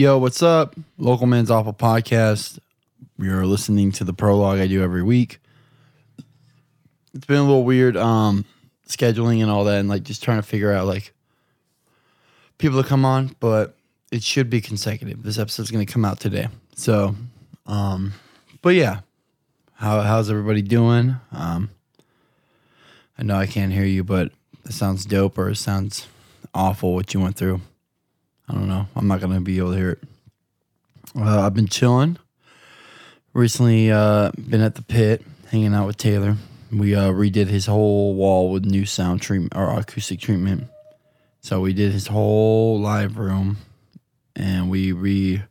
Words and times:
Yo, 0.00 0.16
what's 0.16 0.42
up? 0.42 0.74
Local 0.96 1.26
Man's 1.26 1.50
Awful 1.50 1.74
Podcast. 1.74 2.58
You're 3.18 3.44
listening 3.44 3.92
to 3.92 4.02
the 4.02 4.14
prologue 4.14 4.58
I 4.58 4.66
do 4.66 4.82
every 4.82 5.02
week. 5.02 5.40
It's 7.12 7.26
been 7.26 7.36
a 7.36 7.42
little 7.42 7.64
weird 7.64 7.98
um 7.98 8.46
scheduling 8.88 9.42
and 9.42 9.50
all 9.50 9.64
that 9.64 9.78
and 9.78 9.90
like 9.90 10.04
just 10.04 10.22
trying 10.22 10.38
to 10.38 10.42
figure 10.42 10.72
out 10.72 10.86
like 10.86 11.12
people 12.56 12.82
to 12.82 12.88
come 12.88 13.04
on, 13.04 13.36
but 13.40 13.76
it 14.10 14.22
should 14.22 14.48
be 14.48 14.62
consecutive. 14.62 15.22
This 15.22 15.38
episode's 15.38 15.70
going 15.70 15.84
to 15.84 15.92
come 15.92 16.06
out 16.06 16.18
today. 16.18 16.48
So, 16.76 17.14
um 17.66 18.14
but 18.62 18.70
yeah. 18.70 19.00
How 19.74 20.00
how's 20.00 20.30
everybody 20.30 20.62
doing? 20.62 21.16
Um 21.30 21.68
I 23.18 23.22
know 23.22 23.36
I 23.36 23.46
can't 23.46 23.70
hear 23.70 23.84
you, 23.84 24.02
but 24.02 24.32
it 24.64 24.72
sounds 24.72 25.04
dope 25.04 25.36
or 25.36 25.50
it 25.50 25.56
sounds 25.56 26.08
awful 26.54 26.94
what 26.94 27.12
you 27.12 27.20
went 27.20 27.36
through. 27.36 27.60
I 28.50 28.54
don't 28.54 28.66
know. 28.66 28.88
I'm 28.96 29.06
not 29.06 29.20
gonna 29.20 29.40
be 29.40 29.58
able 29.58 29.70
to 29.70 29.76
hear 29.76 29.90
it. 29.90 30.02
Uh, 31.14 31.42
I've 31.42 31.54
been 31.54 31.68
chilling. 31.68 32.18
Recently, 33.32 33.92
uh, 33.92 34.32
been 34.32 34.60
at 34.60 34.74
the 34.74 34.82
pit, 34.82 35.22
hanging 35.50 35.72
out 35.72 35.86
with 35.86 35.98
Taylor. 35.98 36.36
We 36.72 36.96
uh, 36.96 37.10
redid 37.10 37.46
his 37.46 37.66
whole 37.66 38.14
wall 38.14 38.50
with 38.50 38.64
new 38.64 38.86
sound 38.86 39.22
treatment 39.22 39.54
or 39.54 39.70
acoustic 39.78 40.18
treatment. 40.18 40.64
So 41.42 41.60
we 41.60 41.72
did 41.72 41.92
his 41.92 42.08
whole 42.08 42.80
live 42.80 43.18
room, 43.18 43.58
and 44.34 44.68
we 44.68 44.90
re 44.90 45.42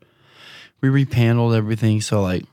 we 0.81 0.89
repaneled 0.89 1.55
everything. 1.55 2.01
So 2.01 2.21
like 2.21 2.43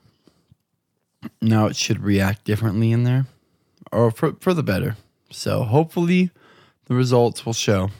now 1.42 1.66
it 1.66 1.74
should 1.74 2.04
react 2.04 2.44
differently 2.44 2.92
in 2.92 3.02
there, 3.02 3.26
or 3.90 4.12
for 4.12 4.34
for 4.34 4.54
the 4.54 4.62
better. 4.62 4.96
So 5.30 5.64
hopefully, 5.64 6.30
the 6.84 6.94
results 6.94 7.44
will 7.44 7.52
show 7.52 7.90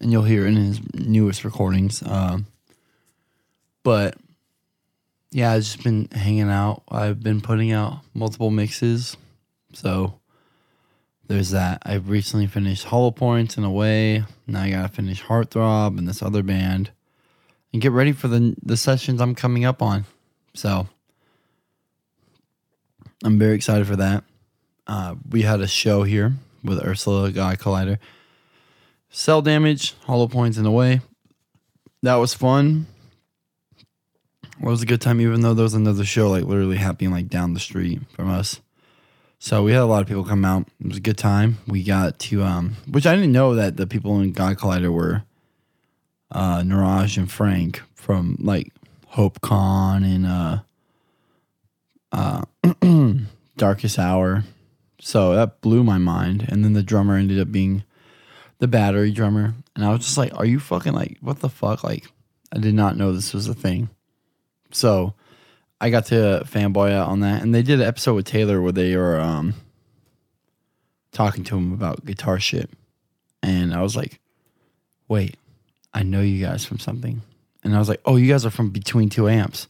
and 0.00 0.12
you'll 0.12 0.22
hear 0.22 0.44
it 0.44 0.48
in 0.48 0.56
his 0.56 0.80
newest 0.94 1.44
recordings. 1.44 2.02
Um, 2.06 2.46
but 3.82 4.16
yeah, 5.30 5.52
I've 5.52 5.62
just 5.62 5.82
been 5.82 6.08
hanging 6.12 6.50
out. 6.50 6.82
I've 6.88 7.22
been 7.22 7.40
putting 7.40 7.72
out 7.72 8.00
multiple 8.14 8.50
mixes, 8.50 9.16
so 9.72 10.20
there's 11.26 11.50
that. 11.50 11.82
I've 11.84 12.08
recently 12.08 12.46
finished 12.46 12.84
Hollow 12.84 13.10
Points 13.10 13.56
in 13.56 13.64
a 13.64 13.70
way. 13.70 14.24
Now 14.46 14.62
I 14.62 14.70
gotta 14.70 14.88
finish 14.88 15.22
Heartthrob 15.22 15.98
and 15.98 16.08
this 16.08 16.22
other 16.22 16.42
band, 16.42 16.90
and 17.72 17.82
get 17.82 17.92
ready 17.92 18.12
for 18.12 18.28
the 18.28 18.54
the 18.62 18.76
sessions 18.76 19.20
I'm 19.20 19.34
coming 19.34 19.64
up 19.64 19.82
on. 19.82 20.04
So 20.54 20.86
I'm 23.24 23.38
very 23.38 23.54
excited 23.54 23.86
for 23.86 23.96
that. 23.96 24.24
Uh, 24.86 25.16
we 25.30 25.42
had 25.42 25.60
a 25.60 25.66
show 25.66 26.02
here 26.02 26.34
with 26.62 26.84
Ursula 26.84 27.32
Guy 27.32 27.56
Collider 27.56 27.98
Cell 29.16 29.42
damage, 29.42 29.94
hollow 30.06 30.26
points 30.26 30.58
in 30.58 30.64
the 30.64 30.72
way. 30.72 31.00
That 32.02 32.16
was 32.16 32.34
fun. 32.34 32.88
It 34.42 34.66
was 34.66 34.82
a 34.82 34.86
good 34.86 35.00
time, 35.00 35.20
even 35.20 35.40
though 35.40 35.54
there 35.54 35.62
was 35.62 35.74
another 35.74 36.04
show 36.04 36.30
like 36.30 36.42
literally 36.42 36.78
happening 36.78 37.12
like 37.12 37.28
down 37.28 37.54
the 37.54 37.60
street 37.60 38.00
from 38.10 38.28
us. 38.28 38.60
So 39.38 39.62
we 39.62 39.70
had 39.70 39.82
a 39.82 39.86
lot 39.86 40.02
of 40.02 40.08
people 40.08 40.24
come 40.24 40.44
out. 40.44 40.66
It 40.80 40.88
was 40.88 40.96
a 40.96 41.00
good 41.00 41.16
time. 41.16 41.58
We 41.68 41.84
got 41.84 42.18
to 42.18 42.42
um 42.42 42.74
which 42.88 43.06
I 43.06 43.14
didn't 43.14 43.30
know 43.30 43.54
that 43.54 43.76
the 43.76 43.86
people 43.86 44.20
in 44.20 44.32
God 44.32 44.56
Collider 44.56 44.92
were 44.92 45.22
uh 46.32 46.62
Niraj 46.62 47.16
and 47.16 47.30
Frank 47.30 47.82
from 47.94 48.36
like 48.40 48.72
Hope 49.10 49.40
Con 49.40 50.02
and 50.02 50.26
uh 50.26 50.58
uh 52.10 52.42
Darkest 53.56 53.96
Hour. 53.96 54.42
So 54.98 55.36
that 55.36 55.60
blew 55.60 55.84
my 55.84 55.98
mind. 55.98 56.48
And 56.48 56.64
then 56.64 56.72
the 56.72 56.82
drummer 56.82 57.14
ended 57.14 57.38
up 57.38 57.52
being 57.52 57.84
the 58.64 58.68
battery 58.68 59.10
drummer, 59.10 59.54
and 59.76 59.84
I 59.84 59.90
was 59.90 60.00
just 60.00 60.16
like, 60.16 60.32
"Are 60.34 60.46
you 60.46 60.58
fucking 60.58 60.94
like 60.94 61.18
what 61.20 61.40
the 61.40 61.50
fuck?" 61.50 61.84
Like, 61.84 62.06
I 62.50 62.58
did 62.58 62.72
not 62.72 62.96
know 62.96 63.12
this 63.12 63.34
was 63.34 63.46
a 63.46 63.52
thing. 63.52 63.90
So, 64.70 65.12
I 65.82 65.90
got 65.90 66.06
to 66.06 66.44
fanboy 66.46 66.90
out 66.90 67.08
on 67.08 67.20
that, 67.20 67.42
and 67.42 67.54
they 67.54 67.62
did 67.62 67.82
an 67.82 67.86
episode 67.86 68.14
with 68.14 68.24
Taylor 68.24 68.62
where 68.62 68.72
they 68.72 68.96
were 68.96 69.20
um 69.20 69.52
talking 71.12 71.44
to 71.44 71.58
him 71.58 71.74
about 71.74 72.06
guitar 72.06 72.40
shit, 72.40 72.70
and 73.42 73.74
I 73.74 73.82
was 73.82 73.96
like, 73.96 74.18
"Wait, 75.08 75.36
I 75.92 76.02
know 76.02 76.22
you 76.22 76.42
guys 76.42 76.64
from 76.64 76.78
something," 76.78 77.20
and 77.64 77.76
I 77.76 77.78
was 77.78 77.90
like, 77.90 78.00
"Oh, 78.06 78.16
you 78.16 78.28
guys 78.28 78.46
are 78.46 78.50
from 78.50 78.70
Between 78.70 79.10
Two 79.10 79.28
Amps." 79.28 79.68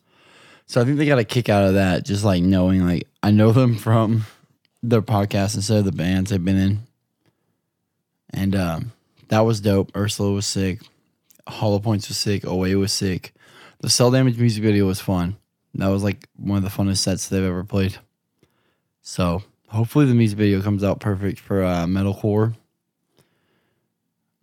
So 0.67 0.81
I 0.81 0.85
think 0.85 0.99
they 0.99 1.07
got 1.07 1.19
a 1.19 1.25
kick 1.25 1.49
out 1.49 1.67
of 1.67 1.75
that, 1.75 2.05
just 2.05 2.23
like 2.23 2.45
knowing 2.45 2.87
like 2.87 3.09
I 3.25 3.33
know 3.33 3.51
them 3.51 3.75
from 3.75 4.25
their 4.85 5.03
podcast 5.03 5.57
instead 5.57 5.79
of 5.79 5.85
the 5.85 5.91
bands 5.91 6.31
they've 6.31 6.45
been 6.45 6.57
in 6.57 6.87
and 8.35 8.55
um, 8.55 8.93
that 9.29 9.41
was 9.41 9.61
dope. 9.61 9.97
Ursula 9.97 10.33
was 10.33 10.47
sick. 10.47 10.81
Hollow 11.47 11.79
Points 11.79 12.09
was 12.09 12.19
sick. 12.19 12.45
Away 12.45 12.75
was 12.75 12.93
sick. 12.93 13.33
The 13.81 13.89
Cell 13.89 14.11
Damage 14.11 14.39
music 14.39 14.63
video 14.63 14.87
was 14.87 15.01
fun. 15.01 15.37
That 15.75 15.89
was 15.89 16.03
like 16.03 16.29
one 16.37 16.59
of 16.59 16.65
the 16.65 16.71
funnest 16.71 16.99
sets 16.99 17.29
they've 17.29 17.43
ever 17.43 17.65
played. 17.65 17.99
So 19.03 19.43
hopefully 19.69 20.07
the 20.07 20.15
music 20.15 20.39
video 20.39 20.63
comes 20.63 20.85
out 20.85 21.01
perfect 21.01 21.41
for 21.41 21.63
uh, 21.63 21.85
metalcore. 21.85 22.55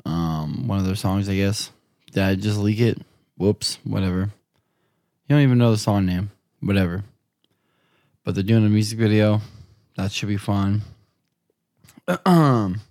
Um, 0.05 0.67
one 0.67 0.79
of 0.79 0.85
their 0.85 0.95
songs, 0.95 1.29
I 1.29 1.35
guess. 1.35 1.71
Did 2.11 2.23
I 2.23 2.35
just 2.35 2.57
leak 2.57 2.79
it? 2.79 3.01
Whoops, 3.37 3.77
whatever. 3.83 4.31
You 5.27 5.35
don't 5.35 5.41
even 5.41 5.57
know 5.57 5.71
the 5.71 5.77
song 5.77 6.05
name. 6.05 6.31
Whatever. 6.59 7.03
But 8.23 8.35
they're 8.35 8.43
doing 8.43 8.65
a 8.65 8.69
music 8.69 8.99
video. 8.99 9.41
That 9.95 10.11
should 10.11 10.29
be 10.29 10.37
fun. 10.37 10.81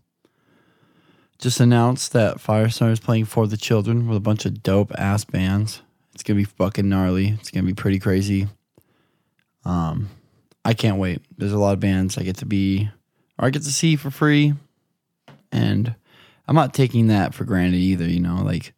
Just 1.40 1.58
announced 1.58 2.12
that 2.12 2.36
Firestarter 2.36 2.92
is 2.92 3.00
playing 3.00 3.24
for 3.24 3.46
the 3.46 3.56
children 3.56 4.06
with 4.06 4.18
a 4.18 4.20
bunch 4.20 4.44
of 4.44 4.62
dope 4.62 4.92
ass 4.98 5.24
bands. 5.24 5.80
It's 6.12 6.22
gonna 6.22 6.36
be 6.36 6.44
fucking 6.44 6.86
gnarly. 6.86 7.28
It's 7.28 7.50
gonna 7.50 7.66
be 7.66 7.72
pretty 7.72 7.98
crazy. 7.98 8.46
Um, 9.64 10.10
I 10.66 10.74
can't 10.74 10.98
wait. 10.98 11.22
There's 11.38 11.52
a 11.52 11.58
lot 11.58 11.72
of 11.72 11.80
bands 11.80 12.18
I 12.18 12.24
get 12.24 12.36
to 12.38 12.46
be 12.46 12.90
or 13.38 13.46
I 13.46 13.50
get 13.50 13.62
to 13.62 13.72
see 13.72 13.96
for 13.96 14.10
free, 14.10 14.52
and 15.50 15.94
I'm 16.46 16.54
not 16.54 16.74
taking 16.74 17.06
that 17.06 17.32
for 17.32 17.44
granted 17.44 17.78
either. 17.78 18.04
You 18.04 18.20
know, 18.20 18.42
like 18.44 18.74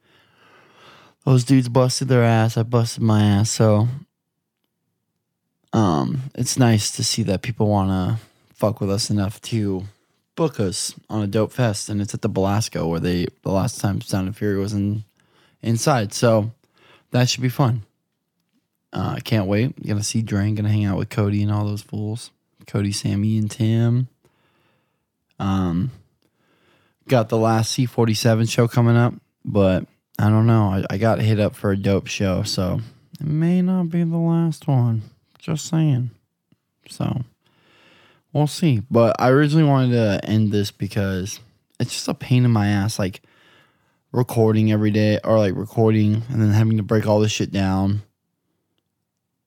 those 1.24 1.42
dudes 1.42 1.68
busted 1.68 2.06
their 2.06 2.22
ass. 2.22 2.56
I 2.56 2.62
busted 2.62 3.02
my 3.02 3.24
ass. 3.24 3.50
So, 3.50 3.88
um, 5.72 6.30
it's 6.36 6.56
nice 6.56 6.92
to 6.92 7.02
see 7.02 7.24
that 7.24 7.42
people 7.42 7.66
want 7.66 7.90
to 7.90 8.24
fuck 8.54 8.80
with 8.80 8.90
us 8.90 9.10
enough 9.10 9.40
to 9.42 9.82
book 10.34 10.58
us 10.58 10.94
on 11.08 11.22
a 11.22 11.26
dope 11.26 11.52
fest, 11.52 11.88
and 11.88 12.00
it's 12.00 12.14
at 12.14 12.22
the 12.22 12.28
Belasco 12.28 12.86
where 12.86 13.00
they 13.00 13.26
the 13.42 13.50
last 13.50 13.80
time 13.80 14.00
Sound 14.00 14.28
and 14.28 14.36
Fury 14.36 14.58
was 14.58 14.72
in 14.72 15.04
inside. 15.60 16.12
So 16.12 16.52
that 17.10 17.28
should 17.28 17.42
be 17.42 17.48
fun. 17.48 17.82
Uh, 18.92 19.14
I 19.16 19.20
can't 19.20 19.46
wait. 19.46 19.86
Gonna 19.86 20.02
see 20.02 20.22
Drain. 20.22 20.54
Gonna 20.54 20.68
hang 20.68 20.84
out 20.84 20.98
with 20.98 21.08
Cody 21.08 21.42
and 21.42 21.52
all 21.52 21.64
those 21.64 21.82
fools. 21.82 22.30
Cody, 22.66 22.92
Sammy, 22.92 23.38
and 23.38 23.50
Tim. 23.50 24.08
Um, 25.38 25.90
got 27.08 27.28
the 27.28 27.38
last 27.38 27.72
C 27.72 27.86
forty 27.86 28.14
seven 28.14 28.46
show 28.46 28.68
coming 28.68 28.96
up, 28.96 29.14
but 29.44 29.86
I 30.18 30.28
don't 30.28 30.46
know. 30.46 30.68
I, 30.68 30.84
I 30.90 30.98
got 30.98 31.20
hit 31.20 31.40
up 31.40 31.56
for 31.56 31.72
a 31.72 31.76
dope 31.76 32.06
show, 32.06 32.42
so 32.42 32.80
it 33.18 33.26
may 33.26 33.62
not 33.62 33.88
be 33.88 34.04
the 34.04 34.16
last 34.16 34.68
one. 34.68 35.02
Just 35.38 35.66
saying. 35.68 36.10
So 36.88 37.24
We'll 38.32 38.46
see. 38.46 38.82
But 38.90 39.16
I 39.18 39.28
originally 39.30 39.64
wanted 39.64 39.92
to 39.92 40.24
end 40.28 40.52
this 40.52 40.70
because 40.70 41.40
it's 41.78 41.92
just 41.92 42.08
a 42.08 42.14
pain 42.14 42.44
in 42.44 42.50
my 42.50 42.68
ass, 42.68 42.98
like 42.98 43.22
recording 44.12 44.70
every 44.70 44.90
day 44.90 45.18
or 45.24 45.38
like 45.38 45.54
recording 45.54 46.22
and 46.28 46.40
then 46.40 46.50
having 46.50 46.76
to 46.76 46.82
break 46.82 47.06
all 47.06 47.20
this 47.20 47.32
shit 47.32 47.50
down 47.50 48.02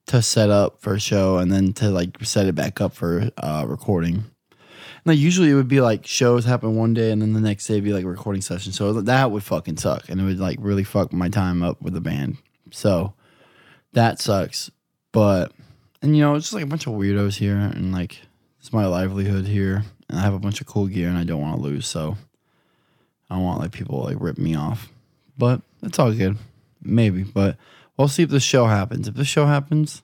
to 0.06 0.20
set 0.22 0.50
up 0.50 0.80
for 0.80 0.94
a 0.94 1.00
show 1.00 1.38
and 1.38 1.52
then 1.52 1.72
to 1.72 1.88
like 1.90 2.16
set 2.22 2.46
it 2.46 2.54
back 2.54 2.80
up 2.80 2.92
for 2.92 3.30
uh 3.38 3.64
recording. 3.66 4.24
Like 5.04 5.18
usually 5.18 5.50
it 5.50 5.54
would 5.54 5.68
be 5.68 5.80
like 5.80 6.04
shows 6.04 6.44
happen 6.44 6.74
one 6.74 6.94
day 6.94 7.12
and 7.12 7.22
then 7.22 7.32
the 7.32 7.40
next 7.40 7.66
day 7.66 7.74
it'd 7.74 7.84
be 7.84 7.92
like 7.92 8.04
recording 8.04 8.42
session. 8.42 8.72
So 8.72 8.92
that 8.92 9.30
would 9.30 9.44
fucking 9.44 9.76
suck 9.76 10.08
and 10.08 10.20
it 10.20 10.24
would 10.24 10.40
like 10.40 10.58
really 10.60 10.84
fuck 10.84 11.12
my 11.12 11.28
time 11.28 11.62
up 11.62 11.80
with 11.80 11.94
the 11.94 12.00
band. 12.00 12.38
So 12.72 13.14
that 13.92 14.20
sucks. 14.20 14.70
But 15.12 15.52
and 16.02 16.16
you 16.16 16.22
know, 16.22 16.34
it's 16.34 16.46
just 16.46 16.54
like 16.54 16.64
a 16.64 16.68
bunch 16.68 16.86
of 16.86 16.94
weirdos 16.94 17.36
here 17.36 17.56
and 17.56 17.92
like 17.92 18.20
it's 18.66 18.72
my 18.72 18.86
livelihood 18.86 19.46
here, 19.46 19.84
and 20.08 20.18
I 20.18 20.22
have 20.22 20.34
a 20.34 20.40
bunch 20.40 20.60
of 20.60 20.66
cool 20.66 20.88
gear, 20.88 21.08
and 21.08 21.16
I 21.16 21.22
don't 21.22 21.40
want 21.40 21.54
to 21.54 21.62
lose. 21.62 21.86
So 21.86 22.16
I 23.30 23.36
don't 23.36 23.44
want 23.44 23.60
like 23.60 23.70
people 23.70 24.02
like 24.02 24.16
rip 24.18 24.38
me 24.38 24.56
off. 24.56 24.88
But 25.38 25.60
it's 25.84 26.00
all 26.00 26.12
good, 26.12 26.36
maybe. 26.82 27.22
But 27.22 27.58
we'll 27.96 28.08
see 28.08 28.24
if 28.24 28.28
the 28.28 28.40
show 28.40 28.66
happens. 28.66 29.06
If 29.06 29.14
the 29.14 29.24
show 29.24 29.46
happens, 29.46 30.02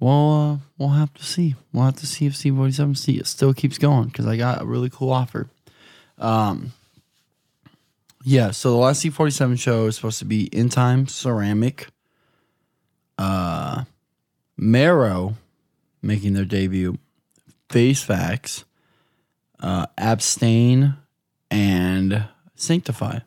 well, 0.00 0.32
uh, 0.32 0.66
we'll 0.76 0.90
have 0.90 1.14
to 1.14 1.24
see. 1.24 1.54
We'll 1.72 1.86
have 1.86 1.96
to 1.96 2.06
see 2.06 2.26
if 2.26 2.34
C47 2.34 3.26
still 3.26 3.54
keeps 3.54 3.78
going 3.78 4.08
because 4.08 4.26
I 4.26 4.36
got 4.36 4.60
a 4.60 4.66
really 4.66 4.90
cool 4.90 5.12
offer. 5.12 5.48
Um, 6.18 6.74
yeah, 8.22 8.50
so 8.50 8.70
the 8.70 8.76
last 8.76 9.02
C47 9.02 9.58
show 9.58 9.86
is 9.86 9.96
supposed 9.96 10.18
to 10.18 10.26
be 10.26 10.44
In 10.48 10.68
Time 10.68 11.06
Ceramic, 11.06 11.86
uh, 13.16 13.84
Marrow, 14.58 15.36
making 16.02 16.34
their 16.34 16.44
debut. 16.44 16.98
Face 17.70 18.02
Facts, 18.02 18.64
uh, 19.60 19.86
Abstain, 19.96 20.94
and 21.50 22.28
Sanctify. 22.54 23.20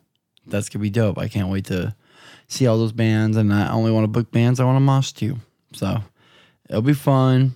That's 0.46 0.68
gonna 0.68 0.82
be 0.82 0.90
dope. 0.90 1.18
I 1.18 1.28
can't 1.28 1.48
wait 1.48 1.64
to 1.66 1.96
see 2.46 2.66
all 2.66 2.78
those 2.78 2.92
bands, 2.92 3.36
and 3.36 3.52
I 3.52 3.70
only 3.70 3.90
want 3.90 4.04
to 4.04 4.08
book 4.08 4.30
bands 4.30 4.60
I 4.60 4.64
want 4.64 4.76
to 4.76 4.80
mosh 4.80 5.12
to. 5.12 5.38
So 5.72 6.02
it'll 6.68 6.82
be 6.82 6.94
fun. 6.94 7.54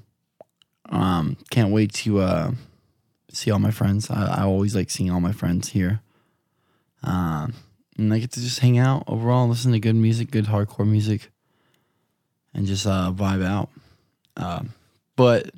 Um, 0.88 1.36
can't 1.50 1.70
wait 1.70 1.92
to 1.94 2.20
uh, 2.20 2.52
see 3.32 3.50
all 3.50 3.60
my 3.60 3.70
friends. 3.70 4.10
I, 4.10 4.40
I 4.40 4.42
always 4.42 4.74
like 4.74 4.90
seeing 4.90 5.10
all 5.10 5.20
my 5.20 5.32
friends 5.32 5.68
here. 5.68 6.00
Um, 7.02 7.54
and 7.96 8.12
I 8.12 8.18
get 8.18 8.32
to 8.32 8.40
just 8.40 8.60
hang 8.60 8.78
out 8.78 9.04
overall, 9.06 9.48
listen 9.48 9.72
to 9.72 9.78
good 9.78 9.94
music, 9.94 10.30
good 10.30 10.46
hardcore 10.46 10.88
music, 10.88 11.30
and 12.52 12.66
just 12.66 12.86
uh, 12.86 13.12
vibe 13.14 13.44
out. 13.44 13.68
Um, 14.36 14.74
but 15.20 15.50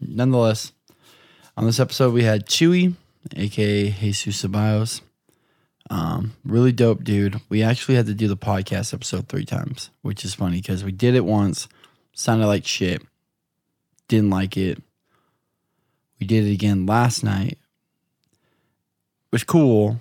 nonetheless, 0.00 0.72
on 1.54 1.66
this 1.66 1.78
episode 1.78 2.14
we 2.14 2.24
had 2.24 2.46
Chewy, 2.46 2.94
aka 3.36 3.90
Jesus 3.90 4.42
Ceballos. 4.42 5.02
Um, 5.90 6.32
really 6.42 6.72
dope 6.72 7.04
dude. 7.04 7.38
We 7.50 7.62
actually 7.62 7.96
had 7.96 8.06
to 8.06 8.14
do 8.14 8.28
the 8.28 8.36
podcast 8.38 8.94
episode 8.94 9.28
three 9.28 9.44
times, 9.44 9.90
which 10.00 10.24
is 10.24 10.32
funny 10.32 10.62
because 10.62 10.84
we 10.84 10.92
did 10.92 11.14
it 11.14 11.26
once, 11.26 11.68
sounded 12.14 12.46
like 12.46 12.66
shit, 12.66 13.02
didn't 14.08 14.30
like 14.30 14.56
it. 14.56 14.82
We 16.18 16.26
did 16.26 16.46
it 16.46 16.54
again 16.54 16.86
last 16.86 17.22
night. 17.22 17.58
Was 19.32 19.44
cool, 19.44 20.00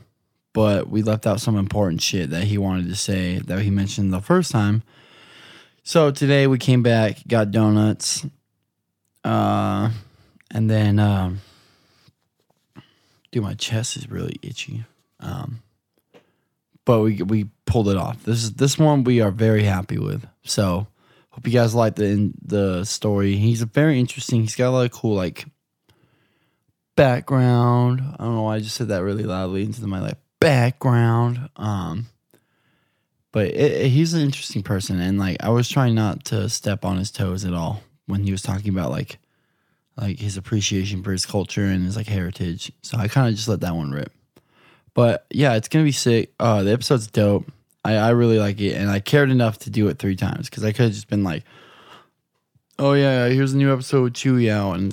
but 0.53 0.87
we 0.87 1.01
left 1.01 1.27
out 1.27 1.41
some 1.41 1.57
important 1.57 2.01
shit 2.01 2.29
that 2.29 2.45
he 2.45 2.57
wanted 2.57 2.87
to 2.87 2.95
say 2.95 3.39
that 3.39 3.63
he 3.63 3.69
mentioned 3.69 4.13
the 4.13 4.21
first 4.21 4.49
time. 4.49 4.81
So 5.83 6.09
today 6.09 6.47
we 6.47 6.57
came 6.57 6.83
back, 6.83 7.27
got 7.27 7.51
donuts, 7.51 8.25
uh, 9.23 9.89
and 10.51 10.69
then 10.69 10.99
um, 10.99 11.41
dude, 13.31 13.43
my 13.43 13.53
chest 13.53 13.97
is 13.97 14.09
really 14.09 14.35
itchy. 14.41 14.85
Um, 15.19 15.61
but 16.85 17.01
we 17.01 17.21
we 17.21 17.45
pulled 17.65 17.89
it 17.89 17.97
off. 17.97 18.23
This 18.23 18.43
is 18.43 18.53
this 18.53 18.77
one 18.77 19.03
we 19.03 19.21
are 19.21 19.31
very 19.31 19.63
happy 19.63 19.97
with. 19.97 20.25
So 20.43 20.87
hope 21.29 21.45
you 21.45 21.53
guys 21.53 21.75
like 21.75 21.95
the 21.95 22.31
the 22.41 22.83
story. 22.85 23.35
He's 23.35 23.61
a 23.61 23.67
very 23.67 23.99
interesting. 23.99 24.41
He's 24.41 24.55
got 24.55 24.69
a 24.69 24.71
lot 24.71 24.85
of 24.85 24.91
cool 24.91 25.15
like 25.15 25.45
background. 26.95 28.01
I 28.01 28.23
don't 28.23 28.35
know 28.35 28.43
why 28.43 28.55
I 28.55 28.59
just 28.59 28.75
said 28.75 28.87
that 28.87 29.03
really 29.03 29.23
loudly 29.23 29.63
into 29.63 29.85
my 29.85 29.99
like 29.99 30.17
background. 30.39 31.49
Um, 31.55 32.07
but 33.31 33.47
it, 33.47 33.71
it, 33.71 33.89
he's 33.89 34.15
an 34.15 34.21
interesting 34.21 34.63
person, 34.63 34.99
and 34.99 35.19
like 35.19 35.37
I 35.41 35.49
was 35.49 35.69
trying 35.69 35.93
not 35.93 36.25
to 36.25 36.49
step 36.49 36.85
on 36.85 36.97
his 36.97 37.11
toes 37.11 37.45
at 37.45 37.53
all 37.53 37.83
when 38.09 38.23
he 38.23 38.31
was 38.31 38.41
talking 38.41 38.69
about 38.69 38.91
like 38.91 39.19
like 39.95 40.19
his 40.19 40.37
appreciation 40.37 41.03
for 41.03 41.11
his 41.11 41.25
culture 41.25 41.65
and 41.65 41.85
his 41.85 41.95
like 41.95 42.07
heritage. 42.07 42.71
So 42.81 42.97
I 42.97 43.07
kind 43.07 43.27
of 43.27 43.35
just 43.35 43.47
let 43.47 43.61
that 43.61 43.75
one 43.75 43.91
rip. 43.91 44.11
But 44.93 45.25
yeah, 45.29 45.55
it's 45.55 45.67
gonna 45.67 45.85
be 45.85 45.91
sick. 45.91 46.33
Uh, 46.39 46.63
the 46.63 46.71
episode's 46.71 47.07
dope. 47.07 47.51
I, 47.85 47.95
I 47.95 48.09
really 48.09 48.39
like 48.39 48.59
it, 48.59 48.73
and 48.73 48.89
I 48.89 48.99
cared 48.99 49.29
enough 49.29 49.59
to 49.59 49.69
do 49.69 49.87
it 49.87 49.99
three 49.99 50.15
times 50.15 50.49
because 50.49 50.63
I 50.63 50.71
could 50.71 50.85
have 50.85 50.93
just 50.93 51.07
been 51.07 51.23
like, 51.23 51.43
"Oh 52.77 52.93
yeah, 52.93 53.27
here's 53.29 53.53
a 53.53 53.57
new 53.57 53.71
episode 53.71 54.03
with 54.03 54.13
Chewy 54.13 54.49
out 54.49 54.73
and 54.73 54.91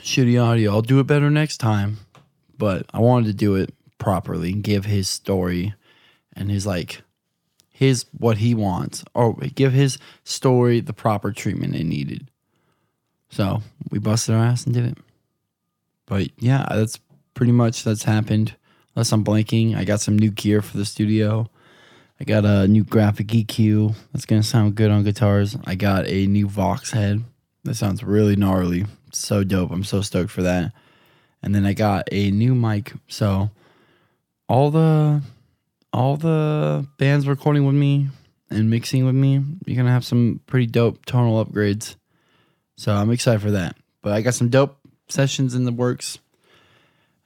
shitty 0.00 0.42
audio. 0.42 0.72
I'll 0.72 0.82
do 0.82 1.00
it 1.00 1.06
better 1.06 1.30
next 1.30 1.58
time." 1.58 1.98
But 2.56 2.86
I 2.92 3.00
wanted 3.00 3.26
to 3.26 3.34
do 3.34 3.56
it 3.56 3.74
properly 3.98 4.52
and 4.52 4.62
give 4.62 4.84
his 4.84 5.08
story 5.08 5.74
and 6.34 6.50
his 6.50 6.66
like 6.66 7.02
his 7.78 8.06
what 8.10 8.38
he 8.38 8.56
wants 8.56 9.04
or 9.14 9.34
give 9.34 9.72
his 9.72 9.98
story 10.24 10.80
the 10.80 10.92
proper 10.92 11.30
treatment 11.30 11.76
it 11.76 11.84
needed. 11.84 12.28
So 13.28 13.62
we 13.88 14.00
busted 14.00 14.34
our 14.34 14.44
ass 14.44 14.64
and 14.64 14.74
did 14.74 14.84
it. 14.84 14.98
But 16.04 16.30
yeah, 16.38 16.66
that's 16.68 16.98
pretty 17.34 17.52
much 17.52 17.84
that's 17.84 18.02
happened. 18.02 18.56
Unless 18.96 19.12
I'm 19.12 19.24
blanking, 19.24 19.76
I 19.76 19.84
got 19.84 20.00
some 20.00 20.18
new 20.18 20.32
gear 20.32 20.60
for 20.60 20.76
the 20.76 20.84
studio. 20.84 21.48
I 22.20 22.24
got 22.24 22.44
a 22.44 22.66
new 22.66 22.82
graphic 22.82 23.28
EQ 23.28 23.94
that's 24.12 24.26
gonna 24.26 24.42
sound 24.42 24.74
good 24.74 24.90
on 24.90 25.04
guitars. 25.04 25.56
I 25.64 25.76
got 25.76 26.08
a 26.08 26.26
new 26.26 26.48
Vox 26.48 26.90
head 26.90 27.22
that 27.62 27.76
sounds 27.76 28.02
really 28.02 28.34
gnarly. 28.34 28.86
So 29.12 29.44
dope. 29.44 29.70
I'm 29.70 29.84
so 29.84 30.02
stoked 30.02 30.32
for 30.32 30.42
that. 30.42 30.72
And 31.44 31.54
then 31.54 31.64
I 31.64 31.74
got 31.74 32.08
a 32.10 32.32
new 32.32 32.56
mic. 32.56 32.92
So 33.06 33.50
all 34.48 34.72
the 34.72 35.22
all 35.92 36.16
the 36.16 36.86
bands 36.98 37.26
recording 37.26 37.64
with 37.64 37.74
me 37.74 38.08
and 38.50 38.70
mixing 38.70 39.04
with 39.04 39.14
me, 39.14 39.42
you're 39.66 39.76
gonna 39.76 39.92
have 39.92 40.04
some 40.04 40.40
pretty 40.46 40.66
dope 40.66 41.04
tonal 41.06 41.44
upgrades. 41.44 41.96
So 42.76 42.92
I'm 42.92 43.10
excited 43.10 43.42
for 43.42 43.50
that. 43.52 43.76
But 44.02 44.12
I 44.12 44.22
got 44.22 44.34
some 44.34 44.48
dope 44.48 44.78
sessions 45.08 45.54
in 45.54 45.64
the 45.64 45.72
works. 45.72 46.18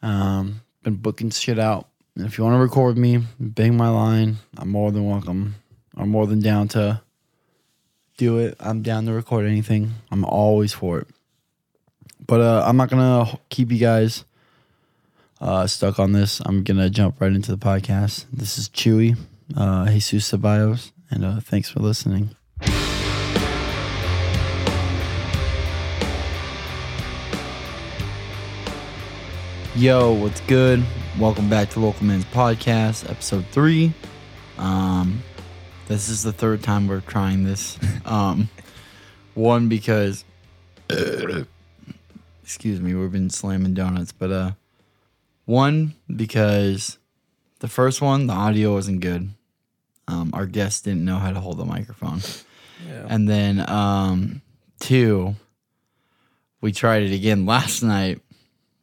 Um, 0.03 0.63
been 0.83 0.97
booking 0.97 1.31
shit 1.31 1.59
out. 1.59 1.89
And 2.17 2.27
if 2.27 2.37
you 2.37 2.45
want 2.45 2.55
to 2.55 2.61
record 2.61 2.95
with 2.95 2.99
me, 2.99 3.25
bang 3.39 3.77
my 3.77 3.89
line. 3.89 4.39
I'm 4.59 4.71
more 4.71 4.91
than 4.91 5.07
welcome. 5.07 5.55
I'm 5.97 6.09
more 6.09 6.27
than 6.27 6.41
down 6.41 6.69
to 6.69 7.01
do 8.17 8.39
it. 8.39 8.57
I'm 8.61 8.83
down 8.83 9.07
to 9.07 9.13
record 9.13 9.47
anything. 9.47 9.93
I'm 10.11 10.25
always 10.25 10.73
for 10.73 10.99
it. 10.99 11.09
But 12.27 12.41
uh, 12.41 12.65
I'm 12.67 12.77
not 12.77 12.91
gonna 12.91 13.39
keep 13.49 13.71
you 13.71 13.79
guys 13.79 14.25
uh, 15.43 15.67
stuck 15.67 15.99
on 15.99 16.13
this. 16.13 16.41
I'm 16.47 16.63
gonna 16.63 16.89
jump 16.89 17.21
right 17.21 17.33
into 17.33 17.51
the 17.51 17.59
podcast. 17.59 18.27
This 18.33 18.57
is 18.57 18.69
Chewy, 18.69 19.19
uh, 19.57 19.91
Jesus 19.91 20.31
Ceballos, 20.31 20.93
and 21.11 21.25
uh, 21.25 21.41
thanks 21.41 21.69
for 21.69 21.81
listening. 21.81 22.31
Yo, 29.75 30.13
what's 30.13 30.41
good? 30.43 30.85
Welcome 31.19 31.49
back 31.49 31.71
to 31.71 31.81
Local 31.81 32.05
Men's 32.05 32.27
Podcast, 32.27 33.11
episode 33.11 33.45
three. 33.51 33.93
Um, 34.59 35.23
this 35.89 36.09
is 36.09 36.23
the 36.23 36.33
third 36.33 36.63
time 36.63 36.87
we're 36.87 37.01
trying 37.01 37.45
this. 37.45 37.79
Um, 38.05 38.51
one 39.35 39.69
because, 39.69 40.25
excuse 42.43 42.81
me, 42.81 42.95
we've 42.95 43.13
been 43.13 43.31
slamming 43.31 43.75
donuts, 43.75 44.13
but 44.13 44.31
uh, 44.31 44.51
one 45.45 45.95
because 46.15 46.99
the 47.61 47.69
first 47.69 48.01
one 48.01 48.27
the 48.27 48.33
audio 48.33 48.73
wasn't 48.75 49.01
good. 49.01 49.31
Um, 50.09 50.31
our 50.35 50.47
guest 50.47 50.85
didn't 50.85 51.05
know 51.05 51.17
how 51.19 51.33
to 51.33 51.41
hold 51.41 51.59
the 51.59 51.65
microphone, 51.65 52.21
Yeah. 52.89 53.07
and 53.09 53.29
then 53.29 53.69
um, 53.71 54.43
two, 54.81 55.37
we 56.61 56.73
tried 56.73 57.03
it 57.05 57.13
again 57.13 57.47
last 57.47 57.83
night 57.83 58.21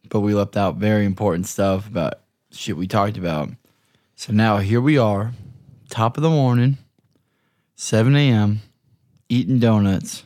but 0.08 0.20
we 0.20 0.34
left 0.34 0.56
out 0.56 0.74
very 0.74 1.04
important 1.06 1.46
stuff 1.46 1.86
about 1.86 2.14
shit 2.50 2.76
we 2.76 2.88
talked 2.88 3.16
about. 3.16 3.48
So 4.16 4.32
now 4.32 4.56
here 4.58 4.80
we 4.80 4.98
are, 4.98 5.34
top 5.88 6.16
of 6.16 6.24
the 6.24 6.28
morning, 6.30 6.78
7 7.76 8.16
a.m., 8.16 8.60
eating 9.28 9.60
donuts. 9.60 10.24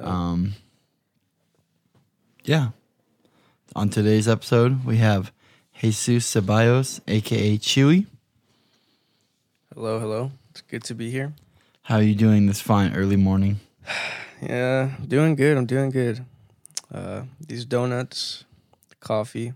Um, 0.00 0.54
yeah. 2.44 2.70
On 3.76 3.90
today's 3.90 4.26
episode, 4.26 4.86
we 4.86 4.96
have 4.96 5.32
Jesus 5.84 6.34
Ceballos, 6.34 7.02
aka 7.06 7.58
Chewy. 7.58 8.06
Hello, 9.74 10.00
hello. 10.00 10.30
It's 10.50 10.62
good 10.62 10.82
to 10.84 10.94
be 10.94 11.10
here. 11.10 11.34
How 11.82 11.96
are 11.96 12.02
you 12.02 12.14
doing 12.14 12.46
this 12.46 12.58
fine 12.58 12.96
early 12.96 13.16
morning? 13.16 13.60
Yeah, 14.42 14.90
doing 15.06 15.36
good. 15.36 15.56
I'm 15.56 15.64
doing 15.64 15.90
good. 15.90 16.24
Uh, 16.92 17.22
these 17.40 17.64
donuts, 17.64 18.44
the 18.90 18.96
coffee, 18.96 19.54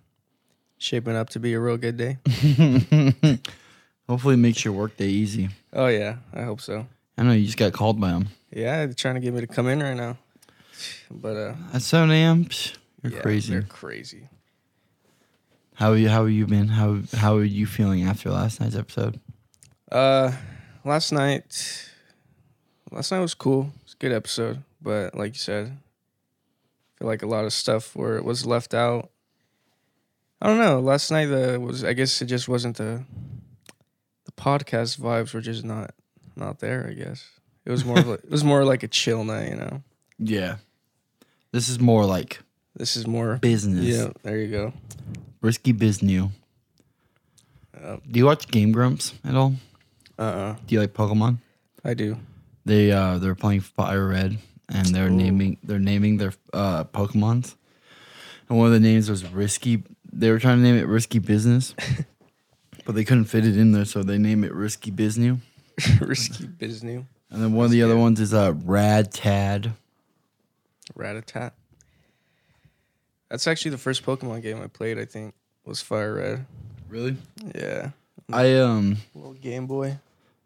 shaping 0.79 1.15
up 1.15 1.29
to 1.31 1.41
be 1.41 1.53
a 1.53 1.61
real 1.61 1.77
good 1.77 1.97
day. 1.99 2.19
Hopefully, 4.09 4.35
it 4.35 4.39
makes 4.39 4.65
your 4.65 4.73
workday 4.73 5.09
easy. 5.09 5.51
Oh 5.75 5.89
yeah, 5.89 6.17
I 6.33 6.43
hope 6.43 6.63
so. 6.63 6.87
I 7.19 7.23
know 7.25 7.33
you 7.33 7.45
just 7.45 7.59
got 7.59 7.73
called 7.75 8.01
by 8.01 8.11
them 8.11 8.29
Yeah, 8.51 8.87
they're 8.87 8.95
trying 8.95 9.17
to 9.17 9.21
get 9.21 9.35
me 9.35 9.41
to 9.41 9.47
come 9.47 9.67
in 9.67 9.83
right 9.83 9.97
now, 9.97 10.17
but 11.11 11.37
uh, 11.37 11.55
at 11.75 11.83
7 11.83 12.11
a.m. 12.11 12.49
You're 13.03 13.13
yeah, 13.13 13.21
crazy. 13.21 13.53
They're 13.53 13.63
crazy. 13.63 14.29
How 15.79 15.93
you 15.93 16.09
how 16.09 16.23
have 16.23 16.33
you 16.33 16.45
been? 16.47 16.67
How 16.67 16.99
how 17.15 17.37
are 17.37 17.45
you 17.45 17.65
feeling 17.65 18.03
after 18.03 18.31
last 18.31 18.61
night's 18.61 18.75
episode? 18.75 19.21
Uh, 19.93 20.33
last 20.85 21.13
night, 21.13 21.89
last 22.91 23.13
night 23.13 23.21
was 23.21 23.35
cool. 23.35 23.71
It's 23.85 23.95
a 23.95 23.97
good 23.99 24.11
episode, 24.11 24.65
but 24.83 25.15
like 25.15 25.35
you 25.35 25.39
said, 25.39 25.67
I 25.67 26.99
feel 26.99 27.07
like 27.07 27.23
a 27.23 27.29
lot 27.29 27.45
of 27.45 27.53
stuff 27.53 27.95
where 27.95 28.17
it 28.17 28.25
was 28.25 28.45
left 28.45 28.75
out. 28.75 29.11
I 30.43 30.49
don't 30.49 30.59
know. 30.59 30.81
Last 30.81 31.13
night 31.13 31.27
the 31.27 31.61
was 31.61 31.85
I 31.85 31.93
guess 31.93 32.21
it 32.21 32.27
just 32.27 32.49
wasn't 32.49 32.77
the 32.77 33.05
the 34.25 34.33
podcast 34.33 34.99
vibes 34.99 35.33
were 35.33 35.41
just 35.41 35.65
not 35.65 35.95
not 36.35 36.59
there. 36.59 36.89
I 36.91 36.95
guess 36.95 37.25
it 37.65 37.71
was 37.71 37.85
more 37.85 38.01
of 38.01 38.07
like, 38.09 38.25
it 38.25 38.31
was 38.31 38.43
more 38.43 38.65
like 38.65 38.83
a 38.83 38.89
chill 38.89 39.23
night. 39.23 39.51
You 39.51 39.57
know, 39.57 39.83
Yeah. 40.19 40.57
This 41.53 41.69
is 41.69 41.79
more 41.79 42.05
like 42.05 42.41
this 42.75 42.97
is 42.97 43.07
more. 43.07 43.37
business. 43.37 43.85
Yeah, 43.85 44.09
there 44.25 44.39
you 44.39 44.51
go. 44.51 44.73
Risky 45.41 45.73
business. 45.73 46.31
Uh 47.75 47.97
Do 48.11 48.19
you 48.19 48.27
watch 48.27 48.49
Game 48.49 48.73
Grumps 48.73 49.15
at 49.25 49.35
all? 49.35 49.55
uh, 50.19 50.55
Do 50.67 50.75
you 50.75 50.81
like 50.81 50.93
Pokemon? 50.95 51.39
I 51.85 51.95
do. 51.95 52.17
They 52.65 52.91
uh 52.93 53.19
they're 53.19 53.35
playing 53.35 53.61
Fire 53.61 54.09
Red 54.09 54.39
and 54.69 54.87
they're 54.87 55.07
Ooh. 55.07 55.11
naming 55.11 55.59
they're 55.63 55.79
naming 55.79 56.17
their 56.19 56.33
uh 56.53 56.85
Pokemons. 56.85 57.55
And 58.49 58.59
one 58.59 58.67
of 58.67 58.73
the 58.73 58.81
names 58.81 59.09
was 59.11 59.25
Risky 59.27 59.83
they 60.13 60.31
were 60.31 60.39
trying 60.39 60.59
to 60.59 60.63
name 60.63 60.77
it 60.77 60.87
Risky 60.87 61.19
Business. 61.19 61.75
but 62.85 62.95
they 62.95 63.05
couldn't 63.05 63.27
fit 63.27 63.45
it 63.47 63.57
in 63.57 63.73
there, 63.73 63.85
so 63.85 64.03
they 64.03 64.17
named 64.19 64.45
it 64.45 64.53
Risky 64.55 64.91
Business. 64.91 65.39
Risky 66.01 66.47
Biznoo. 66.47 67.05
And 67.31 67.43
then 67.43 67.53
one 67.53 67.67
of 67.67 67.71
the 67.71 67.83
other 67.83 67.97
ones 67.97 68.19
is 68.19 68.33
uh, 68.33 68.55
Rad 68.65 69.13
Tad. 69.13 69.75
Ratatat. 70.97 71.53
That's 73.31 73.47
actually 73.47 73.73
the 73.73 73.79
first 73.79 74.05
Pokemon 74.05 74.43
game 74.43 74.61
I 74.63 74.67
played. 74.69 74.99
I 74.99 75.05
think 75.05 75.35
was 75.65 75.81
Fire 75.83 76.15
Red. 76.15 76.47
Really? 76.89 77.17
Yeah, 77.55 77.91
I 78.33 78.55
um 78.59 78.97
little 79.15 79.35
Game 79.35 79.67
Boy. 79.67 79.99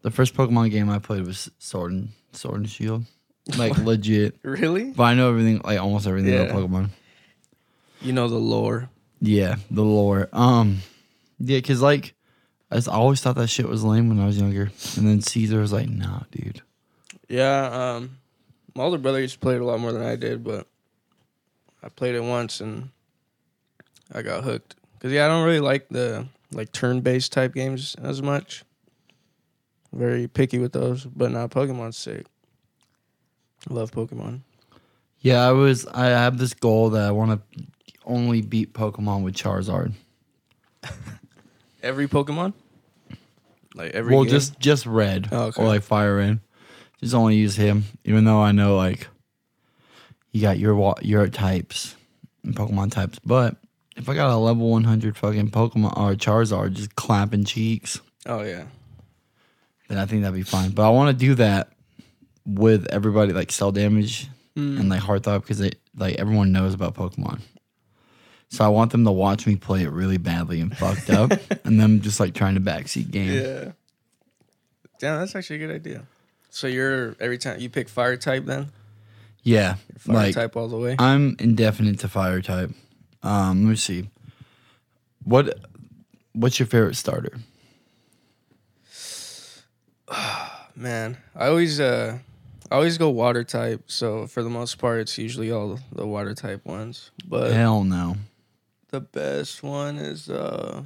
the 0.03 0.11
first 0.11 0.35
Pokemon 0.35 0.71
game 0.73 0.91
I 0.91 0.99
played 0.99 1.25
was 1.27 1.51
Sword 1.59 1.93
and 1.93 2.09
Sword 2.33 2.57
and 2.61 2.71
Shield. 2.71 3.05
Like 3.59 3.77
legit. 3.79 4.37
Really? 4.45 4.93
But 4.93 5.03
I 5.03 5.15
know 5.15 5.29
everything 5.29 5.61
like 5.65 5.81
almost 5.81 6.07
everything 6.07 6.33
Yeah. 6.33 6.43
about 6.43 6.57
Pokemon. 6.71 6.91
You 8.01 8.13
know 8.13 8.29
the 8.29 8.37
lore. 8.39 8.89
Yeah, 9.21 9.57
the 9.71 9.83
lore. 9.83 10.29
Um 10.33 10.79
yeah, 11.41 11.61
cause 11.61 11.81
like 11.83 12.15
I 12.71 12.81
always 12.89 13.21
thought 13.21 13.35
that 13.35 13.49
shit 13.49 13.69
was 13.69 13.83
lame 13.85 14.09
when 14.09 14.21
I 14.21 14.27
was 14.27 14.39
younger. 14.41 14.71
And 14.97 15.07
then 15.09 15.21
Caesar 15.21 15.59
was 15.61 15.73
like, 15.73 15.89
nah, 15.89 16.21
dude. 16.31 16.63
Yeah. 17.29 17.97
Um, 17.97 18.19
my 18.75 18.85
older 18.85 18.97
brother 18.99 19.21
used 19.21 19.35
to 19.35 19.41
play 19.41 19.57
it 19.57 19.61
a 19.61 19.65
lot 19.65 19.79
more 19.81 19.93
than 19.93 20.03
I 20.03 20.15
did, 20.17 20.43
but 20.45 20.67
I 21.83 21.89
played 21.89 22.15
it 22.15 22.23
once 22.23 22.61
and 22.61 22.91
I 24.13 24.23
got 24.23 24.45
hooked. 24.45 24.77
Cause 25.01 25.11
yeah, 25.11 25.25
I 25.25 25.29
don't 25.29 25.45
really 25.45 25.61
like 25.61 25.89
the 25.89 26.27
like 26.53 26.71
turn-based 26.73 27.33
type 27.33 27.55
games 27.55 27.97
as 28.01 28.23
much. 28.23 28.65
Very 29.93 30.29
picky 30.29 30.59
with 30.59 30.73
those, 30.73 31.05
but 31.05 31.31
now 31.31 31.47
Pokemon's 31.49 31.97
sick. 31.97 32.27
I 33.69 33.75
love 33.75 33.91
Pokemon. 33.91 34.41
Yeah, 35.21 35.47
I 35.47 35.53
was 35.53 35.87
I 35.87 36.07
have 36.07 36.39
this 36.39 36.55
goal 36.55 36.91
that 36.91 37.09
I 37.09 37.11
wanna 37.11 37.41
only 38.05 38.43
beat 38.43 38.73
Pokemon 38.73 39.23
with 39.25 39.35
Charizard. 39.35 39.93
Every 41.83 42.07
Pokemon. 42.07 42.55
Like 43.75 43.93
every. 43.93 44.15
well 44.15 44.25
game? 44.25 44.31
just 44.31 44.59
just 44.61 44.87
red. 44.87 45.29
Oh, 45.33 45.45
okay. 45.45 45.63
Or 45.63 45.67
like 45.67 45.83
fire 45.83 46.17
red. 46.17 46.41
Just 47.01 47.15
only 47.15 47.37
use 47.37 47.57
him. 47.57 47.85
Even 48.05 48.25
though 48.25 48.41
I 48.41 48.53
know 48.53 48.77
like 48.77 49.09
you 50.33 50.41
got 50.43 50.59
your 50.59 50.95
your 51.03 51.29
types 51.29 51.95
and 52.45 52.55
Pokemon 52.55 52.91
types. 52.91 53.19
But 53.25 53.57
if 53.97 54.09
I 54.09 54.15
got 54.15 54.31
a 54.31 54.37
level 54.37 54.71
one 54.71 54.85
hundred 54.85 55.17
fucking 55.17 55.51
Pokemon 55.51 55.97
or 55.97 56.15
Charizard 56.15 56.73
just 56.73 56.97
clapping 56.97 57.45
cheeks, 57.45 58.01
Oh 58.27 58.43
yeah. 58.43 58.65
then 59.89 59.99
I 59.99 60.07
think 60.07 60.23
that'd 60.23 60.35
be 60.35 60.43
fine. 60.43 60.71
But 60.71 60.87
I 60.87 60.91
want 60.91 61.17
to 61.17 61.27
do 61.27 61.35
that 61.37 61.73
with 62.47 62.87
everybody 62.91 63.33
like 63.33 63.53
cell 63.53 63.73
damage 63.73 64.29
Mm. 64.57 64.79
and 64.81 64.89
like 64.91 65.01
Heartthrob 65.01 65.41
because 65.41 65.63
like 65.97 66.17
everyone 66.17 66.53
knows 66.53 66.75
about 66.75 66.95
Pokemon. 66.95 67.41
So 68.51 68.63
I 68.67 68.69
want 68.69 68.93
them 68.93 69.03
to 69.07 69.11
watch 69.11 69.47
me 69.47 69.57
play 69.57 69.83
it 69.83 69.89
really 69.91 70.19
badly 70.19 70.61
and 70.61 70.77
fucked 70.77 71.09
up, 71.09 71.33
and 71.65 71.81
them 71.81 72.03
just 72.03 72.21
like 72.21 72.35
trying 72.35 72.57
to 72.57 72.61
backseat 72.61 73.11
game. 73.11 73.33
Yeah. 73.33 73.73
Damn, 74.99 75.21
that's 75.21 75.35
actually 75.35 75.57
a 75.57 75.67
good 75.67 75.75
idea. 75.75 76.03
So 76.51 76.67
you're 76.67 77.17
every 77.19 77.39
time 77.39 77.61
you 77.61 77.71
pick 77.71 77.89
fire 77.89 78.19
type 78.19 78.45
then? 78.45 78.71
Yeah, 79.43 79.77
Fire 79.99 80.15
like 80.15 80.35
type 80.35 80.57
all 80.57 80.69
the 80.69 80.77
way. 80.77 80.95
I'm 80.99 81.37
indefinite 81.39 81.99
to 82.01 82.09
fire 82.09 82.41
type. 82.41 82.71
Um, 83.23 83.65
let 83.65 83.71
me 83.71 83.77
see. 83.77 84.09
What 85.25 85.59
what's 86.33 86.59
your 86.59 86.67
favorite 86.67 86.95
starter? 86.97 87.39
Man, 90.77 91.17
I 91.35 91.47
always 91.49 91.81
uh 91.81 92.19
I 92.71 92.75
always 92.77 92.99
go 92.99 93.11
water 93.11 93.45
type, 93.45 93.83
so 93.87 94.27
for 94.27 94.43
the 94.43 94.49
most 94.51 94.79
part 94.79 95.01
it's 95.01 95.19
usually 95.19 95.51
all 95.51 95.79
the 95.93 96.07
water 96.07 96.35
type 96.35 96.65
ones. 96.65 97.11
But 97.27 97.53
Hell 97.53 97.85
no. 97.85 98.17
the 98.91 99.01
best 99.01 99.63
one 99.63 99.97
is 99.99 100.31
uh 100.31 100.83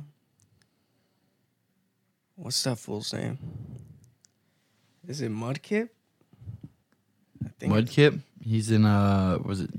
what's 2.36 2.62
that 2.64 2.78
fool's 2.78 3.12
name? 3.12 3.38
Is 5.06 5.20
it 5.20 5.30
Mudkip? 5.30 5.88
I 7.44 7.48
think 7.58 7.72
Mudkip. 7.72 8.20
He's 8.46 8.70
in 8.70 8.84
uh 8.84 9.38
was 9.44 9.60
it 9.62 9.70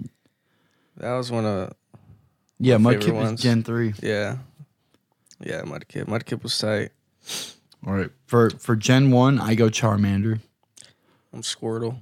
that 0.98 1.14
was 1.14 1.32
one 1.32 1.46
of 1.46 1.74
Yeah, 2.60 2.78
My 2.78 2.96
Mudkip 2.96 3.04
favorite 3.04 3.20
is 3.22 3.24
ones. 3.26 3.42
Gen 3.44 3.64
three. 3.64 3.94
yeah. 4.02 4.38
Yeah, 5.40 5.62
Mudkip. 5.62 6.06
Mudkip 6.06 6.42
was 6.44 6.58
tight. 6.58 6.90
All 7.86 7.94
right. 7.94 8.10
For 8.26 8.50
for 8.50 8.76
Gen 8.76 9.12
one, 9.12 9.40
I 9.40 9.54
go 9.56 9.70
Charmander. 9.70 10.40
I'm 11.34 11.42
Squirtle. 11.44 11.98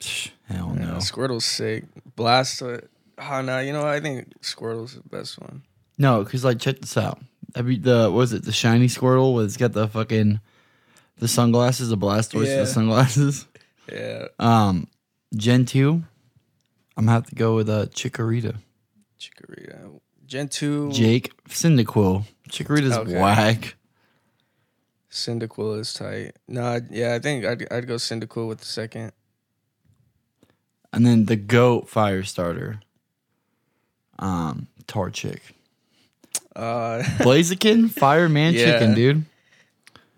Psh, 0.00 0.30
Hell 0.48 0.74
Yeah, 0.76 0.84
no. 0.86 0.94
Squirtle's 0.96 1.44
sick. 1.44 1.84
Blastoise. 2.16 2.86
Oh 3.18 3.40
no, 3.42 3.60
you 3.60 3.72
know 3.72 3.80
what? 3.82 3.88
I 3.94 4.00
think 4.00 4.32
Squirtle's 4.42 4.94
the 4.94 5.08
best 5.08 5.40
one. 5.40 5.62
No, 5.96 6.22
because 6.24 6.44
like 6.44 6.58
check 6.58 6.80
this 6.80 6.96
out. 6.96 7.20
Every 7.54 7.78
the 7.78 8.04
what 8.10 8.12
was 8.18 8.32
it 8.32 8.44
the 8.44 8.52
shiny 8.52 8.86
Squirtle 8.88 9.34
was 9.34 9.56
got 9.56 9.72
the 9.72 9.88
fucking 9.88 10.40
the 11.18 11.28
sunglasses, 11.28 11.88
the 11.88 11.96
Blastoise, 11.96 12.34
with 12.40 12.48
Yeah. 12.48 12.60
the 12.60 12.66
sunglasses. 12.66 13.46
Yeah. 13.90 14.26
Um, 14.38 14.86
Gen 15.36 15.64
two, 15.66 16.02
I'm 16.96 17.04
gonna 17.04 17.12
have 17.12 17.26
to 17.26 17.34
go 17.34 17.54
with 17.56 17.68
uh 17.68 17.86
Chikorita. 17.86 18.56
Chikorita. 19.20 20.00
Gen 20.26 20.48
2. 20.48 20.92
Jake 20.92 21.32
Cyndaquil. 21.48 22.24
Chikorita's 22.50 22.92
Okay. 22.98 23.18
whack. 23.18 23.76
Cyndaquil 25.10 25.80
is 25.80 25.94
tight. 25.94 26.36
No, 26.46 26.80
yeah, 26.90 27.14
I 27.14 27.18
think 27.18 27.46
I'd, 27.46 27.66
I'd 27.72 27.86
go 27.86 27.94
Cyndaquil 27.94 28.46
with 28.46 28.58
the 28.58 28.66
second. 28.66 29.12
And 30.92 31.06
then 31.06 31.24
the 31.24 31.36
goat 31.36 31.88
fire 31.88 32.22
starter. 32.24 32.80
Um, 34.18 34.66
Torchic. 34.86 35.40
Uh, 36.54 37.02
Blaziken, 37.20 37.90
fireman 37.90 38.52
Yeah. 38.52 38.64
chicken, 38.72 38.94
dude. 38.94 39.24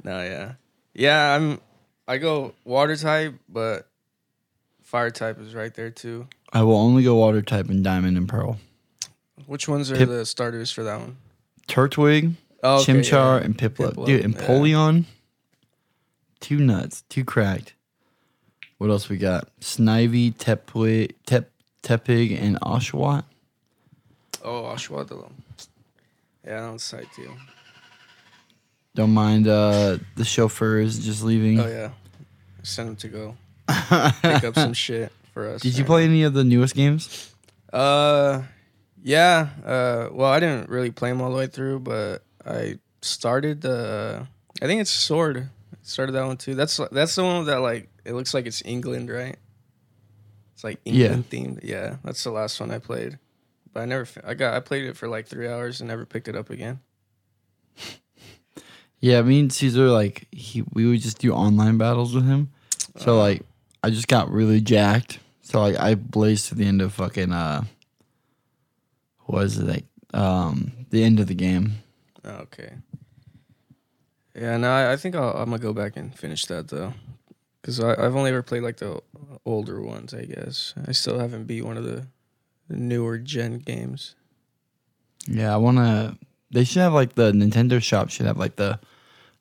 no, 0.02 0.22
yeah. 0.22 0.54
Yeah, 0.92 1.36
I'm. 1.36 1.60
I 2.08 2.18
go 2.18 2.54
water 2.64 2.96
type, 2.96 3.34
but 3.48 3.86
fire 4.90 5.10
type 5.10 5.38
is 5.40 5.54
right 5.54 5.72
there 5.72 5.90
too. 5.90 6.26
I 6.52 6.62
will 6.64 6.74
only 6.76 7.04
go 7.04 7.14
water 7.14 7.42
type 7.42 7.70
in 7.70 7.80
diamond 7.82 8.16
and 8.16 8.28
pearl. 8.28 8.58
Which 9.46 9.68
ones 9.68 9.90
are 9.92 9.96
Pip- 9.96 10.08
the 10.08 10.26
starters 10.26 10.72
for 10.72 10.82
that 10.82 10.98
one? 10.98 11.16
Turtwig, 11.68 12.34
Oh, 12.64 12.80
okay, 12.80 12.92
Chimchar, 12.94 13.38
yeah. 13.40 13.44
and 13.44 13.56
Piplup. 13.56 13.94
Piplup, 13.94 14.06
Dude, 14.06 14.20
yeah. 14.22 14.26
Empoleon. 14.28 15.04
Too 16.40 16.58
nuts. 16.58 17.02
Too 17.08 17.24
cracked. 17.24 17.74
What 18.78 18.90
else 18.90 19.08
we 19.08 19.16
got? 19.16 19.48
Snivy, 19.60 20.34
Tepwig, 20.34 21.12
Tep, 21.24 21.50
Tepig, 21.84 22.36
and 22.42 22.58
Oshawott. 22.60 23.24
Oh, 24.44 24.62
Ashwadalo. 24.74 25.30
Yeah, 26.44 26.62
that 26.62 26.68
one's 26.68 26.90
tight 26.90 27.06
too. 27.14 27.30
Don't 28.96 29.12
mind 29.14 29.46
uh, 29.46 29.98
the 30.16 30.24
chauffeurs 30.24 30.98
just 30.98 31.22
leaving. 31.22 31.60
Oh 31.60 31.68
yeah, 31.68 31.90
send 32.64 32.88
them 32.88 32.96
to 32.96 33.08
go 33.08 33.36
pick 34.22 34.44
up 34.44 34.54
some 34.54 34.72
shit 34.86 35.12
for 35.34 35.48
us. 35.48 35.62
Did 35.62 35.76
you 35.78 35.84
play 35.84 36.04
any 36.04 36.22
of 36.22 36.34
the 36.34 36.44
newest 36.44 36.74
games? 36.74 37.32
Uh, 37.72 38.42
yeah. 39.02 39.48
Uh, 39.64 40.08
well, 40.12 40.30
I 40.30 40.40
didn't 40.40 40.68
really 40.68 40.90
play 40.90 41.10
them 41.10 41.20
all 41.20 41.30
the 41.30 41.36
way 41.36 41.46
through, 41.46 41.80
but 41.80 42.24
I 42.44 42.78
started 43.02 43.60
the. 43.62 44.26
I 44.62 44.66
think 44.66 44.80
it's 44.80 44.90
Sword. 44.90 45.48
Started 45.82 46.12
that 46.12 46.26
one 46.26 46.36
too. 46.36 46.54
That's 46.54 46.78
that's 46.92 47.14
the 47.14 47.24
one 47.24 47.46
that 47.46 47.60
like 47.60 47.88
it 48.04 48.12
looks 48.12 48.34
like 48.34 48.46
it's 48.46 48.62
England, 48.64 49.08
right? 49.10 49.36
It's 50.54 50.64
like 50.64 50.78
Yeah. 50.84 51.14
England 51.14 51.30
themed. 51.30 51.60
Yeah, 51.62 51.96
that's 52.04 52.22
the 52.24 52.30
last 52.30 52.60
one 52.60 52.70
I 52.70 52.78
played. 52.78 53.18
But 53.72 53.80
I 53.80 53.84
never. 53.86 54.06
I 54.24 54.34
got. 54.34 54.54
I 54.54 54.60
played 54.60 54.84
it 54.84 54.96
for 54.96 55.08
like 55.08 55.26
three 55.26 55.48
hours 55.48 55.80
and 55.80 55.88
never 55.88 56.04
picked 56.04 56.28
it 56.28 56.36
up 56.36 56.50
again. 56.50 56.80
Yeah, 59.02 59.22
me 59.22 59.40
and 59.40 59.50
Caesar 59.50 59.88
like 59.88 60.26
he 60.30 60.62
we 60.74 60.86
would 60.86 61.00
just 61.00 61.18
do 61.20 61.32
online 61.32 61.78
battles 61.78 62.14
with 62.14 62.26
him. 62.26 62.50
So 62.98 63.14
Uh, 63.14 63.18
like 63.18 63.42
I 63.82 63.90
just 63.90 64.08
got 64.08 64.30
really 64.30 64.60
jacked. 64.60 65.18
So 65.42 65.60
like 65.60 65.78
I 65.78 65.94
blazed 65.94 66.48
to 66.48 66.54
the 66.54 66.66
end 66.66 66.82
of 66.82 66.92
fucking 66.92 67.32
uh 67.32 67.64
what 69.26 69.44
is 69.44 69.58
it 69.58 69.66
like 69.66 69.84
um 70.12 70.72
the 70.90 71.02
end 71.04 71.20
of 71.20 71.26
the 71.26 71.34
game. 71.34 71.74
Okay. 72.24 72.72
Yeah, 74.34 74.56
no, 74.58 74.70
I, 74.70 74.92
I 74.92 74.96
think 74.96 75.14
I'll, 75.16 75.30
I'm 75.30 75.50
gonna 75.50 75.58
go 75.58 75.72
back 75.72 75.96
and 75.96 76.16
finish 76.16 76.44
that 76.46 76.68
though, 76.68 76.94
because 77.60 77.80
I've 77.80 78.14
only 78.16 78.30
ever 78.30 78.42
played 78.42 78.62
like 78.62 78.76
the 78.76 79.00
older 79.44 79.80
ones. 79.80 80.14
I 80.14 80.24
guess 80.24 80.74
I 80.86 80.92
still 80.92 81.18
haven't 81.18 81.44
beat 81.44 81.64
one 81.64 81.76
of 81.76 81.84
the, 81.84 82.06
the 82.68 82.76
newer 82.76 83.18
gen 83.18 83.58
games. 83.58 84.14
Yeah, 85.26 85.52
I 85.52 85.56
wanna 85.56 86.16
they 86.50 86.64
should 86.64 86.82
have 86.82 86.92
like 86.92 87.14
the 87.14 87.32
Nintendo 87.32 87.82
shop 87.82 88.10
should 88.10 88.26
have 88.26 88.38
like 88.38 88.56
the 88.56 88.78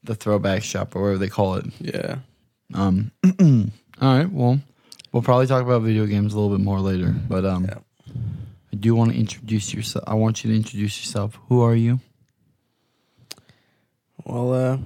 the 0.04 0.16
throwback 0.16 0.64
shop 0.64 0.96
or 0.96 1.02
whatever 1.02 1.18
they 1.20 1.30
call 1.30 1.56
it. 1.56 1.66
Yeah. 1.80 2.20
Um 2.74 3.12
all 4.02 4.18
right, 4.18 4.30
well 4.32 4.60
we'll 5.12 5.24
probably 5.24 5.48
talk 5.48 5.64
about 5.64 5.82
video 5.82 6.06
games 6.06 6.34
a 6.34 6.40
little 6.40 6.56
bit 6.56 6.64
more 6.64 6.80
later. 6.80 7.14
But 7.28 7.46
um 7.46 7.66
Yeah. 7.66 7.78
I 8.72 8.76
do 8.76 8.96
want 8.96 9.12
to 9.12 9.18
introduce 9.18 9.74
yourself 9.74 10.04
I 10.08 10.14
want 10.14 10.44
you 10.44 10.52
to 10.52 10.56
introduce 10.56 11.00
yourself. 11.00 11.38
Who 11.50 11.62
are 11.62 11.76
you? 11.76 12.00
Well, 14.26 14.54
uh, 14.54 14.78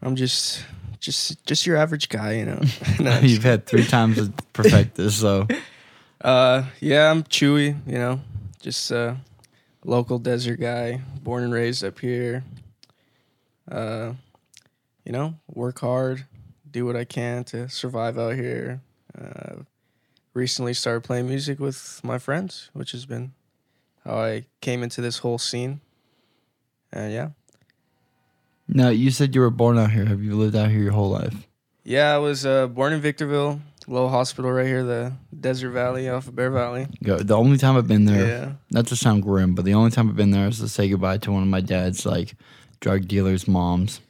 I'm 0.00 0.16
just 0.16 0.64
just 1.00 1.44
just 1.44 1.66
your 1.66 1.76
average 1.76 2.08
guy, 2.08 2.32
you 2.34 2.46
know. 2.46 2.60
No, 3.00 3.10
I'm 3.10 3.24
You've 3.24 3.42
had 3.44 3.66
three 3.66 3.84
times 3.84 4.16
to 4.16 4.32
perfect 4.52 4.94
this, 4.94 5.14
so 5.20 5.46
Uh, 6.20 6.64
yeah, 6.80 7.10
I'm 7.10 7.22
Chewy. 7.24 7.76
You 7.86 7.98
know, 7.98 8.20
just 8.60 8.90
a 8.90 9.18
local 9.84 10.18
desert 10.18 10.58
guy, 10.58 11.02
born 11.22 11.42
and 11.44 11.52
raised 11.52 11.84
up 11.84 11.98
here. 11.98 12.42
Uh, 13.70 14.14
you 15.04 15.12
know, 15.12 15.34
work 15.52 15.80
hard, 15.80 16.24
do 16.74 16.84
what 16.84 16.96
I 16.96 17.04
can 17.04 17.44
to 17.44 17.68
survive 17.68 18.18
out 18.18 18.34
here. 18.34 18.80
Uh, 19.16 19.62
recently 20.34 20.74
started 20.74 21.04
playing 21.04 21.28
music 21.28 21.60
with 21.60 22.00
my 22.02 22.18
friends, 22.18 22.68
which 22.72 22.90
has 22.92 23.06
been 23.06 23.32
how 24.04 24.16
I 24.16 24.44
came 24.60 24.82
into 24.82 25.00
this 25.00 25.18
whole 25.18 25.38
scene. 25.38 25.80
And 26.92 27.12
yeah. 27.12 27.28
Now 28.66 28.88
you 28.88 29.10
said 29.12 29.34
you 29.34 29.40
were 29.40 29.50
born 29.50 29.78
out 29.78 29.92
here. 29.92 30.04
Have 30.06 30.20
you 30.22 30.34
lived 30.34 30.56
out 30.56 30.70
here 30.70 30.80
your 30.80 30.92
whole 30.92 31.10
life? 31.10 31.46
Yeah, 31.84 32.12
I 32.12 32.18
was 32.18 32.44
uh, 32.44 32.66
born 32.66 32.92
in 32.92 33.00
Victorville, 33.00 33.60
little 33.86 34.08
hospital 34.08 34.50
right 34.50 34.66
here, 34.66 34.82
the 34.82 35.12
Desert 35.38 35.70
Valley 35.70 36.08
off 36.08 36.26
of 36.26 36.34
Bear 36.34 36.50
Valley. 36.50 36.86
Go- 37.04 37.18
The 37.18 37.36
only 37.36 37.56
time 37.58 37.76
I've 37.76 37.86
been 37.86 38.06
there, 38.06 38.26
Yeah. 38.26 38.52
not 38.72 38.86
to 38.88 38.96
sound 38.96 39.22
grim, 39.22 39.54
but 39.54 39.64
the 39.64 39.74
only 39.74 39.90
time 39.92 40.08
I've 40.08 40.16
been 40.16 40.30
there 40.32 40.48
is 40.48 40.58
to 40.58 40.68
say 40.68 40.88
goodbye 40.88 41.18
to 41.18 41.30
one 41.30 41.42
of 41.42 41.48
my 41.48 41.60
dad's 41.60 42.04
like 42.04 42.34
drug 42.80 43.06
dealers' 43.06 43.46
moms. 43.46 44.00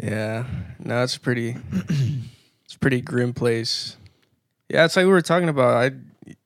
Yeah. 0.00 0.44
No, 0.78 1.02
it's 1.02 1.18
pretty 1.18 1.56
it's 2.64 2.76
pretty 2.76 3.00
grim 3.00 3.32
place. 3.32 3.96
Yeah, 4.68 4.84
it's 4.84 4.96
like 4.96 5.06
we 5.06 5.12
were 5.12 5.22
talking 5.22 5.48
about. 5.48 5.76
I 5.76 5.86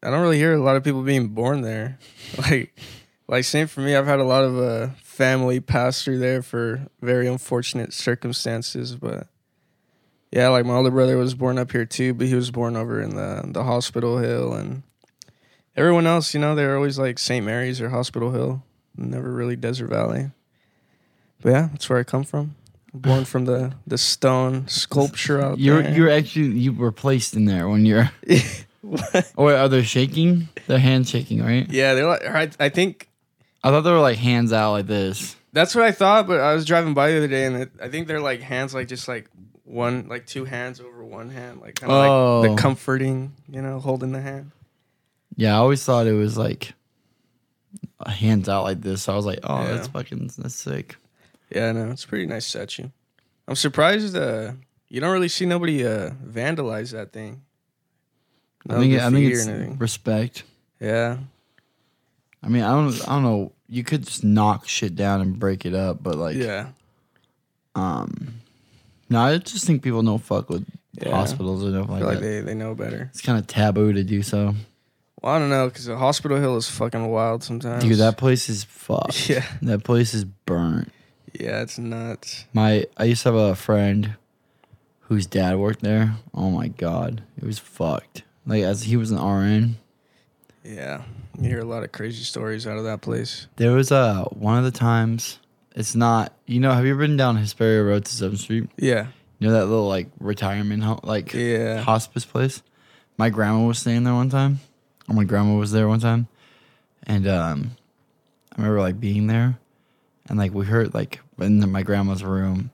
I 0.03 0.11
don't 0.11 0.23
really 0.23 0.38
hear 0.38 0.55
a 0.55 0.62
lot 0.62 0.76
of 0.76 0.85
people 0.85 1.03
being 1.03 1.29
born 1.29 1.62
there. 1.62 1.99
Like 2.38 2.76
like 3.29 3.45
same 3.45 3.67
for 3.67 3.81
me. 3.81 3.95
I've 3.95 4.07
had 4.07 4.21
a 4.21 4.25
lot 4.25 4.45
of 4.45 4.59
uh 4.59 4.88
family 5.03 5.61
pass 5.61 6.03
through 6.03 6.19
there 6.19 6.43
for 6.43 6.87
very 7.00 7.26
unfortunate 7.26 7.93
circumstances, 7.93 8.95
but 8.97 9.29
yeah, 10.31 10.49
like 10.49 10.67
my 10.67 10.75
older 10.75 10.91
brother 10.91 11.17
was 11.17 11.35
born 11.35 11.59
up 11.59 11.73
here 11.73 11.87
too, 11.87 12.15
but 12.15 12.26
he 12.26 12.35
was 12.35 12.50
born 12.50 12.76
over 12.76 13.00
in 13.00 13.15
the 13.15 13.43
the 13.47 13.65
Hospital 13.65 14.19
Hill 14.19 14.53
and 14.55 14.83
everyone 15.76 16.07
else, 16.07 16.35
you 16.35 16.41
know, 16.41 16.55
they're 16.55 16.76
always 16.76 16.99
like 16.99 17.19
St. 17.19 17.45
Mary's 17.45 17.81
or 17.81 17.91
Hospital 17.91 18.33
Hill, 18.33 18.62
never 18.97 19.31
really 19.31 19.57
Desert 19.57 19.88
Valley. 19.88 20.31
But 21.41 21.50
yeah, 21.50 21.69
that's 21.71 21.88
where 21.88 21.99
I 21.99 22.03
come 22.03 22.25
from. 22.25 22.57
Born 23.00 23.25
from 23.25 23.45
the 23.45 23.73
the 23.87 23.99
stone 23.99 24.67
sculpture 24.69 25.41
out 25.43 25.59
You're 25.59 25.83
there. 25.83 25.95
you're 25.95 26.11
actually 26.11 26.59
you 26.59 26.73
were 26.73 26.93
placed 26.93 27.35
in 27.35 27.45
there 27.45 27.69
when 27.69 27.85
you're. 27.87 28.11
What? 28.83 29.33
Oh, 29.37 29.49
are 29.49 29.69
they 29.69 29.83
shaking? 29.83 30.49
They're 30.69 30.79
hand 30.79 31.09
shaking, 31.09 31.43
right? 31.43 31.69
yeah, 31.69 31.95
they're 31.95 32.07
like 32.07 32.25
I, 32.25 32.67
I 32.67 32.69
think 32.69 33.09
I 33.65 33.71
thought 33.71 33.81
they 33.81 33.91
were 33.91 33.99
like 33.99 34.17
hands 34.17 34.53
out 34.53 34.71
like 34.73 34.87
this. 34.87 35.35
that's 35.53 35.75
what 35.75 35.85
I 35.85 35.91
thought, 35.91 36.29
but 36.29 36.38
I 36.41 36.55
was 36.55 36.65
driving 36.65 36.95
by 36.95 37.11
the 37.11 37.17
other 37.17 37.26
day 37.26 37.47
and 37.47 37.57
it, 37.57 37.71
I 37.83 37.88
think 37.88 38.07
they're 38.07 38.21
like 38.21 38.43
hands 38.43 38.75
like 38.75 38.87
just 38.87 39.09
like 39.09 39.29
one 39.65 40.07
like 40.07 40.26
two 40.26 40.45
hands 40.45 40.79
over 40.79 41.05
one 41.05 41.31
hand, 41.31 41.61
like 41.62 41.81
kind 41.81 41.91
of 41.93 41.99
like 41.99 42.09
Oh. 42.11 42.43
the 42.43 42.62
comforting, 42.62 43.33
you 43.50 43.61
know, 43.61 43.81
holding 43.81 44.12
the 44.12 44.21
hand. 44.21 44.53
Yeah, 45.35 45.55
I 45.55 45.57
always 45.59 45.85
thought 45.85 46.07
it 46.07 46.12
was 46.12 46.38
like 46.38 46.73
a 47.99 48.11
hands 48.12 48.49
out 48.49 48.62
like 48.62 48.83
this. 48.83 49.03
So 49.03 49.12
I 49.12 49.17
was 49.17 49.26
like, 49.26 49.41
oh, 49.43 49.62
Yeah. 49.62 49.75
that's 49.75 49.88
fucking 49.88 50.31
that's 50.38 50.55
sick. 50.55 50.95
Yeah, 51.50 51.73
no, 51.73 51.91
it's 51.91 52.05
a 52.05 52.09
pretty 52.09 52.26
nice 52.26 52.47
statue. 52.47 52.88
I'm 53.49 53.55
surprised 53.57 54.17
uh 54.17 54.53
you 54.88 55.00
don't 55.00 55.12
really 55.12 55.29
see 55.29 55.47
nobody 55.47 55.87
uh 55.87 56.11
vandalize 56.25 56.93
that 56.93 57.12
thing. 57.12 57.43
I 58.69 58.75
No 58.75 58.81
think 58.81 58.95
I 58.95 59.11
think 59.11 59.33
graffiti 59.33 59.50
or 59.50 59.62
it's 59.71 59.81
respect. 59.81 60.43
Yeah. 60.81 61.19
I 62.43 62.49
mean, 62.49 62.62
I 62.62 62.71
don't 62.73 63.09
I 63.09 63.15
don't 63.15 63.23
know. 63.23 63.53
You 63.69 63.83
could 63.85 64.05
just 64.05 64.23
knock 64.25 64.69
shit 64.69 64.95
down 64.95 65.21
and 65.21 65.38
break 65.38 65.67
it 65.67 65.75
up, 65.75 66.03
but 66.03 66.17
like, 66.17 66.37
yeah. 66.37 66.69
um, 67.75 68.35
no, 69.11 69.21
I 69.21 69.38
just 69.38 69.65
think 69.67 69.83
people 69.83 70.03
don't 70.03 70.23
fuck 70.23 70.49
with 70.49 70.65
Yeah. 71.00 71.11
hospitals 71.11 71.64
enough 71.64 71.88
I 71.88 71.92
like 71.94 72.01
feel 72.01 72.09
like 72.09 72.18
that. 72.20 72.25
they, 72.25 72.40
they 72.40 72.55
know 72.55 72.75
better. 72.75 73.11
It's 73.12 73.20
kind 73.23 73.38
of 73.38 73.47
taboo 73.47 73.92
to 73.92 74.05
do 74.05 74.23
so. 74.23 74.55
Well, 75.20 75.35
I 75.35 75.38
don't 75.38 75.51
know, 75.51 75.66
because 75.68 75.87
the 75.87 75.97
hospital 75.97 76.38
hill 76.38 76.57
is 76.57 76.68
fucking 76.68 77.07
wild 77.09 77.42
sometimes. 77.42 77.83
Dude, 77.83 77.99
that 77.99 78.18
place 78.18 78.49
is 78.49 78.64
fucked. 78.64 79.29
Yeah. 79.29 79.44
That 79.62 79.83
place 79.83 80.14
is 80.14 80.25
burnt. 80.25 80.92
Yeah, 81.40 81.62
it's 81.62 81.79
nuts. 81.79 82.44
My 82.53 82.87
I 82.96 83.05
used 83.05 83.22
to 83.22 83.31
have 83.33 83.35
a 83.40 83.55
friend 83.55 84.14
whose 85.01 85.27
dad 85.27 85.57
worked 85.57 85.81
there. 85.83 86.16
Oh 86.35 86.51
my 86.51 86.68
god, 86.68 87.22
it 87.37 87.44
was 87.44 87.59
fucked. 87.59 88.22
Like 88.46 88.62
as 88.62 88.83
he 88.85 88.96
was 88.96 89.11
an 89.11 89.18
RN, 89.22 89.77
Yeah. 90.64 91.03
You 91.38 91.49
hear 91.51 91.61
a 91.61 91.64
lot 91.64 91.83
of 91.85 91.92
crazy 91.92 92.25
stories 92.25 92.66
out 92.66 92.79
of 92.79 92.85
that 92.85 93.03
place. 93.03 93.46
there 93.57 93.72
was 93.72 93.92
uh 93.92 94.25
one 94.31 94.57
of 94.59 94.64
the 94.64 94.70
times. 94.79 95.38
It's 95.75 95.94
not 95.94 96.33
you 96.46 96.61
know. 96.61 96.72
Have 96.72 96.85
you 96.87 96.92
ever 96.92 97.01
been 97.01 97.16
down 97.18 97.37
Hesperia 97.37 97.83
Road 97.83 98.05
to 98.07 98.12
Seventh 98.12 98.40
Street? 98.40 98.70
Yeah. 98.79 99.09
You 99.38 99.49
know 99.49 99.53
that 99.53 99.66
little 99.66 99.87
like 99.88 100.09
retirement 100.18 100.83
home, 100.83 101.01
like 101.03 101.35
Yeah. 101.35 101.81
hospice 101.83 102.25
place. 102.25 102.62
My 103.18 103.29
grandma 103.31 103.66
was 103.66 103.79
staying 103.79 104.05
there 104.05 104.14
one 104.14 104.31
time. 104.31 104.61
Or 105.09 105.14
my 105.14 105.25
grandma 105.25 105.55
was 105.57 105.70
there 105.72 105.87
one 105.88 106.01
time, 106.01 106.27
and 107.05 107.29
um, 107.29 107.70
I 108.53 108.61
remember 108.62 108.81
like 108.81 108.99
being 108.99 109.27
there, 109.29 109.57
and 110.29 110.39
like 110.39 110.53
we 110.53 110.67
heard 110.67 110.95
like 110.95 111.21
in 111.39 111.71
my 111.71 111.83
grandma's 111.83 112.25
room. 112.25 112.71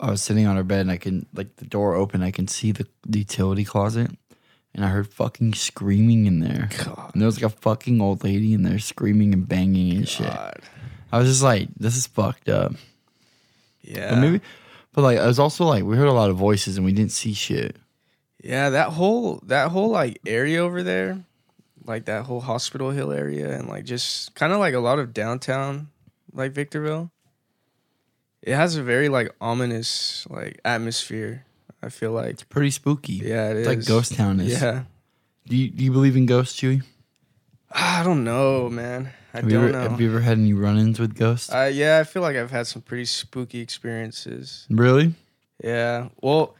I 0.00 0.10
was 0.10 0.22
sitting 0.22 0.46
on 0.46 0.54
her 0.54 0.62
bed 0.62 0.82
and 0.82 0.92
I 0.92 0.96
can 0.96 1.26
like 1.34 1.56
the 1.56 1.64
door 1.64 1.94
open. 1.94 2.22
I 2.22 2.30
can 2.30 2.46
see 2.46 2.70
the, 2.70 2.86
the 3.04 3.18
utility 3.20 3.64
closet, 3.64 4.10
and 4.74 4.84
I 4.84 4.88
heard 4.88 5.08
fucking 5.08 5.54
screaming 5.54 6.26
in 6.26 6.38
there. 6.38 6.68
God. 6.84 7.10
And 7.12 7.20
there 7.20 7.26
was 7.26 7.42
like 7.42 7.52
a 7.52 7.56
fucking 7.56 8.00
old 8.00 8.22
lady 8.22 8.54
in 8.54 8.62
there 8.62 8.78
screaming 8.78 9.34
and 9.34 9.48
banging 9.48 9.96
and 9.96 10.08
shit. 10.08 10.32
God. 10.32 10.60
I 11.10 11.18
was 11.18 11.28
just 11.28 11.42
like, 11.42 11.68
this 11.76 11.96
is 11.96 12.06
fucked 12.06 12.48
up. 12.48 12.74
Yeah. 13.82 14.10
But 14.10 14.20
maybe, 14.20 14.40
but 14.92 15.02
like, 15.02 15.18
it 15.18 15.26
was 15.26 15.38
also 15.38 15.64
like 15.64 15.82
we 15.84 15.96
heard 15.96 16.08
a 16.08 16.12
lot 16.12 16.30
of 16.30 16.36
voices 16.36 16.76
and 16.76 16.84
we 16.84 16.92
didn't 16.92 17.12
see 17.12 17.32
shit. 17.32 17.76
Yeah, 18.42 18.70
that 18.70 18.90
whole 18.90 19.42
that 19.46 19.70
whole 19.70 19.90
like 19.90 20.20
area 20.24 20.60
over 20.60 20.84
there, 20.84 21.24
like 21.84 22.04
that 22.04 22.24
whole 22.26 22.40
Hospital 22.40 22.90
Hill 22.90 23.10
area, 23.10 23.52
and 23.58 23.68
like 23.68 23.84
just 23.84 24.34
kind 24.36 24.52
of 24.52 24.60
like 24.60 24.74
a 24.74 24.78
lot 24.78 25.00
of 25.00 25.12
downtown, 25.12 25.88
like 26.32 26.52
Victorville. 26.52 27.10
It 28.42 28.54
has 28.54 28.76
a 28.76 28.82
very 28.82 29.08
like 29.08 29.34
ominous 29.40 30.26
like 30.30 30.60
atmosphere. 30.64 31.44
I 31.82 31.90
feel 31.90 32.12
like. 32.12 32.30
It's 32.30 32.42
pretty 32.42 32.70
spooky. 32.70 33.14
Yeah, 33.14 33.50
it 33.50 33.56
it's 33.58 33.68
is. 33.68 33.76
like 33.76 33.86
ghost 33.86 34.14
town 34.14 34.40
is. 34.40 34.60
Yeah. 34.60 34.84
Do 35.46 35.56
you, 35.56 35.70
do 35.70 35.84
you 35.84 35.92
believe 35.92 36.16
in 36.16 36.26
ghosts, 36.26 36.60
Chewy? 36.60 36.82
I 37.70 38.02
don't 38.02 38.24
know, 38.24 38.68
man. 38.68 39.12
I 39.32 39.38
Have 39.38 39.44
you, 39.44 39.50
don't 39.58 39.68
ever, 39.68 39.72
know. 39.72 39.88
have 39.90 40.00
you 40.00 40.08
ever 40.10 40.20
had 40.20 40.38
any 40.38 40.52
run-ins 40.52 40.98
with 40.98 41.14
ghosts? 41.14 41.52
uh, 41.52 41.70
yeah, 41.72 41.98
I 41.98 42.04
feel 42.04 42.22
like 42.22 42.36
I've 42.36 42.50
had 42.50 42.66
some 42.66 42.82
pretty 42.82 43.04
spooky 43.04 43.60
experiences. 43.60 44.66
really? 44.70 45.14
Yeah. 45.62 46.08
Well, 46.20 46.54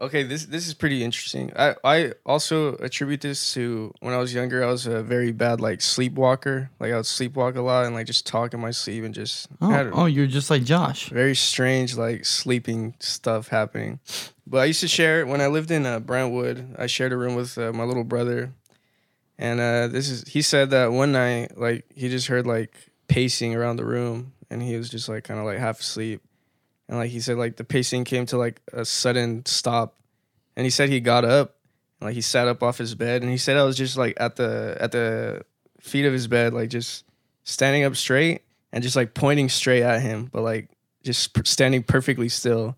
okay, 0.00 0.22
this 0.22 0.46
this 0.46 0.66
is 0.66 0.74
pretty 0.74 1.02
interesting. 1.04 1.52
I 1.56 1.74
I 1.84 2.12
also 2.24 2.74
attribute 2.76 3.20
this 3.20 3.52
to 3.54 3.92
when 4.00 4.14
I 4.14 4.18
was 4.18 4.32
younger. 4.32 4.62
I 4.62 4.70
was 4.70 4.86
a 4.86 5.02
very 5.02 5.32
bad 5.32 5.60
like 5.60 5.80
sleepwalker. 5.80 6.70
Like 6.80 6.92
I 6.92 6.96
would 6.96 7.04
sleepwalk 7.04 7.56
a 7.56 7.60
lot 7.62 7.84
and 7.86 7.94
like 7.94 8.06
just 8.06 8.26
talk 8.26 8.54
in 8.54 8.60
my 8.60 8.70
sleep 8.70 9.04
and 9.04 9.14
just 9.14 9.48
Oh, 9.60 9.90
oh, 9.92 10.06
you're 10.06 10.26
just 10.26 10.50
like 10.50 10.64
Josh. 10.64 11.08
very 11.10 11.34
strange 11.34 11.96
like 11.96 12.24
sleeping 12.24 12.94
stuff 13.00 13.48
happening. 13.48 14.00
But 14.46 14.58
I 14.58 14.64
used 14.66 14.80
to 14.80 14.88
share 14.88 15.26
when 15.26 15.40
I 15.40 15.46
lived 15.48 15.70
in 15.70 15.84
uh, 15.84 16.00
Brentwood. 16.00 16.76
I 16.78 16.86
shared 16.86 17.12
a 17.12 17.16
room 17.16 17.34
with 17.34 17.58
uh, 17.58 17.72
my 17.72 17.84
little 17.84 18.04
brother, 18.04 18.52
and 19.38 19.60
uh, 19.60 19.88
this 19.88 20.08
is 20.08 20.26
he 20.26 20.42
said 20.42 20.70
that 20.70 20.92
one 20.92 21.12
night 21.12 21.58
like 21.58 21.84
he 21.94 22.08
just 22.08 22.28
heard 22.28 22.46
like 22.46 22.72
pacing 23.08 23.54
around 23.54 23.76
the 23.76 23.84
room, 23.84 24.32
and 24.50 24.62
he 24.62 24.76
was 24.76 24.88
just 24.88 25.08
like 25.08 25.24
kind 25.24 25.38
of 25.38 25.46
like 25.46 25.58
half 25.58 25.80
asleep, 25.80 26.22
and 26.88 26.98
like 26.98 27.10
he 27.10 27.20
said 27.20 27.36
like 27.36 27.56
the 27.56 27.64
pacing 27.64 28.04
came 28.04 28.26
to 28.26 28.38
like 28.38 28.60
a 28.72 28.84
sudden 28.84 29.44
stop, 29.46 29.94
and 30.56 30.64
he 30.64 30.70
said 30.70 30.88
he 30.88 31.00
got 31.00 31.24
up, 31.24 31.56
like 32.00 32.14
he 32.14 32.20
sat 32.20 32.48
up 32.48 32.62
off 32.62 32.78
his 32.78 32.94
bed, 32.94 33.22
and 33.22 33.30
he 33.30 33.38
said 33.38 33.56
I 33.56 33.64
was 33.64 33.76
just 33.76 33.96
like 33.96 34.14
at 34.18 34.36
the 34.36 34.76
at 34.80 34.92
the 34.92 35.42
feet 35.80 36.04
of 36.06 36.12
his 36.12 36.26
bed, 36.26 36.52
like 36.52 36.70
just 36.70 37.04
standing 37.44 37.84
up 37.84 37.96
straight 37.96 38.42
and 38.72 38.82
just 38.82 38.96
like 38.96 39.14
pointing 39.14 39.48
straight 39.48 39.82
at 39.82 40.02
him, 40.02 40.28
but 40.32 40.42
like 40.42 40.68
just 41.02 41.46
standing 41.46 41.82
perfectly 41.82 42.28
still. 42.28 42.76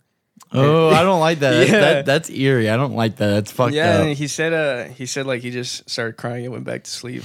Oh, 0.53 0.88
I 0.88 1.03
don't 1.03 1.20
like 1.20 1.40
that. 1.40 1.51
That- 1.53 1.68
Yeah. 1.73 1.81
that- 1.81 2.07
that's 2.07 2.31
eerie. 2.31 2.70
I 2.70 2.77
don't 2.77 2.94
like 2.94 3.16
that. 3.16 3.29
That's 3.29 3.53
fucked 3.53 3.75
yeah, 3.75 3.96
up. 3.99 4.01
and 4.07 4.16
he 4.16 4.27
said 4.27 4.53
uh 4.53 4.85
he 4.92 5.07
said 5.07 5.27
like 5.27 5.42
he 5.42 5.51
just 5.51 5.88
started 5.88 6.16
crying 6.16 6.44
and 6.44 6.53
went 6.53 6.64
back 6.64 6.85
to 6.85 6.90
sleep. 6.90 7.23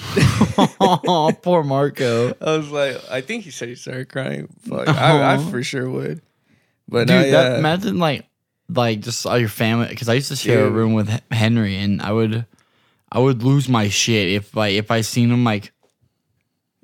oh, 0.80 1.32
poor 1.42 1.64
Marco. 1.64 2.34
I 2.42 2.58
was 2.58 2.70
like, 2.70 2.98
I 3.10 3.22
think 3.22 3.44
he 3.44 3.52
said 3.52 3.70
he 3.70 3.76
started 3.76 4.10
crying. 4.10 4.48
Fuck, 4.68 4.88
I, 4.90 5.36
I 5.36 5.38
for 5.50 5.64
sure 5.64 5.90
would. 5.90 6.22
But 6.88 7.08
Dude, 7.08 7.26
no, 7.26 7.32
that, 7.32 7.60
imagine 7.60 8.00
like, 8.00 8.26
like 8.70 9.00
just 9.02 9.26
all 9.26 9.38
your 9.38 9.50
family. 9.50 9.88
Because 9.88 10.10
I 10.10 10.14
used 10.14 10.30
to 10.30 10.36
share 10.36 10.66
a 10.66 10.70
room 10.70 10.94
with 10.94 11.10
Henry, 11.32 11.78
and 11.78 12.02
I 12.02 12.12
would, 12.12 12.46
I 13.12 13.20
would 13.20 13.44
lose 13.44 13.68
my 13.68 13.90
shit 13.90 14.30
if 14.30 14.56
like 14.56 14.74
if 14.74 14.92
I 14.92 15.02
seen 15.02 15.32
him 15.32 15.44
like 15.44 15.72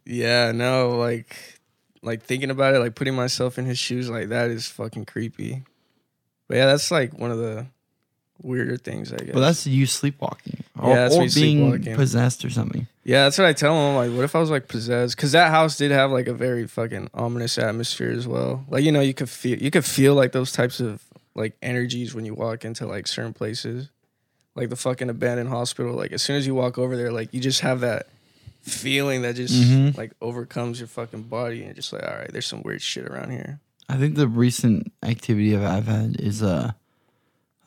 yeah, 0.06 0.52
no, 0.52 0.90
like 0.90 1.60
like 2.02 2.24
thinking 2.24 2.50
about 2.50 2.74
it, 2.74 2.80
like 2.80 2.96
putting 2.96 3.16
myself 3.16 3.58
in 3.58 3.66
his 3.66 3.78
shoes, 3.78 4.10
like 4.10 4.30
that 4.30 4.50
is 4.50 4.68
fucking 4.68 5.06
creepy. 5.06 5.64
But 6.48 6.58
yeah, 6.58 6.66
that's 6.66 6.92
like 6.92 7.18
one 7.18 7.32
of 7.32 7.38
the 7.38 7.68
weirder 8.44 8.78
things, 8.78 9.12
I 9.14 9.18
guess. 9.18 9.34
Well, 9.34 9.44
that's 9.44 9.66
you 9.68 9.86
sleepwalking, 9.86 10.64
or, 10.80 10.90
Yeah, 10.90 10.96
that's 11.08 11.16
or 11.16 11.20
being 11.42 11.60
sleepwalking. 11.72 11.96
possessed 11.96 12.44
or 12.46 12.50
something. 12.50 12.88
Yeah, 13.04 13.24
that's 13.24 13.38
what 13.38 13.48
I 13.48 13.54
tell 13.54 13.74
him. 13.74 13.96
Like, 13.96 14.12
what 14.16 14.24
if 14.24 14.36
I 14.36 14.40
was 14.40 14.50
like 14.50 14.68
possessed? 14.68 15.16
Because 15.16 15.32
that 15.34 15.52
house 15.52 15.78
did 15.78 15.92
have 15.92 16.12
like 16.12 16.28
a 16.28 16.34
very 16.34 16.68
fucking 16.68 17.10
ominous 17.14 17.58
atmosphere 17.58 18.12
as 18.12 18.28
well. 18.28 18.66
Like, 18.70 18.84
you 18.84 18.92
know, 18.92 19.02
you 19.02 19.14
could 19.14 19.30
feel 19.30 19.58
you 19.58 19.72
could 19.72 19.86
feel 19.86 20.14
like 20.16 20.32
those 20.32 20.52
types 20.52 20.80
of 20.80 21.02
like 21.36 21.54
energies 21.62 22.14
when 22.14 22.26
you 22.26 22.34
walk 22.34 22.64
into 22.66 22.86
like 22.86 23.08
certain 23.08 23.34
places, 23.34 23.90
like 24.56 24.70
the 24.70 24.76
fucking 24.76 25.10
abandoned 25.10 25.50
hospital. 25.50 25.94
Like, 25.96 26.12
as 26.12 26.22
soon 26.22 26.36
as 26.36 26.46
you 26.46 26.54
walk 26.56 26.78
over 26.78 26.96
there, 26.98 27.12
like 27.12 27.34
you 27.34 27.40
just 27.40 27.62
have 27.62 27.80
that 27.82 28.08
feeling 28.62 29.24
that 29.24 29.36
just 29.36 29.54
Mhm. 29.56 29.98
like 29.98 30.12
overcomes 30.22 30.80
your 30.80 30.88
fucking 30.88 31.24
body 31.24 31.64
and 31.64 31.76
just 31.76 31.92
like, 31.94 32.04
all 32.04 32.16
right, 32.16 32.32
there's 32.32 32.46
some 32.46 32.62
weird 32.64 32.82
shit 32.82 33.06
around 33.06 33.32
here. 33.32 33.60
I 33.90 33.98
think 33.98 34.16
the 34.16 34.28
recent 34.28 34.92
activity 35.04 35.56
I've, 35.56 35.64
I've 35.64 35.88
had 35.88 36.20
is 36.22 36.44
uh, 36.44 36.72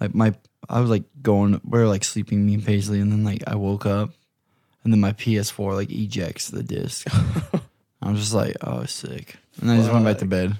like 0.06 0.14
my 0.14 0.34
I 0.68 0.80
was 0.80 0.90
like 0.90 1.04
going 1.22 1.60
we 1.64 1.78
are 1.78 1.86
like 1.88 2.04
sleeping 2.04 2.44
me 2.46 2.54
and 2.54 2.64
Paisley, 2.64 3.00
and 3.00 3.10
then 3.12 3.24
like 3.24 3.42
I 3.46 3.54
woke 3.56 3.86
up, 3.86 4.10
and 4.82 4.92
then 4.92 5.00
my 5.00 5.12
PS4 5.12 5.74
like 5.74 5.90
ejects 5.90 6.48
the 6.48 6.62
disc. 6.62 7.06
I'm 8.02 8.16
just 8.16 8.34
like, 8.34 8.56
oh, 8.60 8.84
sick, 8.84 9.36
and 9.60 9.70
I 9.70 9.76
just 9.78 9.90
went 9.92 10.04
back 10.04 10.18
to 10.18 10.26
bed, 10.26 10.56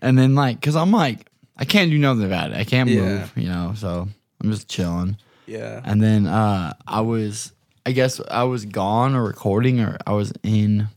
and 0.00 0.16
then 0.18 0.34
like, 0.34 0.60
cause 0.62 0.76
I'm 0.76 0.90
like, 0.92 1.26
I 1.56 1.64
can't 1.64 1.90
do 1.90 1.98
nothing 1.98 2.24
about 2.24 2.50
it. 2.52 2.56
I 2.56 2.64
can't 2.64 2.88
Yeah. 2.88 3.00
move, 3.02 3.32
you 3.36 3.48
know, 3.48 3.74
so 3.76 4.08
I'm 4.42 4.50
just 4.50 4.68
chilling. 4.68 5.16
Yeah. 5.46 5.80
And 5.84 6.02
then 6.02 6.26
uh, 6.26 6.74
I 6.86 7.00
was, 7.02 7.52
I 7.86 7.92
guess 7.92 8.20
I 8.30 8.44
was 8.44 8.64
gone 8.66 9.14
or 9.14 9.24
recording, 9.24 9.80
or 9.80 9.96
I 10.06 10.12
was 10.12 10.32
in. 10.42 10.88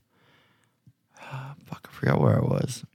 fuck, 1.65 1.89
I 1.89 1.93
forgot 1.93 2.19
where 2.21 2.37
I 2.37 2.41
was. 2.41 2.85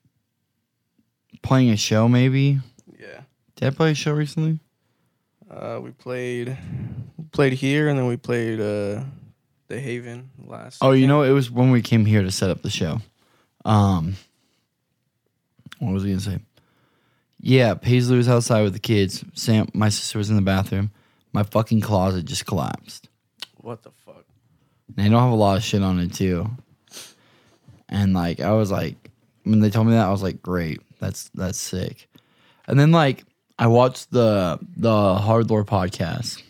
Playing 1.42 1.70
a 1.70 1.76
show, 1.76 2.08
maybe. 2.08 2.58
Did 3.56 3.68
I 3.68 3.70
play 3.70 3.90
a 3.92 3.94
show 3.94 4.12
recently? 4.12 4.60
Uh, 5.50 5.80
we 5.82 5.90
played 5.90 6.56
played 7.32 7.54
here 7.54 7.88
and 7.88 7.98
then 7.98 8.06
we 8.06 8.16
played 8.16 8.60
uh 8.60 9.02
the 9.68 9.80
Haven 9.80 10.30
last. 10.44 10.78
Oh, 10.80 10.92
you 10.92 11.06
know, 11.06 11.22
it 11.22 11.32
was 11.32 11.50
when 11.50 11.70
we 11.70 11.82
came 11.82 12.04
here 12.04 12.22
to 12.22 12.30
set 12.30 12.50
up 12.50 12.62
the 12.62 12.70
show. 12.70 13.00
Um, 13.64 14.16
what 15.78 15.92
was 15.92 16.02
he 16.04 16.10
gonna 16.10 16.20
say? 16.20 16.38
Yeah, 17.40 17.74
Paisley 17.74 18.16
was 18.16 18.28
outside 18.28 18.62
with 18.62 18.72
the 18.72 18.78
kids. 18.78 19.24
Sam, 19.34 19.68
my 19.72 19.88
sister 19.88 20.18
was 20.18 20.30
in 20.30 20.36
the 20.36 20.42
bathroom. 20.42 20.90
My 21.32 21.42
fucking 21.42 21.80
closet 21.80 22.24
just 22.24 22.46
collapsed. 22.46 23.08
What 23.56 23.82
the 23.82 23.90
fuck? 23.90 24.24
And 24.96 25.06
I 25.06 25.08
don't 25.08 25.22
have 25.22 25.32
a 25.32 25.34
lot 25.34 25.56
of 25.56 25.64
shit 25.64 25.82
on 25.82 25.98
it 25.98 26.12
too. 26.12 26.48
And 27.88 28.12
like 28.14 28.40
I 28.40 28.52
was 28.52 28.70
like 28.70 29.10
when 29.44 29.60
they 29.60 29.70
told 29.70 29.86
me 29.86 29.94
that 29.94 30.06
I 30.06 30.10
was 30.10 30.22
like, 30.22 30.42
great, 30.42 30.80
that's 31.00 31.30
that's 31.34 31.58
sick. 31.58 32.08
And 32.66 32.78
then 32.78 32.90
like 32.90 33.24
I 33.58 33.66
watched 33.68 34.10
the 34.10 34.58
the 34.76 35.14
Hard 35.14 35.50
Lore 35.50 35.64
podcast 35.64 36.42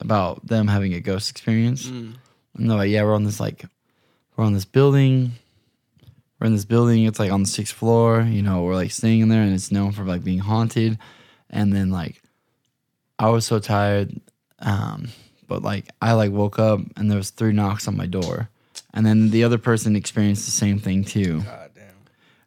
about 0.00 0.46
them 0.46 0.68
having 0.68 0.94
a 0.94 1.00
ghost 1.00 1.30
experience. 1.30 1.86
Mm. 1.86 2.14
And 2.56 2.70
they're 2.70 2.76
like, 2.76 2.90
yeah, 2.90 3.04
we're 3.04 3.14
on 3.14 3.24
this 3.24 3.40
like 3.40 3.64
we're 4.36 4.44
on 4.44 4.54
this 4.54 4.64
building. 4.64 5.32
We're 6.40 6.46
in 6.46 6.52
this 6.54 6.64
building, 6.64 7.04
it's 7.04 7.18
like 7.18 7.32
on 7.32 7.42
the 7.42 7.48
sixth 7.48 7.74
floor, 7.74 8.22
you 8.22 8.42
know, 8.42 8.62
we're 8.62 8.76
like 8.76 8.92
staying 8.92 9.22
in 9.22 9.28
there 9.28 9.42
and 9.42 9.52
it's 9.52 9.72
known 9.72 9.90
for 9.90 10.04
like 10.04 10.22
being 10.22 10.38
haunted. 10.38 10.96
And 11.50 11.72
then 11.72 11.90
like 11.90 12.22
I 13.18 13.30
was 13.30 13.44
so 13.44 13.58
tired. 13.58 14.20
Um, 14.60 15.08
but 15.48 15.62
like 15.62 15.86
I 16.00 16.12
like 16.12 16.30
woke 16.30 16.60
up 16.60 16.80
and 16.96 17.10
there 17.10 17.18
was 17.18 17.30
three 17.30 17.52
knocks 17.52 17.88
on 17.88 17.96
my 17.96 18.06
door. 18.06 18.50
And 18.94 19.04
then 19.04 19.30
the 19.30 19.42
other 19.42 19.58
person 19.58 19.96
experienced 19.96 20.44
the 20.44 20.52
same 20.52 20.78
thing 20.78 21.02
too. 21.02 21.40
God 21.40 21.70
damn. 21.74 21.84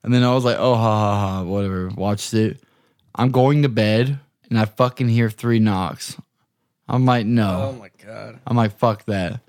And 0.04 0.14
then 0.14 0.24
I 0.24 0.34
was 0.34 0.46
like, 0.46 0.58
oh 0.58 0.76
ha 0.76 1.00
ha 1.00 1.20
ha, 1.20 1.44
whatever. 1.44 1.90
Watched 1.90 2.34
it. 2.34 2.62
I'm 3.16 3.32
going 3.32 3.64
to 3.64 3.70
bed 3.70 4.20
and 4.50 4.60
I 4.60 4.66
fucking 4.66 5.10
hear 5.10 5.30
three 5.30 5.60
knocks. 5.60 6.18
I'm 6.88 7.06
like, 7.06 7.26
no. 7.26 7.74
Oh 7.74 7.80
my 7.80 7.90
god. 8.06 8.40
I'm 8.46 8.58
like, 8.58 8.78
fuck 8.78 9.06
that. 9.06 9.32
And 9.34 9.40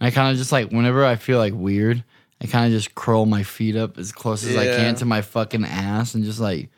I 0.00 0.10
kind 0.10 0.30
of 0.32 0.36
just 0.38 0.52
like, 0.52 0.70
whenever 0.70 1.04
I 1.04 1.16
feel 1.16 1.38
like 1.38 1.54
weird, 1.54 2.04
I 2.42 2.46
kind 2.46 2.66
of 2.66 2.72
just 2.78 2.94
curl 2.94 3.26
my 3.26 3.42
feet 3.42 3.76
up 3.76 3.98
as 3.98 4.12
close 4.12 4.44
as 4.44 4.56
I 4.56 4.64
Yeah. 4.64 4.76
can 4.76 4.94
to 4.96 5.04
my 5.04 5.22
fucking 5.22 5.64
ass 5.64 6.14
and 6.14 6.24
just 6.24 6.40
like 6.40 6.68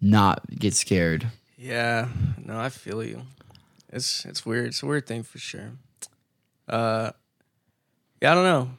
not 0.00 0.42
get 0.50 0.74
scared. 0.74 1.26
Yeah. 1.56 2.08
No, 2.44 2.58
I 2.58 2.68
feel 2.70 3.02
you. 3.04 3.22
It's 3.92 4.24
it's 4.24 4.46
weird. 4.46 4.68
It's 4.68 4.82
a 4.82 4.86
weird 4.86 5.06
thing 5.06 5.22
for 5.24 5.38
sure. 5.38 5.72
Uh, 6.68 7.10
yeah, 8.22 8.32
I 8.32 8.34
don't 8.34 8.44
know. 8.44 8.70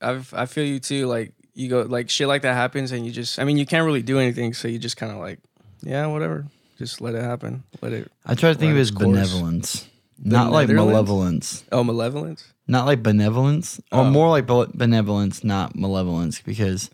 I've 0.00 0.32
I 0.32 0.46
feel 0.46 0.64
you 0.64 0.78
too. 0.78 1.06
Like 1.06 1.32
you 1.54 1.68
go 1.68 1.82
like 1.82 2.08
shit 2.08 2.28
like 2.28 2.42
that 2.42 2.54
happens 2.54 2.92
and 2.92 3.04
you 3.04 3.12
just 3.12 3.38
I 3.38 3.44
mean 3.44 3.56
you 3.56 3.66
can't 3.66 3.84
really 3.84 4.02
do 4.02 4.18
anything 4.18 4.54
so 4.54 4.68
you 4.68 4.78
just 4.78 4.96
kind 4.96 5.10
of 5.12 5.18
like 5.18 5.40
yeah 5.82 6.06
whatever 6.06 6.46
just 6.80 7.00
let 7.00 7.14
it 7.14 7.22
happen 7.22 7.62
let 7.80 7.92
it 7.92 8.10
I 8.26 8.34
try 8.34 8.52
to 8.52 8.58
think 8.58 8.72
of 8.72 8.78
it 8.78 8.80
as 8.80 8.90
course. 8.90 9.06
benevolence, 9.06 9.88
not 10.18 10.50
like 10.50 10.68
malevolence. 10.68 11.62
oh 11.70 11.84
malevolence 11.84 12.42
Not 12.66 12.86
like 12.86 13.02
benevolence, 13.02 13.80
or 13.92 14.00
Oh. 14.02 14.10
more 14.10 14.28
like 14.28 14.46
benevolence, 14.46 15.44
not 15.44 15.74
malevolence, 15.76 16.40
because. 16.40 16.90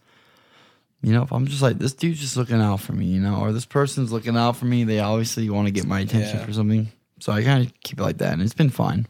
You 1.02 1.12
know, 1.12 1.22
if 1.22 1.30
I'm 1.32 1.46
just 1.46 1.62
like 1.62 1.78
this 1.78 1.92
dude's 1.92 2.18
just 2.20 2.36
looking 2.36 2.60
out 2.60 2.80
for 2.80 2.92
me, 2.92 3.04
you 3.04 3.20
know, 3.20 3.36
or 3.36 3.52
this 3.52 3.66
person's 3.66 4.10
looking 4.10 4.36
out 4.36 4.56
for 4.56 4.64
me, 4.64 4.82
they 4.82 4.98
obviously 4.98 5.48
want 5.50 5.68
to 5.68 5.70
get 5.70 5.86
my 5.86 6.00
attention 6.00 6.38
Yeah. 6.38 6.44
for 6.46 6.52
something. 6.52 6.88
So 7.20 7.32
I 7.32 7.44
kind 7.44 7.64
of 7.64 7.72
keep 7.84 8.00
it 8.00 8.02
like 8.02 8.18
that, 8.18 8.32
and 8.32 8.42
it's 8.42 8.54
been 8.54 8.70
fine. 8.70 9.06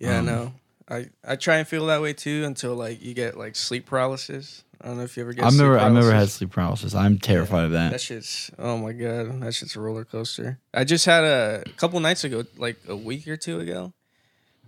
yeah 0.00 0.18
Um, 0.18 0.26
no 0.26 0.52
I 0.88 1.08
I 1.26 1.36
try 1.36 1.56
and 1.56 1.68
feel 1.68 1.86
that 1.86 2.02
way 2.02 2.12
too 2.12 2.44
until 2.44 2.74
like 2.74 3.02
you 3.02 3.14
get 3.14 3.36
like 3.36 3.56
sleep 3.56 3.86
paralysis 3.86 4.64
I 4.84 4.88
don't 4.88 4.98
know 4.98 5.04
if 5.04 5.16
you 5.16 5.22
ever 5.22 5.32
get 5.32 5.46
I've 5.46 5.52
sleep 5.52 5.62
never, 5.62 5.78
I've 5.78 5.92
never 5.94 6.12
had 6.12 6.28
sleep 6.28 6.50
paralysis. 6.50 6.94
I'm 6.94 7.18
terrified 7.18 7.64
of 7.64 7.72
that. 7.72 7.92
That 7.92 8.02
shit's 8.02 8.50
oh 8.58 8.76
my 8.76 8.92
god, 8.92 9.40
that 9.40 9.54
shit's 9.54 9.76
a 9.76 9.80
roller 9.80 10.04
coaster. 10.04 10.58
I 10.74 10.84
just 10.84 11.06
had 11.06 11.24
a, 11.24 11.64
couple 11.78 11.98
nights 12.00 12.22
ago, 12.22 12.44
like 12.58 12.76
a 12.86 12.94
week 12.94 13.26
or 13.26 13.38
two 13.38 13.60
ago. 13.60 13.94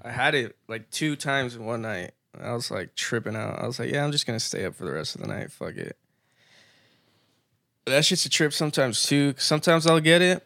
I 0.03 0.11
had 0.11 0.35
it 0.35 0.57
like 0.69 0.89
two 0.91 1.17
times 1.17 1.55
in 1.55 1.67
one 1.67 1.83
night. 1.83 2.13
I 2.41 2.55
was 2.55 2.71
like 2.71 2.95
tripping 2.95 3.37
out. 3.37 3.59
I 3.59 3.67
was 3.67 3.79
like, 3.79 3.91
yeah, 3.91 4.05
I'm 4.05 4.13
just 4.13 4.27
gonna 4.27 4.41
stay 4.41 4.65
up 4.65 4.75
for 4.75 4.87
the 4.87 4.93
rest 4.93 5.17
of 5.17 5.21
the 5.21 5.27
night. 5.27 5.53
Fuck 5.53 5.77
it. 5.77 5.99
But 7.85 7.91
that 7.91 8.07
shit's 8.07 8.25
a 8.25 8.31
trip 8.31 8.55
sometimes 8.55 9.05
too. 9.05 9.35
Sometimes 9.37 9.87
I'll 9.87 10.01
get 10.01 10.23
it 10.23 10.46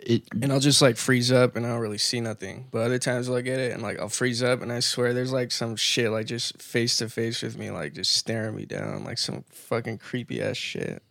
It, 0.00 0.22
and 0.40 0.50
I'll 0.52 0.60
just 0.60 0.80
like 0.80 0.96
freeze 0.96 1.30
up 1.30 1.54
and 1.54 1.66
I 1.66 1.70
don't 1.70 1.80
really 1.80 1.98
see 1.98 2.20
nothing. 2.20 2.66
But 2.70 2.82
other 2.82 2.98
times 2.98 3.28
I'll 3.28 3.42
get 3.42 3.58
it 3.60 3.72
and 3.72 3.82
like 3.82 3.98
I'll 3.98 4.08
freeze 4.08 4.42
up 4.42 4.62
and 4.62 4.72
I 4.72 4.80
swear 4.80 5.12
there's 5.12 5.32
like 5.32 5.52
some 5.52 5.76
shit 5.76 6.10
like 6.10 6.26
just 6.26 6.60
face 6.62 6.96
to 6.98 7.08
face 7.10 7.42
with 7.42 7.58
me, 7.58 7.70
like 7.70 7.92
just 7.92 8.14
staring 8.14 8.56
me 8.56 8.64
down, 8.64 9.04
like 9.04 9.18
some 9.18 9.44
fucking 9.50 9.98
creepy 9.98 10.40
ass 10.42 10.56
shit. 10.56 11.02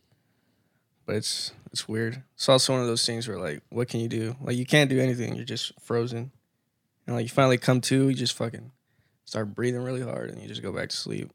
But 1.06 1.18
it's 1.18 1.52
it's 1.72 1.88
weird. 1.88 2.24
It's 2.36 2.50
also 2.50 2.74
one 2.74 2.82
of 2.82 2.88
those 2.88 3.06
things 3.06 3.28
where 3.28 3.38
like, 3.38 3.62
what 3.70 3.88
can 3.88 4.00
you 4.00 4.08
do? 4.08 4.36
Like 4.42 4.58
you 4.58 4.66
can't 4.66 4.90
do 4.90 5.00
anything. 5.00 5.36
You're 5.36 5.46
just 5.46 5.74
frozen. 5.80 6.32
And 7.06 7.16
like 7.16 7.24
you 7.24 7.30
finally 7.30 7.58
come 7.58 7.82
to, 7.82 8.10
you 8.10 8.16
just 8.16 8.34
fucking 8.36 8.72
start 9.26 9.54
breathing 9.54 9.84
really 9.84 10.02
hard 10.02 10.30
and 10.32 10.42
you 10.42 10.48
just 10.48 10.62
go 10.64 10.72
back 10.72 10.90
to 10.90 10.96
sleep. 10.96 11.32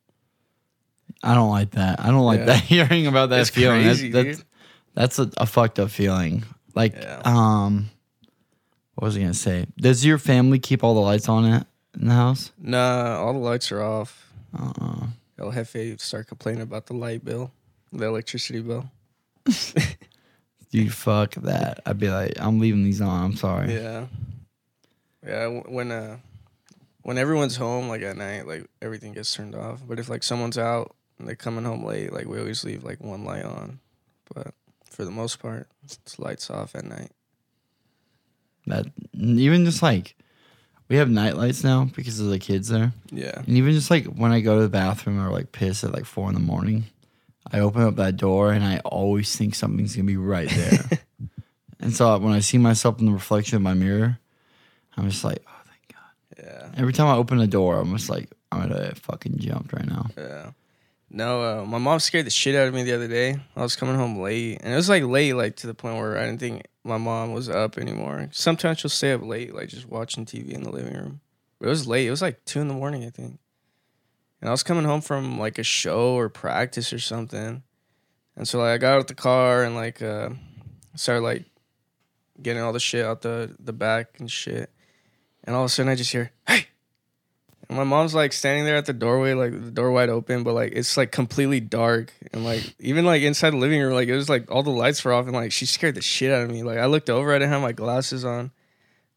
I 1.22 1.34
don't 1.34 1.50
like 1.50 1.70
that. 1.72 2.00
I 2.00 2.08
don't 2.08 2.24
like 2.26 2.40
Yeah. 2.40 2.44
that. 2.46 2.62
Hearing 2.64 3.06
about 3.06 3.30
that 3.30 3.40
It's 3.42 3.50
feeling, 3.50 3.82
that's- 3.82 3.98
crazy, 4.00 4.10
that's, 4.12 4.38
dude. 4.38 4.46
that's 4.94 5.18
a, 5.20 5.30
a 5.38 5.46
fucked 5.46 5.78
up 5.78 5.90
feeling. 5.90 6.44
Like, 6.76 6.94
Yeah. 6.94 7.22
um, 7.24 7.90
what 8.94 9.06
was 9.06 9.16
I 9.16 9.20
gonna 9.20 9.34
say? 9.34 9.66
Does 9.76 10.04
your 10.04 10.18
family 10.18 10.58
keep 10.60 10.84
all 10.84 10.94
the 10.94 11.00
lights 11.00 11.28
on 11.28 11.44
it 11.46 11.66
in 11.98 12.06
the 12.06 12.14
house? 12.14 12.52
Nah, 12.58 13.16
all 13.16 13.32
the 13.32 13.38
lights 13.40 13.72
are 13.72 13.82
off. 13.82 14.32
Uh, 14.56 15.06
El 15.38 15.50
Jefe 15.50 15.98
start 16.00 16.28
complaining 16.28 16.62
about 16.62 16.86
the 16.86 16.94
light 16.94 17.24
bill, 17.24 17.50
the 17.92 18.06
electricity 18.06 18.60
bill. 18.60 18.88
dude, 20.70 20.92
fuck 20.92 21.34
that. 21.36 21.80
I'd 21.86 21.98
be 21.98 22.08
like, 22.10 22.34
I'm 22.38 22.58
leaving 22.58 22.84
these 22.84 23.00
on. 23.00 23.24
I'm 23.24 23.36
sorry. 23.36 23.74
Yeah. 23.74 24.06
Yeah, 25.26 25.46
when 25.48 25.90
uh 25.90 26.18
when 27.02 27.18
everyone's 27.18 27.56
home 27.56 27.88
like 27.88 28.02
at 28.02 28.16
night, 28.16 28.46
like 28.46 28.66
everything 28.82 29.12
gets 29.12 29.32
turned 29.34 29.54
off. 29.54 29.80
But 29.86 29.98
if 29.98 30.08
like 30.08 30.22
someone's 30.22 30.58
out 30.58 30.94
and 31.18 31.26
they're 31.26 31.36
coming 31.36 31.64
home 31.64 31.84
late, 31.84 32.12
like 32.12 32.26
we 32.26 32.38
always 32.38 32.64
leave 32.64 32.84
like 32.84 33.00
one 33.00 33.24
light 33.24 33.44
on. 33.44 33.80
But 34.34 34.54
for 34.96 35.04
the 35.04 35.10
most 35.10 35.40
part, 35.40 35.68
it's 35.84 36.18
lights 36.18 36.48
off 36.48 36.74
at 36.74 36.86
night. 36.86 37.10
That 38.66 38.86
even 39.12 39.66
just 39.66 39.82
like 39.82 40.16
we 40.88 40.96
have 40.96 41.10
night 41.10 41.36
lights 41.36 41.62
now 41.62 41.84
because 41.94 42.18
of 42.18 42.30
the 42.30 42.38
kids 42.38 42.68
there. 42.68 42.92
Yeah. 43.10 43.38
And 43.38 43.58
even 43.58 43.74
just 43.74 43.90
like 43.90 44.06
when 44.06 44.32
I 44.32 44.40
go 44.40 44.56
to 44.56 44.62
the 44.62 44.70
bathroom 44.70 45.20
or 45.20 45.30
like 45.30 45.52
piss 45.52 45.84
at 45.84 45.92
like 45.92 46.06
four 46.06 46.28
in 46.28 46.34
the 46.34 46.40
morning, 46.40 46.84
I 47.52 47.60
open 47.60 47.82
up 47.82 47.96
that 47.96 48.16
door 48.16 48.52
and 48.52 48.64
I 48.64 48.78
always 48.78 49.36
think 49.36 49.54
something's 49.54 49.94
gonna 49.94 50.06
be 50.06 50.16
right 50.16 50.48
there. 50.48 50.98
and 51.80 51.94
so 51.94 52.08
uh, 52.08 52.18
when 52.18 52.32
I 52.32 52.40
see 52.40 52.56
myself 52.56 52.98
in 52.98 53.04
the 53.04 53.12
reflection 53.12 53.56
of 53.56 53.62
my 53.62 53.74
mirror, 53.74 54.18
I'm 54.96 55.10
just 55.10 55.24
like, 55.24 55.44
oh 55.46 55.60
thank 55.66 55.92
God. 55.92 56.72
Yeah. 56.72 56.80
Every 56.80 56.94
time 56.94 57.08
I 57.08 57.16
open 57.16 57.38
a 57.38 57.46
door, 57.46 57.78
I'm 57.78 57.94
just 57.94 58.08
like, 58.08 58.30
I'm 58.50 58.62
gonna 58.62 58.94
fucking 58.94 59.40
jump 59.40 59.74
right 59.74 59.86
now. 59.86 60.06
Yeah. 60.16 60.50
No, 61.08 61.60
uh, 61.60 61.64
my 61.64 61.78
mom 61.78 62.00
scared 62.00 62.26
the 62.26 62.30
shit 62.30 62.54
out 62.56 62.66
of 62.66 62.74
me 62.74 62.82
the 62.82 62.94
other 62.94 63.08
day. 63.08 63.38
I 63.54 63.62
was 63.62 63.76
coming 63.76 63.94
home 63.94 64.20
late, 64.20 64.58
and 64.62 64.72
it 64.72 64.76
was 64.76 64.88
like 64.88 65.04
late, 65.04 65.34
like 65.34 65.56
to 65.56 65.66
the 65.66 65.74
point 65.74 65.96
where 65.96 66.18
I 66.18 66.26
didn't 66.26 66.40
think 66.40 66.66
my 66.82 66.98
mom 66.98 67.32
was 67.32 67.48
up 67.48 67.78
anymore. 67.78 68.28
Sometimes 68.32 68.80
she'll 68.80 68.90
stay 68.90 69.12
up 69.12 69.22
late, 69.22 69.54
like 69.54 69.68
just 69.68 69.86
watching 69.86 70.26
TV 70.26 70.50
in 70.50 70.62
the 70.62 70.70
living 70.70 70.94
room. 70.94 71.20
But 71.58 71.66
it 71.66 71.70
was 71.70 71.86
late. 71.86 72.06
It 72.06 72.10
was 72.10 72.22
like 72.22 72.44
two 72.44 72.60
in 72.60 72.68
the 72.68 72.74
morning, 72.74 73.04
I 73.04 73.10
think. 73.10 73.38
And 74.40 74.48
I 74.48 74.50
was 74.50 74.62
coming 74.62 74.84
home 74.84 75.00
from 75.00 75.38
like 75.38 75.58
a 75.58 75.62
show 75.62 76.14
or 76.14 76.28
practice 76.28 76.92
or 76.92 76.98
something, 76.98 77.62
and 78.36 78.46
so 78.48 78.58
like 78.58 78.74
I 78.74 78.78
got 78.78 78.98
out 78.98 79.08
the 79.08 79.14
car 79.14 79.62
and 79.62 79.74
like 79.74 80.02
uh, 80.02 80.30
started 80.94 81.22
like 81.22 81.44
getting 82.42 82.62
all 82.62 82.72
the 82.72 82.80
shit 82.80 83.04
out 83.04 83.22
the 83.22 83.54
the 83.58 83.72
back 83.72 84.18
and 84.18 84.30
shit. 84.30 84.70
And 85.44 85.54
all 85.54 85.62
of 85.62 85.66
a 85.66 85.68
sudden, 85.68 85.90
I 85.90 85.94
just 85.94 86.12
hear, 86.12 86.32
"Hey!" 86.46 86.66
And 87.68 87.76
my 87.76 87.84
mom's 87.84 88.14
like 88.14 88.32
standing 88.32 88.64
there 88.64 88.76
at 88.76 88.86
the 88.86 88.92
doorway, 88.92 89.34
like 89.34 89.52
the 89.52 89.70
door 89.70 89.90
wide 89.90 90.08
open, 90.08 90.42
but 90.44 90.54
like 90.54 90.72
it's 90.72 90.96
like 90.96 91.12
completely 91.12 91.60
dark. 91.60 92.12
And 92.32 92.44
like 92.44 92.74
even 92.78 93.04
like 93.04 93.22
inside 93.22 93.50
the 93.50 93.56
living 93.56 93.80
room, 93.80 93.92
like 93.92 94.08
it 94.08 94.14
was 94.14 94.28
like 94.28 94.50
all 94.50 94.62
the 94.62 94.70
lights 94.70 95.04
were 95.04 95.12
off 95.12 95.26
and 95.26 95.34
like 95.34 95.52
she 95.52 95.66
scared 95.66 95.94
the 95.96 96.02
shit 96.02 96.30
out 96.30 96.42
of 96.42 96.50
me. 96.50 96.62
Like 96.62 96.78
I 96.78 96.86
looked 96.86 97.10
over, 97.10 97.32
I 97.32 97.38
didn't 97.38 97.52
have 97.52 97.62
my 97.62 97.72
glasses 97.72 98.24
on. 98.24 98.50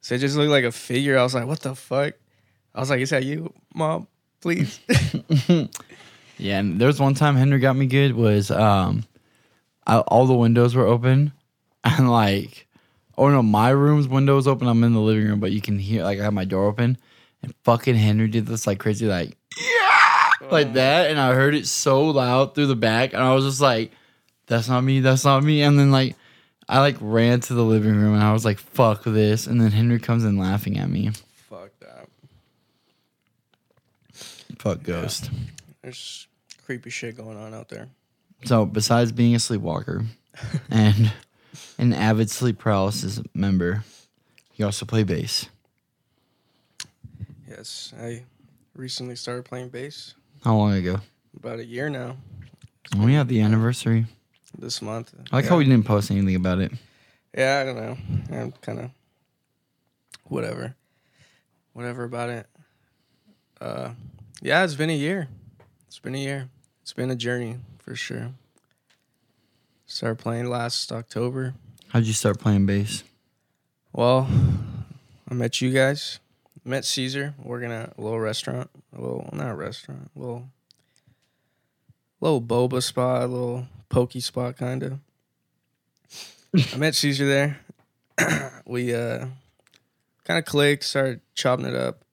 So 0.01 0.15
it 0.15 0.19
just 0.19 0.35
looked 0.35 0.51
like 0.51 0.63
a 0.63 0.71
figure. 0.71 1.17
I 1.17 1.23
was 1.23 1.35
like, 1.35 1.45
what 1.45 1.59
the 1.59 1.75
fuck? 1.75 2.13
I 2.73 2.79
was 2.79 2.89
like, 2.89 3.01
is 3.01 3.09
that 3.09 3.23
you, 3.23 3.53
mom? 3.73 4.07
Please. 4.41 4.79
Yeah, 6.39 6.59
and 6.59 6.79
there 6.79 6.87
was 6.87 7.01
one 7.01 7.15
time 7.15 7.35
Henry 7.35 7.59
got 7.59 7.75
me 7.75 7.85
good 7.85 8.15
was 8.15 8.49
um 8.49 9.03
I, 9.85 9.99
all 9.99 10.25
the 10.25 10.33
windows 10.33 10.73
were 10.73 10.87
open, 10.87 11.33
and 11.83 12.09
like, 12.09 12.67
oh 13.17 13.27
no, 13.27 13.43
my 13.43 13.69
room's 13.69 14.07
window 14.07 14.35
was 14.35 14.47
open. 14.47 14.67
I'm 14.67 14.83
in 14.83 14.93
the 14.93 15.01
living 15.01 15.27
room, 15.27 15.39
but 15.39 15.51
you 15.51 15.61
can 15.61 15.77
hear 15.77 16.03
like 16.03 16.19
I 16.19 16.23
have 16.23 16.33
my 16.33 16.45
door 16.45 16.65
open, 16.67 16.97
and 17.41 17.53
fucking 17.63 17.95
Henry 17.95 18.27
did 18.27 18.45
this 18.45 18.67
like 18.67 18.79
crazy 18.79 19.05
like 19.05 19.37
like 20.51 20.73
that, 20.73 21.09
and 21.09 21.19
I 21.19 21.33
heard 21.33 21.55
it 21.55 21.67
so 21.67 22.05
loud 22.05 22.55
through 22.55 22.67
the 22.67 22.75
back, 22.75 23.13
and 23.13 23.21
I 23.21 23.33
was 23.33 23.45
just 23.45 23.61
like, 23.61 23.91
"That's 24.47 24.69
not 24.69 24.81
me, 24.81 24.99
that's 24.99 25.25
not 25.25 25.43
me." 25.43 25.61
And 25.61 25.77
then 25.77 25.91
like, 25.91 26.15
I 26.67 26.79
like 26.79 26.97
ran 26.99 27.39
to 27.41 27.53
the 27.53 27.63
living 27.63 27.95
room, 27.95 28.13
and 28.13 28.23
I 28.23 28.33
was 28.33 28.45
like, 28.45 28.57
"Fuck 28.59 29.03
this!" 29.03 29.47
And 29.47 29.59
then 29.59 29.71
Henry 29.71 29.99
comes 29.99 30.23
in 30.23 30.37
laughing 30.37 30.77
at 30.77 30.89
me. 30.89 31.11
Fuck 31.49 31.71
that. 31.81 32.07
Fuck 34.57 34.83
ghost. 34.83 35.29
There's 35.81 36.27
creepy 36.65 36.89
shit 36.89 37.17
going 37.17 37.37
on 37.37 37.53
out 37.53 37.69
there. 37.69 37.89
So 38.45 38.65
besides 38.65 39.11
being 39.11 39.35
a 39.35 39.39
sleepwalker 39.39 40.05
and 40.69 41.11
an 41.77 41.93
avid 41.93 42.29
sleep 42.29 42.59
paralysis 42.59 43.21
member, 43.33 43.83
he 44.53 44.63
also 44.63 44.85
play 44.85 45.03
bass. 45.03 45.47
Yes, 47.59 47.93
I 48.01 48.23
recently 48.73 49.17
started 49.17 49.43
playing 49.43 49.67
bass 49.67 50.13
How 50.45 50.55
long 50.55 50.75
ago? 50.75 51.01
about 51.35 51.59
a 51.59 51.65
year 51.65 51.89
now. 51.89 52.15
Oh 52.95 53.05
yeah, 53.05 53.23
the 53.23 53.41
anniversary. 53.41 54.05
This 54.57 54.81
month. 54.81 55.13
I 55.13 55.35
like 55.35 55.43
yeah. 55.43 55.49
how 55.49 55.57
we 55.57 55.65
didn't 55.65 55.85
post 55.85 56.09
anything 56.09 56.37
about 56.37 56.59
it. 56.59 56.71
Yeah, 57.37 57.59
I 57.59 57.65
don't 57.65 57.75
know. 57.75 57.97
I'm 58.31 58.53
kind 58.61 58.79
of 58.79 58.91
whatever, 60.23 60.73
whatever 61.73 62.05
about 62.05 62.29
it. 62.29 62.47
Uh, 63.59 63.89
yeah, 64.41 64.63
it's 64.63 64.75
been 64.75 64.89
a 64.89 64.95
year. 64.95 65.27
It's 65.85 65.99
been 65.99 66.15
a 66.15 66.19
year. 66.19 66.47
It's 66.81 66.93
been 66.93 67.11
a 67.11 67.15
journey 67.17 67.57
for 67.79 67.93
sure. 67.93 68.31
Started 69.85 70.19
playing 70.19 70.49
last 70.49 70.93
October. 70.93 71.55
How'd 71.89 72.05
you 72.05 72.13
start 72.13 72.39
playing 72.39 72.67
bass? 72.67 73.03
Well, 73.91 74.29
I 75.29 75.33
met 75.33 75.59
you 75.59 75.73
guys. 75.73 76.21
Met 76.69 76.85
Caesar 76.85 77.33
working 77.41 77.71
at 77.71 77.97
a 77.97 78.01
little 78.01 78.19
restaurant. 78.19 78.69
A 78.95 79.01
little 79.01 79.27
not 79.33 79.49
a 79.49 79.55
restaurant. 79.55 80.11
A 80.15 80.19
little 80.19 80.49
little 82.21 82.43
boba 82.43 82.83
spot, 82.83 83.23
a 83.23 83.25
little 83.25 83.65
pokey 83.89 84.19
spot 84.19 84.55
kind 84.55 84.83
of. 84.83 84.99
I 86.71 86.77
met 86.77 86.93
Caesar 86.93 87.25
there. 87.25 87.59
we 88.67 88.93
uh 88.93 89.25
kind 90.25 90.37
of 90.37 90.45
clicked, 90.45 90.83
started 90.83 91.21
chopping 91.33 91.65
it 91.65 91.73
up 91.73 92.03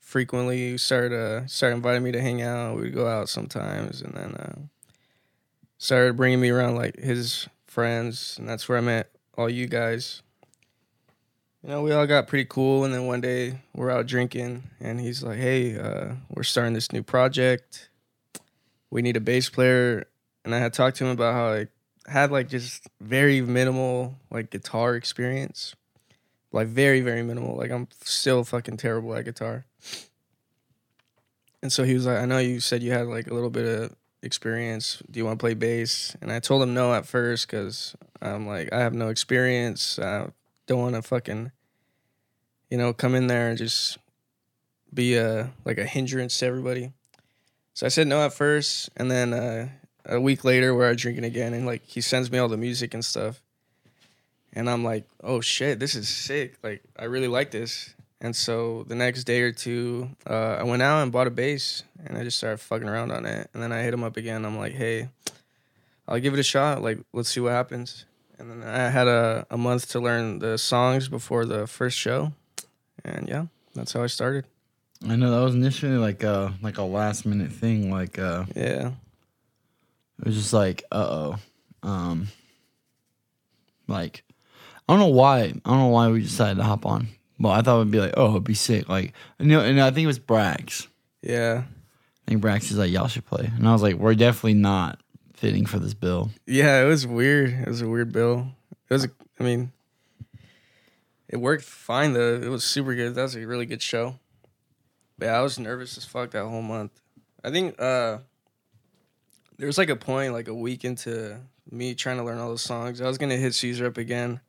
frequently. 0.00 0.76
Started 0.78 1.12
uh 1.12 1.46
started 1.46 1.76
inviting 1.76 2.02
me 2.02 2.10
to 2.10 2.20
hang 2.20 2.42
out. 2.42 2.76
We'd 2.76 2.92
go 2.92 3.06
out 3.06 3.28
sometimes 3.28 4.02
and 4.02 4.14
then 4.14 4.34
uh 4.34 4.58
started 5.78 6.16
bringing 6.16 6.40
me 6.40 6.50
around 6.50 6.74
like 6.74 6.96
his 6.96 7.48
friends 7.68 8.34
and 8.36 8.48
that's 8.48 8.68
where 8.68 8.78
I 8.78 8.80
met 8.80 9.12
all 9.38 9.48
you 9.48 9.68
guys. 9.68 10.22
You 11.62 11.68
know, 11.68 11.82
we 11.82 11.92
all 11.92 12.08
got 12.08 12.26
pretty 12.26 12.46
cool, 12.46 12.84
and 12.84 12.92
then 12.92 13.06
one 13.06 13.20
day 13.20 13.60
we're 13.72 13.90
out 13.90 14.06
drinking, 14.06 14.64
and 14.80 14.98
he's 14.98 15.22
like, 15.22 15.38
"Hey, 15.38 15.78
uh, 15.78 16.14
we're 16.28 16.42
starting 16.42 16.72
this 16.72 16.90
new 16.90 17.04
project. 17.04 17.88
We 18.90 19.00
need 19.00 19.16
a 19.16 19.20
bass 19.20 19.48
player." 19.48 20.06
And 20.44 20.56
I 20.56 20.58
had 20.58 20.72
talked 20.72 20.96
to 20.96 21.04
him 21.04 21.12
about 21.12 21.34
how 21.34 21.52
I 21.52 21.68
had 22.10 22.32
like 22.32 22.48
just 22.48 22.88
very 23.00 23.40
minimal 23.40 24.16
like 24.28 24.50
guitar 24.50 24.96
experience, 24.96 25.76
like 26.50 26.66
very 26.66 27.00
very 27.00 27.22
minimal. 27.22 27.56
Like 27.56 27.70
I'm 27.70 27.86
still 28.00 28.42
fucking 28.42 28.78
terrible 28.78 29.14
at 29.14 29.24
guitar. 29.24 29.64
And 31.62 31.72
so 31.72 31.84
he 31.84 31.94
was 31.94 32.06
like, 32.06 32.18
"I 32.18 32.24
know 32.26 32.38
you 32.38 32.58
said 32.58 32.82
you 32.82 32.90
had 32.90 33.06
like 33.06 33.28
a 33.28 33.34
little 33.34 33.50
bit 33.50 33.66
of 33.66 33.94
experience. 34.20 35.00
Do 35.08 35.18
you 35.20 35.24
want 35.24 35.38
to 35.38 35.42
play 35.44 35.54
bass?" 35.54 36.16
And 36.20 36.32
I 36.32 36.40
told 36.40 36.60
him 36.64 36.74
no 36.74 36.92
at 36.92 37.06
first 37.06 37.46
because 37.46 37.94
I'm 38.20 38.48
like, 38.48 38.72
I 38.72 38.80
have 38.80 38.94
no 38.94 39.10
experience. 39.10 40.00
I 40.00 40.26
don't 40.72 40.80
want 40.80 40.94
to 40.94 41.02
fucking, 41.02 41.52
you 42.70 42.78
know, 42.78 42.92
come 42.92 43.14
in 43.14 43.26
there 43.26 43.50
and 43.50 43.58
just 43.58 43.98
be 44.92 45.16
a 45.16 45.52
like 45.64 45.78
a 45.78 45.84
hindrance 45.84 46.38
to 46.38 46.46
everybody. 46.46 46.92
So 47.74 47.86
I 47.86 47.88
said 47.88 48.06
no 48.06 48.24
at 48.24 48.32
first, 48.32 48.90
and 48.96 49.10
then 49.10 49.32
uh, 49.32 49.68
a 50.04 50.20
week 50.20 50.44
later, 50.44 50.74
we're 50.74 50.94
drinking 50.94 51.24
again, 51.24 51.54
and 51.54 51.66
like 51.66 51.84
he 51.86 52.00
sends 52.00 52.30
me 52.30 52.38
all 52.38 52.48
the 52.48 52.56
music 52.56 52.94
and 52.94 53.04
stuff, 53.04 53.42
and 54.52 54.68
I'm 54.68 54.84
like, 54.84 55.04
oh 55.22 55.40
shit, 55.40 55.78
this 55.78 55.94
is 55.94 56.08
sick. 56.08 56.56
Like 56.62 56.82
I 56.98 57.04
really 57.04 57.28
like 57.28 57.50
this. 57.50 57.94
And 58.20 58.36
so 58.36 58.84
the 58.84 58.94
next 58.94 59.24
day 59.24 59.40
or 59.40 59.50
two, 59.50 60.08
uh, 60.26 60.56
I 60.60 60.62
went 60.62 60.80
out 60.80 61.02
and 61.02 61.10
bought 61.10 61.26
a 61.26 61.30
bass, 61.30 61.82
and 62.06 62.16
I 62.16 62.22
just 62.22 62.38
started 62.38 62.60
fucking 62.60 62.88
around 62.88 63.10
on 63.10 63.26
it. 63.26 63.50
And 63.52 63.62
then 63.62 63.72
I 63.72 63.82
hit 63.82 63.92
him 63.92 64.04
up 64.04 64.16
again. 64.16 64.44
I'm 64.44 64.56
like, 64.56 64.74
hey, 64.74 65.08
I'll 66.06 66.20
give 66.20 66.32
it 66.32 66.38
a 66.38 66.44
shot. 66.44 66.82
Like, 66.82 67.00
let's 67.12 67.30
see 67.30 67.40
what 67.40 67.52
happens. 67.52 68.04
And 68.42 68.50
then 68.50 68.68
I 68.68 68.90
had 68.90 69.06
a, 69.06 69.46
a 69.52 69.56
month 69.56 69.88
to 69.90 70.00
learn 70.00 70.40
the 70.40 70.58
songs 70.58 71.06
before 71.06 71.46
the 71.46 71.68
first 71.68 71.96
show. 71.96 72.32
And 73.04 73.28
yeah, 73.28 73.46
that's 73.72 73.92
how 73.92 74.02
I 74.02 74.08
started. 74.08 74.46
I 75.08 75.14
know 75.14 75.30
that 75.30 75.44
was 75.44 75.54
initially 75.54 75.92
like 75.96 76.24
a 76.24 76.52
like 76.60 76.76
a 76.78 76.82
last 76.82 77.24
minute 77.24 77.52
thing. 77.52 77.92
Like 77.92 78.18
uh, 78.18 78.46
Yeah. 78.56 78.88
it 80.18 80.26
was 80.26 80.34
just 80.34 80.52
like, 80.52 80.82
uh 80.90 81.06
oh, 81.84 81.88
um, 81.88 82.26
like 83.86 84.24
I 84.88 84.92
don't 84.92 84.98
know 84.98 85.06
why. 85.06 85.42
I 85.42 85.50
don't 85.70 85.78
know 85.78 85.86
why 85.88 86.08
we 86.08 86.22
decided 86.22 86.56
to 86.56 86.64
hop 86.64 86.84
on. 86.84 87.06
But 87.38 87.50
I 87.50 87.62
thought 87.62 87.76
it'd 87.80 87.92
be 87.92 88.00
like, 88.00 88.14
oh, 88.16 88.30
it'd 88.30 88.44
be 88.44 88.54
sick. 88.54 88.88
Like, 88.88 89.12
you 89.38 89.46
know, 89.46 89.60
and 89.60 89.80
I 89.80 89.90
think 89.92 90.04
it 90.04 90.08
was 90.08 90.18
Brax. 90.18 90.88
Yeah. 91.22 91.62
I 91.64 92.30
think 92.30 92.42
Brax 92.42 92.64
is 92.64 92.78
like, 92.78 92.90
y'all 92.90 93.06
should 93.08 93.26
play, 93.26 93.50
and 93.56 93.68
I 93.68 93.72
was 93.72 93.82
like, 93.82 93.96
we're 93.96 94.14
definitely 94.16 94.54
not 94.54 95.00
fitting 95.42 95.66
for 95.66 95.80
this 95.80 95.92
bill. 95.92 96.30
Yeah, 96.46 96.80
it 96.82 96.86
was 96.86 97.04
weird. 97.04 97.50
It 97.50 97.66
was 97.66 97.82
a 97.82 97.88
weird 97.88 98.12
bill. 98.12 98.46
It 98.88 98.94
was, 98.94 99.06
a, 99.06 99.10
I 99.40 99.42
mean, 99.42 99.72
it 101.28 101.36
worked 101.36 101.64
fine 101.64 102.12
though. 102.12 102.36
It 102.36 102.48
was 102.48 102.62
super 102.62 102.94
good. 102.94 103.16
That 103.16 103.22
was 103.22 103.34
a 103.34 103.44
really 103.44 103.66
good 103.66 103.82
show. 103.82 104.20
But 105.18 105.26
yeah, 105.26 105.38
I 105.38 105.42
was 105.42 105.58
nervous 105.58 105.98
as 105.98 106.04
fuck 106.04 106.30
that 106.30 106.44
whole 106.44 106.62
month. 106.62 106.92
I 107.42 107.50
think 107.50 107.74
uh 107.80 108.18
there 109.58 109.66
was 109.66 109.78
like 109.78 109.90
a 109.90 109.96
point, 109.96 110.32
like 110.32 110.46
a 110.46 110.54
week 110.54 110.84
into 110.84 111.40
me 111.68 111.96
trying 111.96 112.18
to 112.18 112.22
learn 112.22 112.38
all 112.38 112.52
the 112.52 112.58
songs. 112.58 113.00
I 113.00 113.08
was 113.08 113.18
gonna 113.18 113.36
hit 113.36 113.52
Caesar 113.54 113.86
up 113.86 113.98
again 113.98 114.40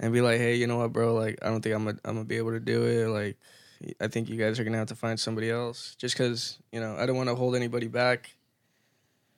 and 0.00 0.12
be 0.12 0.22
like, 0.22 0.38
hey, 0.38 0.56
you 0.56 0.66
know 0.66 0.78
what, 0.78 0.92
bro? 0.92 1.14
Like, 1.14 1.38
I 1.40 1.50
don't 1.50 1.62
think 1.62 1.76
I'm 1.76 1.84
gonna, 1.84 1.98
I'm 2.04 2.14
gonna 2.14 2.24
be 2.24 2.38
able 2.38 2.50
to 2.50 2.60
do 2.60 2.82
it. 2.82 3.06
Like, 3.06 3.36
I 4.00 4.08
think 4.08 4.28
you 4.28 4.36
guys 4.36 4.58
are 4.58 4.64
gonna 4.64 4.78
have 4.78 4.88
to 4.88 4.96
find 4.96 5.20
somebody 5.20 5.50
else, 5.50 5.94
just 5.94 6.16
because 6.16 6.58
you 6.72 6.80
know 6.80 6.96
I 6.98 7.06
don't 7.06 7.16
want 7.16 7.28
to 7.28 7.36
hold 7.36 7.54
anybody 7.54 7.86
back. 7.86 8.34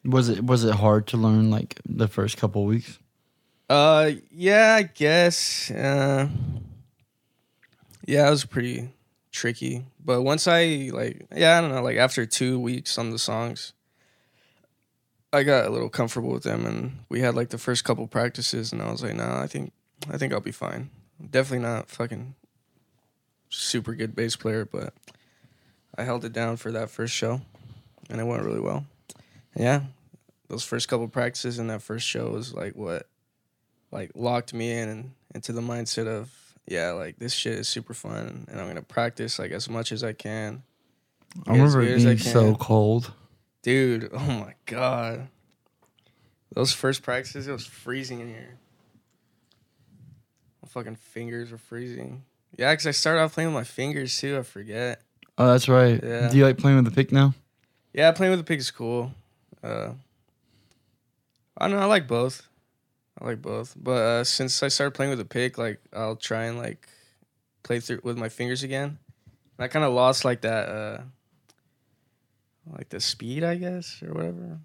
Was 0.05 0.29
it 0.29 0.45
was 0.45 0.65
it 0.65 0.75
hard 0.75 1.07
to 1.09 1.17
learn 1.17 1.51
like 1.51 1.81
the 1.87 2.09
first 2.09 2.37
couple 2.37 2.65
weeks? 2.65 2.99
Uh, 3.69 4.12
yeah, 4.31 4.75
I 4.75 4.83
guess. 4.83 5.71
Uh, 5.71 6.29
yeah, 8.05 8.27
it 8.27 8.31
was 8.31 8.45
pretty 8.45 8.91
tricky. 9.31 9.85
But 10.05 10.23
once 10.23 10.47
I 10.47 10.91
like, 10.93 11.27
yeah, 11.35 11.59
I 11.59 11.61
don't 11.61 11.73
know. 11.73 11.83
Like 11.83 11.97
after 11.97 12.27
two 12.27 12.59
weeks 12.59 12.99
on 12.99 13.11
the 13.11 13.19
songs, 13.19 13.73
I 15.33 15.45
got 15.45 15.67
a 15.67 15.71
little 15.71 15.88
comfortable 15.88 16.31
with 16.31 16.43
them, 16.43 16.67
and 16.67 16.99
we 17.09 17.21
had 17.21 17.35
like 17.35 17.49
the 17.49 17.59
first 17.59 17.85
couple 17.85 18.07
practices, 18.07 18.73
and 18.73 18.83
I 18.83 18.91
was 18.91 19.03
like, 19.03 19.15
nah, 19.15 19.41
I 19.41 19.47
think, 19.47 19.73
I 20.11 20.19
think 20.19 20.33
I'll 20.33 20.41
be 20.41 20.53
fine. 20.53 20.91
Definitely 21.31 21.67
not 21.67 21.88
fucking 21.88 22.35
super 23.49 23.95
good 23.95 24.15
bass 24.15 24.37
player, 24.37 24.65
but 24.65 24.93
I 25.97 26.05
held 26.05 26.25
it 26.25 26.33
down 26.33 26.57
for 26.57 26.73
that 26.73 26.91
first 26.91 27.15
show, 27.15 27.41
and 28.11 28.21
it 28.21 28.25
went 28.25 28.43
really 28.43 28.61
well. 28.61 28.85
Yeah, 29.55 29.83
those 30.49 30.65
first 30.65 30.88
couple 30.88 31.09
practices 31.09 31.59
and 31.59 31.71
that 31.71 31.83
first 31.83 32.07
show 32.07 32.31
was 32.31 32.55
like 32.55 32.75
what 32.75 33.07
like 33.91 34.11
locked 34.15 34.55
me 34.55 34.73
in 34.73 34.88
and 34.88 35.12
into 35.35 35.53
the 35.53 35.61
mindset 35.61 36.07
of 36.07 36.31
yeah, 36.67 36.91
like 36.93 37.19
this 37.19 37.35
shit 37.35 37.55
is 37.59 37.69
super 37.69 37.95
fun 37.95 38.47
and 38.51 38.61
I'm 38.61 38.69
gonna 38.69 38.83
practice 38.83 39.38
like 39.38 39.51
as 39.51 39.69
much 39.69 39.93
as 39.93 40.03
I 40.05 40.12
can. 40.12 40.62
I 41.47 41.53
remember 41.53 41.83
it 41.83 41.97
being 41.97 42.19
so 42.19 42.55
cold. 42.55 43.12
Dude, 43.62 44.11
oh 44.12 44.19
my 44.19 44.55
god. 44.67 45.29
Those 46.55 46.73
first 46.73 47.03
practices, 47.03 47.49
it 47.49 47.53
was 47.53 47.65
freezing 47.65 48.21
in 48.21 48.29
here. 48.29 48.59
My 50.62 50.69
fucking 50.69 50.97
fingers 50.97 51.51
were 51.51 51.59
freezing. 51.59 52.25
Yeah, 52.59 52.73
because 52.73 52.87
I 52.87 52.91
started 52.91 53.23
off 53.23 53.33
playing 53.33 53.49
with 53.49 53.55
my 53.55 53.65
fingers 53.65 54.19
too, 54.19 54.38
I 54.38 54.43
forget. 54.43 55.01
Oh, 55.38 55.47
that's 55.47 55.69
right. 55.69 55.99
Yeah. 56.03 56.29
Do 56.29 56.37
you 56.37 56.45
like 56.45 56.59
playing 56.59 56.77
with 56.77 56.85
the 56.85 56.91
pick 56.91 57.11
now? 57.11 57.35
Yeah, 57.95 58.12
playing 58.12 58.33
with 58.33 58.41
the 58.41 58.45
pick 58.45 58.61
is 58.61 58.71
cool. 58.71 59.12
Uh, 59.62 59.92
I 61.57 61.68
know. 61.68 61.79
I 61.79 61.85
like 61.85 62.09
both. 62.09 62.48
I 63.20 63.27
like 63.27 63.42
both. 63.42 63.75
But 63.77 64.03
uh, 64.03 64.25
since 64.25 64.62
I 64.62 64.68
started 64.68 64.92
playing 64.92 65.11
with 65.11 65.18
the 65.18 65.25
pick, 65.25 65.59
like 65.59 65.81
I'll 65.92 66.16
try 66.16 66.44
and 66.44 66.59
like 66.59 66.88
play 67.62 67.81
through 67.81 68.01
with 68.03 68.18
my 68.18 68.29
fingers 68.29 68.62
again. 68.62 68.98
And 69.59 69.64
I 69.64 69.68
kind 69.68 69.85
of 69.85 69.92
lost 69.92 70.25
like 70.25 70.40
that, 70.42 70.68
uh, 70.68 71.03
like 72.70 72.88
the 72.88 73.01
speed, 73.01 73.44
I 73.44 73.57
guess, 73.57 74.03
or 74.03 74.12
whatever. 74.12 74.59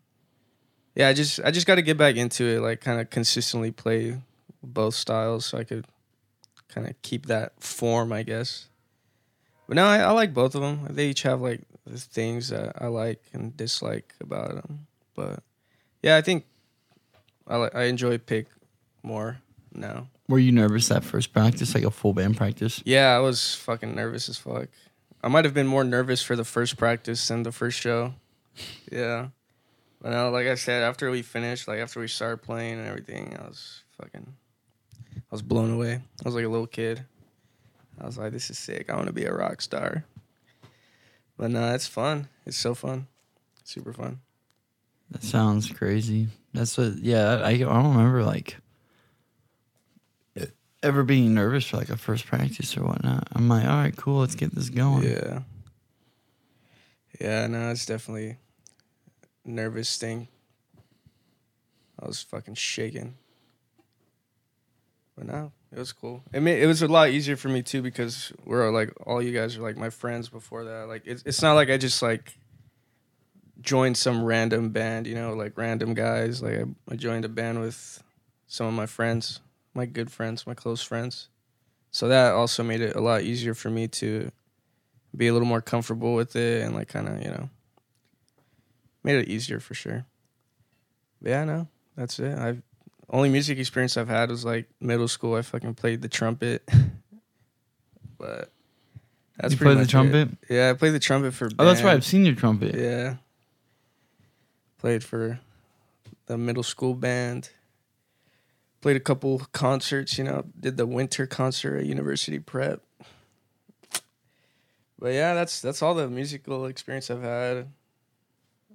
Yeah, 0.95 1.09
I 1.09 1.13
just 1.13 1.39
I 1.43 1.51
just 1.51 1.67
got 1.67 1.75
to 1.75 1.83
get 1.83 1.97
back 1.97 2.15
into 2.15 2.43
it, 2.45 2.59
like 2.61 2.81
kind 2.81 2.99
of 2.99 3.09
consistently 3.09 3.71
play 3.71 4.19
both 4.63 4.95
styles, 4.95 5.45
so 5.45 5.59
I 5.59 5.63
could 5.63 5.85
kind 6.69 6.87
of 6.87 6.99
keep 7.01 7.27
that 7.27 7.61
form, 7.61 8.11
I 8.11 8.23
guess. 8.23 8.67
But 9.67 9.75
no, 9.75 9.85
I, 9.85 9.99
I 9.99 10.11
like 10.11 10.33
both 10.33 10.55
of 10.55 10.61
them. 10.61 10.87
They 10.89 11.09
each 11.09 11.21
have 11.23 11.41
like 11.41 11.61
the 11.91 11.97
things 11.97 12.49
that 12.49 12.81
I 12.81 12.87
like 12.87 13.21
and 13.33 13.55
dislike 13.55 14.13
about 14.21 14.55
them. 14.55 14.87
But 15.15 15.43
yeah, 16.01 16.15
I 16.15 16.21
think 16.21 16.45
I 17.47 17.57
li- 17.57 17.69
I 17.73 17.83
enjoy 17.83 18.17
pick 18.17 18.47
more 19.03 19.39
now. 19.73 20.07
Were 20.27 20.39
you 20.39 20.51
nervous 20.51 20.89
that 20.89 21.03
first 21.03 21.31
practice, 21.31 21.73
like 21.73 21.85
a 21.85 21.91
full 21.91 22.13
band 22.13 22.35
practice? 22.35 22.81
Yeah, 22.85 23.15
I 23.15 23.19
was 23.19 23.55
fucking 23.55 23.95
nervous 23.95 24.27
as 24.27 24.37
fuck. 24.37 24.67
I 25.23 25.29
might 25.29 25.45
have 25.45 25.53
been 25.53 25.67
more 25.67 25.83
nervous 25.83 26.21
for 26.21 26.35
the 26.35 26.43
first 26.43 26.77
practice 26.77 27.27
than 27.27 27.43
the 27.43 27.51
first 27.51 27.79
show. 27.79 28.13
Yeah. 28.91 29.27
But 30.01 30.11
now, 30.11 30.29
like 30.29 30.47
I 30.47 30.55
said, 30.55 30.83
after 30.83 31.09
we 31.09 31.21
finished, 31.21 31.67
like 31.67 31.79
after 31.79 31.99
we 31.99 32.07
started 32.07 32.43
playing 32.43 32.79
and 32.79 32.87
everything, 32.87 33.35
I 33.39 33.47
was 33.47 33.83
fucking, 33.99 34.35
I 35.15 35.19
was 35.31 35.41
blown 35.41 35.71
away. 35.73 35.93
I 35.93 36.23
was 36.23 36.35
like 36.35 36.45
a 36.45 36.49
little 36.49 36.67
kid. 36.67 37.03
I 37.99 38.05
was 38.05 38.17
like, 38.17 38.31
this 38.31 38.49
is 38.49 38.59
sick. 38.59 38.89
I 38.89 38.95
want 38.95 39.07
to 39.07 39.13
be 39.13 39.25
a 39.25 39.33
rock 39.33 39.61
star. 39.61 40.05
But 41.37 41.51
no, 41.51 41.73
it's 41.73 41.87
fun. 41.87 42.29
It's 42.45 42.57
so 42.57 42.73
fun. 42.73 43.07
Super 43.63 43.93
fun. 43.93 44.19
That 45.11 45.23
sounds 45.23 45.71
crazy. 45.71 46.27
That's 46.53 46.77
what. 46.77 46.97
Yeah, 46.97 47.41
I 47.43 47.49
I 47.49 47.57
don't 47.57 47.95
remember 47.95 48.23
like 48.23 48.57
ever 50.83 51.03
being 51.03 51.33
nervous 51.33 51.67
for 51.67 51.77
like 51.77 51.89
a 51.89 51.97
first 51.97 52.25
practice 52.25 52.77
or 52.77 52.83
whatnot. 52.83 53.27
I'm 53.33 53.49
like, 53.49 53.65
all 53.65 53.75
right, 53.75 53.95
cool, 53.95 54.19
let's 54.19 54.35
get 54.35 54.53
this 54.53 54.69
going. 54.69 55.03
Yeah. 55.03 55.39
Yeah, 57.19 57.47
no, 57.47 57.71
it's 57.71 57.85
definitely 57.85 58.37
a 59.45 59.49
nervous 59.49 59.97
thing. 59.97 60.27
I 61.99 62.05
was 62.05 62.21
fucking 62.21 62.55
shaking. 62.55 63.15
But 65.15 65.25
no, 65.25 65.51
it 65.71 65.77
was 65.77 65.91
cool. 65.91 66.23
It 66.31 66.45
it 66.45 66.65
was 66.65 66.81
a 66.81 66.87
lot 66.87 67.09
easier 67.09 67.35
for 67.35 67.49
me 67.49 67.61
too 67.61 67.81
because 67.81 68.31
we're 68.45 68.71
like 68.71 68.93
all 69.05 69.21
you 69.21 69.33
guys 69.33 69.57
are 69.57 69.61
like 69.61 69.77
my 69.77 69.89
friends 69.89 70.29
before 70.29 70.63
that. 70.65 70.87
Like 70.87 71.03
it's 71.05 71.23
it's 71.25 71.41
not 71.41 71.53
like 71.53 71.69
I 71.69 71.77
just 71.77 72.01
like 72.01 72.37
joined 73.59 73.97
some 73.97 74.23
random 74.23 74.69
band, 74.69 75.07
you 75.07 75.15
know, 75.15 75.33
like 75.33 75.57
random 75.57 75.93
guys. 75.93 76.41
Like 76.41 76.59
I, 76.59 76.63
I 76.89 76.95
joined 76.95 77.25
a 77.25 77.29
band 77.29 77.59
with 77.59 78.01
some 78.47 78.67
of 78.67 78.73
my 78.73 78.85
friends, 78.85 79.41
my 79.73 79.85
good 79.85 80.11
friends, 80.11 80.47
my 80.47 80.53
close 80.53 80.81
friends. 80.81 81.27
So 81.91 82.07
that 82.07 82.33
also 82.33 82.63
made 82.63 82.81
it 82.81 82.95
a 82.95 83.01
lot 83.01 83.23
easier 83.23 83.53
for 83.53 83.69
me 83.69 83.87
to 83.89 84.31
be 85.15 85.27
a 85.27 85.33
little 85.33 85.47
more 85.47 85.61
comfortable 85.61 86.13
with 86.15 86.35
it 86.35 86.63
and 86.63 86.75
like 86.75 86.87
kind 86.87 87.07
of 87.07 87.21
you 87.21 87.29
know 87.29 87.49
made 89.03 89.15
it 89.15 89.27
easier 89.27 89.59
for 89.59 89.73
sure. 89.73 90.05
But 91.21 91.29
yeah, 91.29 91.43
no, 91.43 91.67
that's 91.95 92.19
it. 92.19 92.37
I've 92.37 92.61
only 93.09 93.29
music 93.29 93.57
experience 93.57 93.97
I've 93.97 94.09
had 94.09 94.29
was 94.29 94.43
like 94.43 94.67
middle 94.81 95.07
school. 95.07 95.35
I 95.35 95.41
fucking 95.41 95.75
played 95.75 96.01
the 96.01 96.09
trumpet, 96.09 96.67
but 98.17 98.51
that's 99.37 99.53
you 99.53 99.59
played 99.59 99.77
the 99.77 99.81
much 99.81 99.87
it. 99.87 99.91
trumpet. 99.91 100.29
Yeah, 100.49 100.69
I 100.69 100.73
played 100.73 100.91
the 100.91 100.99
trumpet 100.99 101.33
for. 101.33 101.49
Oh, 101.57 101.65
that's 101.65 101.81
right. 101.81 101.89
band. 101.89 101.97
I've 101.97 102.05
seen 102.05 102.25
your 102.25 102.35
trumpet. 102.35 102.75
Yeah. 102.75 103.15
Played 104.77 105.03
for 105.03 105.39
the 106.27 106.37
middle 106.37 106.63
school 106.63 106.93
band. 106.93 107.49
Played 108.81 108.97
a 108.97 109.01
couple 109.01 109.39
concerts, 109.53 110.17
you 110.17 110.23
know, 110.23 110.45
did 110.59 110.77
the 110.77 110.85
winter 110.85 111.25
concert 111.25 111.77
at 111.77 111.85
University 111.85 112.37
Prep. 112.39 112.81
But 114.99 115.13
yeah, 115.13 115.33
that's 115.33 115.61
that's 115.61 115.81
all 115.81 115.93
the 115.93 116.07
musical 116.07 116.65
experience 116.65 117.09
I've 117.09 117.21
had. 117.21 117.67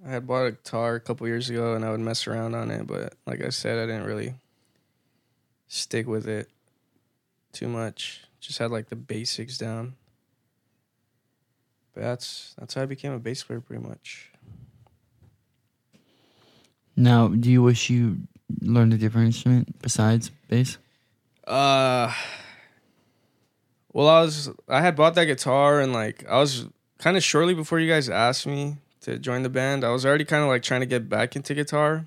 I 0.04 0.10
had 0.10 0.26
bought 0.26 0.46
a 0.46 0.50
guitar 0.52 0.96
a 0.96 1.00
couple 1.00 1.26
years 1.28 1.48
ago 1.48 1.74
and 1.74 1.84
I 1.84 1.90
would 1.90 2.00
mess 2.00 2.26
around 2.26 2.54
on 2.54 2.70
it, 2.70 2.86
but 2.86 3.14
like 3.26 3.42
I 3.42 3.50
said, 3.50 3.78
I 3.78 3.86
didn't 3.86 4.06
really 4.06 4.34
stick 5.68 6.06
with 6.06 6.26
it 6.26 6.48
too 7.52 7.68
much. 7.68 8.22
Just 8.40 8.58
had 8.58 8.70
like 8.72 8.88
the 8.88 8.96
basics 8.96 9.58
down. 9.58 9.94
But 11.94 12.02
that's 12.02 12.54
that's 12.58 12.74
how 12.74 12.82
I 12.82 12.86
became 12.86 13.12
a 13.12 13.18
bass 13.18 13.44
player 13.44 13.60
pretty 13.60 13.86
much. 13.86 14.30
Now, 16.96 17.28
do 17.28 17.50
you 17.50 17.62
wish 17.62 17.88
you 17.88 18.18
learned 18.60 18.92
a 18.94 18.98
different 18.98 19.26
instrument 19.26 19.80
besides 19.80 20.30
bass? 20.48 20.78
Uh 21.46 22.12
well 23.92 24.08
I 24.08 24.22
was 24.22 24.50
I 24.68 24.80
had 24.80 24.96
bought 24.96 25.14
that 25.14 25.26
guitar 25.26 25.80
and 25.80 25.92
like 25.92 26.26
I 26.28 26.38
was 26.38 26.66
kind 26.98 27.16
of 27.16 27.22
shortly 27.22 27.54
before 27.54 27.78
you 27.78 27.88
guys 27.88 28.08
asked 28.08 28.46
me 28.46 28.76
to 29.02 29.18
join 29.18 29.42
the 29.42 29.48
band, 29.48 29.84
I 29.84 29.90
was 29.90 30.06
already 30.06 30.24
kind 30.24 30.42
of 30.42 30.48
like 30.48 30.62
trying 30.62 30.80
to 30.80 30.86
get 30.86 31.08
back 31.08 31.36
into 31.36 31.54
guitar. 31.54 32.06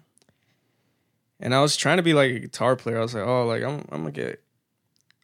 And 1.39 1.53
I 1.53 1.61
was 1.61 1.75
trying 1.75 1.97
to 1.97 2.03
be 2.03 2.13
like 2.13 2.31
a 2.31 2.39
guitar 2.39 2.75
player. 2.75 2.97
I 2.97 3.01
was 3.01 3.13
like, 3.13 3.25
"Oh, 3.25 3.45
like 3.45 3.63
I'm 3.63 3.85
I'm 3.91 4.05
to 4.05 4.11
get 4.11 4.41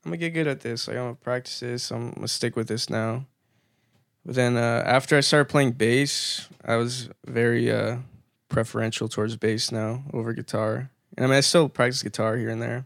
I'm 0.06 0.12
to 0.12 0.18
get 0.18 0.32
good 0.34 0.48
at 0.48 0.60
this. 0.62 0.88
Like 0.88 0.98
I'm 0.98 1.16
to 1.16 1.22
practice 1.22 1.60
this. 1.62 1.92
I'm 1.92 2.14
to 2.14 2.28
stick 2.28 2.56
with 2.56 2.68
this 2.68 2.90
now." 2.90 3.26
But 4.26 4.36
then 4.36 4.58
uh 4.58 4.84
after 4.86 5.18
I 5.18 5.22
started 5.22 5.50
playing 5.50 5.74
bass, 5.74 6.48
I 6.66 6.76
was 6.76 7.10
very 7.26 7.72
uh 7.72 7.98
preferential 8.50 9.08
towards 9.08 9.38
bass 9.38 9.72
now 9.72 10.04
over 10.14 10.34
guitar. 10.34 10.92
And 11.16 11.26
I 11.26 11.28
mean, 11.28 11.38
I 11.38 11.42
still 11.42 11.70
practice 11.70 12.04
guitar 12.04 12.38
here 12.38 12.50
and 12.50 12.62
there. 12.62 12.86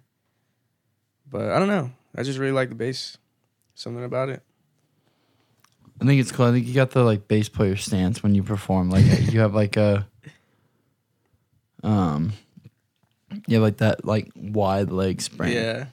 But 1.29 1.51
I 1.51 1.59
don't 1.59 1.67
know. 1.67 1.91
I 2.15 2.23
just 2.23 2.39
really 2.39 2.53
like 2.53 2.69
the 2.69 2.75
bass. 2.75 3.17
Something 3.73 4.05
about 4.05 4.29
it. 4.29 4.44
I 6.01 6.05
think 6.05 6.19
it's 6.19 6.31
cool. 6.31 6.45
I 6.47 6.51
think 6.51 6.67
you 6.67 6.73
got 6.73 6.91
the 6.91 7.03
like 7.03 7.27
bass 7.27 7.47
player 7.49 7.75
stance 7.75 8.21
when 8.21 8.35
you 8.35 8.43
perform. 8.43 8.89
Like 8.89 9.05
you 9.31 9.39
have 9.39 9.53
like 9.55 9.77
a 9.77 10.07
um 11.83 12.33
you 13.47 13.55
have 13.55 13.63
like 13.63 13.77
that 13.77 14.05
like 14.05 14.31
wide 14.35 14.91
leg 14.91 15.21
spring. 15.21 15.53
Yeah. 15.53 15.85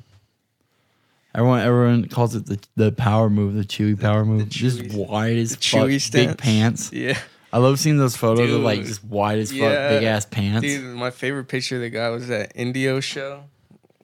Everyone 1.34 1.60
everyone 1.60 2.08
calls 2.08 2.34
it 2.34 2.46
the 2.46 2.58
the 2.76 2.92
power 2.92 3.30
move, 3.30 3.54
the 3.54 3.62
chewy 3.64 3.98
power 4.00 4.24
move. 4.24 4.48
just 4.48 4.80
chewy- 4.80 5.08
wide 5.08 5.36
as 5.36 5.50
the 5.50 5.56
fuck, 5.56 5.62
chewy 5.82 5.88
big 5.88 6.00
stance. 6.00 6.36
pants. 6.40 6.92
Yeah. 6.92 7.18
I 7.54 7.58
love 7.58 7.78
seeing 7.78 7.98
those 7.98 8.16
photos 8.16 8.50
of 8.50 8.62
like 8.62 8.78
Dude. 8.78 8.86
just 8.86 9.04
wide 9.04 9.38
as 9.38 9.50
fuck, 9.50 9.60
Yeah. 9.60 9.88
big 9.90 10.04
ass 10.04 10.24
pants. 10.24 10.62
Dude, 10.66 10.96
my 10.96 11.10
favorite 11.10 11.44
picture 11.44 11.76
of 11.76 11.82
the 11.82 11.90
guy 11.90 12.08
was 12.08 12.28
that 12.28 12.52
Indio 12.54 13.00
show 13.00 13.44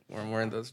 where 0.08 0.20
I'm 0.20 0.30
wearing 0.30 0.50
those 0.50 0.72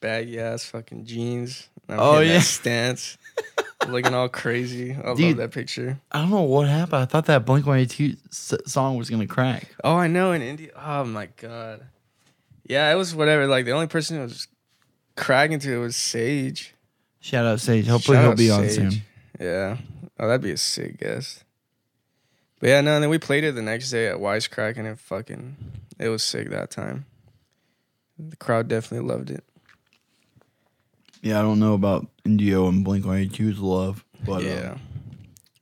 baggy 0.00 0.38
ass 0.40 0.64
fucking 0.64 1.04
jeans. 1.04 1.68
and 1.88 2.00
I'm 2.00 2.06
Oh, 2.06 2.12
hitting 2.14 2.28
that 2.28 2.34
yeah. 2.34 2.40
stance. 2.40 3.18
looking 3.88 4.14
all 4.14 4.28
crazy. 4.28 4.92
I 4.92 5.14
Dude. 5.14 5.28
love 5.28 5.36
that 5.38 5.50
picture. 5.52 6.00
I 6.12 6.20
don't 6.20 6.30
know 6.30 6.42
what 6.42 6.68
happened. 6.68 7.02
I 7.02 7.04
thought 7.04 7.26
that 7.26 7.44
Blink 7.44 7.66
One 7.66 7.78
Eighty 7.78 8.16
Two 8.16 8.58
song 8.66 8.96
was 8.96 9.10
gonna 9.10 9.26
crack. 9.26 9.74
Oh, 9.82 9.96
I 9.96 10.06
know 10.06 10.32
in 10.32 10.42
Indio. 10.42 10.70
Oh 10.76 11.04
my 11.04 11.28
god. 11.36 11.86
Yeah, 12.66 12.90
it 12.90 12.96
was 12.96 13.14
whatever. 13.14 13.46
Like 13.46 13.64
the 13.64 13.72
only 13.72 13.86
person 13.86 14.16
who 14.16 14.22
was 14.22 14.48
cracking 15.16 15.58
to 15.60 15.74
it 15.74 15.78
was 15.78 15.96
Sage. 15.96 16.74
Shout 17.20 17.46
out 17.46 17.60
Sage. 17.60 17.86
Hopefully 17.86 18.16
Shout 18.16 18.24
he'll 18.24 18.34
be 18.36 18.50
on 18.50 18.68
soon. 18.68 18.92
Yeah. 19.40 19.78
Oh, 20.18 20.28
that'd 20.28 20.42
be 20.42 20.52
a 20.52 20.56
sick 20.56 21.00
guest. 21.00 21.44
But 22.60 22.68
yeah, 22.68 22.80
no, 22.80 22.94
and 22.94 23.02
then 23.02 23.10
we 23.10 23.18
played 23.18 23.44
it 23.44 23.54
the 23.54 23.62
next 23.62 23.90
day 23.90 24.08
at 24.08 24.16
Wisecrack 24.16 24.76
and 24.76 24.86
it 24.86 24.98
fucking 24.98 25.56
it 25.98 26.08
was 26.08 26.22
sick 26.22 26.50
that 26.50 26.70
time. 26.70 27.06
The 28.18 28.36
crowd 28.36 28.68
definitely 28.68 29.08
loved 29.08 29.30
it. 29.30 29.44
Yeah, 31.24 31.38
I 31.38 31.42
don't 31.42 31.58
know 31.58 31.72
about 31.72 32.06
Indio 32.26 32.68
and 32.68 32.84
Blink 32.84 33.06
One 33.06 33.16
Eighty 33.16 33.44
2's 33.44 33.58
love, 33.58 34.04
but 34.26 34.42
yeah. 34.42 34.50
yeah. 34.50 34.76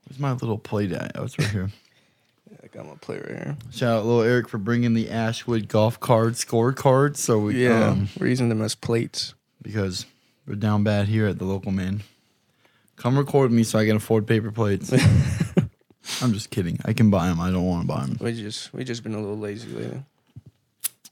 where's 0.09 0.19
my 0.19 0.33
little 0.33 0.59
plate 0.59 0.91
at? 0.91 1.13
Oh, 1.15 1.23
it's 1.23 1.39
right 1.39 1.49
here. 1.49 1.71
I 2.65 2.67
got 2.67 2.85
my 2.85 2.97
play 3.01 3.19
right 3.19 3.29
here. 3.29 3.57
Shout 3.71 3.99
out 3.99 4.05
little 4.05 4.23
Eric 4.23 4.49
for 4.49 4.59
bringing 4.59 4.95
the 4.95 5.09
Ashwood 5.09 5.69
golf 5.69 6.01
card 6.01 6.35
scorecard. 6.35 7.17
So 7.17 7.39
we 7.39 7.65
Yeah. 7.65 7.91
um, 7.91 8.09
we're 8.19 8.27
using 8.27 8.49
them 8.49 8.61
as 8.61 8.75
plates. 8.75 9.35
because 9.63 10.05
we're 10.49 10.57
down 10.57 10.83
bad 10.83 11.07
here 11.07 11.29
at 11.29 11.39
the 11.39 11.45
local 11.45 11.71
man. 11.71 12.03
Come 12.97 13.17
record 13.17 13.53
me 13.53 13.63
so 13.63 13.79
I 13.79 13.87
can 13.87 13.97
afford 13.97 14.27
paper 14.27 14.51
plates. 14.51 14.93
I'm 16.23 16.33
just 16.33 16.51
kidding. 16.51 16.81
I 16.85 16.93
can 16.93 17.09
buy 17.11 17.29
them. 17.29 17.41
I 17.41 17.53
don't 17.53 17.65
want 17.65 17.83
to 17.83 17.87
buy 17.87 18.01
them. 18.07 18.17
We 18.21 18.33
just 18.33 18.75
we 18.75 18.83
just 18.83 19.05
been 19.05 19.15
a 19.15 19.21
little 19.21 19.39
lazy 19.39 19.69
lately. 19.69 20.03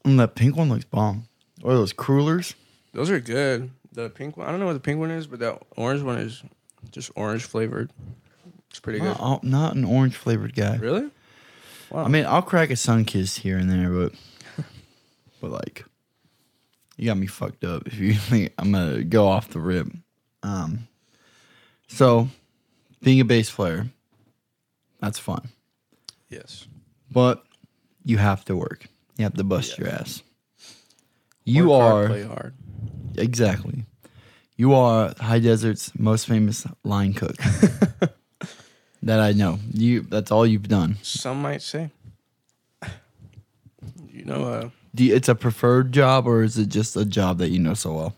And 0.03 0.19
that 0.19 0.35
pink 0.35 0.57
one 0.57 0.67
looks 0.67 0.83
bomb. 0.83 1.27
Or 1.63 1.73
those 1.73 1.93
crullers. 1.93 2.55
Those 2.93 3.09
are 3.09 3.19
good. 3.21 3.71
The 3.93 4.09
pink 4.09 4.37
one, 4.37 4.47
I 4.47 4.51
don't 4.51 4.59
know 4.59 4.67
what 4.67 4.73
the 4.73 4.79
pink 4.79 4.99
one 4.99 5.11
is, 5.11 5.27
but 5.27 5.39
that 5.39 5.61
orange 5.75 6.01
one 6.01 6.17
is 6.17 6.43
just 6.91 7.11
orange 7.15 7.43
flavored. 7.43 7.91
It's 8.69 8.79
pretty 8.79 8.99
good. 8.99 9.17
Not, 9.19 9.43
not 9.43 9.75
an 9.75 9.83
orange 9.83 10.15
flavored 10.15 10.55
guy. 10.55 10.77
Really? 10.77 11.09
Wow. 11.89 12.05
I 12.05 12.07
mean, 12.07 12.25
I'll 12.25 12.41
crack 12.41 12.69
a 12.69 12.73
Sunkist 12.73 13.39
here 13.39 13.57
and 13.57 13.69
there, 13.69 13.89
but 13.89 14.13
but 15.41 15.51
like, 15.51 15.85
you 16.95 17.05
got 17.05 17.17
me 17.17 17.27
fucked 17.27 17.65
up 17.65 17.85
if 17.85 17.99
you 17.99 18.13
think 18.15 18.53
I'm 18.57 18.71
gonna 18.71 19.03
go 19.03 19.27
off 19.27 19.49
the 19.49 19.59
rip. 19.59 19.87
Um, 20.41 20.87
so 21.87 22.29
being 23.03 23.19
a 23.19 23.25
bass 23.25 23.51
player, 23.51 23.87
that's 25.01 25.19
fun, 25.19 25.49
yes. 26.29 26.67
but 27.11 27.43
you 28.05 28.17
have 28.17 28.45
to 28.45 28.55
work. 28.55 28.87
You 29.17 29.25
have 29.25 29.33
to 29.33 29.43
bust 29.43 29.77
your 29.77 29.89
ass. 29.89 30.23
You 31.43 31.69
Work 31.69 31.81
hard, 31.81 32.05
are 32.05 32.07
play 32.07 32.23
hard. 32.23 32.53
Exactly. 33.17 33.85
You 34.57 34.73
are 34.73 35.13
High 35.19 35.39
Desert's 35.39 35.91
most 35.97 36.27
famous 36.27 36.67
line 36.83 37.13
cook. 37.13 37.35
that 39.03 39.19
I 39.19 39.31
know. 39.31 39.59
You. 39.73 40.01
That's 40.01 40.31
all 40.31 40.45
you've 40.45 40.67
done. 40.67 40.97
Some 41.01 41.41
might 41.41 41.61
say. 41.61 41.89
You 44.11 44.25
know, 44.25 44.43
uh, 44.43 44.69
Do 44.93 45.03
you, 45.03 45.15
it's 45.15 45.29
a 45.29 45.35
preferred 45.35 45.91
job 45.91 46.27
or 46.27 46.43
is 46.43 46.57
it 46.57 46.67
just 46.69 46.95
a 46.95 47.05
job 47.05 47.39
that 47.39 47.49
you 47.49 47.59
know 47.59 47.73
so 47.73 47.93
well? 47.93 48.15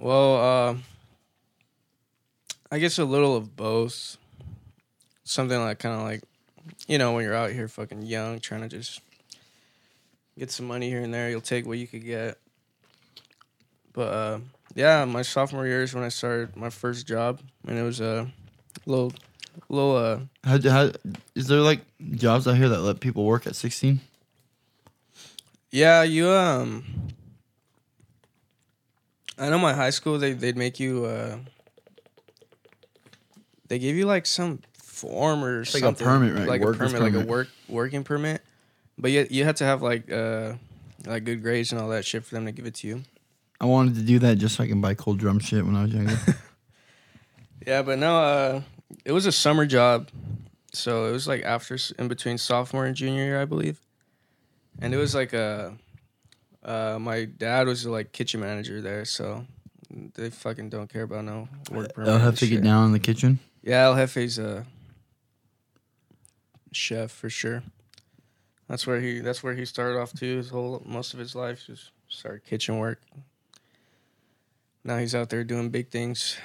well, 0.00 0.36
uh, 0.36 0.76
I 2.72 2.78
guess 2.78 2.98
a 2.98 3.04
little 3.04 3.36
of 3.36 3.54
both. 3.56 4.16
Something 5.24 5.60
like 5.60 5.78
kind 5.78 5.94
of 5.94 6.02
like, 6.02 6.22
you 6.86 6.98
know, 6.98 7.12
when 7.12 7.24
you're 7.24 7.34
out 7.34 7.50
here 7.52 7.68
fucking 7.68 8.02
young, 8.02 8.40
trying 8.40 8.62
to 8.62 8.68
just 8.68 9.00
get 10.38 10.50
some 10.50 10.66
money 10.66 10.88
here 10.88 11.02
and 11.02 11.12
there. 11.12 11.28
You'll 11.30 11.40
take 11.40 11.66
what 11.66 11.78
you 11.78 11.86
could 11.86 12.04
get. 12.04 12.38
But 13.98 14.12
uh, 14.12 14.38
yeah, 14.76 15.04
my 15.06 15.22
sophomore 15.22 15.66
year 15.66 15.82
is 15.82 15.92
when 15.92 16.04
I 16.04 16.08
started 16.08 16.56
my 16.56 16.70
first 16.70 17.04
job, 17.04 17.40
and 17.66 17.76
it 17.76 17.82
was 17.82 18.00
a 18.00 18.30
little, 18.86 19.12
little. 19.68 19.96
Uh, 19.96 20.20
How, 20.44 20.60
how 20.70 20.92
is 21.34 21.48
there 21.48 21.58
like 21.58 21.80
jobs 22.12 22.46
out 22.46 22.56
here 22.56 22.68
that 22.68 22.78
let 22.78 23.00
people 23.00 23.24
work 23.24 23.48
at 23.48 23.56
sixteen? 23.56 23.98
yeah, 25.72 26.04
you 26.04 26.28
um. 26.30 26.84
I 29.36 29.50
know 29.50 29.58
my 29.58 29.72
high 29.74 29.90
school 29.90 30.16
they 30.16 30.32
they'd 30.32 30.56
make 30.56 30.78
you. 30.78 31.04
Uh, 31.04 31.38
they 33.66 33.80
gave 33.80 33.96
you 33.96 34.06
like 34.06 34.26
some 34.26 34.60
form 34.80 35.42
or 35.42 35.58
like 35.58 35.68
a 35.68 35.78
something, 35.78 36.06
permit, 36.06 36.34
right? 36.36 36.46
Like 36.46 36.60
a 36.60 36.64
Worker's 36.66 36.92
permit, 36.92 37.14
like 37.14 37.20
a 37.20 37.26
work 37.26 37.48
working 37.68 38.04
permit. 38.04 38.42
But 38.96 39.10
you 39.10 39.26
you 39.28 39.42
had 39.42 39.56
to 39.56 39.64
have 39.64 39.82
like 39.82 40.08
uh 40.08 40.52
like 41.04 41.24
good 41.24 41.42
grades 41.42 41.72
and 41.72 41.80
all 41.80 41.88
that 41.88 42.04
shit 42.04 42.24
for 42.24 42.36
them 42.36 42.46
to 42.46 42.52
give 42.52 42.64
it 42.64 42.76
to 42.76 42.86
you. 42.86 43.02
I 43.60 43.66
wanted 43.66 43.96
to 43.96 44.02
do 44.02 44.18
that 44.20 44.38
just 44.38 44.56
so 44.56 44.64
I 44.64 44.68
can 44.68 44.80
buy 44.80 44.94
cold 44.94 45.18
drum 45.18 45.38
shit 45.40 45.64
when 45.64 45.76
I 45.76 45.82
was 45.82 45.92
younger. 45.92 46.16
Yeah, 47.66 47.82
but 47.82 47.98
no, 47.98 48.18
uh, 48.18 48.62
it 49.04 49.12
was 49.12 49.26
a 49.26 49.32
summer 49.32 49.66
job, 49.66 50.08
so 50.72 51.04
it 51.06 51.12
was 51.12 51.28
like 51.28 51.42
after 51.42 51.76
in 51.98 52.08
between 52.08 52.38
sophomore 52.38 52.86
and 52.86 52.96
junior 52.96 53.24
year, 53.24 53.42
I 53.42 53.44
believe, 53.44 53.78
and 54.80 54.94
it 54.94 54.96
was 54.96 55.14
like 55.14 55.34
a. 55.34 55.76
Uh, 56.62 56.98
my 56.98 57.26
dad 57.26 57.66
was 57.66 57.84
like 57.84 58.12
kitchen 58.12 58.40
manager 58.40 58.80
there, 58.80 59.04
so 59.04 59.44
they 59.90 60.30
fucking 60.30 60.70
don't 60.70 60.90
care 60.90 61.02
about 61.02 61.26
no 61.26 61.46
work 61.70 61.92
permit. 61.92 62.08
I'll 62.10 62.18
have 62.18 62.38
to 62.38 62.46
get 62.46 62.62
down 62.62 62.86
in 62.86 62.92
the 62.92 62.98
kitchen. 62.98 63.38
Yeah, 63.62 63.84
El 63.84 63.96
Jefe's 63.96 64.38
a 64.38 64.64
chef 66.72 67.10
for 67.10 67.28
sure. 67.28 67.62
That's 68.66 68.86
where 68.86 68.98
he. 68.98 69.20
That's 69.20 69.42
where 69.42 69.54
he 69.54 69.66
started 69.66 69.98
off 69.98 70.14
too. 70.14 70.38
His 70.38 70.48
whole 70.48 70.82
most 70.86 71.12
of 71.12 71.18
his 71.18 71.34
life 71.34 71.66
just 71.66 71.90
started 72.08 72.44
kitchen 72.46 72.78
work. 72.78 73.02
Now 74.88 74.96
he's 74.96 75.14
out 75.14 75.28
there 75.28 75.44
doing 75.44 75.68
big 75.68 75.90
things, 75.90 76.38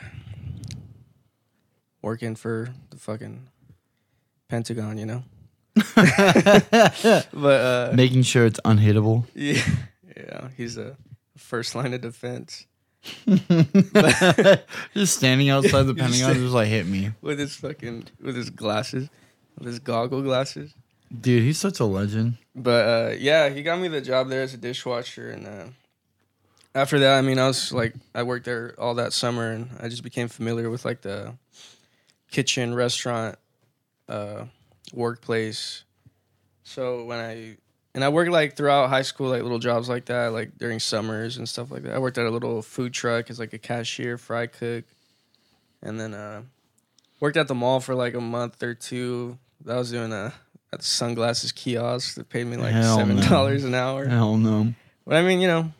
working 2.02 2.36
for 2.36 2.74
the 2.89 2.98
fucking 2.98 3.48
Pentagon, 4.50 4.98
you 4.98 5.06
know. 5.06 5.24
But 7.32 7.62
uh, 7.62 7.91
Making 7.96 8.24
sure 8.24 8.46
it's 8.46 8.60
unhittable. 8.66 9.24
yeah, 9.34 9.64
yeah, 10.18 10.50
he's 10.58 10.78
a 10.78 10.98
first 11.38 11.74
line 11.74 11.94
of 11.94 12.02
defense 12.02 12.66
just 14.94 15.16
standing 15.16 15.50
outside 15.50 15.84
the 15.84 15.96
Pentagon, 15.96 16.34
just 16.34 16.54
like 16.54 16.68
hit 16.68 16.86
me, 16.86 17.12
with 17.22 17.39
his 17.39 17.56
fucking 17.56 18.08
with 18.22 18.36
his 18.36 18.50
glasses, 18.50 19.08
with 19.58 19.68
his 19.68 19.80
goggle 19.80 20.22
glasses. 20.22 20.74
dude. 21.18 21.44
He's 21.44 21.60
such 21.60 21.80
a 21.80 21.86
legend. 21.86 22.39
But 22.54 22.88
uh, 22.89 23.16
yeah, 23.18 23.48
he 23.48 23.64
got 23.64 23.80
me 23.80 23.88
the 23.88 24.02
job 24.02 24.28
there 24.28 24.41
as 24.41 24.54
a 24.54 24.58
dishwasher, 24.58 25.30
and 25.32 25.48
uh, 25.48 25.66
after 26.76 26.99
that, 26.99 27.17
I 27.17 27.21
mean, 27.21 27.39
I 27.39 27.47
was 27.47 27.71
like, 27.71 27.93
I 28.15 28.24
worked 28.24 28.45
there 28.45 28.76
all 28.80 28.95
that 28.95 29.13
summer, 29.13 29.51
and 29.51 29.69
I 29.80 29.89
just 29.89 30.03
became 30.03 30.28
familiar 30.28 30.69
with 30.69 30.86
like 30.86 31.01
the 31.01 31.34
kitchen, 32.32 32.74
restaurant, 32.74 33.38
uh, 34.09 34.45
workplace. 34.93 35.84
So 36.63 37.05
when 37.05 37.19
I 37.19 37.57
and 37.95 38.03
I 38.03 38.09
worked 38.09 38.32
like 38.32 38.55
throughout 38.55 38.89
high 38.89 39.03
school, 39.03 39.30
like 39.30 39.43
little 39.43 39.59
jobs 39.59 39.88
like 39.88 40.05
that, 40.05 40.34
like 40.34 40.57
during 40.57 40.80
summers 40.80 41.38
and 41.38 41.47
stuff 41.47 41.69
like 41.69 41.84
that. 41.84 41.93
I 41.93 41.99
worked 41.99 42.17
at 42.17 42.26
a 42.26 42.32
little 42.32 42.61
food 42.61 42.93
truck 42.93 43.30
as 43.30 43.39
like 43.39 43.53
a 43.53 43.59
cashier, 43.59 44.17
fry 44.17 44.47
cook, 44.47 44.86
and 45.82 45.99
then 45.99 46.13
uh, 46.13 46.41
worked 47.19 47.38
at 47.38 47.47
the 47.47 47.55
mall 47.55 47.80
for 47.80 47.93
like 47.93 48.15
a 48.15 48.21
month 48.21 48.63
or 48.63 48.74
two. 48.74 49.38
I 49.69 49.76
was 49.76 49.91
doing 49.91 50.11
a 50.11 50.34
at 50.74 50.80
the 50.80 50.86
sunglasses 50.86 51.51
kiosk 51.51 52.15
that 52.15 52.30
paid 52.30 52.47
me 52.47 52.57
like 52.57 52.74
Hell 52.74 52.97
seven 52.97 53.17
no. 53.17 53.30
dollars 53.30 53.63
an 53.63 53.76
hour. 53.76 54.07
Hell 54.07 54.38
no. 54.38 54.74
But 55.05 55.17
I 55.17 55.21
mean, 55.21 55.39
you 55.39 55.47
know, 55.47 55.71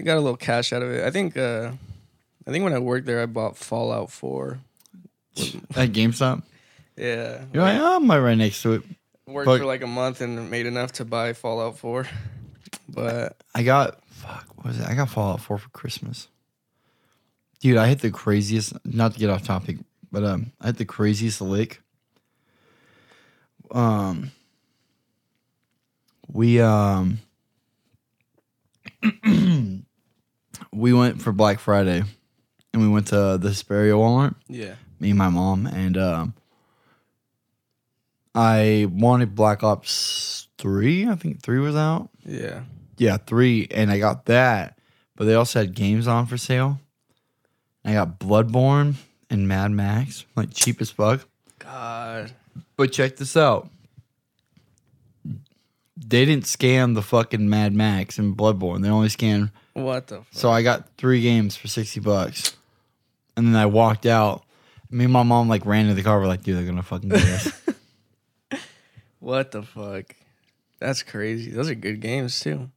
got 0.00 0.16
a 0.16 0.20
little 0.20 0.36
cash 0.36 0.72
out 0.72 0.82
of 0.82 0.90
it. 0.90 1.04
I 1.04 1.10
think 1.10 1.36
uh 1.36 1.72
I 2.46 2.50
think 2.50 2.64
when 2.64 2.72
I 2.74 2.78
worked 2.78 3.06
there 3.06 3.22
I 3.22 3.26
bought 3.26 3.56
Fallout 3.56 4.10
4. 4.10 4.58
At 5.76 5.92
GameStop, 5.92 6.42
Yeah. 6.96 7.44
you're 7.52 7.62
like, 7.62 7.78
oh, 7.80 7.96
I'm 7.96 8.10
right 8.10 8.36
next 8.36 8.62
to 8.62 8.72
it. 8.74 8.82
worked 9.26 9.46
but- 9.46 9.58
for 9.60 9.66
like 9.66 9.82
a 9.82 9.86
month 9.86 10.20
and 10.20 10.50
made 10.50 10.66
enough 10.66 10.92
to 10.92 11.04
buy 11.04 11.32
Fallout 11.34 11.78
4. 11.78 12.06
But 12.88 13.36
I 13.54 13.62
got 13.62 14.04
fuck. 14.10 14.44
What 14.56 14.66
was 14.66 14.80
it? 14.80 14.86
I 14.86 14.94
got 14.94 15.08
Fallout 15.08 15.40
Four 15.40 15.56
for 15.56 15.68
Christmas. 15.70 16.28
Dude, 17.60 17.78
I 17.78 17.86
hit 17.88 18.00
the 18.00 18.10
craziest. 18.10 18.74
Not 18.84 19.14
to 19.14 19.18
get 19.18 19.30
off 19.30 19.44
topic, 19.44 19.78
but 20.10 20.24
um, 20.24 20.52
I 20.60 20.66
hit 20.66 20.76
the 20.76 20.84
craziest 20.84 21.40
lick. 21.40 21.80
Um, 23.70 24.30
we 26.28 26.60
um, 26.60 27.18
we 30.72 30.92
went 30.92 31.20
for 31.20 31.32
Black 31.32 31.58
Friday, 31.58 32.02
and 32.72 32.82
we 32.82 32.88
went 32.88 33.08
to 33.08 33.38
the 33.38 33.48
Hesperia 33.48 33.94
Walmart. 33.94 34.34
yeah. 34.48 34.74
Me 35.00 35.10
and 35.10 35.18
my 35.18 35.28
mom, 35.30 35.66
and 35.66 35.98
um, 35.98 36.34
I 38.34 38.86
wanted 38.90 39.34
Black 39.34 39.62
Ops 39.64 40.46
Three. 40.58 41.08
I 41.08 41.16
think 41.16 41.42
three 41.42 41.58
was 41.58 41.74
out. 41.74 42.08
Yeah. 42.24 42.62
Yeah, 42.98 43.16
three, 43.16 43.66
and 43.72 43.90
I 43.90 43.98
got 43.98 44.26
that. 44.26 44.78
But 45.16 45.24
they 45.24 45.34
also 45.34 45.58
had 45.60 45.74
games 45.74 46.06
on 46.06 46.26
for 46.26 46.36
sale. 46.36 46.78
I 47.84 47.94
got 47.94 48.20
Bloodborne 48.20 48.94
and 49.28 49.48
Mad 49.48 49.72
Max, 49.72 50.24
like 50.36 50.54
cheap 50.54 50.80
as 50.80 50.90
fuck. 50.90 51.26
God. 51.58 52.32
But 52.76 52.92
check 52.92 53.16
this 53.16 53.36
out. 53.36 53.68
They 56.04 56.24
didn't 56.24 56.46
scan 56.46 56.94
the 56.94 57.02
fucking 57.02 57.48
Mad 57.48 57.72
Max 57.72 58.18
and 58.18 58.36
Bloodborne. 58.36 58.82
They 58.82 58.88
only 58.88 59.08
scanned. 59.08 59.50
What 59.74 60.08
the 60.08 60.16
fuck? 60.16 60.26
So 60.32 60.50
I 60.50 60.62
got 60.62 60.88
three 60.98 61.22
games 61.22 61.56
for 61.56 61.68
sixty 61.68 62.00
bucks, 62.00 62.56
and 63.36 63.46
then 63.46 63.56
I 63.56 63.66
walked 63.66 64.06
out. 64.06 64.44
Me 64.90 65.04
and 65.04 65.12
my 65.12 65.22
mom 65.22 65.48
like 65.48 65.64
ran 65.64 65.88
to 65.88 65.94
the 65.94 66.02
car. 66.02 66.20
We're 66.20 66.26
like, 66.26 66.42
dude, 66.42 66.56
they're 66.58 66.66
gonna 66.66 66.82
fucking 66.82 67.08
get 67.08 67.22
us. 67.22 67.62
What 69.22 69.52
the 69.52 69.62
fuck? 69.62 70.16
That's 70.80 71.04
crazy. 71.04 71.52
Those 71.52 71.70
are 71.70 71.76
good 71.76 72.00
games 72.00 72.40
too. 72.40 72.70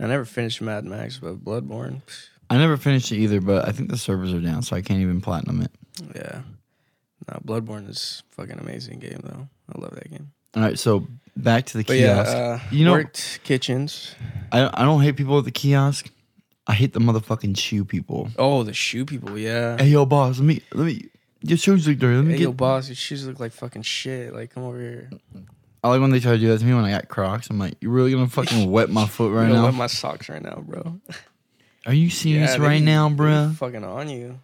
I 0.00 0.08
never 0.08 0.24
finished 0.24 0.60
Mad 0.60 0.84
Max, 0.84 1.18
but 1.18 1.44
Bloodborne. 1.44 2.02
I 2.50 2.58
never 2.58 2.76
finished 2.76 3.12
it 3.12 3.18
either, 3.18 3.40
but 3.40 3.68
I 3.68 3.70
think 3.70 3.90
the 3.90 3.96
servers 3.96 4.34
are 4.34 4.40
down, 4.40 4.62
so 4.62 4.74
I 4.74 4.82
can't 4.82 5.00
even 5.00 5.20
platinum 5.20 5.62
it. 5.62 5.70
Yeah. 6.16 6.42
No, 7.28 7.38
Bloodborne 7.44 7.88
is 7.88 8.24
fucking 8.32 8.58
amazing 8.58 8.98
game 8.98 9.20
though. 9.22 9.48
I 9.72 9.80
love 9.80 9.94
that 9.94 10.10
game. 10.10 10.32
All 10.56 10.62
right, 10.62 10.76
so 10.76 11.06
back 11.36 11.66
to 11.66 11.78
the 11.78 11.84
But 11.84 11.96
yeah, 11.98 12.14
kiosk. 12.24 12.36
uh, 12.36 12.58
You 12.70 12.84
know- 12.84 12.92
worked 12.92 13.40
kitchens. 13.44 14.14
I 14.50 14.68
I 14.72 14.84
don't 14.84 15.02
hate 15.02 15.16
people 15.16 15.38
at 15.38 15.44
the 15.44 15.50
kiosk. 15.50 16.10
I 16.66 16.74
hate 16.74 16.92
the 16.92 17.00
motherfucking 17.00 17.58
shoe 17.58 17.84
people. 17.84 18.30
Oh, 18.38 18.62
the 18.62 18.72
shoe 18.72 19.04
people, 19.04 19.36
yeah. 19.38 19.76
Hey 19.78 19.88
yo, 19.88 20.06
boss, 20.06 20.38
let 20.38 20.46
me 20.46 20.60
let 20.72 20.86
me 20.86 21.08
your 21.42 21.58
shoes 21.58 21.88
look 21.88 21.98
dirty. 21.98 22.16
Let 22.16 22.24
me 22.24 22.32
Hey, 22.32 22.38
get. 22.38 22.44
yo, 22.44 22.52
boss, 22.52 22.88
your 22.88 22.94
shoes 22.96 23.26
look 23.26 23.40
like 23.40 23.50
fucking 23.52 23.82
shit. 23.82 24.32
Like, 24.32 24.54
come 24.54 24.62
over 24.62 24.78
here. 24.78 25.10
I 25.82 25.88
like 25.88 26.00
when 26.00 26.10
they 26.10 26.20
try 26.20 26.32
to 26.32 26.38
do 26.38 26.46
that 26.48 26.60
to 26.60 26.64
me 26.64 26.72
when 26.74 26.84
I 26.84 26.92
got 26.92 27.08
Crocs. 27.08 27.50
I'm 27.50 27.58
like, 27.58 27.74
you 27.80 27.90
really 27.90 28.12
gonna 28.12 28.28
fucking 28.28 28.70
wet 28.70 28.90
my 28.90 29.06
foot 29.14 29.32
right 29.32 29.48
you 29.48 29.54
know, 29.54 29.62
now? 29.62 29.64
wet 29.64 29.74
my 29.74 29.88
socks 29.88 30.28
right 30.28 30.40
now, 30.42 30.62
bro. 30.64 31.00
Are 31.86 31.92
you 31.94 32.10
serious 32.10 32.52
they 32.52 32.60
right 32.60 32.78
be- 32.78 32.84
now, 32.84 33.08
they 33.08 33.14
be 33.16 33.20
bruh? 33.22 33.54
Fucking 33.56 33.82
on 33.82 34.08
you. 34.08 34.38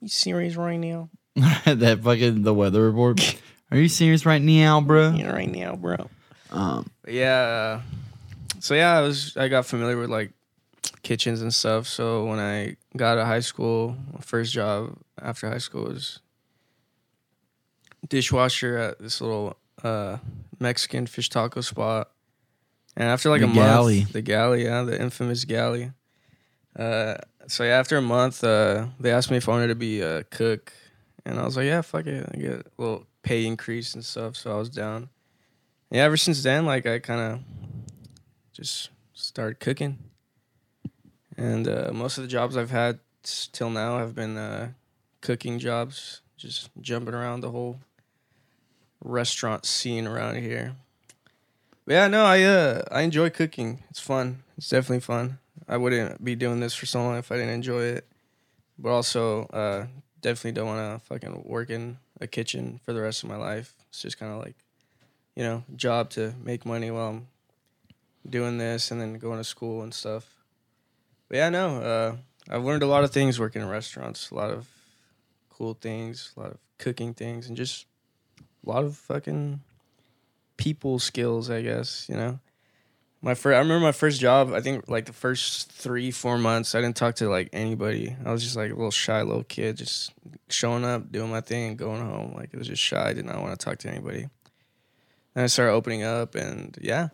You 0.00 0.08
serious 0.08 0.56
right 0.56 0.76
now? 0.76 1.08
that 1.36 2.00
fucking 2.02 2.42
the 2.42 2.52
weather 2.52 2.82
report. 2.82 3.36
Are 3.70 3.76
you 3.78 3.88
serious 3.88 4.24
right 4.24 4.40
now, 4.40 4.80
bruh? 4.80 5.18
Yeah, 5.18 5.30
right 5.30 5.50
now, 5.50 5.76
bro. 5.76 6.08
Um, 6.50 6.90
yeah. 7.06 7.82
So 8.60 8.74
yeah, 8.74 8.96
I 8.98 9.02
was 9.02 9.36
I 9.36 9.48
got 9.48 9.66
familiar 9.66 9.96
with 9.98 10.10
like 10.10 10.32
kitchens 11.02 11.42
and 11.42 11.52
stuff. 11.52 11.86
So 11.86 12.24
when 12.24 12.38
I 12.38 12.76
got 12.96 13.12
out 13.12 13.22
of 13.22 13.26
high 13.26 13.40
school, 13.40 13.96
my 14.12 14.20
first 14.20 14.52
job 14.52 14.96
after 15.20 15.48
high 15.50 15.58
school 15.58 15.84
was 15.84 16.20
dishwasher 18.08 18.76
at 18.78 18.98
this 18.98 19.20
little 19.20 19.56
uh, 19.82 20.18
Mexican 20.58 21.06
fish 21.06 21.28
taco 21.28 21.60
spot. 21.60 22.10
And 22.96 23.08
after 23.08 23.28
like 23.30 23.42
The 23.42 23.50
a 23.50 23.54
galley. 23.54 24.00
month, 24.00 24.12
the 24.12 24.22
galley, 24.22 24.64
yeah, 24.64 24.82
the 24.82 25.00
infamous 25.00 25.44
galley. 25.44 25.92
Uh, 26.76 27.16
so 27.46 27.64
yeah, 27.64 27.78
after 27.78 27.96
a 27.96 28.02
month, 28.02 28.42
uh, 28.42 28.86
they 28.98 29.10
asked 29.12 29.30
me 29.30 29.36
if 29.36 29.48
I 29.48 29.52
wanted 29.52 29.68
to 29.68 29.74
be 29.74 30.00
a 30.00 30.24
cook, 30.24 30.72
and 31.24 31.38
I 31.38 31.44
was 31.44 31.56
like, 31.56 31.66
yeah, 31.66 31.80
fuck 31.82 32.06
it, 32.06 32.28
I 32.32 32.36
get 32.38 32.52
a 32.52 32.64
little 32.78 33.06
pay 33.28 33.44
increase 33.44 33.92
and 33.92 34.02
stuff. 34.02 34.36
So 34.36 34.50
I 34.52 34.56
was 34.56 34.70
down. 34.70 35.10
Yeah, 35.90 36.04
ever 36.04 36.16
since 36.16 36.42
then, 36.42 36.64
like 36.64 36.86
I 36.86 36.98
kind 36.98 37.20
of 37.20 37.40
just 38.52 38.88
started 39.12 39.60
cooking, 39.60 39.98
and 41.36 41.68
uh, 41.68 41.90
most 41.92 42.16
of 42.16 42.24
the 42.24 42.28
jobs 42.28 42.56
I've 42.56 42.70
had 42.70 43.00
till 43.52 43.68
now 43.68 43.98
have 43.98 44.14
been 44.14 44.38
uh, 44.38 44.70
cooking 45.20 45.58
jobs, 45.58 46.22
just 46.38 46.70
jumping 46.80 47.14
around 47.14 47.40
the 47.40 47.50
whole 47.50 47.80
restaurant 49.04 49.66
scene 49.66 50.06
around 50.06 50.36
here. 50.36 50.76
But 51.84 51.92
yeah, 51.94 52.08
no, 52.08 52.24
I 52.24 52.42
uh 52.42 52.82
I 52.90 53.02
enjoy 53.02 53.28
cooking. 53.30 53.82
It's 53.90 54.00
fun. 54.00 54.42
It's 54.56 54.70
definitely 54.70 55.00
fun. 55.00 55.38
I 55.68 55.76
wouldn't 55.76 56.24
be 56.24 56.34
doing 56.34 56.60
this 56.60 56.74
for 56.74 56.86
so 56.86 57.02
long 57.02 57.16
if 57.16 57.30
I 57.30 57.36
didn't 57.36 57.54
enjoy 57.54 57.82
it. 57.82 58.06
But 58.78 58.90
also, 58.90 59.44
uh, 59.46 59.86
definitely 60.20 60.52
don't 60.52 60.66
want 60.66 61.00
to 61.00 61.06
fucking 61.06 61.42
work 61.44 61.68
in 61.70 61.98
a 62.20 62.26
kitchen 62.26 62.80
for 62.84 62.92
the 62.92 63.00
rest 63.00 63.22
of 63.22 63.28
my 63.28 63.36
life. 63.36 63.74
It's 63.88 64.02
just 64.02 64.18
kind 64.18 64.32
of 64.32 64.38
like, 64.38 64.56
you 65.34 65.42
know, 65.42 65.64
job 65.76 66.10
to 66.10 66.34
make 66.42 66.66
money 66.66 66.90
while 66.90 67.08
I'm 67.08 67.28
doing 68.28 68.58
this 68.58 68.90
and 68.90 69.00
then 69.00 69.18
going 69.18 69.38
to 69.38 69.44
school 69.44 69.82
and 69.82 69.92
stuff. 69.94 70.34
But 71.28 71.36
yeah, 71.36 71.50
no, 71.50 71.80
uh, 71.80 72.16
I've 72.50 72.64
learned 72.64 72.82
a 72.82 72.86
lot 72.86 73.04
of 73.04 73.10
things 73.10 73.38
working 73.38 73.62
in 73.62 73.68
restaurants. 73.68 74.30
A 74.30 74.34
lot 74.34 74.50
of 74.50 74.68
cool 75.50 75.74
things, 75.74 76.32
a 76.36 76.40
lot 76.40 76.50
of 76.52 76.58
cooking 76.78 77.14
things, 77.14 77.48
and 77.48 77.56
just 77.56 77.86
a 78.66 78.68
lot 78.68 78.84
of 78.84 78.96
fucking 78.96 79.60
people 80.56 80.98
skills, 80.98 81.50
I 81.50 81.62
guess. 81.62 82.06
You 82.08 82.16
know, 82.16 82.40
my 83.20 83.34
first, 83.34 83.54
I 83.54 83.58
remember 83.58 83.84
my 83.84 83.92
first 83.92 84.20
job. 84.20 84.52
I 84.52 84.60
think 84.60 84.88
like 84.88 85.06
the 85.06 85.12
first 85.12 85.72
three, 85.72 86.10
four 86.10 86.38
months, 86.38 86.74
I 86.74 86.80
didn't 86.80 86.96
talk 86.96 87.16
to 87.16 87.28
like 87.28 87.48
anybody. 87.52 88.16
I 88.24 88.30
was 88.30 88.42
just 88.42 88.56
like 88.56 88.70
a 88.70 88.74
little 88.74 88.90
shy 88.90 89.22
little 89.22 89.44
kid, 89.44 89.76
just 89.76 90.12
showing 90.48 90.84
up, 90.84 91.10
doing 91.10 91.30
my 91.30 91.40
thing, 91.40 91.70
and 91.70 91.78
going 91.78 92.00
home. 92.00 92.34
Like 92.34 92.50
it 92.52 92.58
was 92.58 92.68
just 92.68 92.82
shy. 92.82 93.08
I 93.08 93.12
did 93.12 93.24
not 93.24 93.40
want 93.40 93.58
to 93.58 93.64
talk 93.64 93.78
to 93.78 93.88
anybody. 93.88 94.28
Then 95.34 95.44
I 95.44 95.46
started 95.48 95.72
opening 95.72 96.04
up, 96.04 96.34
and 96.34 96.76
yeah, 96.80 97.08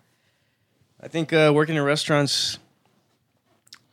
I 1.01 1.09
think 1.09 1.33
uh, 1.33 1.53
working 1.55 1.77
in 1.77 1.83
restaurants 1.83 2.59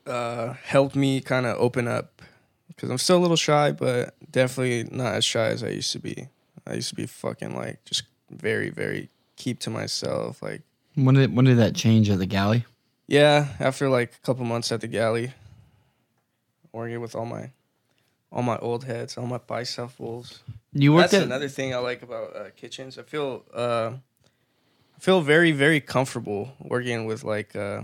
uh, 0.05 0.53
helped 0.63 0.95
me 0.95 1.21
kind 1.21 1.45
of 1.45 1.57
open 1.59 1.87
up 1.87 2.21
because 2.67 2.89
I'm 2.89 2.97
still 2.97 3.17
a 3.17 3.19
little 3.19 3.37
shy, 3.37 3.71
but 3.71 4.15
definitely 4.29 4.87
not 4.91 5.15
as 5.15 5.25
shy 5.25 5.47
as 5.47 5.63
I 5.63 5.69
used 5.69 5.91
to 5.93 5.99
be. 5.99 6.27
I 6.67 6.73
used 6.73 6.89
to 6.89 6.95
be 6.95 7.05
fucking 7.05 7.55
like 7.55 7.83
just 7.85 8.03
very, 8.29 8.69
very 8.69 9.09
keep 9.35 9.59
to 9.59 9.69
myself. 9.69 10.41
Like, 10.41 10.61
When 10.95 11.15
did 11.15 11.35
when 11.35 11.45
did 11.45 11.57
that 11.57 11.75
change 11.75 12.09
at 12.09 12.19
the 12.19 12.25
galley? 12.25 12.65
yeah, 13.07 13.47
after 13.59 13.89
like 13.89 14.13
a 14.15 14.25
couple 14.25 14.45
months 14.45 14.71
at 14.71 14.81
the 14.81 14.87
galley, 14.87 15.33
working 16.71 17.01
with 17.01 17.15
all 17.15 17.25
my 17.25 17.51
all 18.31 18.43
my 18.43 18.57
old 18.59 18.85
heads, 18.85 19.17
all 19.17 19.27
my 19.27 19.37
bicep 19.37 19.99
wolves. 19.99 20.43
You 20.73 20.93
worked 20.93 21.11
That's 21.11 21.21
at 21.21 21.27
another 21.27 21.49
thing 21.49 21.73
I 21.73 21.77
like 21.77 22.01
about 22.01 22.35
uh, 22.35 22.49
kitchens. 22.55 22.97
I 22.97 23.03
feel 23.03 23.43
uh, 23.53 23.91
I 24.95 24.99
feel 24.99 25.21
very 25.21 25.51
very 25.51 25.81
comfortable 25.81 26.53
working 26.59 27.05
with 27.05 27.23
like 27.23 27.55
uh, 27.55 27.83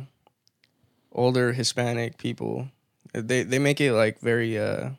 older 1.11 1.51
Hispanic 1.53 2.17
people. 2.17 2.69
They 3.13 3.43
they 3.43 3.59
make 3.59 3.81
it 3.81 3.93
like 3.93 4.19
very 4.19 4.57
uh, 4.57 4.91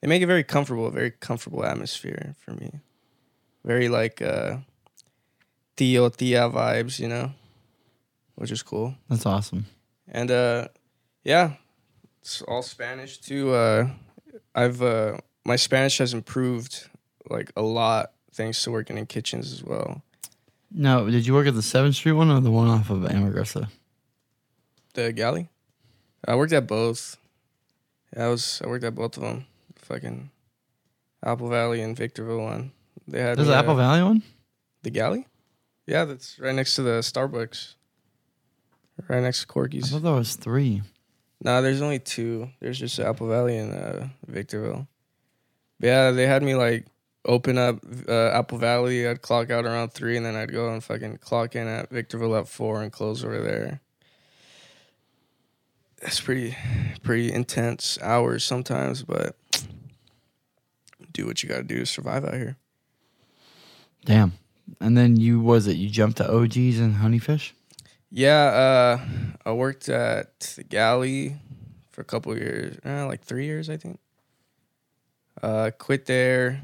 they 0.00 0.08
make 0.08 0.22
it 0.22 0.26
very 0.26 0.44
comfortable, 0.44 0.86
a 0.86 0.90
very 0.90 1.10
comfortable 1.10 1.64
atmosphere 1.64 2.34
for 2.38 2.52
me. 2.52 2.70
Very 3.64 3.88
like 3.88 4.22
uh, 4.22 4.58
tio 5.76 6.08
tia 6.08 6.48
vibes, 6.48 6.98
you 6.98 7.08
know, 7.08 7.32
which 8.36 8.50
is 8.50 8.62
cool. 8.62 8.94
That's 9.08 9.26
awesome. 9.26 9.66
And 10.08 10.30
uh 10.30 10.68
yeah, 11.24 11.52
it's 12.22 12.42
all 12.42 12.62
Spanish 12.62 13.18
too. 13.18 13.52
Uh 13.52 13.88
I've 14.54 14.82
uh 14.82 15.18
my 15.44 15.56
Spanish 15.56 15.98
has 15.98 16.14
improved 16.14 16.88
like 17.30 17.52
a 17.56 17.62
lot 17.62 18.12
thanks 18.32 18.62
to 18.64 18.70
working 18.70 18.98
in 18.98 19.06
kitchens 19.06 19.52
as 19.52 19.62
well. 19.64 20.02
No, 20.70 21.08
did 21.08 21.26
you 21.26 21.32
work 21.34 21.46
at 21.46 21.54
the 21.54 21.62
Seventh 21.62 21.94
Street 21.94 22.12
one 22.12 22.30
or 22.30 22.40
the 22.40 22.50
one 22.50 22.68
off 22.68 22.90
of 22.90 22.98
Amargosa? 22.98 23.68
The 24.94 25.12
galley? 25.12 25.48
I 26.26 26.34
worked 26.34 26.52
at 26.52 26.66
both. 26.66 27.16
I 28.16 28.26
was 28.28 28.60
I 28.64 28.66
worked 28.66 28.84
at 28.84 28.94
both 28.94 29.16
of 29.16 29.22
them. 29.22 29.46
Fucking 29.76 30.30
Apple 31.24 31.48
Valley 31.48 31.80
and 31.80 31.96
Victorville 31.96 32.42
one. 32.42 32.72
They 33.06 33.20
had 33.20 33.36
There's 33.38 33.48
the 33.48 33.54
uh, 33.54 33.58
Apple 33.60 33.76
Valley 33.76 34.02
one. 34.02 34.22
the 34.82 34.90
galley? 34.90 35.26
Yeah, 35.86 36.04
that's 36.04 36.38
right 36.38 36.54
next 36.54 36.74
to 36.76 36.82
the 36.82 37.00
Starbucks. 37.00 37.74
Right 39.08 39.22
next 39.22 39.42
to 39.42 39.46
Corky's. 39.46 39.90
I 39.90 39.96
thought 39.96 40.02
there 40.02 40.14
was 40.14 40.34
three. 40.36 40.82
Nah, 41.42 41.60
there's 41.60 41.82
only 41.82 41.98
two. 41.98 42.50
There's 42.60 42.78
just 42.78 42.98
Apple 42.98 43.28
Valley 43.28 43.56
and 43.58 43.72
uh, 43.72 44.06
Victorville. 44.26 44.88
But 45.78 45.86
yeah, 45.86 46.10
they 46.10 46.26
had 46.26 46.42
me 46.42 46.54
like 46.54 46.86
open 47.24 47.58
up 47.58 47.80
uh, 48.08 48.30
Apple 48.30 48.58
Valley. 48.58 49.06
I'd 49.06 49.22
clock 49.22 49.50
out 49.50 49.64
around 49.66 49.92
three, 49.92 50.16
and 50.16 50.24
then 50.24 50.34
I'd 50.34 50.52
go 50.52 50.72
and 50.72 50.82
fucking 50.82 51.18
clock 51.18 51.54
in 51.54 51.68
at 51.68 51.90
Victorville 51.90 52.36
at 52.36 52.48
four 52.48 52.82
and 52.82 52.90
close 52.90 53.24
over 53.24 53.40
there. 53.40 53.80
It's 56.02 56.20
pretty, 56.20 56.56
pretty 57.02 57.32
intense 57.32 57.98
hours 58.02 58.44
sometimes, 58.44 59.02
but 59.02 59.36
do 61.12 61.26
what 61.26 61.42
you 61.42 61.48
got 61.48 61.56
to 61.56 61.62
do 61.62 61.78
to 61.80 61.86
survive 61.86 62.24
out 62.24 62.34
here. 62.34 62.56
Damn. 64.04 64.32
And 64.80 64.96
then 64.96 65.16
you 65.16 65.40
was 65.40 65.66
it? 65.66 65.76
You 65.76 65.88
jumped 65.88 66.18
to 66.18 66.30
OGs 66.30 66.78
and 66.78 66.96
Honeyfish. 66.96 67.52
Yeah, 68.10 68.98
uh, 69.00 69.00
I 69.44 69.52
worked 69.52 69.88
at 69.88 70.40
the 70.56 70.64
galley 70.64 71.36
for 71.92 72.02
a 72.02 72.04
couple 72.04 72.36
years, 72.36 72.78
uh, 72.84 73.06
like 73.06 73.22
three 73.22 73.46
years, 73.46 73.68
I 73.68 73.76
think. 73.76 73.98
Uh, 75.42 75.70
quit 75.76 76.06
there. 76.06 76.62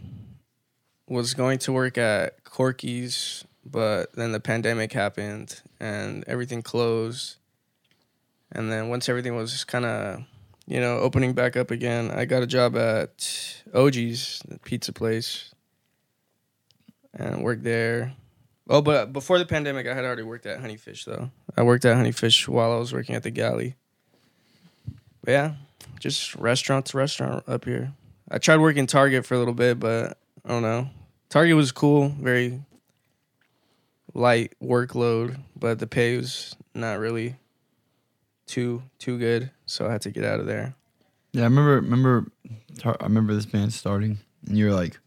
Was 1.09 1.35
going 1.35 1.59
to 1.61 1.73
work 1.73 1.99
at 1.99 2.43
Corky's, 2.45 3.45
but 3.65 4.15
then 4.15 4.33
the 4.33 4.41
pandemic 4.41 4.93
happened 4.93 5.61
and 5.79 6.25
everything 6.27 6.63
closed. 6.63 7.37
And 8.51 8.71
then 8.71 8.89
once 8.89 9.09
everything 9.09 9.35
was 9.35 9.65
kind 9.65 9.85
of, 9.85 10.23
you 10.67 10.81
know, 10.81 10.99
opening 10.99 11.33
back 11.33 11.57
up 11.57 11.71
again, 11.71 12.11
I 12.11 12.25
got 12.25 12.43
a 12.43 12.47
job 12.47 12.77
at 12.77 13.63
OG's, 13.75 14.43
the 14.49 14.59
pizza 14.65 14.93
place, 14.93 15.55
and 17.15 17.43
worked 17.43 17.65
there. 17.65 18.15
Oh, 18.69 18.81
but 18.81 19.13
before 19.13 19.39
the 19.39 19.47
pandemic, 19.47 19.87
I 19.87 19.95
had 19.95 20.05
already 20.05 20.23
worked 20.23 20.47
at 20.47 20.61
Honeyfish 20.61 21.05
though. 21.05 21.31
I 21.57 21.63
worked 21.63 21.85
at 21.85 21.97
Honeyfish 21.97 22.49
while 22.49 22.73
I 22.73 22.77
was 22.77 22.93
working 22.93 23.15
at 23.15 23.23
the 23.23 23.31
galley. 23.31 23.77
But 25.25 25.33
yeah, 25.33 25.55
just 26.01 26.35
restaurant 26.37 26.87
to 26.87 26.99
restaurant 26.99 27.49
up 27.49 27.65
here. 27.65 27.93
I 28.31 28.39
tried 28.39 28.59
working 28.59 28.87
Target 28.87 29.27
for 29.27 29.35
a 29.35 29.39
little 29.39 29.55
bit, 29.55 29.79
but 29.79 30.19
I 30.45 30.49
don't 30.49 30.63
know. 30.63 30.89
Target 31.29 31.57
was 31.57 31.73
cool, 31.73 32.09
very 32.09 32.63
light 34.15 34.55
workload, 34.63 35.39
but 35.57 35.79
the 35.79 35.87
pay 35.87 36.17
was 36.17 36.57
not 36.75 36.99
really 36.99 37.37
too 38.47 38.83
too 38.99 39.19
good, 39.19 39.51
so 39.67 39.87
I 39.87 39.93
had 39.93 40.03
to 40.03 40.11
get 40.11 40.25
out 40.25 40.41
of 40.41 40.47
there. 40.47 40.75
Yeah, 41.33 41.43
I 41.43 41.45
remember. 41.45 41.75
Remember, 41.77 42.27
I 42.85 43.05
remember 43.05 43.35
this 43.35 43.47
band 43.47 43.73
starting, 43.73 44.19
and 44.47 44.59
you 44.59 44.67
were 44.67 44.75
like, 44.75 44.99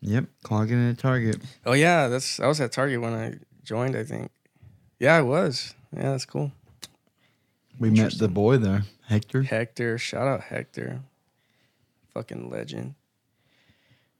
"Yep, 0.00 0.26
clogging 0.42 0.78
in 0.78 0.90
at 0.90 0.98
Target." 0.98 1.40
Oh 1.64 1.72
yeah, 1.72 2.08
that's 2.08 2.40
I 2.40 2.46
was 2.46 2.60
at 2.60 2.72
Target 2.72 3.00
when 3.00 3.14
I 3.14 3.34
joined. 3.64 3.96
I 3.96 4.04
think. 4.04 4.30
Yeah, 4.98 5.16
I 5.16 5.22
was. 5.22 5.74
Yeah, 5.94 6.12
that's 6.12 6.24
cool. 6.24 6.52
We 7.78 7.90
met 7.90 8.18
the 8.18 8.28
boy 8.28 8.56
there, 8.56 8.84
Hector. 9.06 9.42
Hector, 9.42 9.98
shout 9.98 10.26
out 10.26 10.44
Hector, 10.44 11.00
fucking 12.14 12.50
legend. 12.50 12.94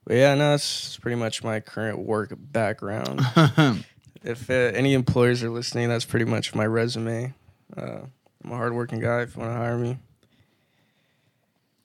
But 0.05 0.17
yeah, 0.17 0.35
no, 0.35 0.51
that's 0.51 0.97
pretty 0.97 1.15
much 1.15 1.43
my 1.43 1.59
current 1.59 1.99
work 1.99 2.33
background. 2.37 3.19
if 4.23 4.49
uh, 4.49 4.53
any 4.53 4.93
employers 4.93 5.43
are 5.43 5.49
listening, 5.49 5.89
that's 5.89 6.05
pretty 6.05 6.25
much 6.25 6.55
my 6.55 6.65
resume. 6.65 7.33
Uh, 7.75 8.01
I'm 8.43 8.51
a 8.51 8.55
hardworking 8.55 8.99
guy. 8.99 9.23
If 9.23 9.35
you 9.35 9.41
want 9.41 9.53
to 9.53 9.57
hire 9.57 9.77
me, 9.77 9.97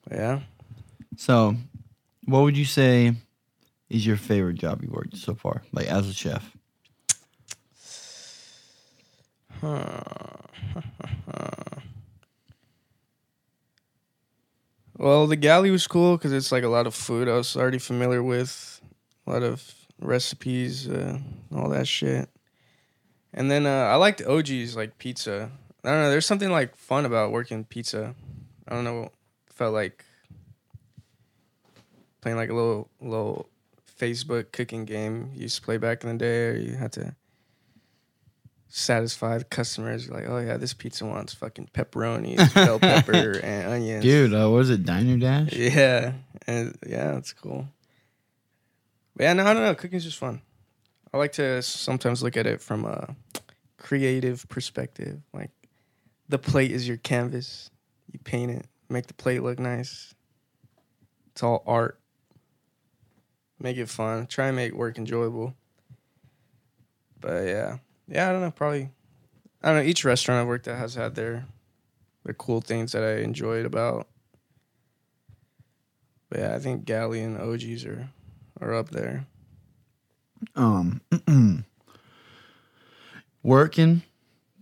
but 0.07 0.17
yeah. 0.17 0.39
so, 1.17 1.55
what 2.25 2.43
would 2.43 2.55
you 2.55 2.65
say 2.65 3.15
is 3.93 4.05
your 4.07 4.17
favorite 4.17 4.55
job 4.55 4.81
you 4.83 4.89
worked 4.89 5.15
so 5.17 5.35
far, 5.35 5.61
like 5.71 5.85
as 5.87 6.09
a 6.09 6.13
chef? 6.13 6.51
Well, 14.95 15.25
the 15.27 15.35
galley 15.35 15.71
was 15.71 15.85
cool 15.87 16.15
because 16.15 16.31
it's 16.31 16.51
like 16.51 16.63
a 16.63 16.69
lot 16.69 16.87
of 16.87 16.93
food 16.93 17.27
I 17.27 17.33
was 17.33 17.57
already 17.57 17.79
familiar 17.79 18.21
with, 18.23 18.79
a 19.25 19.31
lot 19.31 19.43
of 19.43 19.73
recipes, 19.99 20.87
uh, 20.87 21.17
all 21.53 21.67
that 21.69 21.87
shit. 21.87 22.29
And 23.33 23.49
then 23.51 23.65
uh, 23.65 23.69
I 23.91 23.95
liked 23.95 24.21
OG's 24.21 24.77
like 24.77 24.99
pizza. 24.99 25.51
I 25.83 25.89
don't 25.89 26.01
know. 26.03 26.09
There's 26.09 26.27
something 26.27 26.51
like 26.51 26.77
fun 26.77 27.05
about 27.05 27.31
working 27.31 27.65
pizza. 27.65 28.15
I 28.67 28.75
don't 28.75 28.83
know. 28.85 29.11
Felt 29.47 29.73
like 29.73 30.05
playing 32.21 32.37
like 32.37 32.49
a 32.49 32.53
little 32.53 32.89
little 33.01 33.49
Facebook 33.99 34.51
cooking 34.51 34.85
game 34.85 35.31
you 35.33 35.43
used 35.43 35.57
to 35.57 35.61
play 35.61 35.77
back 35.77 36.03
in 36.03 36.09
the 36.09 36.17
day. 36.17 36.47
Or 36.47 36.55
you 36.55 36.75
had 36.75 36.91
to 36.93 37.15
satisfy 38.67 39.37
the 39.37 39.43
customers. 39.43 40.09
Like, 40.09 40.27
oh 40.27 40.39
yeah, 40.39 40.57
this 40.57 40.73
pizza 40.73 41.05
wants 41.05 41.33
fucking 41.33 41.69
pepperoni, 41.73 42.37
bell 42.55 42.79
pepper, 42.79 43.39
and 43.43 43.71
onions. 43.71 44.03
Dude, 44.03 44.33
uh, 44.33 44.49
what 44.49 44.57
was 44.57 44.69
it 44.69 44.83
Diner 44.83 45.17
Dash? 45.17 45.53
Yeah, 45.53 46.13
and 46.47 46.77
yeah, 46.85 47.11
that's 47.11 47.33
cool. 47.33 47.67
But 49.15 49.23
yeah, 49.25 49.33
no, 49.33 49.45
I 49.45 49.53
don't 49.53 49.63
know. 49.63 49.75
Cooking's 49.75 50.03
just 50.03 50.17
fun. 50.17 50.41
I 51.13 51.17
like 51.17 51.33
to 51.33 51.61
sometimes 51.61 52.23
look 52.23 52.35
at 52.35 52.47
it 52.47 52.59
from 52.61 52.85
a 52.85 53.15
creative 53.77 54.49
perspective. 54.49 55.21
Like, 55.31 55.51
the 56.27 56.39
plate 56.39 56.71
is 56.71 56.87
your 56.87 56.97
canvas. 56.97 57.69
You 58.11 58.19
paint 58.19 58.51
it, 58.51 58.65
make 58.89 59.05
the 59.05 59.13
plate 59.13 59.43
look 59.43 59.59
nice. 59.59 60.15
It's 61.31 61.43
all 61.43 61.63
art. 61.67 61.99
Make 63.59 63.77
it 63.77 63.89
fun. 63.89 64.27
Try 64.27 64.47
and 64.47 64.55
make 64.55 64.73
work 64.73 64.97
enjoyable. 64.97 65.55
But 67.19 67.45
yeah, 67.45 67.77
yeah, 68.07 68.29
I 68.29 68.31
don't 68.33 68.41
know. 68.41 68.51
Probably, 68.51 68.89
I 69.61 69.69
don't 69.69 69.77
know. 69.77 69.89
Each 69.89 70.03
restaurant 70.03 70.41
I've 70.41 70.47
worked 70.47 70.67
at 70.67 70.77
has 70.77 70.95
had 70.95 71.15
their 71.15 71.45
their 72.25 72.33
cool 72.33 72.61
things 72.61 72.91
that 72.91 73.03
I 73.03 73.21
enjoyed 73.21 73.65
about. 73.65 74.07
But 76.29 76.39
yeah, 76.39 76.55
I 76.55 76.59
think 76.59 76.85
Galley 76.85 77.21
and 77.21 77.37
OGs 77.37 77.85
are 77.85 78.09
are 78.59 78.73
up 78.73 78.89
there. 78.89 79.25
Um, 80.55 81.01
working, 83.43 84.03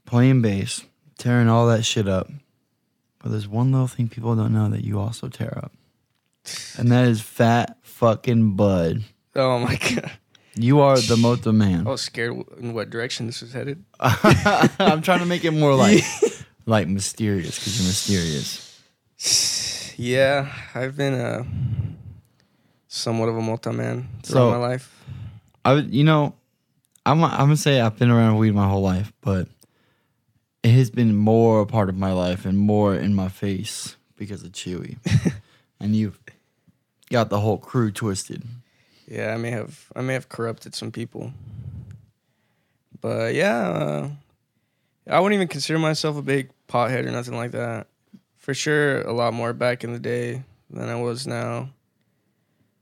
playing 0.05 0.41
bass, 0.41 0.83
tearing 1.17 1.49
all 1.49 1.67
that 1.67 1.83
shit 1.83 2.07
up. 2.07 2.29
But 3.19 3.31
there's 3.31 3.47
one 3.47 3.71
little 3.71 3.87
thing 3.87 4.09
people 4.09 4.35
don't 4.35 4.53
know 4.53 4.69
that 4.69 4.83
you 4.83 4.99
also 4.99 5.29
tear 5.29 5.57
up. 5.57 5.71
And 6.77 6.91
that 6.91 7.07
is 7.07 7.21
fat 7.21 7.77
fucking 7.83 8.55
bud. 8.55 9.03
Oh 9.35 9.59
my 9.59 9.75
god. 9.75 10.11
You 10.55 10.81
are 10.81 10.99
the 10.99 11.15
mota 11.15 11.53
man. 11.53 11.87
I 11.87 11.91
was 11.91 12.01
scared 12.01 12.33
in 12.59 12.73
what 12.73 12.89
direction 12.89 13.25
this 13.25 13.41
was 13.41 13.53
headed. 13.53 13.83
I'm 13.99 15.01
trying 15.01 15.19
to 15.19 15.25
make 15.25 15.45
it 15.45 15.51
more 15.51 15.75
like 15.75 16.03
like 16.65 16.87
mysterious 16.87 17.57
because 17.57 17.79
you're 17.79 17.87
mysterious. 17.87 18.67
Yeah, 19.97 20.51
I've 20.75 20.97
been 20.97 21.13
uh, 21.13 21.43
somewhat 22.87 23.29
of 23.29 23.37
a 23.37 23.41
mota 23.41 23.71
man 23.71 24.09
throughout 24.23 24.47
So- 24.47 24.51
my 24.51 24.57
life. 24.57 24.97
I 25.63 25.73
would, 25.73 25.93
you 25.93 26.03
know, 26.03 26.33
I'm 27.05 27.23
I'm 27.23 27.37
gonna 27.37 27.55
say 27.57 27.79
I've 27.79 27.95
been 27.97 28.09
around 28.09 28.37
weed 28.39 28.55
my 28.55 28.67
whole 28.67 28.81
life, 28.81 29.13
but 29.21 29.47
it 30.63 30.71
has 30.71 30.89
been 30.89 31.15
more 31.15 31.61
a 31.61 31.67
part 31.67 31.87
of 31.87 31.95
my 31.95 32.11
life 32.13 32.45
and 32.45 32.57
more 32.57 32.95
in 32.95 33.13
my 33.13 33.27
face 33.29 33.95
because 34.15 34.43
of 34.43 34.51
Chewy, 34.53 34.97
and 35.79 35.95
you've 35.95 36.19
got 37.11 37.29
the 37.29 37.41
whole 37.41 37.57
crew 37.57 37.91
twisted. 37.91 38.43
Yeah, 39.07 39.33
I 39.33 39.37
may 39.37 39.51
have 39.51 39.91
I 39.95 40.01
may 40.01 40.13
have 40.13 40.29
corrupted 40.29 40.73
some 40.73 40.91
people, 40.91 41.33
but 43.01 43.35
yeah, 43.35 43.69
uh, 43.69 44.09
I 45.07 45.19
wouldn't 45.19 45.35
even 45.35 45.49
consider 45.49 45.77
myself 45.77 46.17
a 46.17 46.21
big 46.21 46.49
pothead 46.67 47.05
or 47.05 47.11
nothing 47.11 47.35
like 47.35 47.51
that. 47.51 47.87
For 48.37 48.53
sure, 48.53 49.01
a 49.01 49.11
lot 49.11 49.33
more 49.33 49.53
back 49.53 49.83
in 49.83 49.93
the 49.93 49.99
day 49.99 50.43
than 50.69 50.89
I 50.89 50.95
was 50.95 51.27
now. 51.27 51.69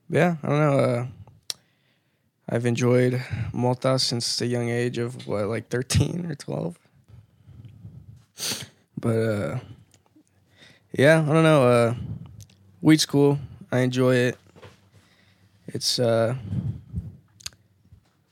Yeah, 0.10 0.38
I 0.44 0.48
don't 0.48 0.60
know. 0.60 0.80
Uh, 0.80 1.08
I've 2.48 2.66
enjoyed 2.66 3.22
mota 3.52 4.00
since 4.00 4.38
the 4.38 4.46
young 4.46 4.70
age 4.70 4.98
of 4.98 5.28
what, 5.28 5.48
like 5.48 5.70
thirteen 5.70 6.28
or 6.30 6.36
twelve. 6.36 6.80
But 9.00 9.18
uh, 9.18 9.60
yeah, 10.94 11.26
I 11.28 11.34
don't 11.34 11.44
know. 11.44 11.68
Uh, 11.68 11.96
weed's 12.82 13.06
cool. 13.06 13.40
I 13.72 13.80
enjoy 13.80 14.16
it 14.16 14.38
it's 15.74 16.00
uh 16.00 16.36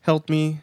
helped 0.02 0.30
me 0.30 0.62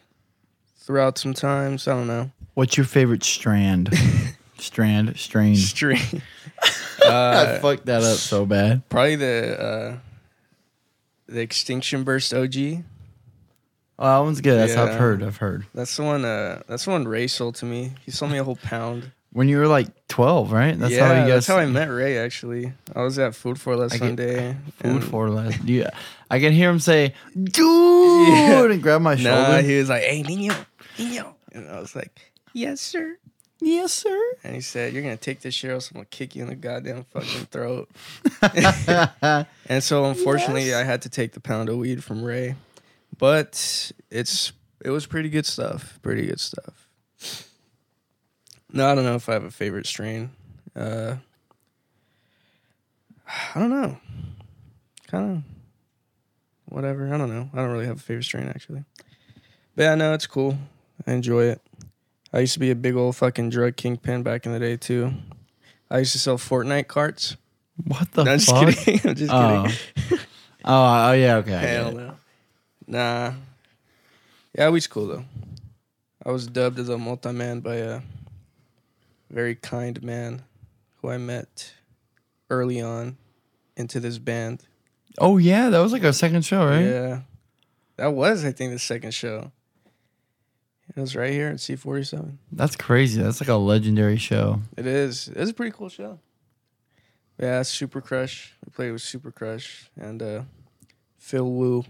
throughout 0.77 1.17
some 1.17 1.33
times. 1.33 1.87
I 1.87 1.93
don't 1.93 2.07
know. 2.07 2.31
What's 2.53 2.77
your 2.77 2.85
favorite 2.85 3.23
strand? 3.23 3.93
strand, 4.57 5.17
strain. 5.17 5.55
String. 5.55 6.21
I 7.05 7.07
uh, 7.07 7.59
fucked 7.59 7.85
that 7.85 8.01
up 8.01 8.17
so 8.17 8.45
bad. 8.45 8.87
probably 8.89 9.15
the 9.15 9.61
uh 9.61 9.97
the 11.27 11.41
Extinction 11.41 12.03
Burst 12.03 12.33
OG. 12.33 12.83
Oh, 13.97 14.19
that 14.19 14.19
one's 14.19 14.41
good. 14.41 14.59
That's 14.59 14.75
I've 14.75 14.99
heard. 14.99 15.23
I've 15.23 15.37
heard. 15.37 15.65
That's 15.73 15.95
the 15.95 16.03
one. 16.03 16.25
Uh, 16.25 16.61
that's 16.67 16.85
the 16.85 16.91
one 16.91 17.07
Ray 17.07 17.27
sold 17.27 17.55
to 17.55 17.65
me. 17.65 17.93
He 18.03 18.11
sold 18.11 18.31
me 18.31 18.37
a 18.37 18.43
whole 18.43 18.57
pound. 18.57 19.11
When 19.35 19.49
you 19.49 19.57
were 19.57 19.67
like 19.67 19.87
12, 20.07 20.53
right? 20.53 20.79
That's 20.79 20.93
yeah, 20.93 21.07
how 21.07 21.13
you 21.13 21.19
guys. 21.27 21.45
that's 21.45 21.47
how 21.47 21.57
I 21.57 21.65
met 21.65 21.89
Ray. 21.89 22.17
Actually, 22.17 22.71
I 22.95 23.01
was 23.03 23.19
at 23.19 23.35
Food 23.35 23.59
for 23.59 23.75
Less 23.75 23.99
I 24.01 24.05
one 24.05 24.15
day. 24.15 24.55
Food 24.81 25.03
for 25.03 25.29
less. 25.29 25.59
Yeah, 25.65 25.89
I 26.31 26.39
can 26.39 26.53
hear 26.53 26.69
him 26.69 26.79
say, 26.79 27.13
"Dude," 27.35 27.57
Yeah. 28.29 28.63
and 28.63 28.81
grab 28.81 29.01
my 29.01 29.17
shoulder. 29.17 29.31
Nah, 29.51 29.57
he 29.61 29.77
was 29.77 29.89
like, 29.89 30.03
"Hey, 30.03 30.21
Nino, 30.23 30.55
Nino," 30.97 31.35
and 31.51 31.67
I 31.69 31.81
was 31.81 31.93
like, 31.97 32.31
"Yes, 32.53 32.79
sir." 32.79 33.17
yes, 33.59 33.91
sir. 33.91 34.17
And 34.45 34.55
he 34.55 34.61
said, 34.61 34.93
"You're 34.93 35.03
gonna 35.03 35.17
take 35.17 35.41
this 35.41 35.53
shit, 35.53 35.69
or 35.69 35.73
else 35.73 35.89
I'm 35.91 35.95
gonna 35.95 36.05
kick 36.05 36.35
you 36.37 36.43
in 36.43 36.47
the 36.47 36.55
goddamn 36.55 37.03
fucking 37.11 37.47
throat." 37.51 37.89
And 39.67 39.83
so 39.83 40.05
unfortunately 40.05 40.67
Yes. 40.67 40.75
I 40.75 40.83
had 40.85 41.01
to 41.01 41.09
take 41.09 41.33
the 41.33 41.41
pound 41.41 41.67
of 41.67 41.75
weed 41.77 42.03
from 42.05 42.23
Ray. 42.23 42.55
But 43.17 43.91
it's 44.09 44.53
it 44.83 44.91
was 44.91 45.05
pretty 45.07 45.27
good 45.29 45.45
stuff. 45.45 45.99
Pretty 46.01 46.27
good 46.27 46.39
stuff. 46.39 46.87
No, 48.71 48.89
I 48.91 48.95
don't 48.95 49.03
know 49.05 49.15
if 49.15 49.29
I 49.29 49.33
have 49.33 49.43
a 49.43 49.51
favorite 49.51 49.85
strain. 49.85 50.31
Uh 50.75 51.15
I 53.55 53.59
don't 53.59 53.69
know. 53.69 53.97
Kind 55.07 55.37
of 55.37 55.43
whatever. 56.73 57.13
I 57.13 57.17
don't 57.17 57.29
know. 57.29 57.49
I 57.53 57.57
don't 57.57 57.71
really 57.71 57.85
have 57.85 57.97
a 57.97 58.01
favorite 58.01 58.23
strain 58.23 58.47
actually. 58.47 58.83
But 59.75 59.83
yeah, 59.83 59.95
no, 59.95 60.13
it's 60.13 60.27
cool. 60.27 60.57
I 61.07 61.13
enjoy 61.13 61.43
it. 61.45 61.61
I 62.33 62.39
used 62.39 62.53
to 62.53 62.59
be 62.59 62.71
a 62.71 62.75
big 62.75 62.95
old 62.95 63.15
fucking 63.15 63.49
drug 63.49 63.75
kingpin 63.75 64.23
back 64.23 64.45
in 64.45 64.51
the 64.51 64.59
day 64.59 64.77
too. 64.77 65.13
I 65.89 65.99
used 65.99 66.11
to 66.13 66.19
sell 66.19 66.37
Fortnite 66.37 66.87
carts. 66.87 67.37
what 67.85 68.11
the 68.13 68.23
No, 68.23 68.31
I'm 68.33 68.39
just 68.39 68.49
fuck? 68.49 68.75
kidding. 68.75 69.01
I'm 69.09 69.15
just 69.15 69.31
Oh. 69.33 69.67
kidding. 69.67 70.19
Oh, 70.65 71.09
oh 71.09 71.11
yeah, 71.13 71.35
okay. 71.37 71.51
Hell 71.57 71.91
no. 71.91 72.15
Nah. 72.87 73.33
Yeah, 74.57 74.69
weed's 74.69 74.87
cool 74.87 75.07
though. 75.07 75.25
I 76.25 76.31
was 76.31 76.47
dubbed 76.47 76.79
as 76.79 76.89
a 76.89 76.97
mota 76.97 77.31
man 77.31 77.59
by 77.59 77.75
a 77.75 78.01
very 79.29 79.55
kind 79.55 80.01
man 80.03 80.43
who 81.01 81.09
I 81.09 81.17
met 81.17 81.73
early 82.49 82.81
on 82.81 83.17
into 83.75 83.99
this 83.99 84.17
band. 84.17 84.63
Oh 85.17 85.37
yeah, 85.37 85.69
that 85.69 85.79
was 85.79 85.91
like 85.91 86.03
our 86.03 86.13
second 86.13 86.43
show, 86.43 86.65
right? 86.65 86.81
Yeah. 86.81 87.21
That 87.97 88.13
was, 88.13 88.43
I 88.43 88.51
think, 88.51 88.73
the 88.73 88.79
second 88.79 89.13
show. 89.13 89.51
It 90.95 90.99
was 90.99 91.15
right 91.15 91.31
here 91.31 91.47
at 91.47 91.59
C 91.59 91.75
forty 91.75 92.03
seven. 92.03 92.39
That's 92.51 92.75
crazy. 92.75 93.21
That's 93.21 93.41
like 93.41 93.49
a 93.49 93.55
legendary 93.55 94.17
show. 94.17 94.61
It 94.77 94.85
is. 94.85 95.29
It's 95.29 95.51
a 95.51 95.53
pretty 95.53 95.71
cool 95.71 95.89
show. 95.89 96.19
Yeah, 97.39 97.63
Super 97.63 98.01
Crush. 98.01 98.53
We 98.65 98.71
played 98.71 98.91
with 98.91 99.01
Super 99.01 99.31
Crush 99.31 99.89
and 99.97 100.21
uh, 100.21 100.41
Phil 101.17 101.49
Wu 101.49 101.83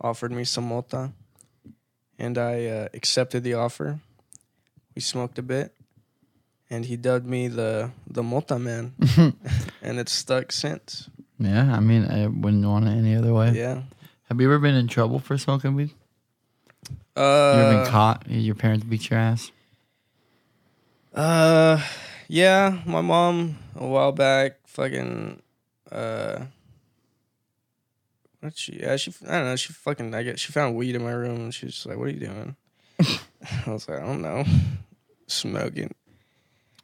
offered 0.00 0.32
me 0.32 0.44
some 0.44 0.68
mota, 0.68 1.12
and 2.18 2.38
I 2.38 2.66
uh, 2.66 2.88
accepted 2.94 3.42
the 3.42 3.54
offer. 3.54 3.98
We 4.94 5.02
smoked 5.02 5.38
a 5.38 5.42
bit, 5.42 5.74
and 6.70 6.84
he 6.84 6.96
dubbed 6.96 7.26
me 7.26 7.48
the 7.48 7.90
the 8.10 8.22
mota 8.22 8.58
man, 8.58 8.94
and 9.82 9.98
it's 9.98 10.12
stuck 10.12 10.52
since. 10.52 11.08
Yeah, 11.38 11.74
I 11.76 11.80
mean, 11.80 12.06
I 12.06 12.26
wouldn't 12.28 12.64
want 12.64 12.86
it 12.88 12.92
any 12.92 13.14
other 13.14 13.32
way. 13.34 13.52
Yeah. 13.52 13.82
Have 14.28 14.40
you 14.40 14.46
ever 14.48 14.58
been 14.58 14.74
in 14.74 14.88
trouble 14.88 15.18
for 15.18 15.36
smoking 15.38 15.74
weed? 15.74 15.90
You 17.16 17.22
Uh, 17.22 17.52
ever 17.56 17.82
been 17.82 17.92
caught? 17.92 18.28
Your 18.28 18.54
parents 18.54 18.84
beat 18.84 19.10
your 19.10 19.18
ass? 19.18 19.52
Uh, 21.14 21.80
yeah, 22.28 22.78
my 22.86 23.00
mom 23.00 23.58
a 23.74 23.86
while 23.86 24.12
back, 24.12 24.58
fucking, 24.66 25.40
uh, 25.92 26.44
what 28.40 28.56
she? 28.58 28.80
Yeah, 28.80 28.96
she. 28.96 29.12
I 29.26 29.32
don't 29.38 29.44
know. 29.46 29.56
She 29.56 29.72
fucking. 29.72 30.14
I 30.14 30.22
guess 30.22 30.40
she 30.40 30.52
found 30.52 30.76
weed 30.76 30.94
in 30.94 31.02
my 31.02 31.12
room, 31.12 31.36
and 31.36 31.54
she 31.54 31.66
was 31.66 31.74
just 31.74 31.86
like, 31.86 31.96
"What 31.98 32.08
are 32.08 32.12
you 32.12 32.20
doing?" 32.20 32.56
I 33.00 33.70
was 33.70 33.88
like, 33.88 33.98
"I 34.00 34.06
don't 34.06 34.22
know, 34.22 34.44
smoking." 35.26 35.94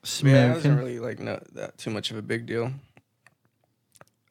But 0.03 0.23
Yeah, 0.23 0.51
it 0.51 0.55
wasn't 0.55 0.79
really 0.79 0.99
like 0.99 1.21
no 1.21 1.41
that 1.53 1.79
too 1.79 1.91
much 1.91 2.11
of 2.11 2.17
a 2.17 2.23
big 2.23 2.47
deal. 2.47 2.73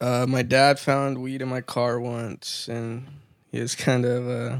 Uh, 0.00 0.26
my 0.28 0.42
dad 0.42 0.78
found 0.78 1.22
weed 1.22 1.40
in 1.40 1.48
my 1.48 1.60
car 1.60 1.98
once, 2.00 2.68
and 2.68 3.06
he 3.50 3.60
was 3.60 3.74
kind 3.74 4.04
of 4.04 4.28
uh, 4.28 4.58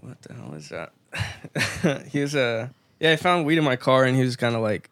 what 0.00 0.20
the 0.22 0.34
hell 0.34 0.54
is 0.54 0.70
that? 0.70 0.92
he 2.10 2.20
was 2.20 2.34
uh, 2.34 2.68
yeah, 2.98 3.10
he 3.12 3.16
found 3.16 3.46
weed 3.46 3.58
in 3.58 3.64
my 3.64 3.76
car, 3.76 4.04
and 4.04 4.16
he 4.16 4.22
was 4.22 4.36
kind 4.36 4.56
of 4.56 4.62
like 4.62 4.90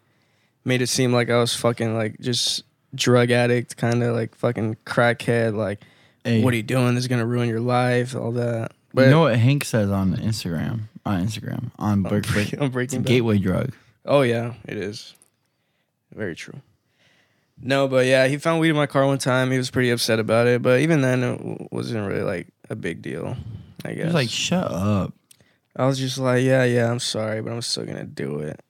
made 0.64 0.82
it 0.82 0.88
seem 0.88 1.12
like 1.12 1.30
I 1.30 1.38
was 1.38 1.54
fucking 1.56 1.94
like 1.94 2.20
just 2.20 2.62
drug 2.94 3.30
addict, 3.30 3.76
kind 3.76 4.02
of 4.02 4.14
like 4.14 4.34
fucking 4.36 4.76
crackhead. 4.86 5.54
Like, 5.54 5.80
Hey, 6.24 6.42
what 6.42 6.52
are 6.52 6.56
you 6.56 6.62
doing? 6.62 6.94
This 6.94 7.04
is 7.04 7.08
gonna 7.08 7.26
ruin 7.26 7.48
your 7.48 7.60
life, 7.60 8.14
all 8.14 8.32
that. 8.32 8.72
But 8.94 9.06
you 9.06 9.10
know 9.10 9.22
what 9.22 9.36
Hank 9.36 9.64
says 9.64 9.90
on 9.90 10.14
Instagram? 10.16 10.82
On 11.04 11.24
Instagram, 11.26 11.70
on 11.78 12.02
Break, 12.02 12.26
break- 12.28 12.52
a 12.52 12.68
breaking 12.68 13.00
Bad. 13.02 13.08
gateway 13.08 13.38
drug. 13.38 13.72
Oh 14.04 14.22
yeah, 14.22 14.54
it 14.66 14.76
is. 14.76 15.14
Very 16.14 16.34
true. 16.36 16.60
No, 17.60 17.88
but 17.88 18.06
yeah, 18.06 18.26
he 18.28 18.38
found 18.38 18.60
weed 18.60 18.70
in 18.70 18.76
my 18.76 18.86
car 18.86 19.06
one 19.06 19.18
time. 19.18 19.50
He 19.50 19.58
was 19.58 19.70
pretty 19.70 19.90
upset 19.90 20.18
about 20.20 20.46
it, 20.46 20.62
but 20.62 20.80
even 20.80 21.00
then, 21.00 21.22
it 21.22 21.38
w- 21.38 21.68
wasn't 21.70 22.06
really 22.08 22.22
like 22.22 22.48
a 22.70 22.76
big 22.76 23.02
deal. 23.02 23.36
I 23.84 23.90
He 23.90 23.94
guess. 23.96 24.06
was 24.06 24.14
like, 24.14 24.28
"Shut 24.30 24.70
up." 24.70 25.12
I 25.76 25.86
was 25.86 25.98
just 25.98 26.18
like, 26.18 26.42
yeah, 26.44 26.64
yeah, 26.64 26.90
I'm 26.90 26.98
sorry, 26.98 27.40
but 27.40 27.52
I'm 27.52 27.62
still 27.62 27.84
gonna 27.84 28.04
do 28.04 28.38
it. 28.40 28.60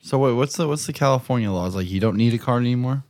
So 0.00 0.18
wait, 0.18 0.32
what's 0.34 0.56
the 0.56 0.66
what's 0.68 0.86
the 0.86 0.92
California 0.92 1.50
laws? 1.50 1.74
Like, 1.74 1.88
you 1.90 2.00
don't 2.00 2.16
need 2.16 2.32
a 2.34 2.38
card 2.38 2.62
anymore. 2.62 3.02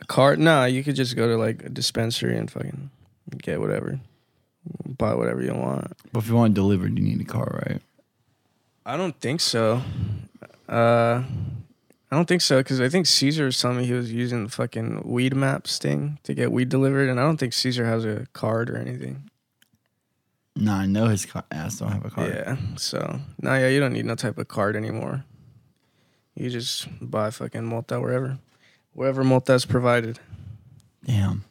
A 0.00 0.04
cart? 0.06 0.38
No, 0.38 0.64
you 0.64 0.82
could 0.82 0.96
just 0.96 1.14
go 1.14 1.28
to 1.28 1.36
like 1.36 1.62
a 1.64 1.68
dispensary 1.68 2.36
and 2.36 2.50
fucking 2.50 2.90
get 3.38 3.60
whatever, 3.60 4.00
buy 4.98 5.14
whatever 5.14 5.42
you 5.42 5.54
want. 5.54 5.92
But 6.12 6.20
if 6.20 6.28
you 6.28 6.34
want 6.36 6.52
it 6.52 6.54
delivered, 6.54 6.98
you 6.98 7.04
need 7.04 7.20
a 7.20 7.24
car, 7.24 7.62
right? 7.66 7.80
I 8.84 8.96
don't 8.96 9.18
think 9.20 9.40
so. 9.40 9.82
Uh, 10.68 11.22
I 12.10 12.16
don't 12.16 12.26
think 12.26 12.42
so 12.42 12.58
because 12.58 12.80
I 12.80 12.88
think 12.88 13.06
Caesar 13.06 13.44
was 13.46 13.60
telling 13.60 13.78
me 13.78 13.86
he 13.86 13.92
was 13.94 14.12
using 14.12 14.44
the 14.44 14.50
fucking 14.50 15.02
Weedmaps 15.06 15.78
thing 15.78 16.18
to 16.24 16.34
get 16.34 16.52
weed 16.52 16.68
delivered, 16.68 17.08
and 17.08 17.18
I 17.18 17.22
don't 17.22 17.38
think 17.38 17.52
Caesar 17.52 17.86
has 17.86 18.04
a 18.04 18.26
card 18.32 18.68
or 18.70 18.76
anything. 18.76 19.30
No, 20.54 20.72
I 20.72 20.86
know 20.86 21.06
his 21.06 21.24
car- 21.24 21.44
ass 21.50 21.78
don't 21.78 21.90
have 21.92 22.04
a 22.04 22.10
card. 22.10 22.30
Yeah, 22.34 22.56
so 22.76 23.20
no, 23.40 23.54
yeah, 23.54 23.68
you 23.68 23.80
don't 23.80 23.94
need 23.94 24.04
no 24.04 24.14
type 24.14 24.36
of 24.36 24.48
card 24.48 24.76
anymore. 24.76 25.24
You 26.34 26.50
just 26.50 26.86
buy 27.00 27.30
fucking 27.30 27.64
mota 27.64 27.98
wherever, 28.00 28.38
wherever 28.92 29.24
mota 29.24 29.54
is 29.54 29.64
provided, 29.64 30.18
Damn. 31.04 31.44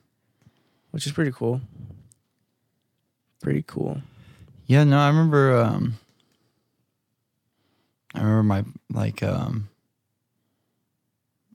which 0.92 1.06
is 1.08 1.12
pretty 1.14 1.32
cool. 1.32 1.62
Pretty 3.42 3.64
cool. 3.66 4.02
Yeah, 4.68 4.84
no, 4.84 5.00
I 5.00 5.08
remember. 5.08 5.60
Um, 5.60 5.98
I 8.14 8.20
remember 8.20 8.44
my 8.44 8.64
like. 8.92 9.24
Um, 9.24 9.70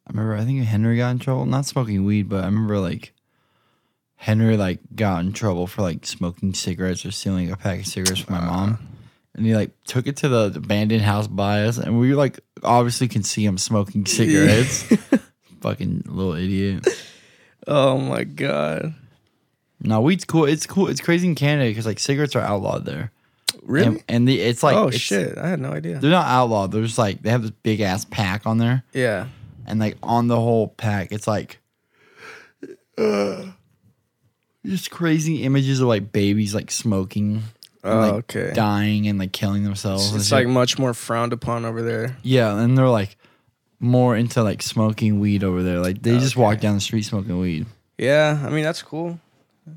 I 0.06 0.10
remember. 0.10 0.36
I 0.36 0.44
think 0.44 0.64
Henry 0.64 0.96
got 0.96 1.10
in 1.10 1.18
trouble, 1.18 1.46
not 1.46 1.66
smoking 1.66 2.04
weed, 2.04 2.28
but 2.28 2.42
I 2.42 2.46
remember 2.46 2.78
like 2.78 3.12
Henry 4.16 4.56
like 4.56 4.80
got 4.94 5.24
in 5.24 5.32
trouble 5.32 5.66
for 5.66 5.82
like 5.82 6.04
smoking 6.04 6.54
cigarettes 6.54 7.06
or 7.06 7.12
stealing 7.12 7.50
a 7.50 7.56
pack 7.56 7.80
of 7.80 7.86
cigarettes 7.86 8.20
from 8.20 8.34
my 8.34 8.44
mom, 8.44 8.78
and 9.34 9.46
he 9.46 9.54
like 9.54 9.70
took 9.84 10.06
it 10.06 10.16
to 10.18 10.28
the 10.28 10.52
abandoned 10.56 11.02
house 11.02 11.28
by 11.28 11.62
us, 11.62 11.78
and 11.78 12.00
we 12.00 12.14
like 12.14 12.40
obviously 12.64 13.06
can 13.06 13.22
see 13.22 13.44
him 13.44 13.58
smoking 13.58 14.04
cigarettes. 14.06 14.82
Fucking 15.60 16.04
little 16.06 16.34
idiot. 16.34 16.86
Oh 17.66 17.98
my 17.98 18.24
god. 18.24 18.94
No, 19.86 20.00
weed's 20.00 20.24
cool. 20.24 20.44
It's 20.44 20.66
cool. 20.66 20.88
It's 20.88 21.00
crazy 21.00 21.26
in 21.28 21.34
Canada 21.34 21.70
because 21.70 21.86
like 21.86 21.98
cigarettes 21.98 22.34
are 22.36 22.40
outlawed 22.42 22.84
there. 22.84 23.12
Really? 23.62 23.86
And, 23.86 24.04
and 24.08 24.28
the, 24.28 24.40
it's 24.40 24.62
like 24.62 24.76
oh 24.76 24.88
it's- 24.88 25.00
shit! 25.00 25.38
I 25.38 25.48
had 25.48 25.60
no 25.60 25.72
idea. 25.72 25.98
They're 25.98 26.10
not 26.10 26.26
outlawed. 26.26 26.72
They're 26.72 26.82
just 26.84 26.98
like 26.98 27.22
they 27.22 27.30
have 27.30 27.42
this 27.42 27.50
big 27.62 27.80
ass 27.80 28.04
pack 28.04 28.46
on 28.46 28.58
there, 28.58 28.84
Yeah. 28.92 29.26
and 29.66 29.80
like 29.80 29.96
on 30.02 30.28
the 30.28 30.36
whole 30.36 30.68
pack, 30.68 31.10
it's 31.12 31.26
like 31.26 31.58
uh, 32.98 33.44
just 34.66 34.90
crazy 34.90 35.42
images 35.44 35.80
of 35.80 35.88
like 35.88 36.12
babies 36.12 36.54
like 36.54 36.70
smoking, 36.70 37.42
and, 37.82 37.92
Oh, 37.92 38.14
okay. 38.16 38.52
dying 38.54 39.06
and 39.08 39.18
like 39.18 39.32
killing 39.32 39.64
themselves. 39.64 40.08
It's, 40.14 40.16
it's 40.24 40.32
like 40.32 40.46
much 40.48 40.78
more 40.78 40.94
frowned 40.94 41.32
upon 41.32 41.64
over 41.64 41.82
there. 41.82 42.16
yeah, 42.22 42.58
and 42.58 42.76
they're 42.76 42.88
like 42.88 43.16
more 43.78 44.16
into 44.16 44.42
like 44.42 44.62
smoking 44.62 45.20
weed 45.20 45.44
over 45.44 45.62
there. 45.62 45.80
Like 45.80 46.02
they 46.02 46.18
just 46.18 46.36
walk 46.36 46.60
down 46.60 46.74
the 46.74 46.80
street 46.80 47.02
smoking 47.02 47.38
weed. 47.38 47.66
Yeah, 47.98 48.42
I 48.44 48.50
mean 48.50 48.64
that's 48.64 48.82
cool. 48.82 49.18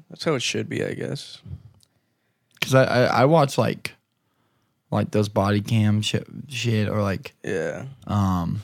That's 0.10 0.24
how 0.24 0.34
it 0.36 0.42
should 0.42 0.70
be, 0.70 0.84
I 0.84 0.94
guess. 0.94 1.40
Cause 2.62 2.74
I 2.76 2.84
I, 2.84 3.04
I 3.22 3.26
watch 3.26 3.58
like 3.58 3.94
like 4.92 5.12
those 5.12 5.30
body 5.30 5.62
cam 5.62 6.02
shit, 6.02 6.28
shit 6.48 6.90
or 6.90 7.02
like 7.02 7.34
Yeah. 7.44 7.86
um 8.08 8.62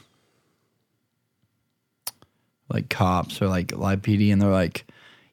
like 2.69 2.89
cops 2.89 3.41
or 3.41 3.47
like 3.47 3.76
live 3.76 4.01
PD 4.01 4.32
and 4.34 4.41
they're 4.41 4.49
like, 4.51 4.86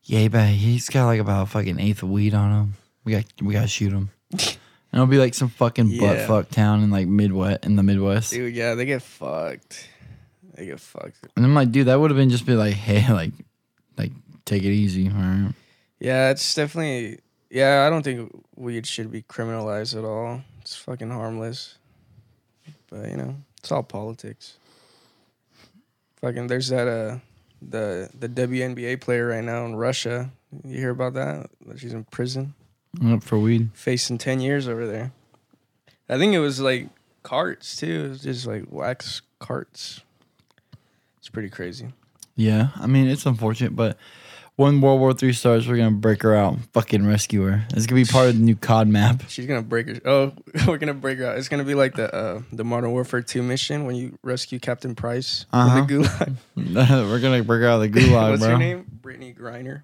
yeah, 0.05 0.28
but 0.28 0.49
he's 0.49 0.88
got 0.88 1.07
like 1.07 1.20
about 1.20 1.43
a 1.45 1.47
fucking 1.47 1.80
eighth 1.80 2.03
of 2.03 2.11
weed 2.11 2.34
on 2.34 2.51
him. 2.53 2.74
We 3.05 3.12
got 3.12 3.24
we 3.40 3.55
gotta 3.55 3.68
shoot 3.68 3.93
him. 3.93 4.11
and 4.30 4.49
it'll 4.93 5.07
be 5.07 5.18
like 5.18 5.34
some 5.34 5.49
fucking 5.49 5.99
butt 5.99 6.16
Yeah. 6.18 6.26
fuck 6.26 6.51
town 6.51 6.82
in 6.82 6.90
like 6.90 7.09
Midwest 7.09 7.64
in 7.64 7.76
the 7.76 7.82
Midwest. 7.82 8.32
Dude, 8.32 8.55
yeah, 8.55 8.74
they 8.74 8.84
get 8.84 9.03
fucked. 9.03 9.88
They 10.55 10.66
get 10.66 10.80
fucked. 10.80 11.26
And 11.36 11.45
I'm 11.45 11.55
like, 11.55 11.72
dude, 11.72 11.86
that 11.86 11.99
would 11.99 12.11
have 12.11 12.16
been 12.18 12.30
just 12.30 12.45
be 12.47 12.55
like, 12.55 12.74
hey, 12.88 13.11
like, 13.12 13.32
like 13.97 14.12
take 14.45 14.62
it 14.62 14.72
easy, 14.72 15.09
all 15.09 15.14
right? 15.14 15.53
Yeah, 16.03 16.30
it's 16.30 16.53
definitely 16.55 17.20
yeah, 17.48 17.86
I 17.86 17.90
don't 17.90 18.03
think 18.03 18.32
weed 18.57 18.86
should 18.88 19.12
be 19.12 19.22
criminalized 19.22 19.96
at 19.96 20.05
all. 20.05 20.42
It's 20.61 20.74
fucking 20.74 21.11
harmless. 21.11 21.76
But 22.90 23.09
you 23.09 23.16
know, 23.16 23.36
it's 23.59 23.70
all 23.70 23.84
politics. 23.84 24.57
Fucking 26.20 26.48
there's 26.48 26.68
that 26.70 26.88
uh 26.88 27.18
the 27.61 28.11
the 28.18 28.28
WNBA 28.28 29.00
player 29.00 29.28
right 29.28 29.44
now 29.44 29.64
in 29.64 29.76
Russia. 29.76 30.30
You 30.64 30.76
hear 30.78 30.90
about 30.90 31.14
that? 31.14 31.48
That 31.66 31.78
She's 31.78 31.94
in 31.94 32.03
prison. 32.05 32.55
Up 33.07 33.22
for 33.22 33.38
weed. 33.38 33.70
facing 33.72 34.18
10 34.18 34.40
years 34.40 34.66
over 34.68 34.86
there. 34.86 35.12
I 36.09 36.18
think 36.18 36.34
it 36.34 36.40
was 36.40 36.61
like 36.61 36.88
carts 37.22 37.76
too. 37.76 38.07
It 38.07 38.09
was 38.09 38.22
just 38.22 38.46
like 38.46 38.64
wax 38.70 39.22
carts. 39.38 40.00
It's 41.18 41.28
pretty 41.28 41.48
crazy. 41.48 41.92
Yeah, 42.34 42.70
I 42.76 42.88
mean 42.88 43.07
it's 43.07 43.24
unfortunate, 43.24 43.76
but 43.76 43.96
when 44.57 44.80
World 44.80 45.00
War 45.00 45.12
Three 45.14 45.32
starts, 45.32 45.66
we're 45.66 45.76
gonna 45.76 45.90
break 45.90 46.22
her 46.22 46.34
out, 46.34 46.59
fucking 46.72 47.07
rescue 47.07 47.42
her. 47.42 47.64
It's 47.74 47.86
gonna 47.86 48.00
be 48.03 48.05
part 48.11 48.28
of 48.28 48.36
the 48.38 48.42
new 48.42 48.57
COD 48.57 48.88
map. 48.88 49.22
She's 49.28 49.46
gonna 49.46 49.62
break 49.62 49.88
her. 49.88 50.00
Oh, 50.05 50.32
we're 50.66 50.78
gonna 50.78 50.94
break 50.94 51.18
her 51.18 51.26
out. 51.26 51.38
It's 51.38 51.48
gonna 51.48 51.64
be 51.64 51.74
like 51.74 51.94
the 51.94 52.14
uh, 52.14 52.42
the 52.53 52.64
Modern 52.64 52.92
Warfare 52.92 53.22
2 53.22 53.42
mission 53.42 53.84
when 53.86 53.96
you 53.96 54.18
rescue 54.22 54.59
Captain 54.59 54.94
Price 54.94 55.46
Uh-huh. 55.53 55.84
the 55.84 55.92
gulag. 56.57 57.09
we're 57.09 57.20
gonna 57.20 57.42
break 57.42 57.61
her 57.62 57.68
out 57.68 57.82
of 57.82 57.92
the 57.92 58.00
gulag, 58.00 58.30
What's 58.30 58.42
bro. 58.42 58.50
her 58.53 58.59
name? 58.59 58.86
Brittney 59.00 59.36
Griner. 59.36 59.82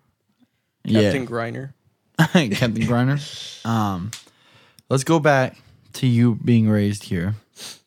Yeah, 0.84 1.02
Captain 1.02 1.26
Griner. 1.26 1.72
Captain 2.18 2.82
Griner. 2.82 3.66
Um, 3.66 4.10
let's 4.90 5.04
go 5.04 5.18
back 5.20 5.56
to 5.94 6.06
you 6.06 6.34
being 6.44 6.68
raised 6.68 7.04
here, 7.04 7.34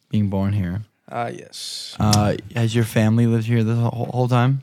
being 0.09 0.29
born 0.29 0.53
here. 0.53 0.82
Ah, 1.09 1.27
yes. 1.27 1.95
Uh, 1.99 2.36
has 2.55 2.73
your 2.73 2.86
family 2.86 3.27
lived 3.27 3.45
here 3.45 3.63
the 3.63 3.75
whole, 3.75 4.05
whole 4.13 4.27
time? 4.29 4.61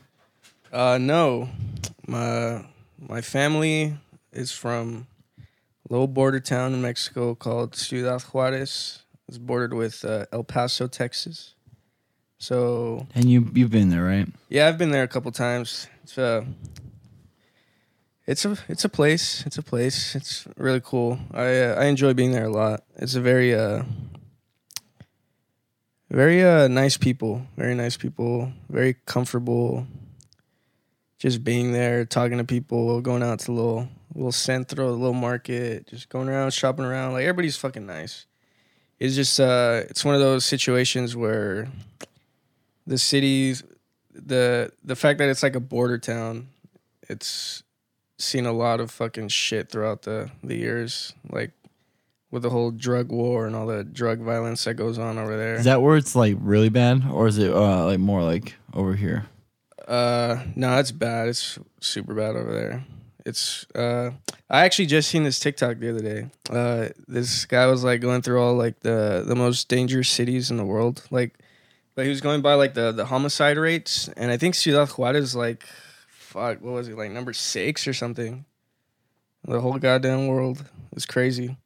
Uh, 0.71 0.97
no, 0.99 1.49
my 2.07 2.63
my 2.97 3.21
family 3.21 3.95
is 4.31 4.51
from 4.51 5.07
a 5.39 5.93
little 5.93 6.07
border 6.07 6.39
town 6.39 6.73
in 6.73 6.81
Mexico 6.81 7.33
called 7.35 7.75
Ciudad 7.75 8.21
Juarez. 8.21 9.03
It's 9.27 9.37
bordered 9.37 9.73
with 9.73 10.03
uh, 10.05 10.25
El 10.31 10.43
Paso, 10.43 10.87
Texas. 10.87 11.53
So 12.37 13.07
And 13.15 13.25
you 13.25 13.49
you've 13.53 13.71
been 13.71 13.89
there, 13.89 14.03
right? 14.03 14.27
yeah, 14.49 14.67
I've 14.67 14.77
been 14.77 14.91
there 14.91 15.03
a 15.03 15.07
couple 15.07 15.31
times. 15.31 15.87
It's 16.03 16.17
a 16.17 16.45
it's 18.27 18.45
a 18.45 18.57
it's 18.67 18.85
a 18.85 18.89
place. 18.89 19.43
It's 19.45 19.57
a 19.57 19.63
place. 19.63 20.15
It's 20.15 20.47
really 20.55 20.81
cool. 20.81 21.19
I 21.33 21.59
uh, 21.61 21.75
I 21.79 21.85
enjoy 21.85 22.13
being 22.13 22.31
there 22.31 22.45
a 22.45 22.51
lot. 22.51 22.83
It's 22.95 23.15
a 23.15 23.21
very 23.21 23.53
uh 23.55 23.83
very 26.11 26.43
uh 26.43 26.67
nice 26.67 26.95
people. 26.97 27.41
Very 27.57 27.75
nice 27.75 27.97
people. 27.97 28.51
Very 28.69 28.95
comfortable. 29.05 29.87
Just 31.19 31.43
being 31.43 31.73
there, 31.73 32.05
talking 32.05 32.37
to 32.37 32.43
people, 32.43 33.01
going 33.01 33.21
out 33.21 33.39
to 33.41 33.51
little 33.51 33.89
little 34.15 34.31
centro, 34.31 34.91
little 34.91 35.13
market, 35.13 35.87
just 35.87 36.09
going 36.09 36.29
around, 36.29 36.51
shopping 36.51 36.85
around. 36.85 37.13
Like 37.13 37.23
everybody's 37.23 37.57
fucking 37.57 37.85
nice. 37.85 38.25
It's 38.99 39.15
just 39.15 39.39
uh 39.39 39.83
it's 39.89 40.03
one 40.03 40.15
of 40.15 40.21
those 40.21 40.45
situations 40.45 41.15
where 41.15 41.67
the 42.87 42.97
cities 42.97 43.63
the 44.13 44.71
the 44.83 44.95
fact 44.95 45.19
that 45.19 45.29
it's 45.29 45.43
like 45.43 45.55
a 45.55 45.59
border 45.59 45.97
town, 45.97 46.47
it's 47.09 47.63
seen 48.17 48.45
a 48.45 48.51
lot 48.51 48.79
of 48.79 48.91
fucking 48.91 49.29
shit 49.29 49.69
throughout 49.69 50.03
the 50.03 50.31
the 50.43 50.55
years, 50.55 51.13
like 51.29 51.51
with 52.31 52.43
the 52.43 52.49
whole 52.49 52.71
drug 52.71 53.11
war 53.11 53.47
and 53.47 53.55
all 53.55 53.65
the 53.65 53.83
drug 53.83 54.19
violence 54.19 54.63
that 54.65 54.75
goes 54.75 54.99
on 54.99 55.17
over 55.17 55.35
there. 55.37 55.55
Is 55.55 55.65
that 55.65 55.81
where 55.81 55.97
it's 55.97 56.15
like 56.15 56.37
really 56.39 56.69
bad, 56.69 57.03
or 57.11 57.27
is 57.27 57.37
it 57.37 57.51
uh, 57.51 57.85
like 57.85 57.99
more 57.99 58.23
like 58.23 58.55
over 58.73 58.95
here? 58.95 59.25
Uh, 59.89 60.43
no, 60.55 60.77
it's 60.77 60.91
bad. 60.91 61.27
It's 61.27 61.57
super 61.79 62.13
bad 62.13 62.35
over 62.35 62.53
there. 62.53 62.85
It's 63.25 63.65
uh, 63.73 64.11
I 64.47 64.63
actually 64.63 64.85
just 64.85 65.09
seen 65.09 65.23
this 65.23 65.39
TikTok 65.39 65.79
the 65.79 65.89
other 65.89 66.01
day. 66.01 66.29
Uh, 66.47 66.89
this 67.07 67.45
guy 67.45 67.65
was 67.65 67.83
like 67.83 67.99
going 67.99 68.21
through 68.21 68.39
all 68.39 68.53
like 68.53 68.79
the 68.81 69.23
the 69.25 69.35
most 69.35 69.67
dangerous 69.67 70.07
cities 70.07 70.51
in 70.51 70.57
the 70.57 70.65
world, 70.65 71.03
like, 71.09 71.39
but 71.95 72.05
he 72.05 72.09
was 72.09 72.21
going 72.21 72.41
by 72.41 72.53
like 72.53 72.75
the 72.75 72.91
the 72.91 73.05
homicide 73.05 73.57
rates, 73.57 74.07
and 74.15 74.31
I 74.31 74.37
think 74.37 74.53
Ciudad 74.53 74.89
Juarez 74.89 75.23
is 75.23 75.35
like, 75.35 75.65
fuck, 76.07 76.61
what 76.61 76.73
was 76.73 76.87
it 76.87 76.95
like 76.95 77.09
number 77.09 77.33
six 77.33 77.87
or 77.87 77.93
something? 77.93 78.45
The 79.43 79.59
whole 79.59 79.79
goddamn 79.79 80.27
world 80.27 80.65
is 80.95 81.07
crazy. 81.07 81.57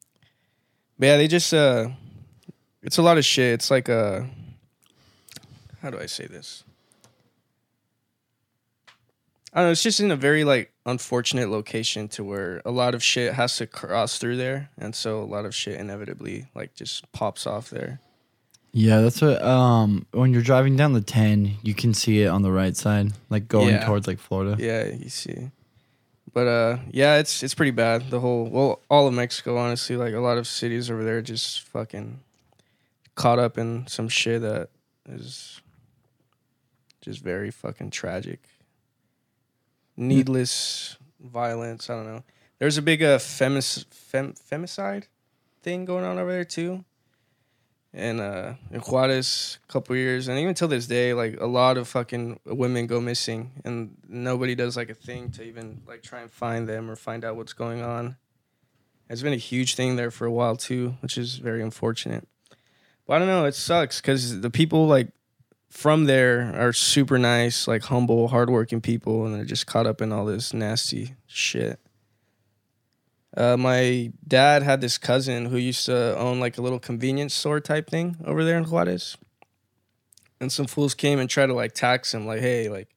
But 0.97 1.05
yeah, 1.07 1.17
they 1.17 1.27
just 1.27 1.53
uh, 1.53 1.89
it's 2.81 2.97
a 2.97 3.01
lot 3.01 3.17
of 3.17 3.25
shit. 3.25 3.53
It's 3.53 3.69
like 3.69 3.89
uh, 3.89 4.21
how 5.81 5.89
do 5.89 5.99
I 5.99 6.05
say 6.05 6.25
this? 6.25 6.63
I 9.53 9.59
don't 9.59 9.67
know. 9.67 9.71
It's 9.71 9.83
just 9.83 9.99
in 9.99 10.09
a 10.09 10.15
very 10.15 10.43
like 10.43 10.71
unfortunate 10.85 11.49
location 11.49 12.07
to 12.09 12.23
where 12.23 12.61
a 12.65 12.71
lot 12.71 12.95
of 12.95 13.03
shit 13.03 13.33
has 13.33 13.55
to 13.57 13.67
cross 13.67 14.17
through 14.17 14.37
there, 14.37 14.69
and 14.77 14.95
so 14.95 15.21
a 15.21 15.25
lot 15.25 15.45
of 15.45 15.53
shit 15.53 15.79
inevitably 15.79 16.47
like 16.55 16.73
just 16.73 17.11
pops 17.11 17.45
off 17.45 17.69
there. 17.69 17.99
Yeah, 18.71 19.01
that's 19.01 19.21
what. 19.21 19.39
Um, 19.43 20.07
when 20.11 20.33
you're 20.33 20.41
driving 20.41 20.75
down 20.75 20.93
the 20.93 21.01
ten, 21.01 21.57
you 21.61 21.75
can 21.75 21.93
see 21.93 22.23
it 22.23 22.27
on 22.27 22.41
the 22.41 22.51
right 22.51 22.75
side, 22.75 23.11
like 23.29 23.47
going 23.47 23.75
Yeah. 23.75 23.85
towards 23.85 24.07
like 24.07 24.17
Florida. 24.19 24.55
Yeah, 24.59 24.87
you 24.87 25.09
see. 25.09 25.51
But 26.33 26.47
uh, 26.47 26.77
yeah, 26.89 27.17
it's 27.17 27.43
it's 27.43 27.53
pretty 27.53 27.69
bad. 27.69 28.09
The 28.09 28.19
whole 28.19 28.45
well, 28.49 28.79
all 28.89 29.05
of 29.07 29.13
Mexico, 29.13 29.57
honestly, 29.57 29.95
like 29.95 30.15
a 30.15 30.19
lot 30.19 30.39
of 30.39 30.47
cities 30.47 30.89
over 30.89 31.03
there, 31.03 31.21
just 31.21 31.61
fucking 31.61 32.21
caught 33.13 33.37
up 33.37 33.59
in 33.59 33.85
some 33.85 34.09
shit 34.09 34.41
that 34.41 34.69
is 35.07 35.61
just 37.01 37.21
very 37.21 37.51
fucking 37.51 37.91
tragic. 37.91 38.39
Needless 39.95 40.97
violence. 41.19 41.89
I 41.89 41.95
don't 41.95 42.05
know. 42.05 42.23
There's 42.59 42.77
a 42.77 42.81
big 42.81 43.03
uh 43.03 43.17
femis 43.17 43.85
fem, 43.93 44.33
femicide 44.33 45.05
thing 45.61 45.85
going 45.85 46.03
on 46.03 46.17
over 46.17 46.31
there 46.31 46.45
too. 46.45 46.83
And 47.93 48.19
uh 48.19 48.53
in 48.71 48.79
Juarez 48.79 49.59
a 49.67 49.71
couple 49.71 49.95
years 49.95 50.27
and 50.27 50.39
even 50.39 50.53
till 50.53 50.67
this 50.67 50.87
day, 50.87 51.13
like 51.13 51.39
a 51.39 51.45
lot 51.45 51.77
of 51.77 51.87
fucking 51.87 52.39
women 52.45 52.87
go 52.87 52.99
missing 52.99 53.51
and 53.63 53.95
nobody 54.07 54.55
does 54.55 54.75
like 54.75 54.89
a 54.89 54.95
thing 54.95 55.29
to 55.31 55.43
even 55.43 55.81
like 55.87 56.01
try 56.01 56.21
and 56.21 56.31
find 56.31 56.67
them 56.67 56.89
or 56.89 56.95
find 56.95 57.23
out 57.23 57.35
what's 57.35 57.53
going 57.53 57.81
on. 57.81 58.17
It's 59.09 59.21
been 59.21 59.33
a 59.33 59.37
huge 59.37 59.75
thing 59.75 59.95
there 59.95 60.09
for 60.09 60.25
a 60.25 60.31
while 60.31 60.55
too, 60.55 60.95
which 61.01 61.17
is 61.17 61.35
very 61.35 61.61
unfortunate. 61.61 62.27
But 63.05 63.15
I 63.15 63.19
don't 63.19 63.27
know, 63.27 63.45
it 63.45 63.53
sucks 63.55 64.01
because 64.01 64.41
the 64.41 64.49
people 64.49 64.87
like 64.87 65.09
from 65.73 66.05
there 66.05 66.53
are 66.55 66.71
super 66.71 67.17
nice, 67.17 67.67
like 67.67 67.81
humble, 67.85 68.27
hardworking 68.27 68.79
people, 68.79 69.25
and 69.25 69.33
they're 69.33 69.43
just 69.43 69.65
caught 69.65 69.87
up 69.87 70.01
in 70.01 70.11
all 70.11 70.23
this 70.23 70.53
nasty 70.53 71.15
shit. 71.25 71.79
Uh, 73.35 73.57
my 73.57 74.13
dad 74.27 74.61
had 74.61 74.81
this 74.81 74.99
cousin 74.99 75.47
who 75.47 75.57
used 75.57 75.87
to 75.87 76.15
own 76.15 76.39
like 76.39 76.59
a 76.59 76.61
little 76.61 76.77
convenience 76.77 77.33
store 77.33 77.59
type 77.59 77.89
thing 77.89 78.15
over 78.23 78.45
there 78.45 78.55
in 78.59 78.65
Juarez. 78.65 79.17
And 80.39 80.51
some 80.51 80.67
fools 80.67 80.93
came 80.93 81.17
and 81.17 81.27
tried 81.27 81.47
to 81.47 81.55
like 81.55 81.73
tax 81.73 82.13
him, 82.13 82.27
like, 82.27 82.41
hey, 82.41 82.69
like, 82.69 82.89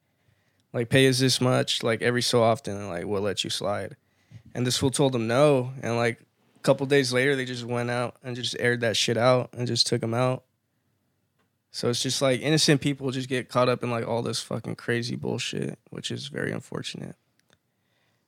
like 0.71 0.89
pay 0.89 1.09
us 1.09 1.17
this 1.17 1.41
much, 1.41 1.81
like 1.81 2.03
every 2.03 2.21
so 2.21 2.43
often, 2.43 2.77
and 2.77 2.89
like 2.89 3.05
we'll 3.05 3.23
let 3.23 3.43
you 3.43 3.49
slide. 3.49 3.97
And 4.53 4.67
this 4.67 4.77
fool 4.77 4.91
told 4.91 5.15
him 5.15 5.25
no, 5.25 5.73
and 5.81 5.97
like 5.97 6.21
a 6.55 6.59
couple 6.59 6.85
days 6.85 7.11
later, 7.11 7.35
they 7.35 7.45
just 7.45 7.63
went 7.63 7.89
out 7.89 8.17
and 8.23 8.35
just 8.35 8.55
aired 8.59 8.81
that 8.81 8.95
shit 8.95 9.17
out 9.17 9.49
and 9.53 9.65
just 9.65 9.87
took 9.87 10.03
him 10.03 10.13
out. 10.13 10.43
So 11.77 11.91
it's 11.91 12.01
just 12.01 12.23
like 12.23 12.41
innocent 12.41 12.81
people 12.81 13.11
just 13.11 13.29
get 13.29 13.49
caught 13.49 13.69
up 13.69 13.83
in 13.83 13.91
like 13.91 14.07
all 14.07 14.23
this 14.23 14.41
fucking 14.41 14.77
crazy 14.77 15.15
bullshit, 15.15 15.77
which 15.91 16.09
is 16.09 16.25
very 16.25 16.51
unfortunate. 16.51 17.15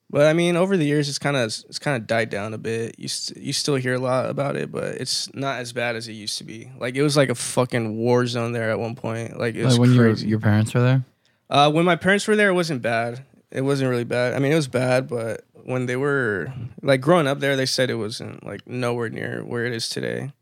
But 0.07 0.27
I 0.27 0.33
mean, 0.33 0.55
over 0.55 0.77
the 0.77 0.85
years, 0.85 1.09
it's 1.09 1.17
kind 1.17 1.35
of 1.35 1.45
it's 1.45 1.79
kind 1.79 1.99
of 1.99 2.05
died 2.05 2.29
down 2.29 2.53
a 2.53 2.59
bit. 2.59 2.99
You 2.99 3.07
st- 3.07 3.43
you 3.43 3.51
still 3.51 3.73
hear 3.73 3.95
a 3.95 3.99
lot 3.99 4.29
about 4.29 4.55
it, 4.55 4.71
but 4.71 5.01
it's 5.01 5.33
not 5.33 5.61
as 5.61 5.73
bad 5.73 5.95
as 5.95 6.07
it 6.07 6.13
used 6.13 6.37
to 6.37 6.43
be. 6.43 6.69
Like 6.77 6.95
it 6.95 7.01
was 7.01 7.17
like 7.17 7.29
a 7.29 7.35
fucking 7.35 7.97
war 7.97 8.27
zone 8.27 8.51
there 8.51 8.69
at 8.69 8.77
one 8.77 8.93
point. 8.93 9.39
Like 9.39 9.55
it 9.55 9.65
was 9.65 9.79
Like 9.79 9.81
when 9.81 9.93
your 9.95 10.13
your 10.13 10.39
parents 10.39 10.75
were 10.75 10.81
there. 10.81 11.03
Uh, 11.49 11.71
when 11.71 11.85
my 11.85 11.95
parents 11.95 12.27
were 12.27 12.35
there, 12.35 12.49
it 12.49 12.53
wasn't 12.53 12.83
bad. 12.83 13.25
It 13.49 13.61
wasn't 13.61 13.89
really 13.89 14.03
bad. 14.03 14.35
I 14.35 14.37
mean, 14.37 14.51
it 14.51 14.57
was 14.57 14.67
bad, 14.67 15.07
but 15.07 15.43
when 15.63 15.87
they 15.87 15.95
were 15.95 16.53
like 16.83 17.01
growing 17.01 17.25
up 17.25 17.39
there, 17.39 17.55
they 17.55 17.65
said 17.65 17.89
it 17.89 17.95
wasn't 17.95 18.45
like 18.45 18.67
nowhere 18.67 19.09
near 19.09 19.43
where 19.43 19.65
it 19.65 19.73
is 19.73 19.89
today. 19.89 20.33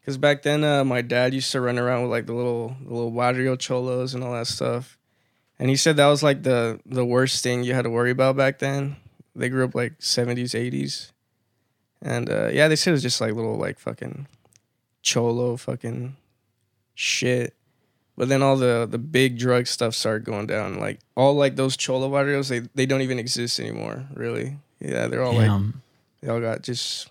Because 0.00 0.16
back 0.16 0.42
then, 0.42 0.64
uh, 0.64 0.84
my 0.84 1.02
dad 1.02 1.34
used 1.34 1.52
to 1.52 1.60
run 1.60 1.78
around 1.78 2.02
with 2.02 2.10
like 2.10 2.26
the 2.26 2.32
little 2.32 2.74
the 2.82 2.92
little 2.92 3.10
barrio 3.10 3.56
cholos 3.56 4.14
and 4.14 4.24
all 4.24 4.32
that 4.32 4.46
stuff, 4.46 4.98
and 5.58 5.68
he 5.68 5.76
said 5.76 5.96
that 5.96 6.06
was 6.06 6.22
like 6.22 6.42
the 6.42 6.80
the 6.86 7.04
worst 7.04 7.42
thing 7.42 7.64
you 7.64 7.74
had 7.74 7.82
to 7.82 7.90
worry 7.90 8.10
about 8.10 8.36
back 8.36 8.58
then. 8.58 8.96
They 9.36 9.48
grew 9.48 9.64
up 9.64 9.74
like 9.74 9.94
seventies, 9.98 10.54
eighties, 10.54 11.12
and 12.00 12.30
uh, 12.30 12.48
yeah, 12.48 12.66
they 12.68 12.76
said 12.76 12.90
it 12.90 12.94
was 12.94 13.02
just 13.02 13.20
like 13.20 13.34
little 13.34 13.56
like 13.56 13.78
fucking 13.78 14.26
cholo 15.02 15.56
fucking 15.56 16.16
shit. 16.94 17.54
But 18.16 18.28
then 18.28 18.42
all 18.42 18.56
the 18.56 18.88
the 18.90 18.98
big 18.98 19.38
drug 19.38 19.66
stuff 19.66 19.94
started 19.94 20.24
going 20.24 20.46
down. 20.46 20.78
Like 20.78 21.00
all 21.14 21.34
like 21.34 21.56
those 21.56 21.76
cholo 21.76 22.10
barrios, 22.10 22.48
they 22.48 22.60
they 22.74 22.86
don't 22.86 23.02
even 23.02 23.18
exist 23.18 23.60
anymore. 23.60 24.06
Really, 24.14 24.56
yeah, 24.80 25.06
they're 25.06 25.22
all 25.22 25.34
like 25.34 25.46
Damn. 25.46 25.82
they 26.20 26.28
all 26.28 26.40
got 26.40 26.62
just. 26.62 27.10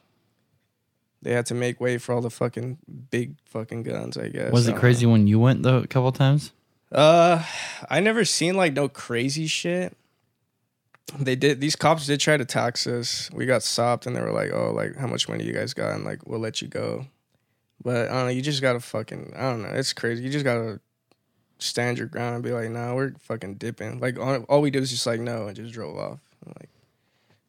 They 1.22 1.34
had 1.34 1.46
to 1.48 1.54
make 1.54 1.82
way 1.82 1.98
for 1.98 2.14
all 2.14 2.22
the 2.22 2.30
fucking 2.30 2.78
big 3.12 3.36
fucking 3.46 3.84
guns. 3.84 4.18
I 4.18 4.30
guess. 4.30 4.52
was 4.52 4.68
it 4.68 4.76
crazy 4.76 5.06
when 5.06 5.28
you 5.28 5.40
went 5.40 5.64
the 5.64 5.86
couple 5.88 6.12
times? 6.12 6.52
Uh, 6.92 7.44
I 7.90 8.00
never 8.00 8.26
seen 8.26 8.56
like 8.56 8.74
no 8.74 8.88
crazy 8.88 9.48
shit. 9.48 9.96
They 11.18 11.36
did. 11.36 11.60
These 11.60 11.76
cops 11.76 12.06
did 12.06 12.20
try 12.20 12.38
to 12.38 12.46
tax 12.46 12.86
us. 12.88 13.30
We 13.34 13.46
got 13.46 13.64
stopped, 13.64 14.06
and 14.06 14.16
they 14.16 14.22
were 14.22 14.32
like, 14.32 14.52
"Oh, 14.54 14.72
like 14.72 14.96
how 14.96 15.08
much 15.08 15.28
money 15.28 15.44
you 15.44 15.54
guys 15.54 15.74
got?" 15.74 15.96
And 15.96 16.04
like, 16.04 16.26
we'll 16.28 16.40
let 16.40 16.62
you 16.62 16.68
go. 16.68 17.08
But 17.84 18.10
I 18.10 18.14
don't 18.14 18.26
know. 18.26 18.32
You 18.32 18.42
just 18.42 18.62
gotta 18.62 18.80
fucking. 18.80 19.34
I 19.36 19.42
don't 19.50 19.62
know. 19.62 19.70
It's 19.70 19.94
crazy. 19.94 20.24
You 20.24 20.30
just 20.30 20.46
gotta 20.46 20.80
stand 21.58 21.98
your 21.98 22.08
ground 22.08 22.36
and 22.36 22.44
be 22.44 22.52
like, 22.52 22.70
"Nah, 22.70 22.94
we're 22.94 23.14
fucking 23.20 23.56
dipping." 23.56 24.00
Like 24.00 24.20
all, 24.20 24.44
all 24.44 24.62
we 24.62 24.70
did 24.72 24.82
was 24.82 24.92
just 24.92 25.06
like 25.06 25.20
no, 25.20 25.48
and 25.48 25.56
just 25.56 25.74
drove 25.74 25.98
off. 25.98 26.20
I'm 26.46 26.54
like, 26.60 26.70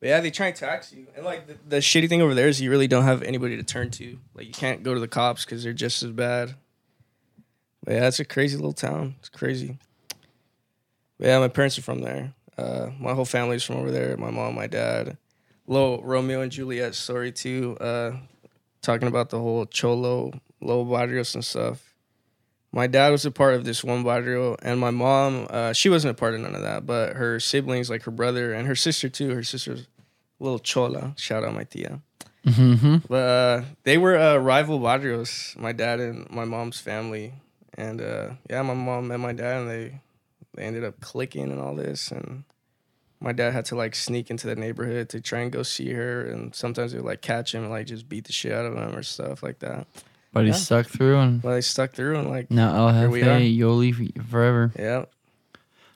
but 0.00 0.08
yeah, 0.08 0.20
they 0.20 0.30
try 0.30 0.46
and 0.46 0.56
tax 0.56 0.92
you. 0.92 1.06
And 1.14 1.24
like 1.24 1.46
the, 1.46 1.56
the 1.68 1.76
shitty 1.76 2.08
thing 2.08 2.22
over 2.22 2.34
there 2.34 2.48
is 2.48 2.60
you 2.60 2.70
really 2.70 2.88
don't 2.88 3.04
have 3.04 3.22
anybody 3.22 3.56
to 3.56 3.62
turn 3.62 3.90
to. 3.92 4.18
Like 4.34 4.46
you 4.46 4.52
can't 4.52 4.82
go 4.82 4.94
to 4.94 5.00
the 5.00 5.08
cops 5.08 5.44
because 5.44 5.62
they're 5.62 5.72
just 5.72 6.02
as 6.02 6.10
bad. 6.10 6.54
But 7.84 7.94
yeah, 7.94 8.08
it's 8.08 8.20
a 8.20 8.24
crazy 8.24 8.56
little 8.56 8.72
town. 8.72 9.16
It's 9.20 9.28
crazy. 9.28 9.78
But 11.18 11.26
yeah, 11.26 11.38
my 11.38 11.48
parents 11.48 11.78
are 11.78 11.82
from 11.82 12.00
there. 12.00 12.32
Uh, 12.56 12.90
my 12.98 13.12
whole 13.12 13.24
family's 13.24 13.62
from 13.62 13.76
over 13.76 13.90
there. 13.90 14.16
My 14.16 14.30
mom, 14.30 14.54
my 14.54 14.66
dad. 14.66 15.18
Little 15.66 16.02
Romeo 16.02 16.40
and 16.40 16.50
Juliet 16.50 16.94
story 16.94 17.30
too. 17.30 17.76
Uh, 17.78 18.12
talking 18.82 19.08
about 19.08 19.30
the 19.30 19.38
whole 19.38 19.66
cholo, 19.66 20.32
low 20.60 20.84
barrios 20.84 21.34
and 21.34 21.44
stuff. 21.44 21.94
My 22.72 22.86
dad 22.86 23.10
was 23.10 23.24
a 23.26 23.30
part 23.30 23.54
of 23.54 23.64
this 23.64 23.82
one 23.82 24.04
barrio, 24.04 24.56
and 24.62 24.78
my 24.78 24.90
mom, 24.90 25.48
uh, 25.50 25.72
she 25.72 25.88
wasn't 25.88 26.12
a 26.12 26.14
part 26.14 26.34
of 26.34 26.40
none 26.40 26.54
of 26.54 26.62
that. 26.62 26.86
But 26.86 27.16
her 27.16 27.40
siblings, 27.40 27.90
like 27.90 28.04
her 28.04 28.12
brother 28.12 28.52
and 28.52 28.68
her 28.68 28.76
sister 28.76 29.08
too. 29.08 29.34
Her 29.34 29.42
sister's 29.42 29.86
little 30.40 30.58
chola. 30.58 31.14
Shout 31.16 31.44
out 31.44 31.54
my 31.54 31.64
tia. 31.64 32.00
Mm-hmm. 32.46 32.96
But 33.08 33.14
uh, 33.16 33.62
they 33.84 33.98
were 33.98 34.16
uh, 34.18 34.36
rival 34.38 34.78
barrios, 34.78 35.54
my 35.58 35.72
dad 35.72 36.00
and 36.00 36.28
my 36.30 36.44
mom's 36.44 36.80
family. 36.80 37.34
And 37.76 38.00
uh, 38.00 38.30
yeah, 38.48 38.62
my 38.62 38.74
mom 38.74 39.08
met 39.08 39.20
my 39.20 39.32
dad, 39.32 39.60
and 39.62 39.70
they 39.70 40.00
they 40.56 40.64
ended 40.64 40.84
up 40.84 41.00
clicking 41.00 41.50
and 41.52 41.60
all 41.60 41.74
this. 41.74 42.10
And 42.10 42.44
my 43.20 43.32
dad 43.32 43.52
had 43.52 43.66
to 43.66 43.76
like 43.76 43.94
sneak 43.94 44.30
into 44.30 44.46
the 44.46 44.56
neighborhood 44.56 45.08
to 45.10 45.20
try 45.20 45.40
and 45.40 45.52
go 45.52 45.62
see 45.62 45.92
her. 45.92 46.22
And 46.26 46.54
sometimes 46.54 46.92
they 46.92 46.98
would 46.98 47.06
like 47.06 47.20
catch 47.20 47.54
him 47.54 47.62
and 47.62 47.70
like 47.70 47.86
just 47.86 48.08
beat 48.08 48.24
the 48.24 48.32
shit 48.32 48.52
out 48.52 48.64
of 48.66 48.74
him 48.74 48.96
or 48.96 49.02
stuff 49.02 49.42
like 49.42 49.58
that. 49.60 49.86
But 50.32 50.46
he 50.46 50.52
stuck 50.52 50.86
through, 50.86 51.18
and 51.18 51.42
But 51.42 51.54
they 51.54 51.60
stuck 51.60 51.90
through 51.92 52.16
and 52.18 52.28
like, 52.30 52.50
now 52.50 52.74
El 52.88 52.92
Here 53.00 53.10
we 53.10 53.20
are. 53.22 53.38
Jefe, 53.40 53.58
Yoli 53.58 54.24
forever. 54.30 54.72
yeah, 54.78 55.04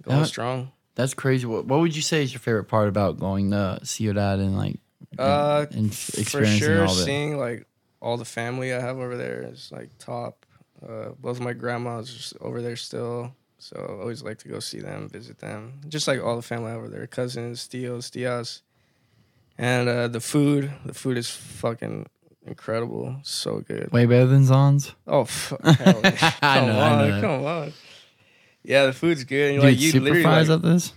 going 0.02 0.18
Yeah. 0.18 0.24
strong. 0.24 0.72
That's 0.94 1.14
crazy. 1.14 1.46
What 1.46 1.66
What 1.66 1.80
would 1.80 1.94
you 1.96 2.02
say 2.02 2.22
is 2.22 2.32
your 2.32 2.40
favorite 2.40 2.64
part 2.64 2.88
about 2.88 3.18
going 3.18 3.50
to 3.50 3.80
Ciudad 3.82 4.38
and 4.38 4.56
like 4.56 4.78
Uh, 5.18 5.66
and 5.70 5.94
for 5.94 6.20
experiencing 6.20 6.58
sure, 6.58 6.86
all 6.86 6.94
that? 6.94 7.04
seeing 7.04 7.36
like 7.38 7.66
all 8.00 8.16
the 8.16 8.24
family 8.24 8.72
I 8.72 8.80
have 8.80 8.98
over 8.98 9.16
there 9.16 9.42
is 9.52 9.70
like 9.72 9.90
top. 9.98 10.46
Uh, 10.86 11.10
both 11.18 11.40
my 11.40 11.52
grandmas 11.54 12.34
over 12.42 12.60
there 12.60 12.76
still, 12.76 13.32
so 13.58 13.76
I 13.98 14.02
always 14.02 14.22
like 14.22 14.38
to 14.38 14.48
go 14.48 14.60
see 14.60 14.80
them, 14.80 15.08
visit 15.08 15.38
them. 15.38 15.80
Just 15.88 16.06
like 16.06 16.22
all 16.22 16.36
the 16.36 16.42
family 16.42 16.72
over 16.72 16.88
there, 16.88 17.06
cousins, 17.06 17.66
tios, 17.66 18.10
tias, 18.10 18.60
and 19.56 19.88
uh, 19.88 20.08
the 20.08 20.20
food. 20.20 20.70
The 20.84 20.92
food 20.92 21.16
is 21.16 21.30
fucking 21.30 22.06
incredible, 22.46 23.16
so 23.22 23.60
good. 23.60 23.90
Way 23.92 24.04
better 24.04 24.26
than 24.26 24.44
Zon's. 24.44 24.92
Oh, 25.06 25.24
fuck, 25.24 25.62
hell 25.64 26.00
yeah. 26.04 26.10
come 26.10 26.32
I 26.42 26.60
know, 26.66 26.78
I 26.78 26.90
on, 26.90 27.08
know 27.10 27.20
come 27.22 27.44
on. 27.46 27.72
Yeah, 28.64 28.86
the 28.86 28.92
food's 28.92 29.24
good. 29.24 29.52
And 29.52 29.60
Dude, 29.60 29.70
like 29.72 29.80
you 29.80 30.00
literally 30.00 30.22
like, 30.24 30.48
at 30.48 30.62
this. 30.62 30.92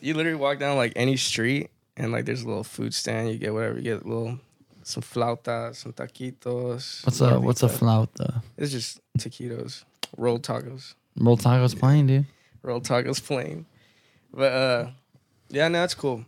you 0.00 0.14
literally 0.14 0.38
walk 0.38 0.58
down 0.58 0.76
like 0.76 0.92
any 0.96 1.16
street 1.16 1.70
and 1.96 2.12
like 2.12 2.24
there's 2.24 2.42
a 2.42 2.46
little 2.46 2.64
food 2.64 2.94
stand. 2.94 3.30
You 3.30 3.38
get 3.38 3.52
whatever. 3.52 3.76
You 3.76 3.82
get 3.82 4.02
a 4.04 4.08
little 4.08 4.38
some 4.82 5.02
flautas, 5.02 5.76
some 5.76 5.92
taquitos. 5.92 7.04
What's 7.04 7.20
a 7.20 7.40
What's 7.40 7.62
a 7.64 7.68
flauta? 7.68 8.42
It's 8.56 8.70
just 8.70 9.00
taquitos, 9.18 9.84
rolled 10.16 10.42
tacos, 10.44 10.94
Roll 11.18 11.36
tacos 11.36 11.78
plain, 11.78 12.06
dude. 12.06 12.26
rolled 12.62 12.84
tacos 12.84 13.22
plain. 13.26 13.66
But 14.32 14.52
uh, 14.52 14.90
yeah, 15.48 15.66
no, 15.68 15.82
it's 15.82 15.94
cool. 15.94 16.24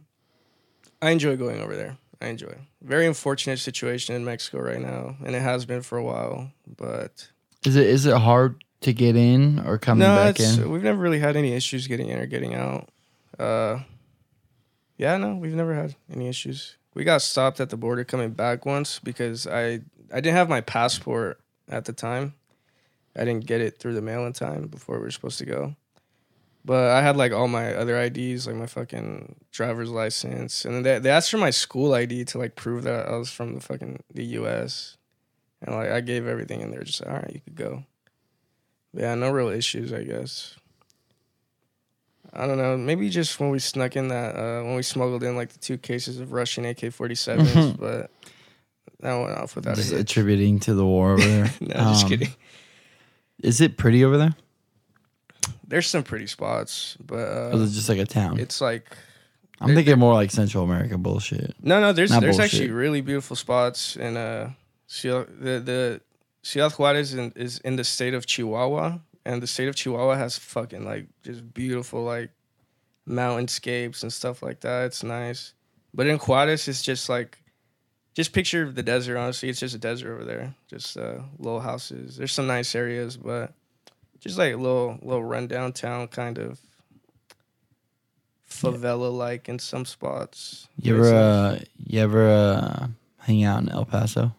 I 1.01 1.11
enjoy 1.11 1.37
going 1.37 1.61
over 1.61 1.77
there. 1.77 1.97
I 2.21 2.27
enjoy. 2.27 2.55
Very 2.83 3.07
unfortunate 3.07 3.59
situation 3.61 4.17
in 4.17 4.25
Mexico 4.25 4.59
right 4.61 4.81
now, 4.81 5.15
and 5.25 5.37
it 5.37 5.43
has 5.43 5.65
been 5.65 5.83
for 5.83 5.97
a 5.99 6.03
while. 6.03 6.51
But 6.77 7.29
Is 7.65 7.77
it 7.77 7.87
Is 7.87 8.07
it 8.07 8.17
hard 8.17 8.65
to 8.81 8.93
get 8.93 9.17
in 9.17 9.59
or 9.61 9.79
coming 9.79 10.07
no, 10.07 10.15
back 10.15 10.41
in? 10.41 10.71
we've 10.71 10.83
never 10.83 10.99
really 10.99 11.19
had 11.19 11.37
any 11.37 11.53
issues 11.53 11.87
getting 11.87 12.09
in 12.09 12.19
or 12.19 12.27
getting 12.27 12.55
out. 12.55 12.89
Uh, 13.39 13.81
yeah, 14.97 15.17
no, 15.17 15.35
we've 15.35 15.55
never 15.55 15.75
had 15.75 15.95
any 16.13 16.29
issues. 16.29 16.77
We 16.95 17.05
got 17.05 17.23
stopped 17.23 17.61
at 17.61 17.71
the 17.71 17.77
border 17.77 18.05
coming 18.05 18.31
back 18.31 18.67
once 18.67 18.99
because 18.99 19.47
I 19.47 19.81
I 20.13 20.21
didn't 20.21 20.35
have 20.35 20.49
my 20.49 20.61
passport 20.61 21.41
at 21.69 21.85
the 21.85 21.93
time. 21.93 22.35
I 23.17 23.25
didn't 23.25 23.47
get 23.47 23.61
it 23.61 23.79
through 23.79 23.95
the 23.95 24.03
mail 24.03 24.27
in 24.27 24.33
time 24.33 24.67
before 24.69 24.97
we 24.97 25.03
were 25.03 25.11
supposed 25.11 25.39
to 25.39 25.45
go. 25.45 25.77
But 26.65 26.91
I 26.91 27.03
had 27.03 27.17
like 27.17 27.33
all 27.33 27.49
my 27.49 27.75
other 27.75 27.97
IDs, 28.01 28.47
like 28.47 28.57
my 28.57 28.67
fucking 28.67 29.37
driver's 29.53 29.91
license, 29.91 30.65
and 30.65 30.75
then 30.75 30.83
they, 30.83 30.99
they 30.99 31.11
asked 31.11 31.31
for 31.31 31.39
my 31.39 31.51
school 31.51 31.95
ID 31.95 32.25
to 32.27 32.39
like 32.39 32.57
prove 32.57 32.83
that 32.85 33.09
I 33.09 33.17
was 33.17 33.31
from 33.31 33.55
the 33.55 33.61
fucking 33.61 34.03
the 34.13 34.25
U.S. 34.25 34.97
And 35.63 35.75
like 35.75 35.91
I 35.91 36.01
gave 36.01 36.27
everything, 36.27 36.63
and 36.63 36.73
they 36.73 36.79
were 36.79 36.85
just 36.85 37.01
like, 37.01 37.11
all 37.11 37.17
right, 37.17 37.33
you 37.33 37.41
could 37.41 37.55
go. 37.55 37.85
Yeah, 38.95 39.15
no 39.15 39.31
real 39.31 39.49
issues, 39.49 39.93
I 39.93 40.03
guess. 40.05 40.55
I 42.33 42.47
don't 42.47 42.59
know. 42.59 42.77
Maybe 42.77 43.09
just 43.09 43.41
when 43.41 43.51
we 43.51 43.59
snuck 43.59 43.97
in 43.97 44.09
that, 44.09 44.37
uh, 44.37 44.63
when 44.65 44.77
we 44.77 44.83
smuggled 44.83 45.23
in 45.23 45.35
like 45.37 45.51
the 45.51 45.59
two 45.59 45.79
cases 45.79 46.21
of 46.21 46.33
Russian 46.33 46.65
AK 46.67 46.91
47s, 46.91 47.53
Mhm. 47.55 47.79
but 47.79 48.11
that 49.01 49.15
went 49.15 49.37
off 49.39 49.57
without 49.57 49.77
Just 49.77 49.93
a 49.93 49.99
attributing 49.99 50.59
to 50.61 50.75
the 50.75 50.85
war 50.85 51.13
over 51.13 51.23
there. 51.23 51.55
no, 51.61 51.75
just 51.75 52.05
Um, 52.05 52.09
kidding. 52.11 52.35
Is 53.43 53.61
it 53.61 53.77
pretty 53.77 54.05
over 54.05 54.19
there? 54.19 54.35
There's 55.67 55.87
some 55.87 56.03
pretty 56.03 56.27
spots, 56.27 56.97
but 57.05 57.17
or 57.19 57.53
uh, 57.53 57.57
is 57.59 57.73
it 57.73 57.75
just 57.77 57.89
like 57.89 57.99
a 57.99 58.07
town? 58.07 58.39
it's 58.41 58.61
like 58.61 58.85
I'm 59.61 59.75
thinking 59.75 59.99
more 59.99 60.15
like 60.15 60.31
Central 60.31 60.65
America 60.65 60.97
bullshit. 60.99 61.55
no, 61.63 61.81
no. 61.81 61.93
There's 61.93 62.11
Not 62.11 62.21
there's 62.21 62.37
bullshit. 62.37 62.55
actually 62.61 62.71
really 62.71 63.01
beautiful 63.01 63.37
spots 63.37 63.97
in 63.97 64.17
uh, 64.17 64.53
Ciudad, 64.87 65.27
the 65.41 65.61
the 65.61 66.01
Ciudad 66.43 66.73
Juarez 66.73 67.15
in, 67.15 67.33
is 67.37 67.59
in 67.61 67.77
the 67.77 67.85
state 67.85 68.15
of 68.15 68.27
Chihuahua, 68.27 68.99
and 69.25 69.43
the 69.43 69.47
state 69.47 69.69
of 69.69 69.77
Chihuahua 69.77 70.17
has 70.17 70.39
fucking 70.39 70.85
like 70.85 71.07
just 71.23 71.53
beautiful 71.53 72.05
like 72.05 72.31
mountainscapes 73.07 74.03
and 74.03 74.13
stuff 74.13 74.43
like 74.43 74.61
that. 74.61 74.87
It's 74.87 75.03
nice, 75.03 75.53
but 75.93 76.07
in 76.07 76.19
Juarez, 76.19 76.69
it's 76.69 76.83
just 76.83 77.09
like 77.09 77.39
just 78.15 78.33
picture 78.33 78.71
the 78.71 78.83
desert. 78.83 79.17
Honestly, 79.17 79.49
it's 79.49 79.61
just 79.61 79.75
a 79.75 79.79
desert 79.79 80.13
over 80.13 80.25
there. 80.25 80.55
Just 80.69 80.97
uh, 80.97 81.21
little 81.39 81.61
houses. 81.61 82.17
There's 82.17 82.33
some 82.33 82.47
nice 82.47 82.75
areas, 82.75 83.17
but 83.17 83.53
just 84.21 84.39
like 84.39 84.55
a 84.55 84.57
little 84.57 84.99
little 85.03 85.25
rundown 85.25 85.73
town 85.73 86.09
kind 86.09 86.39
of 86.39 86.61
favela 88.49 89.13
like 89.17 89.49
in 89.49 89.59
some 89.59 89.85
spots. 89.85 90.69
You 90.81 90.97
ever 90.97 91.15
uh, 91.15 91.59
you 91.77 92.01
ever 92.01 92.29
uh, 92.29 92.87
hang 93.19 93.45
out 93.45 93.63
in 93.63 93.69
El 93.69 93.85
Paso? 93.85 94.35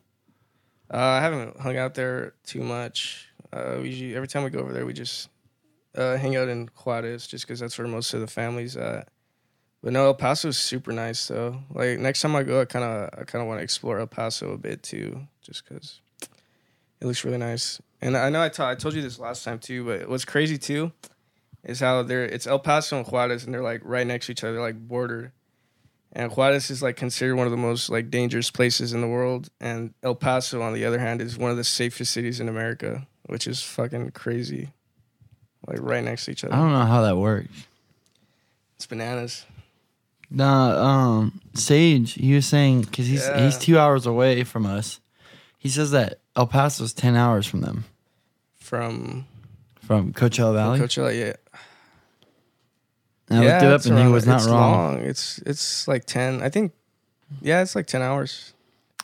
Uh, 0.92 0.98
I 0.98 1.22
haven't 1.22 1.60
hung 1.60 1.78
out 1.78 1.94
there 1.94 2.34
too 2.46 2.62
much. 2.62 3.30
Uh, 3.54 3.78
we 3.82 3.90
usually, 3.90 4.16
every 4.16 4.28
time 4.28 4.44
we 4.44 4.50
go 4.50 4.60
over 4.60 4.74
there, 4.74 4.86
we 4.86 4.94
just 4.94 5.30
uh, 5.96 6.18
hang 6.18 6.36
out 6.36 6.50
in 6.50 6.70
Juarez, 6.76 7.28
just 7.28 7.46
because 7.46 7.60
that's 7.60 7.78
where 7.78 7.88
most 7.88 8.14
of 8.14 8.22
the 8.22 8.28
family's 8.28 8.76
at. 8.78 9.08
But 9.82 9.94
no, 9.94 10.06
El 10.06 10.14
Paso 10.14 10.50
is 10.50 10.58
super 10.58 10.92
nice 10.92 11.28
though. 11.28 11.62
Like 11.70 12.00
next 12.00 12.22
time 12.22 12.36
I 12.36 12.44
go, 12.44 12.62
I 12.62 12.66
kind 12.66 12.84
of 12.84 13.10
I 13.14 13.24
kind 13.24 13.42
of 13.42 13.48
want 13.48 13.60
to 13.60 13.64
explore 13.64 14.00
El 14.00 14.08
Paso 14.08 14.52
a 14.52 14.58
bit 14.58 14.84
too, 14.84 15.22
just 15.42 15.64
because 15.64 16.02
it 17.00 17.06
looks 17.06 17.24
really 17.24 17.38
nice. 17.38 17.82
And 18.02 18.18
I 18.18 18.30
know 18.30 18.42
I 18.42 18.50
told 18.50 18.94
you 18.94 19.02
this 19.02 19.20
last 19.20 19.44
time 19.44 19.60
too, 19.60 19.86
but 19.86 20.10
what's 20.10 20.26
crazy 20.26 20.58
too 20.58 20.92
is 21.64 21.80
how 21.80 22.04
they're 22.04 22.26
it's 22.26 22.46
El 22.46 22.60
Paso 22.60 22.98
and 22.98 23.08
Juarez, 23.08 23.46
and 23.46 23.54
they're 23.54 23.64
like 23.64 23.82
right 23.84 24.06
next 24.06 24.26
to 24.26 24.34
each 24.34 24.44
other, 24.44 24.60
like 24.60 24.76
border. 24.76 25.34
And 26.14 26.32
Juarez 26.32 26.70
is 26.72 26.82
like 26.82 26.96
considered 26.96 27.36
one 27.36 27.46
of 27.46 27.52
the 27.52 27.58
most 27.58 27.90
like 27.90 28.10
dangerous 28.10 28.50
places 28.50 28.94
in 28.94 29.02
the 29.02 29.08
world, 29.08 29.50
and 29.62 29.94
El 30.02 30.16
Paso, 30.16 30.62
on 30.62 30.74
the 30.74 30.86
other 30.86 30.98
hand, 31.00 31.22
is 31.22 31.38
one 31.38 31.52
of 31.52 31.58
the 31.58 31.64
safest 31.64 32.12
cities 32.14 32.40
in 32.40 32.50
America, 32.50 33.08
which 33.28 33.46
is 33.48 33.62
fucking 33.62 34.12
crazy. 34.12 34.70
Like 35.68 35.78
right 35.82 36.04
next 36.04 36.26
to 36.26 36.32
each 36.32 36.44
other. 36.44 36.54
I 36.54 36.58
don't 36.58 36.72
know 36.72 36.86
how 36.86 37.02
that 37.04 37.18
works. 37.18 37.50
it's 38.78 38.86
bananas. 38.88 39.46
Nah, 40.32 40.84
um, 40.84 41.42
Sage, 41.54 42.14
he 42.14 42.34
was 42.34 42.46
saying 42.46 42.82
because 42.82 43.08
he's 43.08 43.26
Yeah. 43.28 43.44
he's 43.46 43.58
two 43.58 43.78
hours 43.78 44.06
away 44.06 44.44
from 44.44 44.66
us. 44.66 45.00
He 45.58 45.70
says 45.70 45.92
that 45.92 46.20
El 46.36 46.48
Paso's 46.48 46.94
ten 46.94 47.16
hours 47.16 47.46
from 47.46 47.62
them, 47.62 47.84
From 48.56 49.26
from 49.82 50.14
Coachella 50.14 50.54
Valley. 50.54 50.80
Coachella, 50.80 51.18
yeah, 51.20 51.34
I 53.32 53.44
yeah, 53.44 53.52
looked 53.52 53.64
it 53.64 53.72
up, 53.72 53.86
and 53.86 54.08
he 54.08 54.12
was 54.12 54.26
not 54.26 54.42
it's 54.42 54.48
wrong. 54.50 54.96
Long. 54.96 55.00
It's 55.02 55.38
it's 55.40 55.88
like 55.88 56.06
ten. 56.06 56.42
I 56.42 56.50
think, 56.50 56.74
yeah, 57.42 57.62
it's 57.62 57.76
like 57.76 57.86
ten 57.88 58.02
hours, 58.02 58.54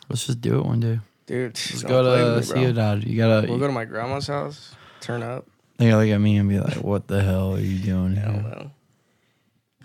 Let's 0.09 0.25
just 0.25 0.41
do 0.41 0.59
it 0.59 0.65
one 0.65 0.79
day. 0.79 0.99
dude. 1.27 1.53
Let's 1.53 1.83
go 1.83 2.03
to 2.03 2.39
me, 2.39 2.47
bro. 2.47 2.61
Ciudad. 2.61 3.03
You 3.03 3.17
gotta. 3.17 3.47
We'll 3.47 3.59
go 3.59 3.67
to 3.67 3.73
my 3.73 3.85
grandma's 3.85 4.27
house, 4.27 4.73
turn 4.99 5.21
up. 5.21 5.45
they 5.77 5.89
gotta 5.89 6.03
look 6.03 6.13
at 6.13 6.17
me 6.19 6.37
and 6.37 6.49
be 6.49 6.59
like, 6.59 6.77
"What 6.77 7.07
the 7.07 7.21
hell 7.21 7.55
are 7.55 7.59
you 7.59 7.77
doing 7.79 8.15
Hell 8.15 8.31
here?" 8.31 8.41
no. 8.41 8.71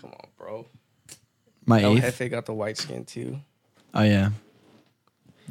Come 0.01 0.11
on, 0.11 0.27
bro. 0.37 0.65
My 1.65 1.83
El 1.83 1.93
eighth. 1.97 2.17
Jefe 2.17 2.31
got 2.31 2.45
the 2.45 2.53
white 2.53 2.77
skin 2.77 3.05
too. 3.05 3.39
Oh 3.93 4.01
yeah, 4.03 4.31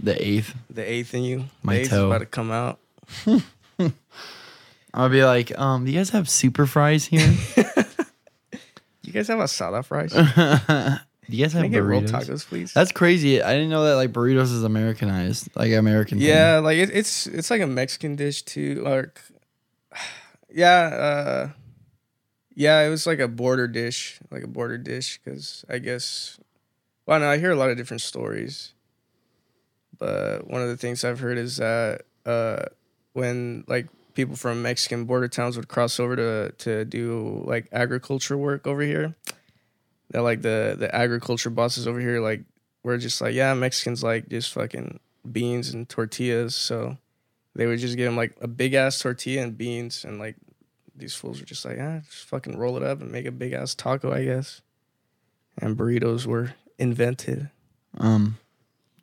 the 0.03 0.20
eighth. 0.26 0.55
The 0.68 0.82
eighth 0.88 1.14
in 1.14 1.22
you. 1.22 1.45
My 1.62 1.74
the 1.74 1.80
eighth 1.82 1.91
toe. 1.91 1.97
is 1.97 2.03
about 2.05 2.18
to 2.18 2.26
come 2.26 2.51
out. 2.51 2.80
I'll 4.93 5.09
be 5.09 5.22
like, 5.24 5.57
um, 5.57 5.84
do 5.84 5.93
you 5.93 5.99
guys 5.99 6.11
have 6.11 6.28
super 6.28 6.66
fries 6.66 7.05
here? 7.05 7.32
You 9.11 9.15
guys 9.15 9.27
have 9.27 9.41
asada 9.41 9.85
fries? 9.85 10.13
do 10.13 10.21
you 11.37 11.43
guys 11.45 11.51
Can 11.53 11.61
I 11.61 11.65
have 11.65 11.73
get 11.73 11.83
rolled 11.83 12.05
burritos? 12.05 12.29
tacos, 12.29 12.47
please? 12.47 12.73
That's 12.73 12.93
crazy. 12.93 13.43
I 13.43 13.55
didn't 13.55 13.71
know 13.71 13.83
that 13.85 13.97
like 13.97 14.13
burritos 14.13 14.53
is 14.55 14.63
Americanized, 14.63 15.49
like 15.57 15.73
American. 15.73 16.19
thing. 16.19 16.29
yeah, 16.29 16.59
like 16.59 16.79
it, 16.79 16.91
it's 16.93 17.27
it's 17.27 17.51
like 17.51 17.61
a 17.61 17.67
Mexican 17.67 18.15
dish 18.15 18.43
too. 18.43 18.83
Like, 18.85 19.21
yeah, 20.49 20.69
uh, 20.79 21.49
yeah, 22.55 22.83
it 22.83 22.89
was 22.89 23.05
like 23.05 23.19
a 23.19 23.27
border 23.27 23.67
dish, 23.67 24.21
like 24.31 24.45
a 24.45 24.49
border 24.49 24.79
dish, 24.79 25.19
because 25.25 25.65
I 25.69 25.79
guess. 25.79 26.39
Well, 27.05 27.19
no, 27.19 27.29
I 27.29 27.39
hear 27.39 27.51
a 27.51 27.57
lot 27.57 27.71
of 27.71 27.77
different 27.77 28.03
stories, 28.03 28.75
but 29.99 30.47
one 30.47 30.63
of 30.63 30.69
the 30.69 30.77
things 30.77 31.05
I've 31.05 31.19
heard 31.19 31.37
is 31.37 31.57
that 31.57 32.03
uh, 32.25 32.63
when 33.15 33.65
like 33.67 33.89
people 34.21 34.37
from 34.37 34.62
Mexican 34.62 35.05
border 35.05 35.29
towns 35.29 35.57
would 35.57 35.68
cross 35.68 35.99
over 35.99 36.16
to 36.16 36.53
to 36.59 36.85
do 36.85 37.43
like 37.47 37.68
agriculture 37.73 38.37
work 38.37 38.66
over 38.66 38.83
here, 38.83 39.14
that 40.11 40.23
like 40.23 40.43
the 40.43 40.77
the 40.79 40.95
agriculture 40.95 41.51
bosses 41.51 41.87
over 41.87 42.01
here 42.01 42.21
like 42.21 42.43
were 42.83 42.99
just 42.99 43.21
like, 43.21 43.35
yeah, 43.35 43.55
Mexicans 43.55 44.03
like 44.03 44.29
just 44.29 44.53
fucking 44.53 45.01
beans 45.31 45.71
and 45.71 45.89
tortillas, 45.89 46.55
so 46.55 46.97
they 47.55 47.66
would 47.66 47.79
just 47.79 47.97
give 47.97 48.07
them 48.07 48.16
like 48.16 48.37
a 48.41 48.49
big 48.49 48.75
ass 48.75 48.99
tortilla 48.99 49.43
and 49.43 49.57
beans, 49.57 50.05
and 50.05 50.18
like 50.18 50.37
these 50.95 51.14
fools 51.14 51.41
were 51.41 51.47
just 51.47 51.64
like, 51.64 51.79
ah, 51.81 52.01
just 52.05 52.27
fucking 52.27 52.59
roll 52.59 52.77
it 52.77 52.83
up 52.83 53.01
and 53.01 53.11
make 53.11 53.27
a 53.27 53.33
big 53.33 53.53
ass 53.53 53.75
taco, 53.75 54.12
I 54.12 54.25
guess. 54.25 54.61
And 55.59 55.77
burritos 55.77 56.27
were 56.27 56.55
invented. 56.79 57.51
Um, 57.99 58.39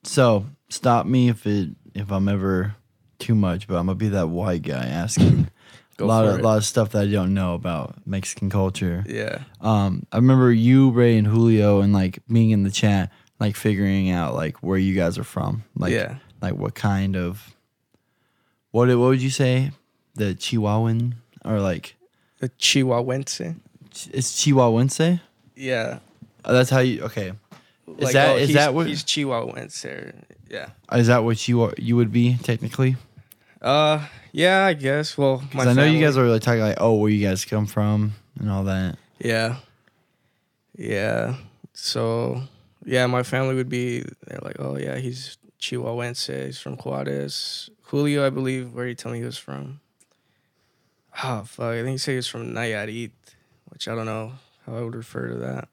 so 0.03 0.45
stop 0.69 1.05
me 1.05 1.29
if 1.29 1.45
it 1.45 1.69
if 1.93 2.11
I'm 2.11 2.27
ever 2.27 2.75
too 3.19 3.35
much, 3.35 3.67
but 3.67 3.75
I'm 3.75 3.85
gonna 3.87 3.95
be 3.95 4.09
that 4.09 4.29
white 4.29 4.61
guy 4.63 4.85
asking 4.85 5.49
a 5.99 6.03
lot 6.05 6.25
of 6.25 6.39
it. 6.39 6.43
lot 6.43 6.57
of 6.57 6.65
stuff 6.65 6.91
that 6.91 7.03
I 7.03 7.11
don't 7.11 7.33
know 7.33 7.53
about 7.53 7.95
Mexican 8.05 8.49
culture. 8.49 9.03
Yeah, 9.07 9.39
Um, 9.61 10.05
I 10.11 10.17
remember 10.17 10.51
you, 10.51 10.91
Ray, 10.91 11.17
and 11.17 11.27
Julio, 11.27 11.81
and 11.81 11.93
like 11.93 12.19
being 12.31 12.51
in 12.51 12.63
the 12.63 12.71
chat, 12.71 13.11
like 13.39 13.55
figuring 13.55 14.09
out 14.09 14.33
like 14.35 14.57
where 14.57 14.77
you 14.77 14.95
guys 14.95 15.17
are 15.17 15.23
from, 15.23 15.63
like 15.75 15.93
yeah, 15.93 16.17
like 16.41 16.53
what 16.55 16.75
kind 16.75 17.15
of 17.15 17.55
what 18.71 18.87
what 18.89 18.97
would 18.97 19.21
you 19.21 19.29
say 19.29 19.71
the 20.15 20.33
Chihuahuan 20.35 21.13
or 21.45 21.59
like 21.59 21.95
the 22.39 22.49
Chihuahuense. 22.49 23.55
it's 24.11 24.33
Chihuahuense? 24.43 25.19
Yeah, 25.55 25.99
Oh, 26.45 26.53
that's 26.53 26.69
how 26.69 26.79
you 26.79 27.03
okay. 27.03 27.33
Is 27.97 28.03
Like, 28.03 28.13
that 28.13 28.29
oh, 28.29 28.37
is 28.37 28.53
that 28.53 28.73
what 28.73 28.87
he's 28.87 29.03
Chihuahuense? 29.03 29.85
Or, 29.85 30.13
yeah. 30.49 30.69
is 30.93 31.07
that 31.07 31.23
what 31.23 31.47
you 31.47 31.61
are, 31.63 31.73
you 31.77 31.95
would 31.95 32.11
be 32.11 32.35
technically? 32.43 32.95
Uh, 33.67 34.05
yeah, 34.31 34.65
I 34.65 34.73
guess. 34.73 35.17
Well, 35.17 35.39
my 35.53 35.65
Because 35.65 35.67
I 35.67 35.73
know 35.73 35.83
you 35.83 35.87
family- 35.93 36.01
guys 36.01 36.17
are 36.17 36.27
like 36.29 36.41
talking 36.41 36.61
like, 36.61 36.77
oh, 36.79 36.93
where 36.95 37.09
you 37.09 37.25
guys 37.25 37.43
come 37.45 37.65
from 37.65 38.13
and 38.39 38.49
all 38.49 38.63
that. 38.65 38.97
Yeah. 39.19 39.57
Yeah. 40.77 41.35
So, 41.73 42.43
yeah, 42.85 43.05
my 43.07 43.23
family 43.23 43.55
would 43.55 43.69
be, 43.69 44.01
they're 44.25 44.39
like, 44.41 44.55
oh, 44.59 44.77
yeah, 44.77 44.97
he's 44.97 45.37
Chihuahuense. 45.59 46.45
He's 46.45 46.59
from 46.59 46.77
Juarez. 46.77 47.69
Julio, 47.83 48.25
I 48.25 48.29
believe, 48.29 48.73
where 48.73 48.85
he 48.87 48.95
told 48.95 49.13
me 49.13 49.19
he 49.19 49.25
was 49.25 49.37
from. 49.37 49.79
Oh, 51.23 51.43
fuck. 51.43 51.73
I 51.73 51.77
think 51.83 51.89
he 51.91 51.97
said 51.97 52.11
he 52.11 52.17
was 52.17 52.27
from 52.27 52.53
Nayarit, 52.53 53.11
which 53.69 53.87
I 53.87 53.95
don't 53.95 54.05
know 54.05 54.33
how 54.65 54.75
I 54.77 54.81
would 54.81 54.95
refer 54.95 55.29
to 55.29 55.35
that. 55.37 55.67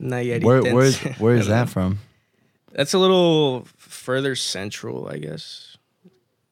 Nayarit. 0.00 0.44
Where 0.44 0.62
where's 0.62 0.98
where 1.18 1.34
is 1.36 1.46
that 1.54 1.68
from? 1.68 1.98
That's 2.72 2.94
a 2.94 2.98
little 2.98 3.66
further 3.76 4.34
central, 4.36 5.08
I 5.08 5.18
guess. 5.18 5.76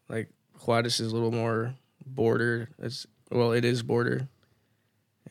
Like 0.09 0.29
Juarez 0.67 1.01
is 1.01 1.11
a 1.13 1.15
little 1.15 1.33
more 1.33 1.75
border. 2.07 2.69
It's 2.79 3.07
well, 3.31 3.53
it 3.53 3.65
is 3.65 3.83
border, 3.83 4.29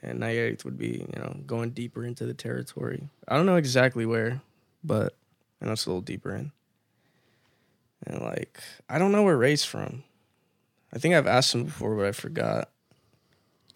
and 0.01 0.19
Nayarit 0.19 0.63
would 0.65 0.77
be 0.77 1.05
you 1.13 1.21
know 1.21 1.35
going 1.45 1.71
deeper 1.71 2.03
into 2.05 2.25
the 2.25 2.33
territory. 2.33 3.09
I 3.27 3.35
don't 3.37 3.45
know 3.45 3.55
exactly 3.57 4.05
where, 4.05 4.41
but 4.83 5.15
I 5.61 5.65
know 5.65 5.73
it's 5.73 5.85
a 5.85 5.89
little 5.89 6.01
deeper 6.01 6.35
in. 6.35 6.51
And 8.07 8.21
like 8.21 8.59
I 8.89 8.97
don't 8.99 9.11
know 9.11 9.23
where 9.23 9.37
Ray's 9.37 9.63
from. 9.63 10.03
I 10.93 10.97
think 10.99 11.15
I've 11.15 11.27
asked 11.27 11.53
him 11.55 11.65
before, 11.65 11.95
but 11.95 12.05
I 12.05 12.11
forgot. 12.11 12.69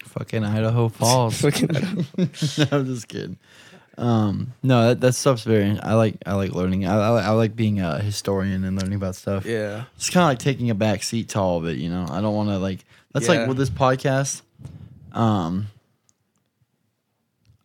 Fucking 0.04 0.44
Idaho 0.44 0.88
Falls. 0.88 1.40
Fucking- 1.40 1.68
no, 2.18 2.66
I'm 2.70 2.86
just 2.86 3.08
kidding. 3.08 3.38
Um, 3.98 4.52
no, 4.62 4.88
that, 4.88 5.00
that 5.00 5.12
stuff's 5.14 5.42
very. 5.44 5.78
I 5.80 5.94
like 5.94 6.16
I 6.26 6.34
like 6.34 6.52
learning. 6.52 6.86
I, 6.86 6.96
I, 6.96 7.20
I 7.22 7.30
like 7.30 7.56
being 7.56 7.80
a 7.80 7.98
historian 8.00 8.64
and 8.64 8.76
learning 8.78 8.96
about 8.96 9.14
stuff. 9.16 9.46
yeah, 9.46 9.84
It's 9.96 10.10
kind 10.10 10.24
of 10.24 10.28
like 10.28 10.38
taking 10.38 10.68
a 10.70 10.74
back 10.74 11.02
seat 11.02 11.30
to 11.30 11.40
all 11.40 11.56
of 11.58 11.66
it. 11.66 11.78
You 11.78 11.88
know, 11.88 12.06
I 12.10 12.20
don't 12.20 12.34
want 12.34 12.50
to 12.50 12.58
like. 12.58 12.84
That's 13.12 13.26
Yeah. 13.28 13.34
like 13.40 13.48
with 13.48 13.56
this 13.56 13.70
podcast. 13.70 14.42
Um, 15.12 15.68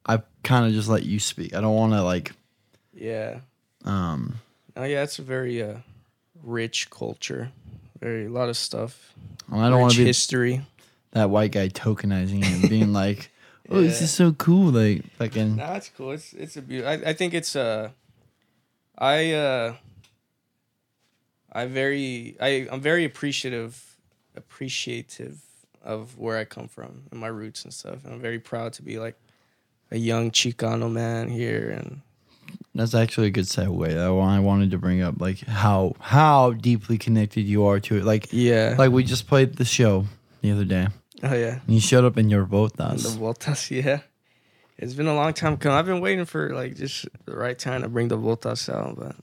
I 0.05 0.21
kind 0.43 0.65
of 0.65 0.71
just 0.73 0.87
let 0.89 1.03
you 1.03 1.19
speak. 1.19 1.53
I 1.53 1.61
don't 1.61 1.75
want 1.75 1.93
to 1.93 2.03
like. 2.03 2.33
yeah. 2.93 3.39
Um, 3.83 4.35
Oh 4.77 4.83
yeah, 4.85 5.03
it's 5.03 5.19
a 5.19 5.23
very 5.23 5.61
uh, 5.61 5.77
rich 6.43 6.89
culture. 6.89 7.51
Very 7.99 8.27
a 8.27 8.29
lot 8.29 8.47
of 8.47 8.55
stuff. 8.55 9.13
I 9.51 9.69
don't 9.69 9.81
want 9.81 9.91
Rich 9.91 9.97
to 9.97 10.01
be 10.03 10.07
history. 10.07 10.61
that 11.11 11.29
white 11.29 11.51
guy 11.51 11.67
tokenizing 11.67 12.39
it 12.41 12.47
and 12.61 12.69
being 12.69 12.93
like, 13.03 13.30
"Oh, 13.71 13.81
this 13.81 14.01
is 14.01 14.11
so 14.11 14.33
cool!" 14.33 14.71
Like 14.71 15.05
fucking. 15.13 15.55
No, 15.55 15.73
it's 15.73 15.89
cool. 15.89 16.11
It's 16.11 16.33
it's 16.33 16.57
a 16.57 16.61
beauty. 16.61 16.85
I, 16.85 16.93
I 16.93 17.13
think 17.13 17.33
it's 17.33 17.55
uh, 17.55 17.89
I 18.97 19.33
uh, 19.33 19.75
I 21.51 21.65
very 21.65 22.37
I 22.39 22.67
I'm 22.71 22.81
very 22.81 23.05
appreciative 23.05 23.97
appreciative 24.35 25.41
of 25.83 26.17
where 26.17 26.37
I 26.37 26.45
come 26.45 26.67
from 26.67 27.03
and 27.11 27.19
my 27.19 27.27
roots 27.27 27.63
and 27.63 27.73
stuff. 27.73 28.03
And 28.03 28.13
I'm 28.13 28.21
very 28.21 28.39
proud 28.39 28.73
to 28.73 28.83
be 28.83 28.99
like 28.99 29.15
a 29.91 29.97
young 29.97 30.31
Chicano 30.31 30.91
man 30.91 31.29
here 31.29 31.69
and 31.69 32.01
That's 32.75 32.93
actually 32.93 33.27
a 33.27 33.31
good 33.31 33.45
segue. 33.45 33.97
I 33.97 34.35
I 34.35 34.39
wanted 34.39 34.71
to 34.71 34.77
bring 34.77 35.01
up 35.01 35.19
like 35.19 35.39
how 35.39 35.95
how 35.99 36.51
deeply 36.51 36.97
connected 36.97 37.41
you 37.41 37.65
are 37.65 37.79
to 37.81 37.97
it. 37.97 38.05
Like 38.05 38.27
yeah. 38.31 38.75
like 38.77 38.91
we 38.91 39.03
just 39.03 39.27
played 39.27 39.55
the 39.55 39.65
show 39.65 40.05
the 40.41 40.51
other 40.51 40.65
day. 40.65 40.87
Oh 41.23 41.33
yeah. 41.33 41.59
And 41.65 41.75
you 41.75 41.79
showed 41.81 42.03
up 42.05 42.17
in 42.17 42.29
your 42.29 42.43
And 42.43 42.51
botas. 42.51 43.03
the 43.03 43.19
Voltas, 43.19 43.69
yeah. 43.85 43.99
It's 44.77 44.93
been 44.93 45.07
a 45.07 45.13
long 45.15 45.33
time 45.33 45.57
coming. 45.57 45.77
I've 45.77 45.85
been 45.85 46.01
waiting 46.01 46.25
for 46.25 46.53
like 46.53 46.75
just 46.75 47.05
the 47.25 47.35
right 47.35 47.57
time 47.57 47.83
to 47.83 47.89
bring 47.89 48.07
the 48.07 48.17
Voltas 48.17 48.67
out, 48.73 48.95
but 48.97 49.15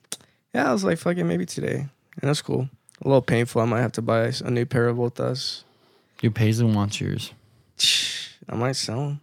yeah, 0.55 0.69
I 0.71 0.73
was 0.73 0.85
like, 0.85 0.99
fucking 0.99 1.27
maybe 1.27 1.47
today, 1.47 1.77
and 2.21 2.29
that's 2.29 2.43
cool. 2.43 2.69
A 3.05 3.09
little 3.09 3.23
painful. 3.23 3.61
I 3.63 3.65
might 3.65 3.81
have 3.83 3.93
to 3.93 4.03
buy 4.03 4.33
a 4.45 4.51
new 4.51 4.67
pair 4.67 4.89
of 4.89 4.97
Voltas. 4.97 5.63
Your 6.23 6.33
Paisley 6.33 6.67
wants 6.73 7.01
yours. 7.01 7.33
I 8.49 8.55
might 8.57 8.77
sell 8.77 9.19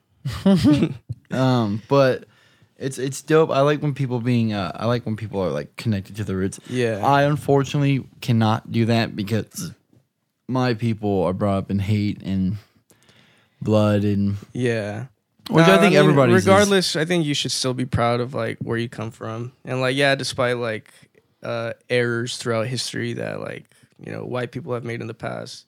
them. 0.45 0.95
Um, 1.32 1.82
but 1.89 2.26
It's 2.78 2.97
it's 2.99 3.21
dope. 3.21 3.49
I 3.49 3.61
like 3.61 3.82
when 3.82 3.93
people 3.93 4.19
being 4.21 4.53
uh, 4.53 4.71
I 4.76 4.86
like 4.86 5.05
when 5.05 5.15
people 5.15 5.41
are 5.41 5.49
like 5.49 5.76
connected 5.76 6.15
to 6.17 6.23
the 6.23 6.36
roots. 6.36 6.59
Yeah. 6.69 7.01
I 7.03 7.23
unfortunately 7.23 8.05
cannot 8.21 8.71
do 8.71 8.86
that 8.86 9.15
because 9.15 9.73
my 10.47 10.73
people 10.73 11.23
are 11.23 11.33
brought 11.33 11.57
up 11.57 11.71
in 11.71 11.79
hate 11.79 12.21
and 12.23 12.57
blood 13.61 14.03
and 14.03 14.35
Yeah. 14.53 15.05
which 15.49 15.65
Nah, 15.67 15.75
I 15.75 15.77
think 15.79 15.91
mean, 15.93 15.99
everybody's 15.99 16.35
is- 16.37 16.45
regardless, 16.45 16.95
I 16.95 17.05
think 17.05 17.25
you 17.25 17.33
should 17.33 17.51
still 17.51 17.73
be 17.73 17.85
proud 17.85 18.19
of 18.19 18.33
like 18.33 18.57
where 18.59 18.77
you 18.77 18.89
come 18.89 19.11
from. 19.11 19.53
And 19.63 19.81
like 19.81 19.95
yeah, 19.95 20.15
despite 20.15 20.57
like 20.57 20.91
uh 21.43 21.73
errors 21.89 22.37
throughout 22.37 22.67
history 22.67 23.13
that 23.13 23.39
like, 23.41 23.65
you 24.03 24.11
know, 24.11 24.23
white 24.25 24.51
people 24.51 24.73
have 24.73 24.83
made 24.83 25.01
in 25.01 25.07
the 25.07 25.13
past, 25.13 25.65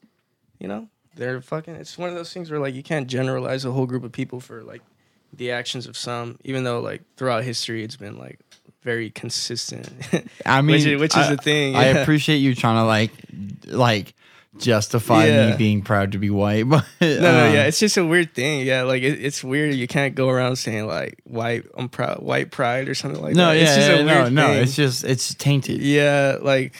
you 0.59 0.67
know, 0.67 0.87
they're 1.15 1.41
fucking 1.41 1.75
it's 1.75 1.97
one 1.97 2.09
of 2.09 2.15
those 2.15 2.31
things 2.33 2.51
where 2.51 2.59
like 2.59 2.75
you 2.75 2.83
can't 2.83 3.07
generalize 3.07 3.65
a 3.65 3.71
whole 3.71 3.85
group 3.87 4.03
of 4.03 4.11
people 4.11 4.39
for 4.39 4.63
like 4.63 4.81
the 5.33 5.51
actions 5.51 5.87
of 5.87 5.97
some, 5.97 6.37
even 6.43 6.63
though 6.63 6.79
like 6.79 7.01
throughout 7.15 7.43
history 7.43 7.83
it's 7.83 7.95
been 7.95 8.17
like 8.17 8.39
very 8.83 9.09
consistent. 9.09 9.89
I 10.45 10.61
mean, 10.61 10.75
which 10.75 10.85
is, 10.85 11.01
which 11.01 11.17
is 11.17 11.27
I, 11.27 11.35
the 11.35 11.41
thing. 11.41 11.75
I 11.75 11.89
yeah. 11.91 11.97
appreciate 12.01 12.37
you 12.37 12.53
trying 12.55 12.77
to 12.81 12.85
like 12.85 13.11
like 13.65 14.13
justify 14.57 15.25
Yeah. 15.27 15.51
me 15.51 15.57
being 15.57 15.81
proud 15.81 16.11
to 16.13 16.17
be 16.17 16.29
white, 16.29 16.63
but 16.69 16.85
No, 17.01 17.07
no, 17.21 17.47
um, 17.47 17.53
yeah, 17.53 17.65
it's 17.65 17.79
just 17.79 17.97
a 17.97 18.05
weird 18.05 18.33
thing. 18.33 18.65
Yeah, 18.65 18.83
like 18.83 19.03
it, 19.03 19.23
it's 19.23 19.43
weird. 19.43 19.75
You 19.75 19.87
can't 19.87 20.15
go 20.15 20.29
around 20.29 20.55
saying 20.57 20.87
like 20.87 21.19
white, 21.25 21.65
I'm 21.77 21.89
proud, 21.89 22.21
white 22.23 22.51
pride 22.51 22.89
or 22.89 22.95
something 22.95 23.21
like 23.21 23.35
no, 23.35 23.47
that. 23.49 23.55
yeah, 23.57 23.63
it's 23.63 23.75
just 23.75 23.89
yeah, 23.89 23.95
a 23.95 24.03
no, 24.03 24.21
weird 24.21 24.33
no, 24.33 24.47
thing. 24.47 24.63
it's 24.63 24.75
just 24.75 25.03
it's 25.03 25.33
tainted. 25.35 25.81
yeah, 25.81 26.37
like 26.41 26.73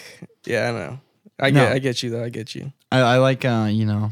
yeah, 0.46 0.70
I 0.70 0.72
know. 0.72 1.00
I 1.40 1.50
No. 1.52 1.66
get, 1.66 1.72
I 1.74 1.80
get 1.80 2.04
you 2.04 2.10
though. 2.10 2.24
I 2.24 2.30
get 2.30 2.56
you. 2.56 2.72
I, 2.92 3.00
I 3.00 3.18
like 3.18 3.46
uh, 3.46 3.68
you 3.72 3.86
know, 3.86 4.12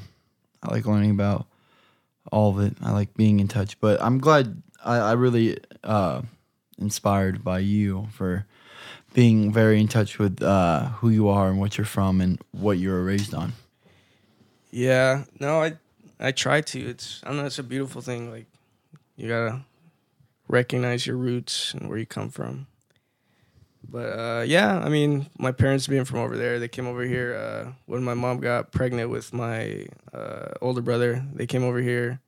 I 0.62 0.72
like 0.74 0.86
learning 0.86 1.12
about 1.12 1.47
all 2.32 2.51
of 2.51 2.60
it. 2.66 2.76
I 2.84 2.91
like 2.91 3.14
being 3.16 3.39
in 3.39 3.47
touch, 3.47 3.80
but 3.80 4.01
I'm 4.01 4.20
glad 4.20 4.62
I, 4.84 4.97
I 4.97 5.12
really 5.14 5.58
uh 5.84 6.22
inspired 6.78 7.43
by 7.43 7.60
you 7.60 8.08
for 8.12 8.45
being 9.16 9.51
very 9.51 9.80
in 9.80 9.88
touch 9.88 10.20
with 10.20 10.43
uh 10.43 10.89
who 10.99 11.09
you 11.09 11.28
are 11.30 11.49
and 11.49 11.59
what 11.59 11.78
you're 11.78 11.86
from 11.86 12.22
and 12.22 12.39
what 12.51 12.78
you 12.78 12.89
were 12.91 13.03
raised 13.03 13.34
on. 13.34 13.53
Yeah, 14.72 15.24
no, 15.39 15.63
I 15.63 15.78
I 16.20 16.32
try 16.32 16.61
to. 16.61 16.80
It's 16.80 17.22
I 17.24 17.34
know. 17.34 17.45
It's 17.45 17.57
a 17.57 17.63
beautiful 17.63 18.01
thing. 18.01 18.30
Like 18.30 18.45
you 19.16 19.30
gotta 19.30 19.61
recognize 20.47 21.07
your 21.07 21.16
roots 21.16 21.74
and 21.74 21.89
where 21.89 21.97
you 21.97 22.05
come 22.05 22.30
from. 22.30 22.68
But 23.88 24.20
uh, 24.20 24.43
yeah, 24.45 24.80
I 24.80 24.89
mean, 24.89 25.28
my 25.38 25.51
parents 25.51 25.88
being 25.88 26.05
from 26.05 26.20
over 26.20 26.36
there, 26.36 26.59
they 26.59 26.68
came 26.68 26.88
over 26.88 27.03
here 27.03 27.36
uh, 27.36 27.72
when 27.86 28.03
my 28.03 28.16
mom 28.16 28.39
got 28.39 28.72
pregnant 28.72 29.09
with 29.09 29.32
my 29.32 29.86
uh, 30.13 30.53
older 30.61 30.82
brother. 30.82 31.24
They 31.34 31.45
came 31.45 31.63
over 31.63 31.80
here, 31.80 32.20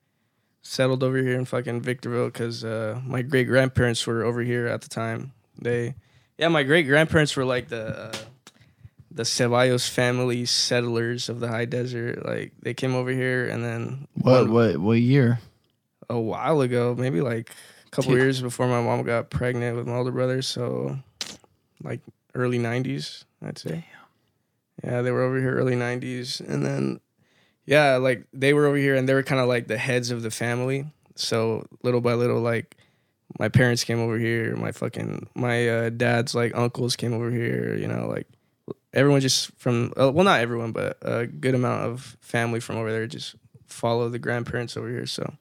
settled 0.61 1.03
over 1.03 1.17
here 1.17 1.37
in 1.37 1.45
fucking 1.45 1.81
Victorville 1.81 2.27
because 2.27 2.63
uh, 2.63 3.01
my 3.03 3.23
great 3.23 3.47
grandparents 3.47 4.05
were 4.05 4.23
over 4.23 4.41
here 4.41 4.67
at 4.67 4.81
the 4.81 4.89
time. 4.89 5.33
They, 5.59 5.95
yeah, 6.37 6.47
my 6.49 6.63
great 6.63 6.87
grandparents 6.87 7.35
were 7.35 7.45
like 7.45 7.67
the 7.69 7.87
uh, 7.87 8.13
the 9.11 9.23
Ceballos 9.23 9.89
family 9.89 10.45
settlers 10.45 11.29
of 11.29 11.39
the 11.39 11.47
high 11.47 11.65
desert. 11.65 12.25
Like 12.25 12.53
they 12.61 12.73
came 12.73 12.93
over 12.95 13.09
here 13.11 13.47
and 13.47 13.63
then 13.63 14.07
What 14.13 14.43
one- 14.43 14.51
what 14.53 14.77
what 14.77 14.99
year? 14.99 15.39
a 16.09 16.17
while 16.19 16.61
ago, 16.61 16.95
maybe 16.97 17.19
like 17.19 17.49
a 17.85 17.89
couple 17.89 18.11
Dude. 18.11 18.21
years 18.21 18.41
before 18.41 18.67
my 18.67 18.81
mom 18.81 19.03
got 19.03 19.29
pregnant 19.29 19.75
with 19.75 19.87
my 19.87 19.95
older 19.95 20.11
brother. 20.11 20.41
So, 20.41 20.97
like 21.83 21.99
early 22.33 22.59
'90s, 22.59 23.25
I'd 23.45 23.57
say. 23.57 23.85
Yeah, 24.83 25.01
they 25.01 25.11
were 25.11 25.21
over 25.23 25.37
here 25.39 25.53
early 25.57 25.75
'90s, 25.75 26.39
and 26.39 26.63
then 26.65 27.01
yeah, 27.65 27.97
like 27.97 28.23
they 28.31 28.53
were 28.53 28.67
over 28.67 28.77
here, 28.77 28.95
and 28.95 29.09
they 29.09 29.13
were 29.13 29.23
kind 29.23 29.41
of 29.41 29.49
like 29.49 29.67
the 29.67 29.77
heads 29.77 30.11
of 30.11 30.21
the 30.21 30.31
family. 30.31 30.85
So 31.15 31.65
little 31.83 31.99
by 31.99 32.13
little, 32.13 32.39
like 32.39 32.76
my 33.39 33.49
parents 33.49 33.83
came 33.83 33.99
over 33.99 34.17
here, 34.17 34.55
my 34.55 34.71
fucking 34.71 35.27
my 35.35 35.67
uh, 35.67 35.89
dad's 35.89 36.33
like 36.33 36.55
uncles 36.55 36.95
came 36.95 37.13
over 37.13 37.31
here. 37.31 37.75
You 37.75 37.87
know, 37.87 38.07
like 38.07 38.27
everyone 38.93 39.21
just 39.21 39.51
from 39.57 39.93
uh, 39.99 40.11
well, 40.11 40.25
not 40.25 40.41
everyone, 40.41 40.71
but 40.71 40.97
a 41.01 41.27
good 41.27 41.55
amount 41.55 41.85
of 41.85 42.17
family 42.21 42.59
from 42.59 42.77
over 42.77 42.91
there 42.91 43.07
just 43.07 43.35
follow 43.65 44.09
the 44.09 44.19
grandparents 44.19 44.77
over 44.77 44.89
here. 44.89 45.05
So. 45.05 45.33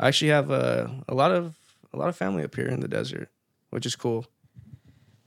I 0.00 0.08
actually 0.08 0.30
have 0.30 0.50
a 0.50 0.90
a 1.08 1.14
lot 1.14 1.30
of 1.30 1.54
a 1.92 1.98
lot 1.98 2.08
of 2.08 2.16
family 2.16 2.42
up 2.42 2.54
here 2.54 2.66
in 2.66 2.80
the 2.80 2.88
desert, 2.88 3.28
which 3.68 3.84
is 3.84 3.94
cool. 3.94 4.24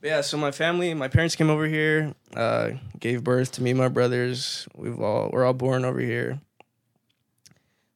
But 0.01 0.07
yeah, 0.07 0.21
so 0.21 0.35
my 0.35 0.51
family, 0.51 0.93
my 0.95 1.07
parents 1.07 1.35
came 1.35 1.49
over 1.51 1.67
here, 1.67 2.15
uh, 2.35 2.71
gave 2.99 3.23
birth 3.23 3.51
to 3.53 3.63
me 3.63 3.69
and 3.69 3.79
my 3.79 3.87
brothers. 3.87 4.67
We've 4.75 4.99
all 4.99 5.29
we're 5.31 5.45
all 5.45 5.53
born 5.53 5.85
over 5.85 5.99
here. 5.99 6.41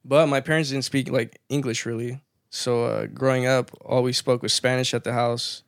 But 0.05 0.27
my 0.27 0.39
parents 0.39 0.69
didn't 0.69 0.85
speak 0.85 1.09
like 1.09 1.41
English 1.49 1.85
really. 1.85 2.21
So 2.49 2.85
uh, 2.85 3.05
growing 3.07 3.45
up, 3.45 3.71
all 3.83 4.03
we 4.03 4.13
spoke 4.13 4.41
was 4.41 4.53
Spanish 4.53 4.93
at 4.93 5.03
the 5.03 5.13
house 5.13 5.63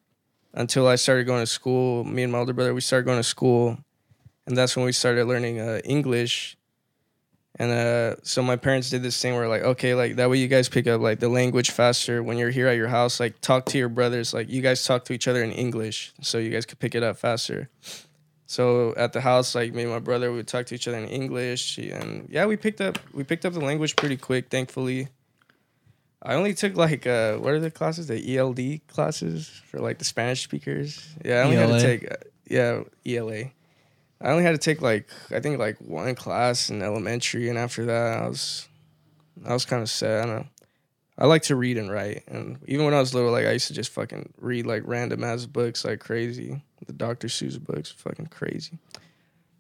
until 0.54 0.88
I 0.88 0.96
started 0.96 1.26
going 1.26 1.42
to 1.42 1.48
school. 1.48 2.04
Me 2.04 2.24
and 2.24 2.32
my 2.32 2.40
older 2.40 2.54
brother, 2.54 2.74
we 2.74 2.82
started 2.82 3.06
going 3.06 3.20
to 3.20 3.24
school, 3.24 3.78
and 4.46 4.58
that's 4.58 4.76
when 4.76 4.86
we 4.86 4.92
started 4.92 5.26
learning 5.26 5.60
uh, 5.60 5.80
English. 5.84 6.58
And 7.56 7.72
uh, 7.72 8.16
so 8.24 8.42
my 8.42 8.56
parents 8.56 8.90
did 8.90 9.04
this 9.04 9.22
thing 9.22 9.36
where 9.36 9.50
like, 9.50 9.64
okay, 9.64 9.94
like 9.94 10.16
that 10.16 10.30
way 10.30 10.38
you 10.38 10.48
guys 10.48 10.70
pick 10.70 10.88
up 10.88 11.02
like 11.02 11.20
the 11.20 11.28
language 11.28 11.72
faster 11.72 12.24
when 12.24 12.38
you're 12.38 12.52
here 12.52 12.68
at 12.68 12.78
your 12.78 12.88
house. 12.88 13.20
Like 13.20 13.42
talk 13.42 13.66
to 13.68 13.78
your 13.78 13.90
brothers, 13.90 14.34
like 14.34 14.50
you 14.50 14.62
guys 14.62 14.84
talk 14.84 15.04
to 15.06 15.14
each 15.14 15.28
other 15.28 15.44
in 15.44 15.52
English, 15.52 16.14
so 16.22 16.38
you 16.38 16.52
guys 16.52 16.66
could 16.66 16.80
pick 16.80 16.96
it 16.96 17.04
up 17.04 17.18
faster. 17.18 17.70
So 18.46 18.96
at 18.96 19.14
the 19.14 19.22
house, 19.22 19.54
like 19.56 19.74
me 19.74 19.84
and 19.84 19.92
my 19.92 20.00
brother, 20.00 20.32
we 20.32 20.38
would 20.38 20.48
talk 20.48 20.68
to 20.68 20.76
each 20.76 20.88
other 20.88 20.98
in 20.98 21.08
English, 21.08 21.78
and 21.78 22.28
yeah, 22.32 22.46
we 22.46 22.56
picked 22.56 22.80
up 22.80 22.98
we 23.14 23.24
picked 23.24 23.46
up 23.46 23.54
the 23.54 23.60
language 23.60 23.96
pretty 23.96 24.18
quick, 24.18 24.50
thankfully. 24.50 25.10
I 26.22 26.34
only 26.36 26.54
took 26.54 26.76
like 26.76 27.08
uh, 27.08 27.38
what 27.38 27.54
are 27.54 27.60
the 27.60 27.72
classes? 27.72 28.08
The 28.08 28.38
ELD 28.38 28.82
classes 28.88 29.48
for 29.66 29.80
like 29.80 30.00
the 30.00 30.06
Spanish 30.06 30.44
speakers. 30.44 31.08
Yeah, 31.24 31.36
I 31.36 31.44
only 31.44 31.56
had 31.56 31.70
to 31.70 31.82
take 31.82 32.12
uh, 32.12 32.16
yeah 32.46 32.84
ELA. 33.06 33.46
I 34.22 34.32
only 34.32 34.44
had 34.44 34.52
to 34.52 34.58
take 34.58 34.82
like 34.82 35.10
I 35.32 35.40
think 35.40 35.60
like 35.60 35.78
one 35.80 36.14
class 36.16 36.70
in 36.70 36.82
elementary, 36.82 37.48
and 37.48 37.58
after 37.58 37.86
that, 37.86 38.20
I 38.20 38.28
was 38.28 38.68
I 39.46 39.54
was 39.54 39.66
kind 39.66 39.82
of 39.82 39.90
sad. 39.90 40.24
I 40.24 40.26
don't 40.26 40.36
know. 40.40 40.48
I 41.18 41.26
like 41.26 41.44
to 41.44 41.56
read 41.56 41.78
and 41.78 41.92
write, 41.92 42.24
and 42.28 42.58
even 42.66 42.86
when 42.86 42.94
I 42.94 43.00
was 43.00 43.14
little, 43.14 43.32
like 43.32 43.46
I 43.46 43.52
used 43.52 43.68
to 43.68 43.74
just 43.74 43.92
fucking 43.92 44.34
read 44.40 44.66
like 44.66 44.84
random 44.86 45.24
ass 45.24 45.46
books 45.46 45.86
like 45.86 46.00
crazy. 46.00 46.62
The 46.86 46.94
Dr. 46.94 47.28
Seuss 47.28 47.62
books, 47.62 47.92
fucking 47.92 48.28
crazy. 48.28 48.80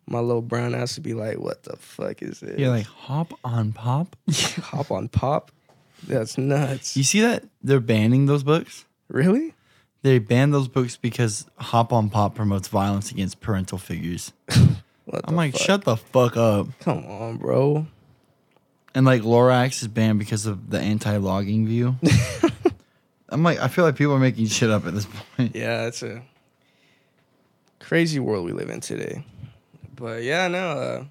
My 0.08 0.20
little 0.20 0.42
brown 0.42 0.74
ass 0.74 0.96
would 0.96 1.04
be 1.04 1.14
like, 1.14 1.38
"What 1.38 1.64
the 1.64 1.78
fuck 1.78 2.22
is 2.22 2.40
this?" 2.40 2.58
You're 2.58 2.70
like 2.70 2.86
hop 2.86 3.34
on 3.46 3.72
pop. 3.72 4.16
hop 4.32 4.92
on 4.92 5.08
pop. 5.08 5.52
That's 6.08 6.38
nuts. 6.38 6.96
You 6.98 7.04
see 7.04 7.22
that 7.22 7.44
they're 7.62 7.80
banning 7.80 8.26
those 8.26 8.44
books? 8.44 8.86
really? 9.10 9.54
They 10.02 10.20
banned 10.20 10.54
those 10.54 10.70
books 10.70 10.96
because 10.96 11.46
Hop 11.58 11.92
on 11.92 12.10
Pop 12.10 12.34
promotes 12.36 12.70
violence 12.70 13.12
against 13.12 13.42
parental 13.42 13.78
figures. 13.78 14.32
I'm 15.26 15.36
like, 15.36 15.54
fuck? 15.54 15.62
shut 15.62 15.84
the 15.84 15.98
fuck 15.98 16.38
up. 16.38 16.68
Come 16.80 17.06
on, 17.06 17.38
bro. 17.38 17.86
And 18.96 19.06
like 19.06 19.24
Lorax 19.24 19.82
is 19.82 19.88
banned 19.90 20.20
because 20.20 20.46
of 20.46 20.70
the 20.70 20.80
anti-logging 20.80 21.68
view. 21.68 21.98
I'm 23.30 23.44
like, 23.44 23.60
I 23.60 23.68
feel 23.68 23.84
like 23.84 23.96
people 23.96 24.14
are 24.14 24.20
making 24.20 24.48
shit 24.48 24.70
up 24.70 24.86
at 24.88 24.94
this 24.94 25.06
point. 25.06 25.56
Yeah, 25.56 25.88
it's 25.88 26.02
a 26.02 26.24
crazy 27.80 28.20
world 28.20 28.46
we 28.46 28.54
live 28.54 28.70
in 28.70 28.80
today. 28.80 29.26
But 29.96 30.24
yeah, 30.24 30.48
no. 30.48 30.70
Uh, 30.70 31.04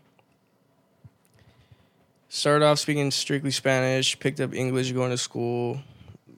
started 2.28 2.64
off 2.64 2.78
speaking 2.78 3.10
strictly 3.10 3.50
Spanish, 3.50 4.18
picked 4.18 4.40
up 4.40 4.55
English 4.55 4.92
going 4.92 5.10
to 5.10 5.18
school. 5.18 5.80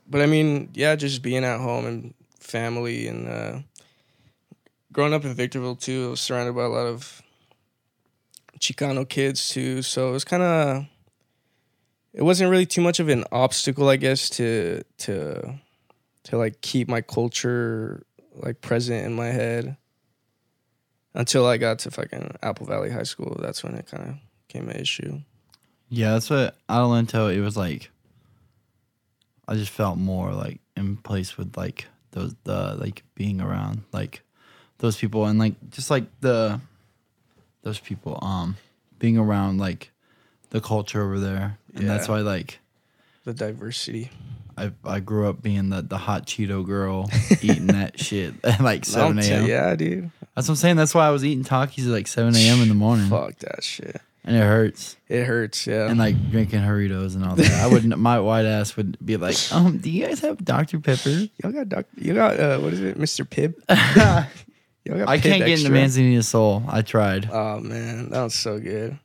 But 0.08 0.20
I 0.22 0.26
mean, 0.26 0.70
yeah, 0.74 0.96
just 0.96 1.22
being 1.22 1.44
at 1.44 1.60
home 1.60 1.86
and 1.86 2.14
family 2.38 3.06
and 3.06 3.28
uh, 3.28 3.58
growing 4.92 5.14
up 5.14 5.24
in 5.24 5.34
Victorville 5.34 5.76
too, 5.76 6.06
I 6.06 6.10
was 6.10 6.20
surrounded 6.20 6.54
by 6.54 6.64
a 6.64 6.68
lot 6.68 6.86
of 6.86 7.22
Chicano 8.58 9.08
kids 9.08 9.48
too. 9.50 9.82
So 9.82 10.08
it 10.08 10.12
was 10.12 10.24
kind 10.24 10.42
of, 10.42 10.86
it 12.12 12.22
wasn't 12.22 12.50
really 12.50 12.66
too 12.66 12.80
much 12.80 12.98
of 12.98 13.08
an 13.08 13.24
obstacle, 13.30 13.88
I 13.88 13.96
guess, 13.96 14.28
to 14.30 14.82
to 14.98 15.54
to 16.24 16.36
like 16.36 16.60
keep 16.60 16.88
my 16.88 17.00
culture 17.00 18.04
like 18.34 18.60
present 18.60 19.06
in 19.06 19.14
my 19.14 19.28
head 19.28 19.76
until 21.14 21.46
I 21.46 21.56
got 21.56 21.78
to 21.80 21.90
fucking 21.90 22.36
Apple 22.42 22.66
Valley 22.66 22.90
High 22.90 23.04
School. 23.04 23.36
That's 23.40 23.62
when 23.62 23.74
it 23.74 23.86
kind 23.86 24.08
of 24.08 24.14
became 24.46 24.68
an 24.68 24.76
issue. 24.76 25.20
Yeah, 25.90 26.12
that's 26.12 26.30
what 26.30 26.56
Adelanto. 26.68 27.34
It 27.34 27.40
was 27.40 27.56
like, 27.56 27.90
I 29.46 29.54
just 29.54 29.72
felt 29.72 29.98
more 29.98 30.32
like 30.32 30.60
in 30.76 30.96
place 30.96 31.36
with 31.36 31.56
like 31.56 31.86
those 32.12 32.34
the 32.44 32.76
like 32.76 33.02
being 33.14 33.40
around 33.40 33.82
like 33.92 34.22
those 34.78 34.96
people 34.96 35.26
and 35.26 35.38
like 35.38 35.54
just 35.70 35.90
like 35.90 36.04
the 36.20 36.60
those 37.62 37.78
people 37.78 38.18
um 38.22 38.56
being 38.98 39.18
around 39.18 39.58
like 39.58 39.90
the 40.50 40.60
culture 40.60 41.02
over 41.02 41.18
there 41.20 41.58
and 41.74 41.88
that's 41.88 42.08
why 42.08 42.20
like 42.20 42.60
The 43.24 43.34
diversity. 43.34 44.10
I 44.56 44.72
I 44.84 45.00
grew 45.00 45.28
up 45.28 45.42
being 45.42 45.70
the 45.70 45.82
the 45.82 45.98
hot 45.98 46.26
Cheeto 46.26 46.64
girl 46.64 47.10
eating 47.42 47.68
that 47.68 47.98
shit 47.98 48.34
at 48.44 48.60
like 48.60 48.84
seven 48.84 49.18
I'm 49.18 49.24
a.m. 49.24 49.46
Yeah, 49.46 49.74
dude. 49.74 50.10
That's 50.34 50.48
what 50.48 50.52
I'm 50.52 50.56
saying. 50.56 50.76
That's 50.76 50.94
why 50.94 51.06
I 51.06 51.10
was 51.10 51.24
eating 51.24 51.44
Takis 51.44 51.84
at 51.86 51.92
like 51.92 52.06
seven 52.06 52.34
a.m. 52.36 52.60
in 52.62 52.68
the 52.68 52.74
morning. 52.74 53.08
Fuck 53.08 53.36
that 53.38 53.62
shit. 53.64 54.00
And 54.24 54.36
it 54.36 54.40
hurts. 54.40 54.96
It 55.08 55.24
hurts. 55.24 55.66
Yeah. 55.66 55.88
And 55.88 55.98
like 55.98 56.30
drinking 56.30 56.60
Jarritos 56.60 57.14
and 57.14 57.24
all 57.24 57.36
that. 57.36 57.50
I 57.52 57.66
wouldn't. 57.66 57.96
My 57.98 58.20
white 58.20 58.44
ass 58.44 58.76
would 58.76 58.98
be 59.04 59.16
like, 59.16 59.36
um, 59.50 59.78
do 59.78 59.90
you 59.90 60.06
guys 60.06 60.20
have 60.20 60.44
Dr 60.44 60.78
Pepper? 60.78 61.26
Y'all 61.42 61.52
got 61.52 61.68
doc- 61.70 61.86
you 61.96 62.12
got 62.14 62.38
uh, 62.38 62.58
what 62.58 62.72
is 62.74 62.80
it, 62.80 62.98
Mr. 62.98 63.24
Pibb? 63.26 63.54
Y'all 64.84 64.98
got 64.98 65.08
I 65.08 65.18
Pibb 65.18 65.22
can't 65.22 65.38
get 65.38 65.48
into 65.48 65.52
Extra? 65.52 65.70
Manzanita 65.70 66.22
Sol. 66.22 66.62
I 66.68 66.82
tried. 66.82 67.30
Oh 67.32 67.60
man, 67.60 68.10
that 68.10 68.22
was 68.22 68.34
so 68.34 68.58
good. 68.58 68.98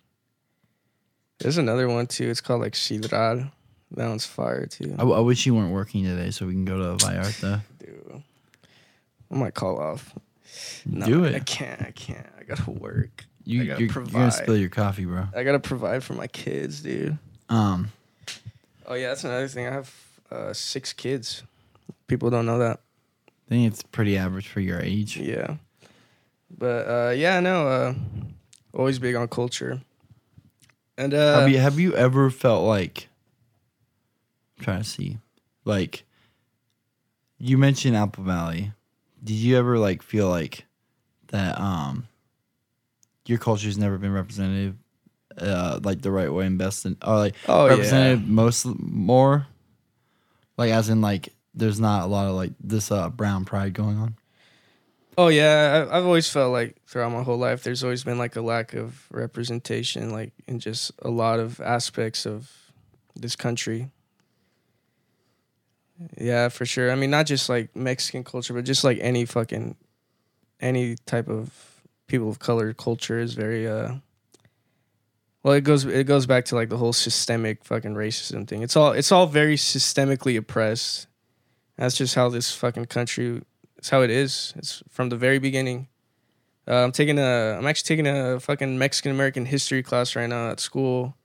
There's 1.40 1.58
another 1.58 1.88
one 1.88 2.08
too. 2.08 2.30
It's 2.30 2.42
called 2.42 2.62
like 2.62 2.74
Sidral. 2.74 3.52
That 3.92 4.08
one's 4.10 4.26
fire 4.26 4.66
too. 4.66 4.96
I, 4.98 5.04
I 5.04 5.20
wish 5.20 5.46
you 5.46 5.56
weren't 5.56 5.72
working 5.74 6.04
today 6.04 6.32
so 6.32 6.46
we 6.46 6.54
can 6.54 6.66
go 6.66 6.78
to 6.98 7.06
Vallarta. 7.06 7.62
Dude, 7.80 8.22
I 9.32 9.36
might 9.36 9.54
call 9.54 9.80
off. 9.80 10.14
No, 10.86 11.06
Do 11.06 11.24
it. 11.26 11.36
I 11.36 11.40
can't. 11.40 11.82
I 11.82 11.92
can't. 11.92 12.28
I 12.40 12.44
gotta 12.44 12.72
work. 12.72 13.25
You, 13.46 13.62
I 13.62 13.64
you're, 13.64 13.66
you're 13.66 13.88
gonna 13.88 13.92
provide. 13.94 14.34
spill 14.34 14.58
your 14.58 14.70
coffee, 14.70 15.06
bro. 15.06 15.28
I 15.36 15.44
gotta 15.44 15.60
provide 15.60 16.04
for 16.04 16.14
my 16.14 16.28
kids, 16.28 16.82
dude. 16.82 17.18
Um, 17.48 17.92
Oh 18.88 18.94
yeah, 18.94 19.10
that's 19.10 19.24
another 19.24 19.48
thing. 19.48 19.68
I 19.68 19.72
have 19.72 19.94
uh, 20.32 20.54
six 20.54 20.94
kids. 20.94 21.44
People 22.08 22.30
don't 22.30 22.46
know 22.46 22.60
that. 22.60 22.80
I 23.28 23.50
think 23.50 23.72
it's 23.72 23.84
pretty 23.84 24.18
average 24.18 24.48
for 24.48 24.60
your 24.60 24.80
age. 24.80 25.18
Yeah, 25.18 25.56
but 26.56 26.88
uh, 26.88 27.14
yeah, 27.16 27.40
no. 27.40 27.68
Uh, 27.68 27.94
always 28.74 29.00
big 29.00 29.16
on 29.16 29.28
culture. 29.28 29.82
And 30.98 31.14
uh, 31.14 31.40
have 31.40 31.50
you 31.50 31.60
have 31.60 31.80
you 31.80 31.96
ever 31.96 32.30
felt 32.30 32.66
like? 32.66 33.08
I'm 34.58 34.64
trying 34.64 34.82
to 34.82 34.90
see, 34.90 35.18
like. 35.64 36.04
You 37.38 37.58
mentioned 37.58 37.98
Apple 37.98 38.24
Valley. 38.24 38.72
Did 39.22 39.34
you 39.34 39.58
ever 39.58 39.78
like 39.78 40.02
feel 40.02 40.30
like 40.30 40.66
that? 41.28 41.60
Um, 41.60 42.08
your 43.26 43.38
culture's 43.38 43.78
never 43.78 43.98
been 43.98 44.14
represented, 44.14 44.78
uh, 45.38 45.80
like 45.84 46.02
the 46.02 46.12
right 46.12 46.32
way 46.32 46.46
and 46.46 46.58
best, 46.58 46.86
in, 46.86 46.98
or 47.06 47.18
like 47.18 47.36
oh 47.48 47.68
represented 47.68 48.22
yeah, 48.22 48.26
most 48.28 48.66
more. 48.66 49.48
Like 50.58 50.72
as 50.72 50.90
in 50.90 51.02
like, 51.02 51.34
there's 51.54 51.80
not 51.80 52.04
a 52.04 52.08
lot 52.08 52.28
of 52.28 52.36
like 52.36 52.52
this 52.62 52.92
uh 52.92 53.10
brown 53.10 53.46
pride 53.46 53.74
going 53.74 53.98
on. 53.98 54.16
oh 55.18 55.28
yeah. 55.28 55.88
I, 55.90 55.98
I've 55.98 56.06
always 56.06 56.30
felt 56.30 56.52
like 56.52 56.78
throughout 56.88 57.12
my 57.12 57.24
whole 57.24 57.38
life, 57.38 57.64
there's 57.64 57.84
always 57.84 58.04
been 58.04 58.18
like 58.18 58.36
a 58.36 58.42
lack 58.42 58.74
of 58.74 59.08
representation, 59.12 60.12
like 60.12 60.34
in 60.48 60.60
just 60.60 60.92
a 61.00 61.10
lot 61.10 61.40
of 61.40 61.60
aspects 61.62 62.26
of 62.26 62.52
this 63.16 63.36
country. 63.36 63.92
Yeah, 66.18 66.50
for 66.50 66.66
sure. 66.66 66.92
I 66.92 66.96
mean, 66.96 67.10
not 67.10 67.26
just 67.26 67.48
like 67.48 67.74
Mexican 67.76 68.24
culture, 68.26 68.54
but 68.54 68.66
just 68.66 68.84
like 68.84 68.98
any 69.00 69.24
fucking 69.26 69.78
any 70.60 70.96
type 71.06 71.30
of 71.30 71.75
people 72.08 72.30
of 72.30 72.40
color 72.40 72.74
culture 72.74 73.20
is 73.20 73.34
very 73.34 73.68
uh 73.68 73.96
well 75.44 75.54
it 75.54 75.64
goes 75.64 75.86
it 75.86 76.06
goes 76.06 76.26
back 76.26 76.46
to 76.46 76.56
like 76.56 76.70
the 76.70 76.78
whole 76.78 76.94
systemic 76.94 77.64
fucking 77.64 77.96
racism 77.96 78.48
thing. 78.48 78.62
It's 78.62 78.76
all 78.76 78.92
it's 78.92 79.12
all 79.12 79.28
very 79.28 79.56
systemically 79.56 80.38
oppressed. 80.38 81.08
That's 81.78 81.98
just 81.98 82.16
how 82.16 82.30
this 82.30 82.54
fucking 82.54 82.86
country 82.86 83.42
it's 83.78 83.90
how 83.90 84.02
it 84.02 84.10
is. 84.10 84.54
It's 84.56 84.82
from 84.90 85.10
the 85.10 85.18
very 85.18 85.40
beginning. 85.40 85.88
Uh, 86.68 86.84
I'm 86.84 86.92
taking 86.92 87.20
a 87.20 87.56
I'm 87.58 87.68
actually 87.68 87.96
taking 87.96 88.08
a 88.08 88.40
fucking 88.40 88.78
Mexican 88.78 89.12
American 89.12 89.46
history 89.46 89.84
class 89.84 90.16
right 90.16 90.28
now 90.28 90.50
at 90.50 90.60
school. 90.60 91.16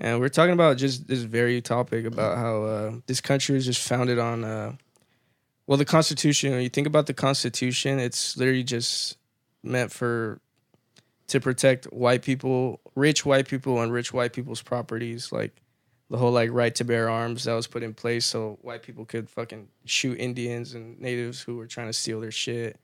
And 0.00 0.20
we're 0.20 0.28
talking 0.28 0.52
about 0.52 0.76
just 0.76 1.08
this 1.08 1.22
very 1.22 1.60
topic 1.60 2.06
about 2.06 2.38
how 2.38 2.62
uh, 2.62 2.92
this 3.06 3.20
country 3.20 3.56
was 3.56 3.66
just 3.66 3.86
founded 3.86 4.18
on 4.18 4.44
uh, 4.44 4.72
well, 5.68 5.76
the 5.76 5.84
Constitution. 5.84 6.52
When 6.52 6.62
you 6.62 6.70
think 6.70 6.86
about 6.86 7.06
the 7.06 7.14
Constitution, 7.14 7.98
it's 7.98 8.36
literally 8.36 8.64
just 8.64 9.17
meant 9.62 9.92
for 9.92 10.40
to 11.28 11.40
protect 11.40 11.84
white 11.86 12.22
people, 12.22 12.80
rich 12.94 13.24
white 13.24 13.48
people, 13.48 13.80
and 13.80 13.92
rich 13.92 14.12
white 14.12 14.32
people's 14.32 14.62
properties. 14.62 15.30
Like 15.30 15.60
the 16.10 16.16
whole 16.16 16.32
like 16.32 16.50
right 16.52 16.74
to 16.74 16.84
bear 16.84 17.08
arms 17.08 17.44
that 17.44 17.52
was 17.52 17.66
put 17.66 17.82
in 17.82 17.94
place 17.94 18.26
so 18.26 18.58
white 18.62 18.82
people 18.82 19.04
could 19.04 19.28
fucking 19.28 19.68
shoot 19.84 20.18
Indians 20.18 20.74
and 20.74 20.98
natives 21.00 21.42
who 21.42 21.56
were 21.56 21.66
trying 21.66 21.88
to 21.88 21.92
steal 21.92 22.20
their 22.20 22.30
shit. 22.30 22.78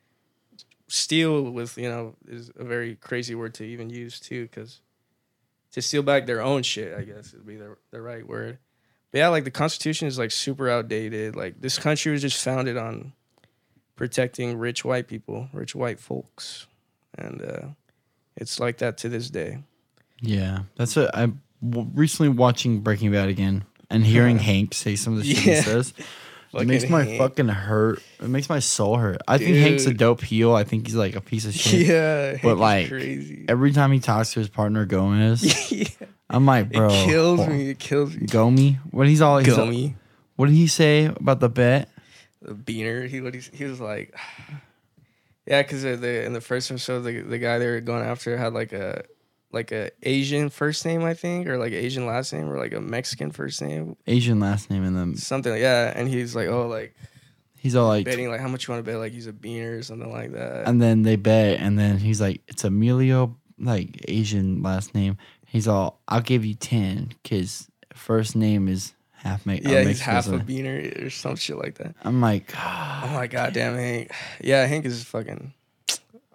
Steal 0.89 1.51
with 1.51 1.79
you 1.79 1.89
know 1.89 2.15
is 2.29 2.51
a 2.57 2.65
very 2.65 2.97
crazy 2.97 3.35
word 3.35 3.55
to 3.55 3.65
even 3.65 3.89
use 3.89 4.21
too, 4.21 4.43
because 4.43 4.81
to 5.73 5.83
steal 5.83 6.03
back 6.03 6.27
their 6.27 6.43
own 6.43 6.63
shit, 6.63 6.97
I 6.97 7.03
guess 7.03 7.33
would 7.33 7.47
be 7.47 7.57
the 7.57 7.77
the 7.91 8.01
right 8.01 8.27
word. 8.27 8.59
But 9.11 9.19
yeah, 9.19 9.29
like 9.29 9.45
the 9.45 9.51
Constitution 9.51 10.07
is 10.09 10.19
like 10.19 10.31
super 10.31 10.69
outdated. 10.69 11.35
Like 11.35 11.61
this 11.61 11.79
country 11.79 12.13
was 12.13 12.21
just 12.21 12.43
founded 12.43 12.77
on 12.77 13.15
protecting 13.97 14.57
rich 14.59 14.85
white 14.85 15.07
people, 15.09 15.49
rich 15.53 15.75
white 15.75 16.01
folks, 16.01 16.66
and 17.16 17.43
uh, 17.43 17.66
it's 18.37 18.59
like 18.61 18.79
that 18.79 18.97
to 18.99 19.09
this 19.09 19.31
day. 19.31 19.59
Yeah, 20.21 20.61
that's 20.77 20.97
what 20.97 21.16
I'm 21.16 21.41
recently 21.62 22.29
watching 22.31 22.81
Breaking 22.81 23.12
Bad 23.12 23.29
again 23.29 23.65
and 23.91 24.05
hearing 24.07 24.39
Hank 24.39 24.75
say 24.75 24.97
some 24.97 25.15
of 25.15 25.23
the 25.23 25.35
shit 25.35 25.45
Yeah. 25.45 25.55
he 25.57 25.62
says. 25.62 25.95
It 26.57 26.69
makes 26.69 26.89
my 26.89 27.03
Hank. 27.03 27.19
fucking 27.19 27.49
hurt. 27.49 28.01
It 28.21 28.29
makes 28.29 28.49
my 28.49 28.61
soul 28.61 28.97
hurt. 28.97 29.21
I 29.27 29.39
think 29.39 29.57
Hank's 29.57 29.87
a 29.87 29.93
dope 29.93 30.21
heel. 30.21 30.55
I 30.55 30.62
think 30.62 30.87
he's 30.87 30.95
like 30.95 31.16
a 31.16 31.21
piece 31.21 31.47
of 31.47 31.53
shit. 31.53 31.85
Yeah, 31.89 32.37
But, 32.41 32.51
Hank 32.51 32.59
like, 32.61 32.89
crazy. 32.91 33.45
Every 33.49 33.73
time 33.73 33.91
he 33.91 33.99
talks 33.99 34.35
to 34.35 34.39
his 34.39 34.49
partner 34.49 34.85
Gomez, 34.87 35.73
yeah, 35.73 35.89
I'm 36.31 36.47
like, 36.47 36.71
bro, 36.71 36.91
it 36.91 37.07
kills 37.07 37.41
oh, 37.41 37.47
me. 37.49 37.71
It 37.71 37.81
kills 37.81 38.15
me. 38.15 38.29
Gomie. 38.29 38.79
What 38.93 39.09
he's 39.09 39.21
all 39.21 39.39
he's 39.39 39.59
all- 39.59 39.73
What 40.37 40.47
did 40.47 40.55
he 40.55 40.69
say 40.69 41.07
about 41.07 41.41
the 41.41 41.49
bet? 41.49 41.89
The 42.45 42.55
beaner. 42.55 43.09
He 43.09 43.21
what 43.21 43.35
he, 43.35 43.41
he 43.53 43.65
was 43.65 43.81
like, 43.81 44.15
yeah, 45.47 45.62
because 45.62 45.83
the 45.83 46.25
in 46.25 46.33
the 46.33 46.41
first 46.41 46.71
episode, 46.71 47.01
the 47.01 47.21
the 47.21 47.39
guy 47.39 47.59
they 47.59 47.66
were 47.66 47.81
going 47.81 48.05
after 48.05 48.37
had 48.37 48.53
like 48.53 48.73
a 48.73 49.05
like 49.53 49.71
a 49.73 49.91
Asian 50.03 50.51
first 50.51 50.85
name, 50.85 51.05
I 51.05 51.15
think, 51.15 51.47
or 51.47 51.57
like 51.59 51.73
Asian 51.73 52.07
last 52.07 52.33
name, 52.33 52.51
or 52.51 52.59
like 52.59 52.75
a 52.75 52.81
Mexican 52.81 53.31
first 53.31 53.62
name, 53.62 53.97
Asian 54.07 54.41
last 54.41 54.69
name 54.69 54.85
and 54.85 54.97
then 54.97 55.16
something. 55.16 55.53
like 55.53 55.62
Yeah, 55.62 55.93
and 55.95 56.09
he's 56.09 56.35
like, 56.35 56.49
oh, 56.49 56.66
like 56.66 56.95
he's 57.57 57.77
all 57.77 57.89
like 57.89 58.05
betting 58.05 58.29
like 58.29 58.41
how 58.41 58.49
much 58.49 58.69
you 58.69 58.75
want 58.75 58.85
to 58.85 58.91
bet, 58.91 59.01
like 59.01 59.12
he's 59.12 59.27
a 59.27 59.33
beaner 59.33 59.79
or 59.79 59.83
something 59.83 60.12
like 60.12 60.33
that. 60.33 60.69
and 60.69 60.83
then 60.83 61.03
they 61.03 61.16
bet 61.16 61.61
and 61.61 61.79
then 61.79 61.97
he's 61.97 62.21
like 62.21 62.43
it's 62.47 62.65
Emilio 62.65 63.37
like 63.59 64.05
Asian 64.09 64.62
last 64.62 64.95
name. 64.95 65.16
He's 65.47 65.66
all 65.66 66.01
I'll 66.09 66.21
give 66.21 66.45
you 66.45 66.55
10 66.55 67.12
cuz 67.25 67.71
first 67.95 68.37
name 68.37 68.69
is 68.69 68.93
half 69.25 69.45
Me- 69.47 69.61
yeah, 69.65 69.83
he's 69.83 70.01
half 70.01 70.29
a 70.29 70.39
beaner 70.39 71.07
or 71.07 71.11
some 71.11 71.35
shit 71.37 71.57
like 71.59 71.77
that. 71.79 71.95
I'm 72.03 72.21
like 72.21 72.53
ah. 72.55 73.09
Oh 73.09 73.15
my 73.15 73.27
god, 73.27 73.53
damn 73.55 73.75
Hank. 73.75 74.13
Yeah, 74.41 74.67
Hank 74.67 74.85
is 74.85 75.03
fucking. 75.05 75.53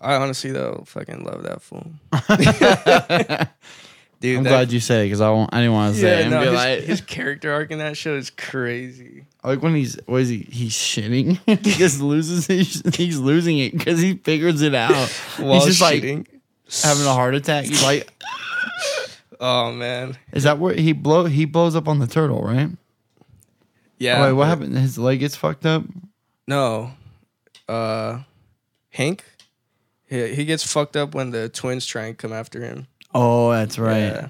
I 0.01 0.15
honestly 0.15 0.51
though 0.51 0.83
fucking 0.87 1.23
love 1.23 1.43
that 1.43 1.61
fool. 1.61 1.91
Dude, 4.21 4.37
I'm 4.37 4.43
that- 4.43 4.49
glad 4.49 4.71
you 4.73 4.81
said 4.81 5.01
it 5.01 5.05
because 5.05 5.21
I 5.21 5.29
won't. 5.29 5.53
I 5.53 5.59
didn't 5.59 5.73
want 5.73 5.95
to 5.95 6.01
say 6.01 6.07
it. 6.07 6.11
Yeah, 6.11 6.21
and 6.23 6.31
no, 6.31 6.39
be 6.41 6.45
his, 6.47 6.55
like, 6.55 6.79
his 6.81 7.01
character 7.15 7.53
arc 7.53 7.71
in 7.71 7.77
that 7.79 7.95
show 7.95 8.15
is 8.15 8.29
crazy. 8.29 9.23
Like 9.43 9.61
when 9.61 9.75
he's 9.75 9.97
what 10.07 10.21
is 10.21 10.29
he? 10.29 10.39
He's 10.49 10.73
shitting. 10.73 11.39
he 11.45 11.55
just 11.55 12.01
loses. 12.01 12.45
He's, 12.47 12.81
he's 12.95 13.17
losing 13.17 13.59
it 13.59 13.71
because 13.77 14.01
he 14.01 14.15
figures 14.15 14.61
it 14.61 14.75
out. 14.75 15.09
While 15.37 15.53
he's 15.65 15.77
just 15.77 15.81
like 15.81 16.03
having 16.03 17.05
a 17.05 17.13
heart 17.13 17.35
attack. 17.35 17.65
He's 17.65 17.81
like, 17.81 18.11
oh 19.39 19.71
man, 19.71 20.17
is 20.31 20.43
that 20.43 20.59
where 20.59 20.73
he 20.73 20.93
blow? 20.93 21.25
He 21.25 21.45
blows 21.45 21.75
up 21.75 21.87
on 21.87 21.99
the 21.99 22.07
turtle, 22.07 22.41
right? 22.41 22.69
yeah. 23.97 24.19
Oh, 24.19 24.27
wait, 24.27 24.33
what 24.33 24.47
happened? 24.47 24.77
His 24.77 24.97
leg 24.97 25.19
gets 25.19 25.35
fucked 25.35 25.65
up. 25.65 25.83
No, 26.47 26.91
uh, 27.67 28.19
Hank. 28.89 29.23
He, 30.07 30.33
he 30.33 30.45
gets 30.45 30.63
fucked 30.63 30.95
up 30.95 31.13
when 31.13 31.29
the 31.29 31.49
twins 31.49 31.85
try 31.85 32.05
and 32.05 32.17
come 32.17 32.33
after 32.33 32.61
him. 32.61 32.87
Oh, 33.13 33.51
that's 33.51 33.77
right. 33.77 33.99
Yeah. 33.99 34.27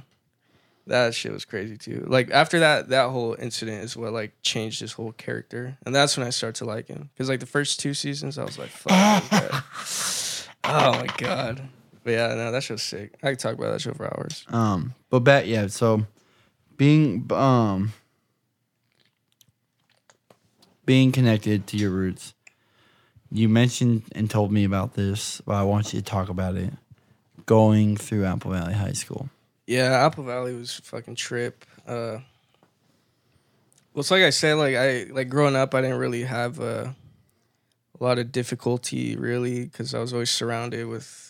That 0.87 1.13
shit 1.13 1.31
was 1.31 1.45
crazy 1.45 1.77
too. 1.77 2.03
Like 2.07 2.31
after 2.31 2.59
that, 2.59 2.89
that 2.89 3.11
whole 3.11 3.35
incident 3.39 3.83
is 3.83 3.95
what 3.95 4.11
like 4.11 4.33
changed 4.41 4.79
his 4.79 4.93
whole 4.93 5.11
character, 5.11 5.77
and 5.85 5.93
that's 5.93 6.17
when 6.17 6.25
I 6.25 6.31
start 6.31 6.55
to 6.55 6.65
like 6.65 6.87
him. 6.87 7.11
Because 7.13 7.29
like 7.29 7.39
the 7.39 7.45
first 7.45 7.79
two 7.79 7.93
seasons, 7.93 8.39
I 8.39 8.43
was 8.43 8.57
like, 8.57 8.69
"Fuck." 8.69 9.23
oh 10.63 10.93
my 10.93 11.07
god. 11.17 11.61
But 12.03 12.11
yeah, 12.11 12.33
no, 12.35 12.51
that 12.51 12.63
show's 12.63 12.81
sick. 12.81 13.13
I 13.21 13.31
could 13.31 13.39
talk 13.39 13.55
about 13.55 13.71
that 13.71 13.81
show 13.81 13.93
for 13.93 14.05
hours. 14.05 14.45
Um, 14.49 14.93
but 15.09 15.19
bet 15.19 15.47
yeah. 15.47 15.67
So 15.67 16.05
being 16.77 17.29
um 17.31 17.93
being 20.89 21.11
connected 21.11 21.67
to 21.67 21.77
your 21.77 21.91
roots. 21.91 22.33
You 23.31 23.47
mentioned 23.47 24.05
and 24.13 24.27
told 24.27 24.51
me 24.51 24.63
about 24.63 24.95
this, 24.95 25.39
but 25.41 25.53
I 25.53 25.61
want 25.61 25.93
you 25.93 25.99
to 25.99 26.03
talk 26.03 26.29
about 26.29 26.55
it. 26.55 26.73
Going 27.45 27.95
through 27.95 28.25
Apple 28.25 28.51
Valley 28.51 28.73
High 28.73 28.93
School. 28.93 29.29
Yeah, 29.67 30.03
Apple 30.03 30.23
Valley 30.23 30.55
was 30.55 30.79
a 30.79 30.81
fucking 30.81 31.13
trip. 31.13 31.63
Uh, 31.87 32.21
well, 33.93 34.01
it's 34.01 34.09
like 34.09 34.23
I 34.23 34.31
said, 34.31 34.55
like 34.55 34.75
I 34.75 35.03
like 35.11 35.29
growing 35.29 35.55
up, 35.55 35.75
I 35.75 35.81
didn't 35.81 35.99
really 35.99 36.23
have 36.23 36.59
uh, 36.59 36.89
a 37.99 38.03
lot 38.03 38.17
of 38.17 38.31
difficulty 38.31 39.15
really 39.15 39.65
because 39.65 39.93
I 39.93 39.99
was 39.99 40.11
always 40.11 40.31
surrounded 40.31 40.87
with 40.87 41.28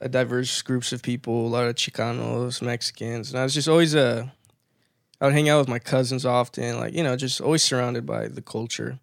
a 0.00 0.08
diverse 0.08 0.62
groups 0.62 0.92
of 0.92 1.02
people, 1.02 1.46
a 1.46 1.48
lot 1.48 1.66
of 1.66 1.74
Chicanos, 1.76 2.62
Mexicans, 2.62 3.30
and 3.30 3.40
I 3.40 3.42
was 3.44 3.54
just 3.54 3.68
always 3.68 3.94
a. 3.94 4.32
I 5.20 5.26
would 5.26 5.34
hang 5.34 5.48
out 5.48 5.60
with 5.60 5.68
my 5.68 5.78
cousins 5.78 6.26
often, 6.26 6.78
like 6.78 6.94
you 6.94 7.02
know, 7.02 7.16
just 7.16 7.40
always 7.40 7.62
surrounded 7.62 8.04
by 8.04 8.28
the 8.28 8.42
culture. 8.42 8.98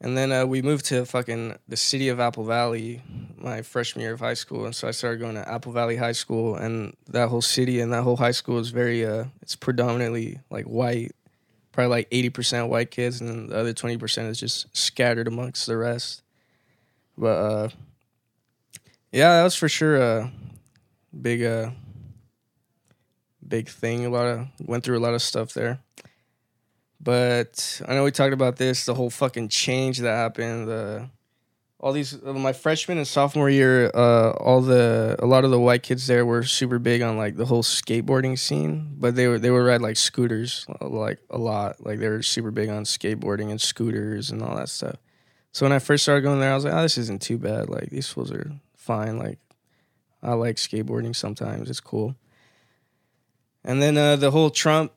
And 0.00 0.16
then 0.18 0.32
uh, 0.32 0.44
we 0.46 0.62
moved 0.62 0.86
to 0.86 1.04
fucking 1.04 1.56
the 1.68 1.76
city 1.76 2.08
of 2.08 2.18
Apple 2.18 2.44
Valley 2.44 3.02
my 3.38 3.62
freshman 3.62 4.02
year 4.02 4.12
of 4.12 4.20
high 4.20 4.34
school, 4.34 4.64
and 4.64 4.74
so 4.74 4.88
I 4.88 4.90
started 4.90 5.20
going 5.20 5.34
to 5.34 5.48
Apple 5.48 5.72
Valley 5.72 5.96
High 5.96 6.12
School, 6.12 6.56
and 6.56 6.96
that 7.08 7.28
whole 7.28 7.42
city 7.42 7.80
and 7.80 7.92
that 7.92 8.02
whole 8.02 8.16
high 8.16 8.32
school 8.32 8.58
is 8.58 8.70
very 8.70 9.04
uh, 9.04 9.24
it's 9.40 9.56
predominantly 9.56 10.40
like 10.50 10.64
white, 10.64 11.12
probably 11.72 11.90
like 11.90 12.08
eighty 12.10 12.30
percent 12.30 12.68
white 12.68 12.90
kids, 12.90 13.20
and 13.20 13.30
then 13.30 13.46
the 13.48 13.58
other 13.58 13.72
twenty 13.72 13.96
percent 13.96 14.28
is 14.28 14.38
just 14.38 14.74
scattered 14.76 15.28
amongst 15.28 15.66
the 15.66 15.76
rest. 15.76 16.22
But 17.16 17.36
uh, 17.38 17.68
yeah, 19.12 19.36
that 19.36 19.44
was 19.44 19.54
for 19.54 19.68
sure 19.68 19.96
a 19.96 20.32
big 21.20 21.44
uh 21.44 21.70
big 23.46 23.68
thing. 23.68 24.06
A 24.06 24.10
lot 24.10 24.26
of 24.26 24.48
went 24.60 24.82
through 24.82 24.98
a 24.98 25.04
lot 25.04 25.14
of 25.14 25.22
stuff 25.22 25.52
there. 25.52 25.80
But 27.00 27.82
I 27.86 27.94
know 27.94 28.04
we 28.04 28.10
talked 28.12 28.32
about 28.32 28.56
this, 28.56 28.86
the 28.86 28.94
whole 28.94 29.10
fucking 29.10 29.48
change 29.48 29.98
that 29.98 30.14
happened. 30.14 30.68
The 30.68 31.10
all 31.78 31.92
these 31.92 32.14
uh, 32.24 32.32
my 32.32 32.52
freshman 32.52 32.96
and 32.96 33.06
sophomore 33.06 33.50
year, 33.50 33.90
uh, 33.92 34.30
all 34.30 34.60
the 34.60 35.16
a 35.18 35.26
lot 35.26 35.44
of 35.44 35.50
the 35.50 35.58
white 35.58 35.82
kids 35.82 36.06
there 36.06 36.24
were 36.24 36.44
super 36.44 36.78
big 36.78 37.02
on 37.02 37.18
like 37.18 37.36
the 37.36 37.44
whole 37.44 37.64
skateboarding 37.64 38.38
scene. 38.38 38.94
But 38.98 39.16
they 39.16 39.26
were 39.26 39.38
they 39.38 39.50
were 39.50 39.64
ride 39.64 39.82
like 39.82 39.96
scooters 39.96 40.64
uh, 40.80 40.88
like 40.88 41.18
a 41.28 41.38
lot. 41.38 41.84
Like 41.84 41.98
they 41.98 42.08
were 42.08 42.22
super 42.22 42.52
big 42.52 42.70
on 42.70 42.84
skateboarding 42.84 43.50
and 43.50 43.60
scooters 43.60 44.30
and 44.30 44.40
all 44.42 44.56
that 44.56 44.68
stuff. 44.68 44.96
So 45.50 45.66
when 45.66 45.72
I 45.72 45.80
first 45.80 46.04
started 46.04 46.22
going 46.22 46.40
there, 46.40 46.52
I 46.52 46.54
was 46.54 46.64
like, 46.64 46.72
oh, 46.72 46.80
this 46.80 46.96
isn't 46.96 47.20
too 47.20 47.36
bad. 47.36 47.68
Like 47.68 47.90
these 47.90 48.08
fools 48.08 48.32
are 48.32 48.52
fine. 48.82 49.18
Like 49.18 49.38
I 50.22 50.34
like 50.34 50.56
skateboarding 50.56 51.14
sometimes. 51.14 51.70
It's 51.70 51.80
cool. 51.80 52.16
And 53.64 53.80
then 53.80 53.96
uh, 53.96 54.16
the 54.16 54.30
whole 54.30 54.50
Trump 54.50 54.92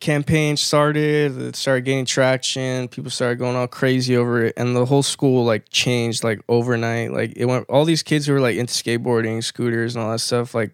campaign 0.00 0.56
started. 0.56 1.40
It 1.40 1.56
started 1.56 1.84
gaining 1.84 2.04
traction. 2.04 2.88
People 2.88 3.10
started 3.10 3.38
going 3.38 3.56
all 3.56 3.66
crazy 3.66 4.16
over 4.16 4.44
it, 4.44 4.54
and 4.56 4.76
the 4.76 4.84
whole 4.84 5.02
school 5.02 5.44
like 5.44 5.68
changed 5.70 6.22
like 6.22 6.40
overnight. 6.48 7.12
Like 7.12 7.32
it 7.36 7.46
went. 7.46 7.68
All 7.68 7.84
these 7.84 8.02
kids 8.02 8.26
who 8.26 8.34
were 8.34 8.40
like 8.40 8.56
into 8.56 8.72
skateboarding, 8.72 9.42
scooters, 9.42 9.96
and 9.96 10.04
all 10.04 10.12
that 10.12 10.18
stuff 10.18 10.54
like 10.54 10.72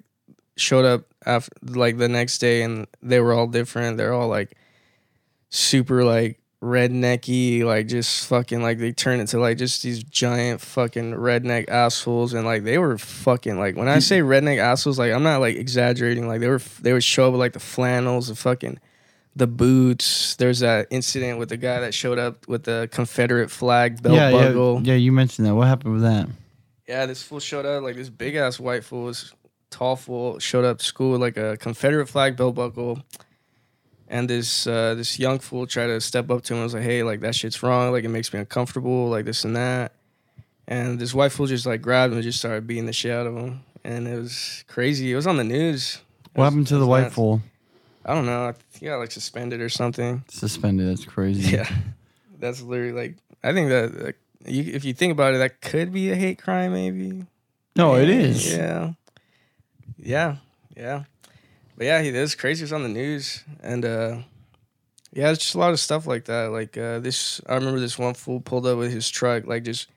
showed 0.56 0.84
up 0.84 1.04
after 1.24 1.52
like 1.62 1.98
the 1.98 2.08
next 2.08 2.38
day, 2.38 2.62
and 2.62 2.86
they 3.02 3.20
were 3.20 3.32
all 3.32 3.46
different. 3.46 3.96
They're 3.96 4.12
all 4.14 4.28
like 4.28 4.56
super 5.48 6.04
like 6.04 6.39
rednecky, 6.62 7.64
like 7.64 7.86
just 7.86 8.26
fucking 8.26 8.62
like 8.62 8.78
they 8.78 8.92
turned 8.92 9.20
into 9.20 9.38
like 9.38 9.58
just 9.58 9.82
these 9.82 10.02
giant 10.02 10.60
fucking 10.60 11.14
redneck 11.14 11.68
assholes, 11.68 12.34
and 12.34 12.44
like 12.44 12.64
they 12.64 12.78
were 12.78 12.98
fucking 12.98 13.58
like 13.58 13.76
when 13.76 13.88
I 13.88 13.98
say 13.98 14.20
redneck 14.20 14.58
assholes, 14.58 14.98
like 14.98 15.12
I'm 15.12 15.22
not 15.22 15.40
like 15.40 15.56
exaggerating. 15.56 16.28
Like 16.28 16.40
they 16.40 16.48
were 16.48 16.60
they 16.80 16.92
would 16.92 17.04
show 17.04 17.26
up 17.26 17.32
with 17.32 17.40
like 17.40 17.52
the 17.52 17.60
flannels, 17.60 18.28
the 18.28 18.34
fucking 18.34 18.78
the 19.34 19.46
boots. 19.46 20.36
There's 20.36 20.60
that 20.60 20.86
incident 20.90 21.38
with 21.38 21.48
the 21.48 21.56
guy 21.56 21.80
that 21.80 21.94
showed 21.94 22.18
up 22.18 22.46
with 22.48 22.64
the 22.64 22.88
Confederate 22.92 23.50
flag 23.50 24.02
belt 24.02 24.14
yeah, 24.14 24.30
buckle. 24.30 24.80
yeah, 24.82 24.92
yeah. 24.92 24.98
You 24.98 25.12
mentioned 25.12 25.46
that. 25.46 25.54
What 25.54 25.68
happened 25.68 25.94
with 25.94 26.02
that? 26.02 26.28
Yeah, 26.86 27.06
this 27.06 27.22
fool 27.22 27.40
showed 27.40 27.66
up 27.66 27.82
like 27.82 27.96
this 27.96 28.10
big 28.10 28.34
ass 28.34 28.58
white 28.58 28.84
fool, 28.84 29.04
was 29.04 29.32
tall 29.70 29.96
fool, 29.96 30.38
showed 30.40 30.64
up 30.64 30.78
to 30.78 30.84
school 30.84 31.12
with 31.12 31.20
like 31.20 31.36
a 31.36 31.56
Confederate 31.56 32.08
flag 32.08 32.36
belt 32.36 32.54
buckle. 32.54 33.00
And 34.12 34.28
this 34.28 34.66
uh, 34.66 34.94
this 34.96 35.18
young 35.18 35.38
fool 35.38 35.66
tried 35.68 35.86
to 35.86 36.00
step 36.00 36.30
up 36.30 36.42
to 36.42 36.52
him 36.52 36.58
and 36.58 36.64
was 36.64 36.74
like, 36.74 36.82
"Hey, 36.82 37.02
like 37.04 37.20
that 37.20 37.34
shit's 37.34 37.62
wrong. 37.62 37.92
Like 37.92 38.02
it 38.04 38.08
makes 38.08 38.32
me 38.32 38.40
uncomfortable. 38.40 39.08
Like 39.08 39.24
this 39.24 39.44
and 39.44 39.54
that." 39.56 39.92
And 40.66 40.98
this 40.98 41.14
white 41.14 41.30
fool 41.32 41.46
just 41.46 41.64
like 41.64 41.80
grabbed 41.80 42.12
him 42.12 42.18
and 42.18 42.24
just 42.24 42.40
started 42.40 42.66
beating 42.66 42.86
the 42.86 42.92
shit 42.92 43.12
out 43.12 43.26
of 43.26 43.36
him. 43.36 43.60
And 43.84 44.06
it 44.08 44.18
was 44.18 44.64
crazy. 44.68 45.10
It 45.12 45.16
was 45.16 45.26
on 45.28 45.36
the 45.36 45.44
news. 45.44 45.94
It 46.24 46.30
What 46.34 46.44
was- 46.44 46.52
happened 46.52 46.66
to 46.68 46.78
the 46.78 46.86
white 46.86 47.02
nuts. 47.02 47.14
fool? 47.14 47.40
I 48.04 48.14
don't 48.14 48.26
know. 48.26 48.48
I 48.48 48.52
think 48.52 48.80
he 48.80 48.86
got 48.86 48.98
like 48.98 49.12
suspended 49.12 49.60
or 49.60 49.68
something. 49.68 50.24
Suspended. 50.28 50.88
That's 50.88 51.04
crazy. 51.04 51.56
Yeah, 51.56 51.70
that's 52.40 52.60
literally 52.62 52.92
like 52.92 53.16
I 53.44 53.52
think 53.52 53.68
that 53.68 54.04
like, 54.06 54.18
you, 54.44 54.72
if 54.74 54.84
you 54.84 54.92
think 54.92 55.12
about 55.12 55.34
it, 55.34 55.38
that 55.38 55.60
could 55.60 55.92
be 55.92 56.10
a 56.10 56.16
hate 56.16 56.42
crime, 56.42 56.72
maybe. 56.72 57.26
No, 57.76 57.94
it 57.96 58.08
is. 58.08 58.52
Yeah, 58.52 58.94
yeah, 59.98 60.36
yeah. 60.76 61.04
But 61.80 61.86
yeah, 61.86 62.02
he 62.02 62.12
was 62.12 62.34
crazy. 62.34 62.62
Was 62.62 62.74
on 62.74 62.82
the 62.82 62.90
news, 62.90 63.42
and 63.62 63.86
uh, 63.86 64.18
yeah, 65.14 65.30
it's 65.30 65.40
just 65.40 65.54
a 65.54 65.58
lot 65.58 65.72
of 65.72 65.80
stuff 65.80 66.06
like 66.06 66.26
that. 66.26 66.50
Like 66.50 66.76
uh, 66.76 66.98
this, 66.98 67.40
I 67.46 67.54
remember 67.54 67.80
this 67.80 67.98
one 67.98 68.12
fool 68.12 68.42
pulled 68.42 68.66
up 68.66 68.76
with 68.76 68.92
his 68.92 69.08
truck, 69.08 69.46
like 69.46 69.64
just 69.64 69.88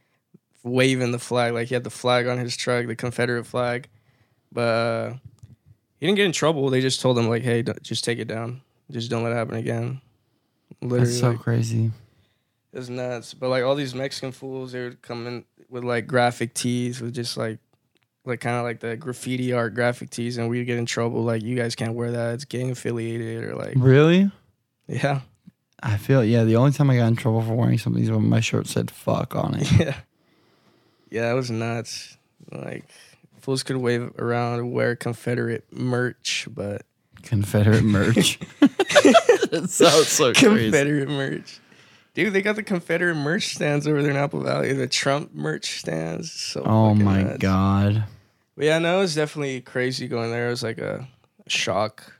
waving 0.64 1.12
the 1.12 1.20
flag, 1.20 1.54
like 1.54 1.68
he 1.68 1.74
had 1.74 1.84
the 1.84 1.90
flag 1.90 2.26
on 2.26 2.38
his 2.38 2.56
truck, 2.56 2.88
the 2.88 2.96
Confederate 2.96 3.44
flag, 3.46 3.90
but. 4.50 4.62
Uh, 4.62 5.14
he 6.00 6.08
didn't 6.08 6.18
get 6.18 6.26
in 6.26 6.32
trouble. 6.32 6.70
They 6.70 6.80
just 6.80 7.02
told 7.02 7.18
him 7.18 7.28
like, 7.28 7.44
"Hey, 7.44 7.64
just 7.82 8.06
take 8.06 8.20
it 8.20 8.30
down. 8.30 8.62
Just 8.90 9.10
don't 9.10 9.24
let 9.24 9.34
it 9.34 9.36
happen 9.36 9.56
again." 9.56 10.00
Literally, 10.82 11.06
That's 11.06 11.20
so 11.20 11.32
like, 11.32 11.40
crazy. 11.40 11.92
it 12.72 12.78
was 12.78 12.90
nuts. 12.90 13.34
But 13.34 13.50
like 13.50 13.64
all 13.64 13.76
these 13.76 13.94
Mexican 13.94 14.32
fools, 14.32 14.72
they 14.72 14.84
would 14.84 15.02
come 15.02 15.28
in 15.28 15.46
with 15.70 15.84
like 15.84 16.08
graphic 16.08 16.54
tees 16.54 17.02
with 17.02 17.14
just 17.14 17.38
like, 17.38 17.60
like 18.26 18.40
kind 18.40 18.56
of 18.58 18.64
like 18.64 18.80
the 18.80 18.96
graffiti 18.96 19.54
art 19.54 19.74
graphic 19.74 20.10
tees, 20.10 20.38
and 20.38 20.50
we'd 20.50 20.64
get 20.66 20.78
in 20.78 20.86
trouble. 20.86 21.24
Like, 21.24 21.44
you 21.44 21.56
guys 21.56 21.76
can't 21.76 21.94
wear 21.94 22.12
that. 22.12 22.36
It's 22.36 22.46
gang 22.46 22.72
affiliated, 22.72 23.44
or 23.44 23.56
like, 23.56 23.74
Really? 23.76 24.32
yeah, 24.88 25.22
I 25.82 25.98
feel 25.98 26.24
yeah. 26.24 26.44
The 26.44 26.56
only 26.56 26.72
time 26.72 26.90
I 26.90 26.96
got 26.98 27.08
in 27.08 27.16
trouble 27.16 27.42
for 27.42 27.54
wearing 27.54 27.78
something 27.78 28.02
is 28.04 28.12
when 28.12 28.28
my 28.30 28.40
shirt 28.40 28.68
said 28.68 28.90
"fuck" 28.92 29.36
on 29.36 29.56
it. 29.56 29.72
yeah, 29.80 29.96
yeah. 31.10 31.32
It 31.32 31.36
was 31.36 31.52
nuts. 31.52 32.18
Like, 32.52 32.86
fools 33.40 33.64
could 33.64 33.78
wave 33.78 34.12
around 34.20 34.60
and 34.60 34.72
wear 34.74 34.96
Confederate 34.96 35.66
merch, 35.72 36.48
but 36.52 36.84
Confederate 37.24 37.84
merch. 37.84 38.40
that 38.60 39.66
sounds 39.70 40.08
so 40.10 40.34
crazy. 40.34 40.72
Confederate 40.72 41.10
merch. 41.10 41.60
Dude, 42.14 42.32
they 42.34 42.42
got 42.44 42.56
the 42.56 42.64
Confederate 42.64 43.16
merch 43.16 43.56
stands 43.56 43.88
over 43.88 44.02
there 44.02 44.12
in 44.12 44.18
Apple 44.18 44.42
Valley. 44.42 44.72
The 44.74 44.88
Trump 44.88 45.34
merch 45.34 45.80
stands. 45.80 46.32
So 46.32 46.62
Oh 46.64 46.94
my 46.94 47.24
nuts. 47.24 47.38
god. 47.40 48.04
But 48.56 48.66
yeah, 48.66 48.78
no, 48.80 48.98
it 48.98 49.02
was 49.02 49.16
definitely 49.16 49.62
crazy 49.62 50.08
going 50.08 50.30
there. 50.30 50.48
It 50.48 50.52
was 50.52 50.64
like 50.64 50.78
a, 50.78 51.08
shock. 51.48 52.14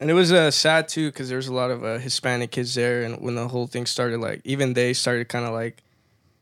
And 0.00 0.08
it 0.10 0.14
was 0.14 0.32
uh, 0.32 0.50
sad 0.50 0.88
too 0.88 1.08
because 1.08 1.28
there 1.28 1.36
was 1.36 1.48
a 1.48 1.54
lot 1.54 1.70
of 1.70 1.84
uh, 1.84 1.98
Hispanic 1.98 2.50
kids 2.52 2.74
there. 2.74 3.02
And 3.02 3.20
when 3.20 3.34
the 3.34 3.48
whole 3.48 3.66
thing 3.66 3.86
started, 3.86 4.20
like, 4.20 4.40
even 4.44 4.72
they 4.74 4.92
started 4.92 5.28
kind 5.28 5.44
of 5.44 5.52
like 5.52 5.82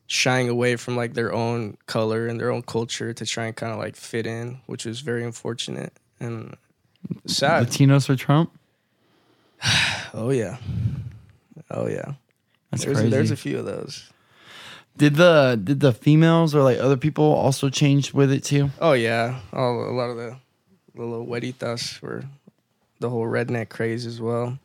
shying 0.07 0.49
away 0.49 0.77
from 0.77 0.97
like 0.97 1.15
their 1.15 1.33
own 1.33 1.79
color 1.87 2.27
and 2.27 2.39
their 2.39 2.51
own 2.51 2.63
culture 2.63 3.13
to 3.15 3.25
try 3.27 3.47
and 3.47 3.57
kind 3.57 3.73
of 3.73 3.79
like 3.79 3.97
fit 3.97 4.27
in, 4.27 4.61
which 4.67 4.85
was 4.85 5.01
very 5.01 5.25
unfortunate 5.25 5.93
and 6.21 6.57
sad. 7.27 7.67
Latinos 7.67 8.07
for 8.07 8.17
Trump. 8.17 8.53
Oh, 10.15 10.29
yeah. 10.29 10.59
Oh, 11.71 11.89
yeah. 11.89 12.13
That's 12.73 12.85
there's, 12.85 12.97
crazy. 12.97 13.11
there's 13.11 13.31
a 13.31 13.37
few 13.37 13.59
of 13.59 13.67
those. 13.67 14.11
did 14.97 15.17
the 15.17 15.61
did 15.63 15.81
the 15.81 15.93
females 15.93 16.55
or 16.55 16.63
like 16.63 16.79
other 16.79 16.97
people 16.97 17.25
also 17.25 17.69
change 17.69 18.15
with 18.15 18.33
it 18.33 18.43
too? 18.45 18.71
Oh 18.81 18.95
yeah, 18.95 19.41
all 19.53 19.85
a 19.89 19.93
lot 19.93 20.09
of 20.09 20.17
the, 20.17 20.37
the 20.95 21.03
little 21.03 21.27
weditas 21.27 22.01
were 22.01 22.25
the 22.99 23.11
whole 23.11 23.27
redneck 23.27 23.69
craze 23.69 24.07
as 24.07 24.23
well. 24.23 24.59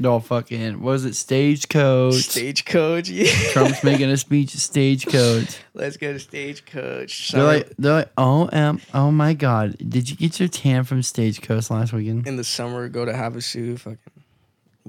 No 0.00 0.18
fucking. 0.18 0.80
Was 0.80 1.04
it? 1.04 1.14
Stagecoach. 1.14 2.14
Stagecoach, 2.14 3.08
yeah. 3.08 3.30
Trump's 3.52 3.84
making 3.84 4.10
a 4.10 4.16
speech. 4.16 4.52
at 4.52 4.60
Stagecoach. 4.60 5.58
Let's 5.74 5.96
go 5.96 6.12
to 6.12 6.18
stagecoach. 6.18 7.30
They're 7.30 7.44
like, 7.44 7.72
they're 7.78 7.92
like, 7.92 8.10
oh, 8.18 8.48
um, 8.52 8.80
oh 8.94 9.12
my 9.12 9.32
god, 9.34 9.76
did 9.78 10.10
you 10.10 10.16
get 10.16 10.40
your 10.40 10.48
tan 10.48 10.82
from 10.82 11.02
Stagecoach 11.02 11.70
last 11.70 11.92
weekend? 11.92 12.26
in 12.26 12.34
the 12.34 12.42
summer, 12.42 12.88
go 12.88 13.04
to 13.04 13.12
Havasu, 13.12 13.78
fucking 13.78 13.98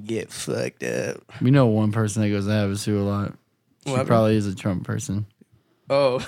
get 0.04 0.32
fucked 0.32 0.84
up. 0.84 1.24
We 1.42 1.52
know 1.52 1.68
one 1.68 1.92
person 1.92 2.22
that 2.22 2.30
goes 2.30 2.46
to 2.46 2.52
Havasu 2.52 3.00
a 3.00 3.04
lot. 3.04 3.34
She 3.86 4.04
probably 4.06 4.36
is 4.36 4.48
a 4.48 4.56
Trump 4.56 4.86
person. 4.86 5.26
Oh, 5.90 6.26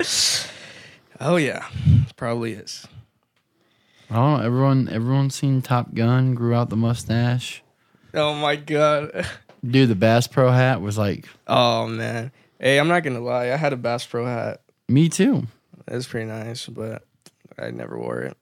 oh 1.20 1.36
yeah, 1.36 1.66
probably 2.16 2.52
is. 2.52 2.86
I 4.10 4.16
don't 4.16 4.38
know. 4.38 4.44
Everyone, 4.46 4.88
everyone's 4.90 5.34
seen 5.34 5.62
Top 5.62 5.94
Gun. 5.94 6.34
Grew 6.34 6.54
out 6.54 6.68
the 6.68 6.76
mustache. 6.76 7.62
Oh 8.14 8.34
my 8.34 8.56
god. 8.56 9.26
Dude, 9.64 9.88
the 9.88 9.94
Bass 9.94 10.26
Pro 10.26 10.50
hat 10.50 10.82
was 10.82 10.98
like 10.98 11.26
Oh 11.46 11.86
man. 11.86 12.30
Hey, 12.60 12.78
I'm 12.78 12.88
not 12.88 13.02
gonna 13.02 13.20
lie. 13.20 13.50
I 13.50 13.56
had 13.56 13.72
a 13.72 13.76
Bass 13.76 14.04
Pro 14.04 14.26
hat. 14.26 14.60
me 14.88 15.08
too. 15.08 15.46
It 15.88 15.94
was 15.94 16.06
pretty 16.06 16.26
nice, 16.26 16.66
but 16.66 17.04
I 17.58 17.70
never 17.70 17.98
wore 17.98 18.20
it. 18.20 18.36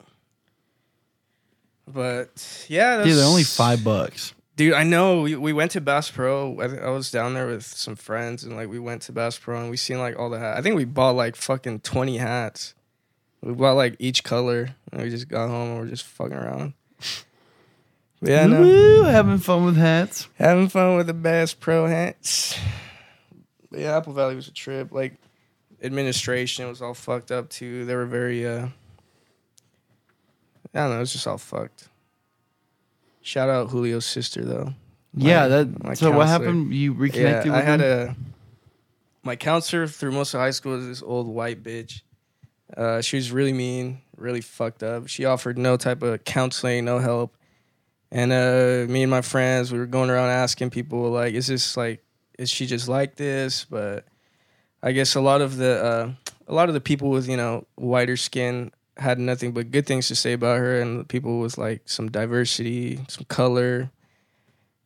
But 1.93 2.67
yeah, 2.69 2.99
that's, 2.99 3.09
Dude, 3.09 3.19
they're 3.19 3.27
only 3.27 3.43
five 3.45 3.83
bucks. 3.85 4.35
Dude, 4.57 4.75
I 4.75 4.83
know. 4.83 5.23
We, 5.23 5.37
we 5.37 5.53
went 5.53 5.71
to 5.73 5.81
Bass 5.81 6.11
Pro. 6.11 6.61
I, 6.61 6.67
th- 6.67 6.81
I 6.81 6.91
was 6.91 7.11
down 7.11 7.33
there 7.35 7.47
with 7.47 7.65
some 7.65 7.97
friends, 7.97 8.45
and 8.45 8.57
like 8.57 8.69
we 8.69 8.79
went 8.79 9.03
to 9.03 9.13
Bass 9.13 9.39
Pro, 9.39 9.59
and 9.61 9.71
we 9.71 9.77
seen 9.77 9.99
like 9.99 10.19
all 10.19 10.29
the 10.29 10.39
hats. 10.39 10.59
I 10.59 10.63
think 10.63 10.77
we 10.77 10.85
bought 10.85 11.17
like 11.17 11.35
fucking 11.37 11.81
twenty 11.81 12.19
hats. 12.19 12.75
We 13.43 13.55
bought 13.55 13.73
like 13.77 13.97
each 13.99 14.23
color, 14.23 14.75
and 14.93 15.03
we 15.03 15.09
just 15.09 15.29
got 15.29 15.49
home 15.49 15.71
and 15.71 15.79
we're 15.81 15.87
just 15.87 16.05
fucking 16.05 16.37
around. 16.37 16.75
But 18.21 18.31
yeah, 18.31 18.47
no, 18.47 18.61
Woo, 18.61 19.03
having 19.05 19.39
fun 19.39 19.65
with 19.65 19.77
hats. 19.79 20.29
having 20.35 20.69
fun 20.69 20.97
with 20.97 21.07
the 21.07 21.15
Bass 21.15 21.55
Pro 21.55 21.87
hats. 21.87 22.55
But 23.71 23.81
yeah, 23.81 23.97
Apple 23.97 24.13
Valley 24.13 24.35
was 24.35 24.47
a 24.49 24.53
trip. 24.53 24.93
Like 24.93 25.15
administration 25.83 26.69
was 26.69 26.83
all 26.83 26.93
fucked 26.93 27.31
up 27.31 27.49
too. 27.49 27.87
They 27.87 27.95
were 27.95 28.05
very 28.05 28.47
uh 28.47 28.67
I 30.75 30.81
don't 30.81 30.91
know, 30.91 31.01
It's 31.01 31.13
just 31.13 31.27
all 31.27 31.39
fucked. 31.39 31.89
Shout 33.23 33.49
out 33.51 33.71
Julio's 33.71 34.07
sister 34.07 34.45
though. 34.45 34.75
yeah, 35.15 35.41
my- 35.43 35.49
that. 35.49 35.85
my 35.85 35.95
So 35.95 36.11
what 36.13 36.27
happened? 36.29 36.73
You 36.75 36.93
reconnected 36.93 37.47
Yeah, 37.53 37.59
with 37.59 37.63
I 37.67 37.71
had 37.71 37.81
him? 37.81 38.09
a 38.09 38.17
my 39.27 39.37
counselor 39.37 39.87
through 39.87 40.13
most 40.13 40.33
of 40.33 40.41
high 40.41 40.51
school 40.51 40.73
was 40.77 40.87
this 40.87 41.03
old 41.03 41.27
white 41.27 41.63
bitch. 41.63 42.01
Uh, 42.75 43.03
she 43.03 43.17
was 43.17 43.31
really 43.33 43.53
mean, 43.53 44.01
really 44.17 44.41
fucked 44.41 44.83
up. 44.83 45.09
She 45.09 45.25
offered 45.27 45.59
no 45.59 45.77
type 45.77 46.03
of 46.03 46.25
counseling, 46.25 46.85
no 46.87 46.99
help. 47.01 47.37
And 48.11 48.33
uh, 48.33 48.91
me 48.91 49.03
and 49.03 49.11
my 49.11 49.21
friends, 49.21 49.71
we 49.73 49.79
were 49.79 49.87
going 49.87 50.09
around 50.09 50.31
asking 50.31 50.71
people 50.71 51.11
like, 51.11 51.35
"Is 51.35 51.47
this 51.49 51.77
like, 51.77 52.03
is 52.39 52.49
she 52.49 52.65
just 52.67 52.89
like 52.89 53.17
this?" 53.17 53.65
But 53.67 54.05
I 54.83 54.93
guess 54.93 55.15
a 55.15 55.21
lot 55.21 55.43
of 55.43 55.57
the 55.59 55.85
uh, 55.85 56.13
a 56.49 56.55
lot 56.55 56.69
of 56.69 56.75
the 56.75 56.81
people 56.81 57.11
with 57.11 57.29
you 57.29 57.37
know 57.37 57.67
whiter 57.75 58.17
skin 58.17 58.73
had 58.97 59.19
nothing 59.19 59.53
but 59.53 59.71
good 59.71 59.87
things 59.87 60.09
to 60.09 60.17
say 60.17 60.33
about 60.33 60.59
her, 60.59 60.81
and 60.81 61.09
people 61.09 61.41
with 61.41 61.59
like 61.59 61.83
some 61.87 62.11
diversity, 62.11 63.01
some 63.09 63.25
color, 63.25 63.91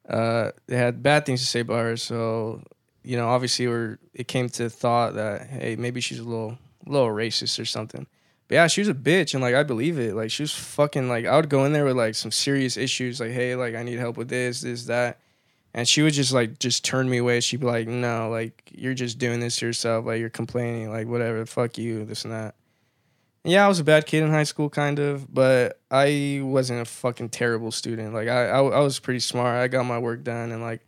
uh, 0.08 0.50
they 0.66 0.76
had 0.76 1.02
bad 1.02 1.26
things 1.26 1.40
to 1.40 1.46
say 1.46 1.60
about 1.60 1.80
her. 1.80 1.96
So 1.96 2.62
you 3.02 3.16
know, 3.16 3.28
obviously, 3.28 3.68
we're 3.68 3.98
it 4.14 4.28
came 4.28 4.48
to 4.50 4.70
thought 4.70 5.14
that 5.14 5.48
hey, 5.48 5.76
maybe 5.76 6.00
she's 6.00 6.18
a 6.18 6.24
little 6.24 6.58
little 6.86 7.08
racist 7.08 7.58
or 7.60 7.64
something. 7.64 8.06
But 8.48 8.54
yeah, 8.56 8.66
she 8.66 8.80
was 8.80 8.88
a 8.88 8.94
bitch, 8.94 9.34
and 9.34 9.42
like 9.42 9.54
I 9.54 9.62
believe 9.62 9.98
it. 9.98 10.14
Like 10.14 10.30
she 10.30 10.42
was 10.42 10.54
fucking 10.54 11.08
like 11.08 11.26
I 11.26 11.36
would 11.36 11.48
go 11.48 11.64
in 11.64 11.72
there 11.72 11.84
with 11.84 11.96
like 11.96 12.14
some 12.14 12.30
serious 12.30 12.76
issues, 12.76 13.20
like 13.20 13.30
hey, 13.30 13.54
like 13.56 13.74
I 13.74 13.82
need 13.82 13.98
help 13.98 14.16
with 14.16 14.28
this, 14.28 14.62
this, 14.62 14.86
that, 14.86 15.20
and 15.72 15.88
she 15.88 16.02
would 16.02 16.14
just 16.14 16.32
like 16.32 16.58
just 16.58 16.84
turn 16.84 17.08
me 17.08 17.18
away. 17.18 17.40
She'd 17.40 17.60
be 17.60 17.66
like, 17.66 17.88
no, 17.88 18.28
like 18.30 18.70
you're 18.72 18.94
just 18.94 19.18
doing 19.18 19.40
this 19.40 19.56
to 19.58 19.66
yourself, 19.66 20.06
like 20.06 20.20
you're 20.20 20.30
complaining, 20.30 20.90
like 20.90 21.06
whatever, 21.06 21.44
fuck 21.46 21.78
you, 21.78 22.04
this 22.04 22.24
and 22.24 22.32
that. 22.32 22.54
Yeah, 23.46 23.66
I 23.66 23.68
was 23.68 23.78
a 23.78 23.84
bad 23.84 24.06
kid 24.06 24.22
in 24.22 24.30
high 24.30 24.44
school, 24.44 24.70
kind 24.70 24.98
of, 24.98 25.32
but 25.32 25.78
I 25.90 26.40
wasn't 26.42 26.80
a 26.80 26.86
fucking 26.86 27.28
terrible 27.28 27.70
student. 27.70 28.14
Like 28.14 28.26
I, 28.26 28.48
I, 28.48 28.58
I 28.62 28.80
was 28.80 28.98
pretty 28.98 29.20
smart. 29.20 29.56
I 29.56 29.68
got 29.68 29.84
my 29.84 29.98
work 29.98 30.24
done, 30.24 30.50
and 30.50 30.62
like 30.62 30.80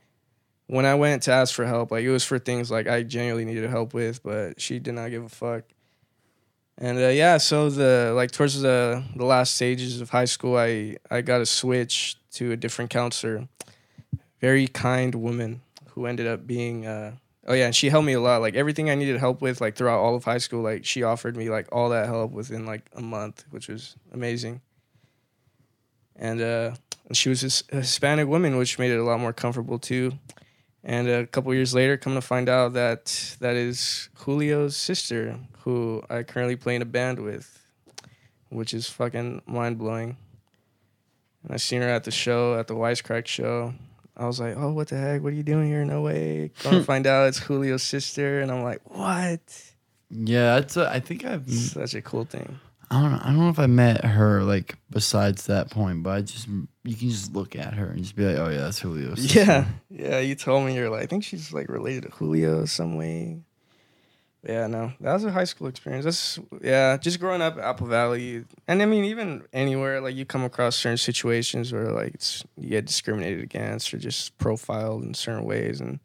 when 0.66 0.87
I 0.87 0.95
went 0.95 1.23
to 1.24 1.33
ask 1.33 1.55
for 1.55 1.66
help, 1.66 1.91
like 1.91 2.05
it 2.05 2.11
was 2.11 2.24
for 2.24 2.39
things 2.39 2.70
like 2.70 2.89
I 2.89 3.03
genuinely 3.03 3.45
needed 3.45 3.69
help 3.69 3.93
with, 3.93 4.23
but 4.23 4.59
she 4.59 4.78
did 4.78 4.95
not 4.95 5.11
give 5.11 5.23
a 5.23 5.28
fuck. 5.28 5.65
And 6.78 6.99
uh, 6.99 7.09
yeah, 7.09 7.37
so 7.37 7.69
the 7.69 8.12
like 8.16 8.31
towards 8.31 8.59
the 8.62 9.05
the 9.15 9.24
last 9.27 9.55
stages 9.57 10.01
of 10.01 10.09
high 10.09 10.24
school, 10.24 10.57
I 10.57 10.97
I 11.11 11.20
got 11.20 11.43
a 11.43 11.47
switch 11.47 12.16
to 12.33 12.53
a 12.53 12.57
different 12.57 12.91
counselor, 12.91 13.49
very 14.41 14.66
kind 14.66 15.15
woman 15.15 15.61
who 15.91 16.07
ended 16.07 16.27
up 16.27 16.47
being. 16.47 16.87
Uh, 16.87 17.16
oh 17.47 17.55
yeah, 17.55 17.66
and 17.66 17.74
she 17.74 17.89
helped 17.89 18.06
me 18.06 18.12
a 18.12 18.20
lot. 18.20 18.40
Like 18.40 18.55
everything 18.55 18.90
I 18.90 18.94
needed 18.94 19.18
help 19.18 19.40
with, 19.40 19.60
like 19.60 19.77
throughout 19.77 20.01
all 20.01 20.14
of 20.14 20.24
high 20.24 20.39
school, 20.39 20.62
like 20.62 20.85
she 20.85 21.02
offered 21.02 21.36
me 21.36 21.48
like 21.48 21.68
all 21.73 21.90
that 21.90 22.06
help 22.06 22.32
within 22.32 22.66
like 22.66 22.89
a 22.94 23.01
month, 23.01 23.44
which 23.51 23.68
was 23.68 23.97
amazing. 24.12 24.60
And 26.16 26.40
uh, 26.40 26.74
and 27.06 27.16
she 27.16 27.28
was 27.28 27.64
a 27.70 27.77
Hispanic 27.77 28.27
woman, 28.27 28.56
which 28.56 28.78
made 28.78 28.90
it 28.90 28.98
a 28.98 29.05
lot 29.05 29.20
more 29.20 29.32
comfortable 29.32 29.78
too. 29.78 30.12
And 30.82 31.09
a 31.09 31.27
couple 31.27 31.52
years 31.52 31.74
later, 31.74 31.97
come 31.97 32.14
to 32.14 32.20
find 32.20 32.48
out 32.48 32.74
that 32.74 33.36
that 33.40 33.56
is 33.56 34.09
Julio's 34.24 34.77
sister, 34.77 35.39
who 35.60 36.02
I 36.09 36.23
currently 36.23 36.55
play 36.55 36.77
in 36.77 36.82
a 36.82 36.86
band 36.86 37.18
with, 37.18 37.64
which 38.51 38.73
is 38.73 38.89
fucking 38.89 39.43
mind 39.47 39.78
blowing. 39.78 40.16
And 41.43 41.52
I 41.52 41.56
seen 41.56 41.82
her 41.82 41.89
at 41.89 42.05
the 42.05 42.12
show, 42.12 42.59
at 42.59 42.68
the 42.68 42.74
Wisecrack 42.74 43.27
show. 43.27 43.74
I 44.16 44.26
was 44.26 44.40
like, 44.40 44.56
oh, 44.56 44.72
what 44.72 44.88
the 44.88 44.97
heck? 44.97 45.22
What 45.22 45.32
are 45.32 45.36
you 45.36 45.43
doing 45.43 45.68
here? 45.68 45.84
No 45.84 46.02
way. 46.02 46.51
To 46.60 46.82
find 46.84 47.06
out 47.06 47.28
it's 47.28 47.40
Julio's 47.40 47.82
sister. 47.82 48.40
And 48.40 48.51
I'm 48.51 48.62
like, 48.62 48.80
what? 48.84 49.40
Yeah, 50.10 50.55
that's. 50.55 50.76
A, 50.76 50.88
I 50.90 51.01
think 51.01 51.24
I've. 51.24 51.51
Such 51.51 51.94
a 51.94 52.02
cool 52.02 52.24
thing. 52.24 52.59
I 52.90 53.02
don't 53.02 53.12
know. 53.12 53.20
I 53.20 53.26
don't 53.26 53.38
know 53.38 53.48
if 53.48 53.59
I 53.59 53.66
met 53.66 54.05
her 54.05 54.44
like 54.44 54.76
besides 54.90 55.47
that 55.47 55.70
point, 55.70 56.05
but 56.05 56.10
I 56.10 56.20
just 56.22 56.47
you 56.47 56.94
can 56.94 57.10
just 57.10 57.34
look 57.34 57.56
at 57.56 57.74
her 57.74 57.86
and 57.86 57.98
just 57.98 58.14
be 58.14 58.24
like, 58.24 58.38
oh 58.38 58.48
yeah, 58.48 58.59
that's 58.59 58.78
Julio. 58.78 59.14
Yeah. 59.16 59.66
Yeah. 59.90 60.20
You 60.20 60.36
told 60.36 60.64
me 60.64 60.74
you're 60.74 60.88
like, 60.88 61.02
I 61.02 61.06
think 61.06 61.24
she's 61.24 61.52
like 61.52 61.68
related 61.68 62.05
to 62.05 62.10
Julio 62.10 62.64
some 62.64 62.97
way. 62.97 63.40
Yeah, 64.48 64.68
no, 64.68 64.93
that 65.01 65.12
was 65.12 65.24
a 65.24 65.32
high 65.32 65.44
school 65.44 65.66
experience. 65.66 66.05
That's 66.05 66.39
yeah, 66.62 66.97
just 66.98 67.18
growing 67.18 67.43
up 67.43 67.59
Apple 67.59 67.89
Valley, 67.89 68.44
and 68.68 68.81
I 68.81 68.86
mean 68.86 69.05
even 69.05 69.43
anywhere 69.52 70.01
like 70.01 70.14
you 70.14 70.24
come 70.24 70.44
across 70.44 70.77
certain 70.77 70.98
situations 70.98 71.73
where 71.73 71.90
like 71.90 72.14
it's 72.14 72.44
you 72.56 72.68
get 72.68 72.86
discriminated 72.86 73.43
against 73.43 73.93
or 73.93 73.98
just 73.98 74.39
profiled 74.39 75.02
in 75.02 75.14
certain 75.14 75.44
ways, 75.44 75.81
and 75.81 75.98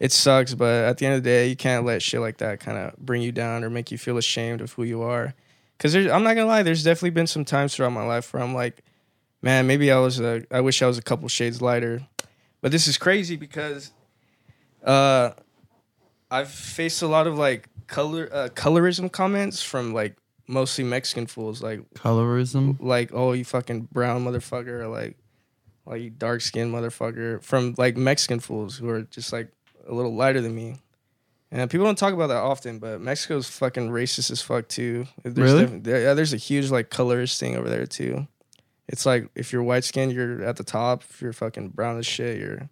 it 0.00 0.10
sucks. 0.10 0.52
But 0.52 0.84
at 0.84 0.98
the 0.98 1.06
end 1.06 1.14
of 1.14 1.22
the 1.22 1.30
day, 1.30 1.46
you 1.46 1.54
can't 1.54 1.86
let 1.86 2.02
shit 2.02 2.20
like 2.20 2.38
that 2.38 2.58
kind 2.58 2.76
of 2.76 2.96
bring 2.96 3.22
you 3.22 3.30
down 3.30 3.62
or 3.62 3.70
make 3.70 3.92
you 3.92 3.98
feel 3.98 4.18
ashamed 4.18 4.60
of 4.60 4.72
who 4.72 4.82
you 4.82 5.02
are. 5.02 5.34
Because 5.78 5.94
I'm 5.94 6.24
not 6.24 6.34
gonna 6.34 6.46
lie, 6.46 6.64
there's 6.64 6.82
definitely 6.82 7.10
been 7.10 7.28
some 7.28 7.44
times 7.44 7.76
throughout 7.76 7.92
my 7.92 8.04
life 8.04 8.34
where 8.34 8.42
I'm 8.42 8.54
like, 8.54 8.82
man, 9.42 9.68
maybe 9.68 9.92
I 9.92 9.98
was 9.98 10.18
a, 10.18 10.44
I 10.50 10.60
wish 10.60 10.82
I 10.82 10.86
was 10.86 10.98
a 10.98 11.02
couple 11.02 11.28
shades 11.28 11.62
lighter. 11.62 12.02
But 12.62 12.72
this 12.72 12.88
is 12.88 12.98
crazy 12.98 13.36
because, 13.36 13.92
uh, 14.84 15.30
I've 16.30 16.50
faced 16.50 17.02
a 17.02 17.06
lot 17.06 17.26
of 17.26 17.36
like 17.38 17.68
color 17.86 18.28
uh, 18.32 18.48
colorism 18.54 19.10
comments 19.10 19.62
from 19.62 19.92
like 19.92 20.16
mostly 20.46 20.84
Mexican 20.84 21.26
fools, 21.26 21.62
like 21.62 21.80
Colorism. 21.94 22.76
like 22.80 23.10
oh 23.12 23.32
you 23.32 23.44
fucking 23.44 23.88
brown 23.92 24.24
motherfucker, 24.24 24.80
or 24.80 24.88
like 24.88 25.16
like 25.86 26.02
you 26.02 26.10
dark 26.10 26.40
skinned 26.40 26.72
motherfucker 26.72 27.42
from 27.42 27.74
like 27.78 27.96
Mexican 27.96 28.38
fools 28.40 28.76
who 28.78 28.88
are 28.88 29.02
just 29.02 29.32
like 29.32 29.50
a 29.88 29.94
little 29.94 30.14
lighter 30.14 30.40
than 30.40 30.54
me. 30.54 30.76
And 31.52 31.68
people 31.68 31.84
don't 31.84 31.98
talk 31.98 32.14
about 32.14 32.28
that 32.28 32.36
often, 32.36 32.78
but 32.78 33.00
Mexico's 33.00 33.48
fucking 33.50 33.90
racist 33.90 34.30
as 34.30 34.40
fuck 34.40 34.68
too. 34.68 35.06
There's 35.24 35.52
Really? 35.52 35.64
there- 35.64 36.00
yeah, 36.02 36.14
there's 36.14 36.32
a 36.32 36.36
huge 36.36 36.70
like 36.70 36.90
colorist 36.90 37.40
thing 37.40 37.56
over 37.56 37.68
there 37.68 37.86
too. 37.86 38.28
It's 38.86 39.04
like 39.04 39.28
if 39.34 39.52
you're 39.52 39.62
white 39.64 39.82
skinned, 39.82 40.12
you're 40.12 40.42
at 40.44 40.56
the 40.56 40.62
top. 40.64 41.02
If 41.10 41.20
you're 41.20 41.32
fucking 41.32 41.70
brown 41.70 41.98
as 41.98 42.06
shit, 42.06 42.38
you're. 42.38 42.68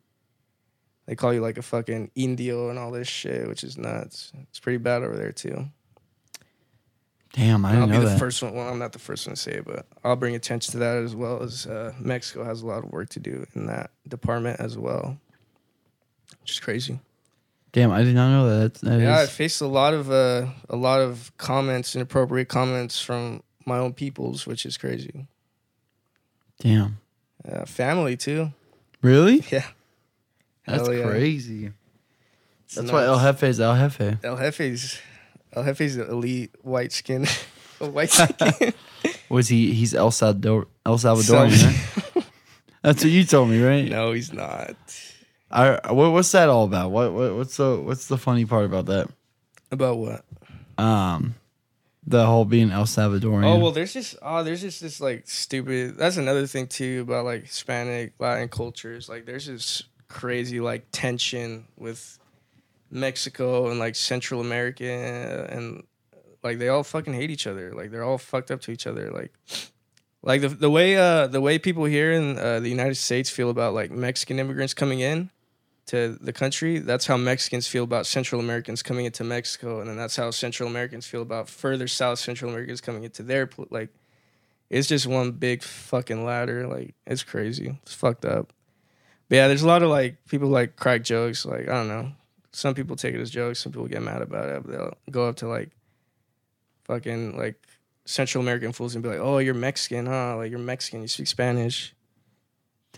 They 1.09 1.15
call 1.17 1.33
you 1.33 1.41
like 1.41 1.57
a 1.57 1.63
fucking 1.63 2.11
indio 2.15 2.69
and 2.69 2.79
all 2.79 2.91
this 2.91 3.09
shit, 3.09 3.49
which 3.49 3.65
is 3.65 3.79
nuts. 3.79 4.31
It's 4.51 4.61
pretty 4.61 4.77
bad 4.77 5.03
over 5.03 5.17
there 5.17 5.33
too. 5.33 5.65
Damn, 7.33 7.65
I 7.65 7.71
I'll 7.71 7.75
didn't 7.77 7.91
be 7.91 7.97
know 7.97 8.03
the 8.05 8.11
that. 8.11 8.19
first 8.19 8.43
one. 8.43 8.55
Well, 8.55 8.69
I'm 8.69 8.79
not 8.79 8.93
the 8.93 8.99
first 8.99 9.27
one 9.27 9.35
to 9.35 9.41
say 9.41 9.53
it, 9.53 9.65
but 9.65 9.87
I'll 10.05 10.17
bring 10.17 10.35
attention 10.35 10.73
to 10.73 10.79
that 10.79 10.99
as 10.99 11.15
well 11.17 11.43
as 11.43 11.67
uh, 11.67 11.93
Mexico 11.99 12.45
has 12.45 12.61
a 12.63 12.67
lot 12.67 12.85
of 12.85 12.91
work 12.93 13.09
to 13.11 13.21
do 13.21 13.47
in 13.55 13.67
that 13.67 13.91
department 14.07 14.61
as 14.61 14.77
well. 14.77 15.19
Which 16.43 16.53
is 16.53 16.61
crazy. 16.61 17.01
Damn, 17.73 17.91
I 17.91 18.03
did 18.03 18.15
not 18.15 18.31
know 18.31 18.61
that. 18.61 18.75
That 18.75 19.01
yeah, 19.01 19.19
I 19.19 19.23
is- 19.23 19.31
faced 19.31 19.63
a 19.63 19.67
lot 19.67 19.95
of 19.95 20.11
uh, 20.11 20.47
a 20.69 20.77
lot 20.77 21.01
of 21.01 21.33
comments, 21.39 21.97
inappropriate 21.97 22.49
comments 22.49 23.01
from 23.01 23.43
my 23.65 23.79
own 23.79 23.95
peoples, 23.95 24.47
which 24.47 24.67
is 24.67 24.77
crazy. 24.77 25.27
damn. 26.61 26.99
Uh, 27.51 27.65
family 27.65 28.17
too. 28.17 28.53
Really? 29.01 29.43
Yeah, 29.51 29.65
That's 30.69 30.89
yeah. 30.89 31.03
crazy. 31.03 31.73
It's 32.67 32.75
That's 32.75 32.93
why 32.93 33.05
El 33.05 33.17
nuts. 33.17 33.41
Jefe 33.41 33.43
is 33.45 33.61
El 33.61 33.77
Jefe. 33.77 34.19
El 34.23 34.37
Jefe's 34.37 35.01
El 35.53 35.65
Jefe's 35.65 35.97
the 35.97 36.11
elite 36.11 36.55
white 36.63 36.93
skin, 36.93 37.27
white 37.79 38.11
skin. 38.11 38.75
Was 39.29 39.49
he? 39.49 39.73
He's 39.73 39.95
El 39.95 40.11
Salvador, 40.11 40.67
El 40.85 40.99
Salvadorian. 40.99 42.15
right? 42.15 42.27
That's 42.83 43.03
what 43.03 43.11
you 43.11 43.25
told 43.25 43.51
me, 43.51 43.63
right? 43.63 43.89
no, 43.89 44.13
he's 44.13 44.33
not. 44.33 44.77
I, 45.51 45.93
what, 45.93 46.13
what's 46.13 46.31
that 46.33 46.49
all 46.49 46.65
about? 46.65 46.91
What, 46.91 47.13
what 47.13 47.35
what's 47.35 47.57
the 47.57 47.81
what's 47.81 48.07
the 48.07 48.19
funny 48.19 48.45
part 48.45 48.67
about 48.67 48.87
that? 48.87 49.09
About 49.71 49.97
what? 49.97 50.25
Um, 50.77 51.35
the 52.07 52.27
whole 52.27 52.45
being 52.45 52.71
El 52.71 52.85
Salvadorian. 52.85 53.45
Oh 53.45 53.59
well, 53.59 53.73
there's 53.73 53.95
just 53.95 54.17
oh, 54.21 54.45
there's 54.45 54.61
just 54.61 54.83
this 54.83 55.01
like 55.01 55.27
stupid. 55.27 55.97
That's 55.97 56.19
another 56.19 56.47
thing 56.47 56.67
too 56.67 57.01
about 57.03 57.25
like 57.25 57.47
Hispanic 57.47 58.13
Latin 58.19 58.49
cultures. 58.49 59.09
Like 59.09 59.25
there's 59.25 59.47
this 59.47 59.83
crazy 60.09 60.61
like 60.61 60.87
tension 60.93 61.67
with 61.77 62.19
Mexico 62.91 63.71
and 63.71 63.79
like 63.79 63.95
Central 63.95 64.41
America 64.41 65.47
and 65.51 65.85
like 66.43 66.59
they 66.59 66.69
all 66.69 66.83
fucking 66.83 67.13
hate 67.13 67.31
each 67.31 67.47
other. 67.47 67.73
Like 67.75 67.91
they're 67.91 68.05
all 68.05 68.19
fucked 68.19 68.51
up 68.51 68.61
to 68.63 68.71
each 68.71 68.87
other. 68.87 69.11
Like 69.11 69.33
like 70.23 70.41
the 70.41 70.49
the 70.49 70.71
way 70.71 70.97
uh 70.97 71.27
the 71.27 71.41
way 71.41 71.59
people 71.59 71.85
here 71.85 72.13
in 72.13 72.39
uh, 72.39 72.61
the 72.61 72.69
United 72.69 72.97
States 72.97 73.31
feel 73.31 73.51
about 73.51 73.75
like 73.75 73.91
Mexican 73.91 74.39
immigrants 74.39 74.75
coming 74.75 75.01
in 75.01 75.31
to 75.87 76.19
the 76.21 76.33
country, 76.35 76.79
that's 76.79 77.07
how 77.07 77.17
Mexicans 77.17 77.67
feel 77.67 77.85
about 77.85 78.07
Central 78.07 78.41
Americans 78.43 78.83
coming 78.83 79.07
into 79.07 79.25
Mexico, 79.25 79.81
and 79.81 79.89
then 79.89 79.97
that's 79.97 80.17
how 80.17 80.31
Central 80.31 80.69
Americans 80.69 81.07
feel 81.07 81.23
about 81.23 81.49
further 81.49 81.89
South 81.89 82.19
Central 82.19 82.51
Americans 82.51 82.81
coming 82.81 83.05
into 83.05 83.23
their 83.23 83.49
like. 83.71 83.91
It's 84.71 84.87
just 84.87 85.07
one 85.07 85.33
big 85.33 85.63
fucking 85.63 86.27
ladder. 86.27 86.67
Like 86.67 86.95
it's 87.07 87.23
crazy. 87.23 87.79
It's 87.83 87.95
fucked 87.95 88.27
up. 88.27 88.53
But 89.29 89.37
yeah, 89.37 89.49
there's 89.49 89.63
a 89.63 89.67
lot 89.69 89.83
of 89.83 89.91
like 89.91 90.17
people 90.27 90.49
like 90.49 90.77
crack 90.77 91.03
jokes. 91.03 91.45
Like 91.45 91.69
I 91.69 91.73
don't 91.73 91.89
know. 91.89 92.13
Some 92.53 92.75
people 92.75 92.97
take 92.97 93.15
it 93.15 93.21
as 93.21 93.31
jokes. 93.31 93.59
Some 93.61 93.73
people 93.73 93.87
get 93.87 94.03
mad 94.03 94.23
about 94.23 94.49
it. 94.49 94.63
But 94.65 94.73
they'll 94.73 94.95
go 95.11 95.29
up 95.29 95.37
to 95.37 95.49
like 95.49 95.71
fucking 96.85 97.37
like 97.37 97.57
Central 98.07 98.43
American 98.43 98.73
fools 98.73 98.95
and 98.95 99.03
be 99.03 99.11
like, 99.11 99.19
"Oh, 99.21 99.39
you're 99.39 99.55
Mexican, 99.55 100.07
huh? 100.07 100.37
Like 100.37 100.51
you're 100.51 100.59
Mexican. 100.59 101.03
You 101.03 101.09
speak 101.09 101.27
Spanish." 101.27 101.95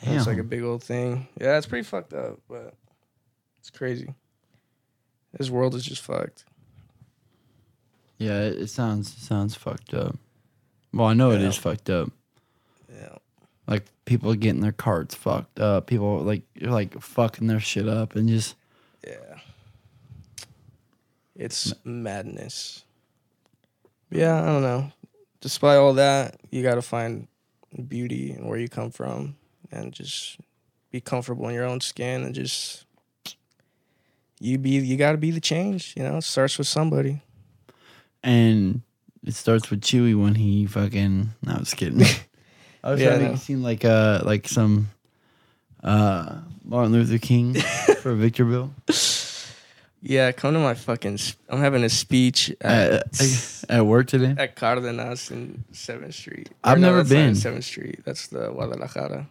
Damn. 0.02 0.16
It's 0.16 0.26
like 0.26 0.38
a 0.38 0.44
big 0.44 0.62
old 0.62 0.82
thing. 0.84 1.26
Yeah, 1.40 1.58
it's 1.58 1.66
pretty 1.66 1.82
fucked 1.84 2.14
up, 2.14 2.38
but 2.48 2.74
it's 3.58 3.70
crazy. 3.70 4.14
This 5.36 5.50
world 5.50 5.74
is 5.74 5.84
just 5.84 6.00
fucked. 6.02 6.44
yeah, 8.18 8.40
it, 8.42 8.60
it 8.62 8.66
sounds 8.68 9.12
sounds 9.16 9.54
fucked 9.56 9.94
up. 9.94 10.16
Well, 10.92 11.06
I 11.08 11.14
know 11.14 11.30
it 11.32 11.40
Yeah. 11.40 11.48
is 11.48 11.56
fucked 11.56 11.90
up. 11.90 12.10
People 14.10 14.34
getting 14.34 14.60
their 14.60 14.72
carts 14.72 15.14
fucked 15.14 15.60
up. 15.60 15.86
People 15.86 16.18
like 16.22 16.42
you're 16.56 16.72
like 16.72 17.00
fucking 17.00 17.46
their 17.46 17.60
shit 17.60 17.86
up 17.88 18.16
and 18.16 18.28
just 18.28 18.56
Yeah. 19.06 19.38
It's 21.36 21.72
madness. 21.84 22.82
Yeah, 24.10 24.42
I 24.42 24.46
don't 24.46 24.62
know. 24.62 24.90
Despite 25.40 25.78
all 25.78 25.94
that, 25.94 26.40
you 26.50 26.60
got 26.64 26.74
to 26.74 26.82
find 26.82 27.28
beauty 27.86 28.32
and 28.32 28.48
where 28.48 28.58
you 28.58 28.68
come 28.68 28.90
from 28.90 29.36
and 29.70 29.92
just 29.92 30.38
be 30.90 31.00
comfortable 31.00 31.46
in 31.48 31.54
your 31.54 31.64
own 31.64 31.80
skin 31.80 32.24
and 32.24 32.34
just 32.34 32.84
you 34.40 34.58
be 34.58 34.70
you 34.70 34.96
got 34.96 35.12
to 35.12 35.18
be 35.18 35.30
the 35.30 35.40
change, 35.40 35.94
you 35.96 36.02
know? 36.02 36.16
It 36.16 36.24
starts 36.24 36.58
with 36.58 36.66
somebody. 36.66 37.22
and 38.24 38.82
it 39.24 39.34
starts 39.36 39.70
with 39.70 39.82
Chewy 39.82 40.20
when 40.20 40.34
he 40.34 40.66
fucking. 40.66 41.28
No, 41.44 41.52
I 41.52 41.58
was 41.60 41.74
kidding. 41.74 42.04
I 42.82 42.90
was 42.92 43.00
Yeah, 43.00 43.06
I 43.06 43.10
trying 43.10 43.18
to 43.20 43.24
know. 43.26 43.30
make 43.32 43.40
it 43.40 43.44
seem 43.44 43.62
like 43.62 43.84
uh 43.84 44.20
like 44.24 44.48
some 44.48 44.88
uh 45.82 46.38
Martin 46.64 46.92
Luther 46.92 47.18
King 47.18 47.54
for 48.02 48.14
Victorville. 48.14 48.70
Yeah, 50.02 50.32
come 50.32 50.54
to 50.54 50.60
my 50.60 50.72
fucking 50.74 51.18
I'm 51.50 51.60
having 51.60 51.84
a 51.84 51.90
speech 51.90 52.50
at, 52.62 52.92
at 52.92 53.64
at 53.68 53.86
work 53.86 54.06
today. 54.06 54.34
at 54.38 54.56
Cardenas 54.56 55.30
in 55.30 55.64
7th 55.72 56.14
Street. 56.14 56.48
I've 56.64 56.78
never 56.80 57.02
that's 57.02 57.10
not 57.10 57.18
in 57.18 57.32
been. 57.34 57.34
7th 57.60 57.64
Street. 57.64 58.00
That's 58.04 58.28
the 58.28 58.50
Guadalajara. 58.50 59.28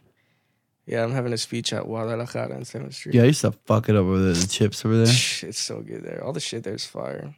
Yeah, 0.86 1.04
I'm 1.04 1.12
having 1.12 1.34
a 1.34 1.38
speech 1.38 1.74
at 1.74 1.84
Guadalajara 1.86 2.54
in 2.56 2.62
7th 2.62 2.94
Street. 2.94 3.16
Yeah, 3.16 3.24
I 3.24 3.26
used 3.26 3.42
to 3.42 3.52
fuck 3.66 3.90
it 3.90 3.96
up 3.96 4.02
over 4.06 4.20
there. 4.20 4.34
The 4.34 4.48
chips 4.48 4.86
over 4.86 4.96
there. 4.98 5.06
It's 5.08 5.58
so 5.58 5.82
good 5.82 6.04
there. 6.04 6.24
All 6.24 6.34
the 6.34 6.40
shit 6.40 6.64
there's 6.64 6.86
fire. 6.86 7.34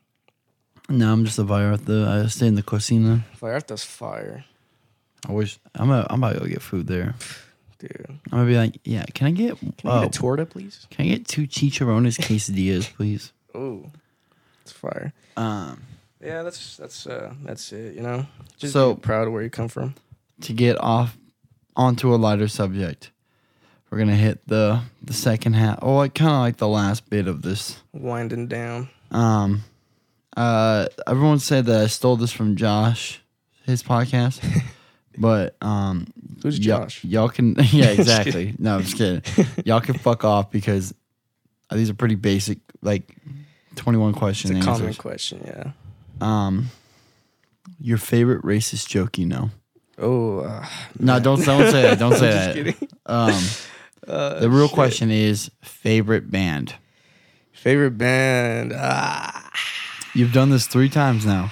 No, 0.89 1.13
I'm 1.13 1.23
just 1.23 1.39
a 1.39 1.43
Vallarta. 1.43 2.25
I 2.25 2.27
stay 2.27 2.47
in 2.47 2.55
the 2.55 2.63
cocina. 2.63 3.23
Vallarta's 3.39 3.85
fire, 3.85 4.43
I 5.27 5.31
wish 5.33 5.59
I'm 5.75 5.89
a, 5.91 6.05
I'm 6.09 6.23
about 6.23 6.33
to 6.33 6.39
go 6.39 6.45
get 6.47 6.61
food 6.61 6.87
there. 6.87 7.15
dude. 7.79 8.05
I'm 8.07 8.19
gonna 8.31 8.45
be 8.45 8.55
like, 8.57 8.79
yeah. 8.83 9.05
Can 9.13 9.27
I 9.27 9.31
get? 9.31 9.59
Can 9.59 9.89
I 9.89 9.97
oh, 9.97 10.01
get 10.01 10.15
a 10.15 10.19
torta, 10.19 10.45
please? 10.45 10.87
can 10.89 11.05
I 11.05 11.09
get 11.09 11.27
two 11.27 11.47
chicharrones 11.47 12.19
quesadillas, 12.19 12.91
please? 12.93 13.31
Oh, 13.53 13.85
it's 14.61 14.71
fire. 14.71 15.13
Um, 15.37 15.81
Yeah, 16.19 16.43
that's 16.43 16.77
that's 16.77 17.05
uh 17.07 17.33
that's 17.43 17.71
it. 17.71 17.95
You 17.95 18.01
know, 18.01 18.25
just 18.57 18.73
So- 18.73 18.95
proud 18.95 19.27
of 19.27 19.33
where 19.33 19.43
you 19.43 19.49
come 19.49 19.67
from. 19.67 19.95
to 20.41 20.53
get 20.53 20.79
off 20.79 21.17
onto 21.75 22.13
a 22.13 22.17
lighter 22.17 22.47
subject, 22.47 23.11
we're 23.89 23.97
gonna 23.99 24.15
hit 24.15 24.47
the 24.47 24.81
the 25.03 25.13
second 25.13 25.53
half. 25.53 25.79
Oh, 25.81 25.97
like 25.97 26.13
kind 26.15 26.31
of 26.31 26.39
like 26.39 26.57
the 26.57 26.67
last 26.67 27.09
bit 27.09 27.27
of 27.27 27.41
this. 27.43 27.81
Winding 27.93 28.47
down. 28.47 28.89
Um, 29.11 29.63
uh, 30.37 30.87
everyone 31.05 31.39
said 31.39 31.65
that 31.65 31.81
I 31.81 31.87
stole 31.87 32.15
this 32.15 32.31
from 32.31 32.55
Josh, 32.55 33.21
his 33.65 33.83
podcast, 33.83 34.39
but 35.17 35.55
um, 35.61 36.07
Who's 36.43 36.59
y'all- 36.59 36.81
Josh? 36.83 37.03
Y'all 37.03 37.29
can, 37.29 37.55
yeah, 37.71 37.89
exactly. 37.89 38.55
no, 38.59 38.75
I'm 38.75 38.83
just 38.83 38.97
kidding. 38.97 39.21
Y'all 39.65 39.81
can 39.81 39.95
fuck 39.97 40.23
off 40.23 40.51
because 40.51 40.93
uh, 41.69 41.75
these 41.75 41.89
are 41.89 41.93
pretty 41.93 42.15
basic, 42.15 42.59
like 42.81 43.15
twenty-one 43.75 44.09
It's 44.11 44.19
question 44.19 44.51
a 44.51 44.55
answers. 44.59 44.77
common 44.77 44.93
question. 44.95 45.41
Yeah. 45.45 45.71
Um, 46.21 46.69
your 47.79 47.97
favorite 47.97 48.43
racist 48.43 48.87
joke 48.87 49.17
you 49.17 49.25
know? 49.25 49.49
Oh. 49.97 50.39
Uh, 50.39 50.65
No, 50.99 51.13
man. 51.13 51.21
don't 51.23 51.43
don't 51.45 51.69
say 51.71 51.81
that. 51.83 51.99
Don't 51.99 52.15
say 52.17 52.31
that. 52.31 52.55
kidding. 52.55 52.75
Um, 53.05 53.33
Uh, 54.07 54.39
the 54.39 54.49
real 54.49 54.65
shit. 54.67 54.73
question 54.73 55.11
is 55.11 55.51
favorite 55.61 56.31
band. 56.31 56.73
Favorite 57.53 57.91
band? 57.99 58.73
Ah, 58.75 59.51
You've 60.15 60.33
done 60.33 60.49
this 60.49 60.65
three 60.65 60.89
times 60.89 61.23
now. 61.23 61.51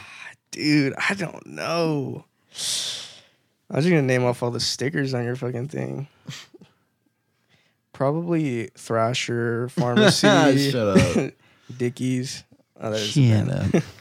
dude, 0.50 0.96
I 0.98 1.14
don't 1.14 1.46
know. 1.46 2.26
I 3.72 3.76
was 3.78 3.86
just 3.86 3.92
gonna 3.92 4.02
name 4.02 4.24
off 4.26 4.42
all 4.42 4.52
the 4.52 4.60
stickers 4.60 5.14
on 5.14 5.24
your 5.24 5.36
fucking 5.36 5.68
thing. 5.68 6.08
Probably 7.94 8.68
Thrasher, 8.78 9.70
Pharmacy, 9.70 10.28
Shut 10.72 10.98
up. 10.98 11.34
Dickies. 11.78 12.44
Oh, 12.80 12.92
that 12.92 13.00
is 13.00 13.10
a 13.18 13.22
Shut 13.22 13.48
band. 13.48 13.76
up. 13.76 13.84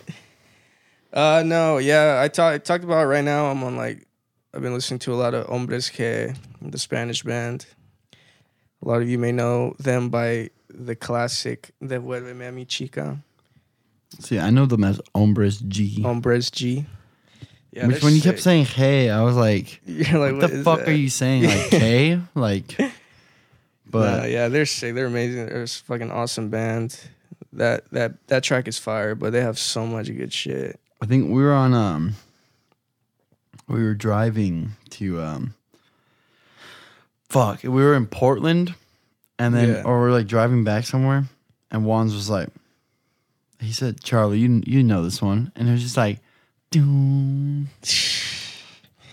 Uh, 1.11 1.43
no, 1.45 1.79
yeah, 1.79 2.21
I 2.23 2.29
talked 2.29 2.67
talked 2.67 2.85
about 2.85 3.01
it 3.01 3.07
right 3.07 3.25
now. 3.25 3.47
I'm 3.47 3.65
on 3.65 3.77
like, 3.79 4.07
I've 4.53 4.61
been 4.61 4.75
listening 4.75 4.99
to 5.01 5.15
a 5.15 5.17
lot 5.17 5.33
of 5.33 5.47
Hombres 5.47 5.89
G, 5.89 6.29
the 6.61 6.79
Spanish 6.79 7.23
band. 7.23 7.65
A 8.85 8.89
lot 8.89 9.01
of 9.01 9.09
you 9.09 9.19
may 9.19 9.33
know 9.33 9.75
them 9.79 10.11
by 10.11 10.51
the 10.69 10.95
classic 10.95 11.71
"Devuélveme 11.83 12.47
a 12.47 12.53
mi 12.53 12.67
chica," 12.67 13.19
See, 14.21 14.39
I 14.39 14.51
know 14.51 14.67
them 14.67 14.85
as 14.85 15.01
Hombres 15.15 15.61
G. 15.61 16.03
Hombres 16.03 16.51
G. 16.51 16.85
Yeah, 17.73 17.87
Which 17.87 18.03
when 18.03 18.15
you 18.15 18.23
kept 18.23 18.41
saying 18.41 18.65
"Hey," 18.65 19.11
I 19.11 19.23
was 19.23 19.37
like, 19.37 19.81
You're 19.87 20.19
like, 20.19 20.41
"What 20.41 20.51
the 20.51 20.63
fuck 20.63 20.81
that?" 20.81 20.89
are 20.89 20.93
you 20.93 21.11
saying?" 21.11 21.45
Like 21.45 21.71
"K," 21.71 22.21
like. 22.35 22.77
But 23.91 24.17
Nah, 24.19 24.25
yeah, 24.27 24.49
they're 24.49 24.67
sick. 24.67 24.95
They're 24.95 25.07
amazing. 25.07 25.47
They're 25.47 25.63
a 25.63 25.67
fucking 25.67 26.11
awesome 26.11 26.51
band. 26.51 27.01
That 27.55 27.89
that 27.93 28.27
that 28.27 28.43
track 28.43 28.69
is 28.69 28.77
fire, 28.77 29.15
but 29.15 29.33
they 29.33 29.41
have 29.41 29.59
so 29.59 29.87
much 29.87 30.09
good 30.09 30.31
shit. 30.31 30.79
I 31.01 31.07
think 31.07 31.31
we 31.33 31.43
were 31.43 31.55
on 31.55 31.73
um 31.73 32.15
we 33.67 33.83
were 33.83 33.95
driving 33.95 34.73
to 34.91 35.23
um 35.23 35.55
fuck, 37.31 37.63
we 37.63 37.71
were 37.71 37.95
in 37.95 38.07
Portland 38.07 38.75
and 39.39 39.55
then 39.55 39.69
Yeah. 39.69 39.83
or 39.85 40.03
we 40.03 40.09
are 40.09 40.13
like 40.13 40.27
driving 40.27 40.65
back 40.65 40.85
somewhere 40.85 41.25
and 41.71 41.85
Wands 41.87 42.15
was 42.15 42.29
like 42.29 42.49
he 43.61 43.73
said, 43.73 44.03
Charlie, 44.03 44.39
you 44.39 44.63
you 44.67 44.83
know 44.85 45.03
this 45.03 45.21
one. 45.23 45.51
And 45.57 45.67
it 45.69 45.73
was 45.73 45.83
just 45.83 45.97
like 45.97 46.19
doom 46.71 47.69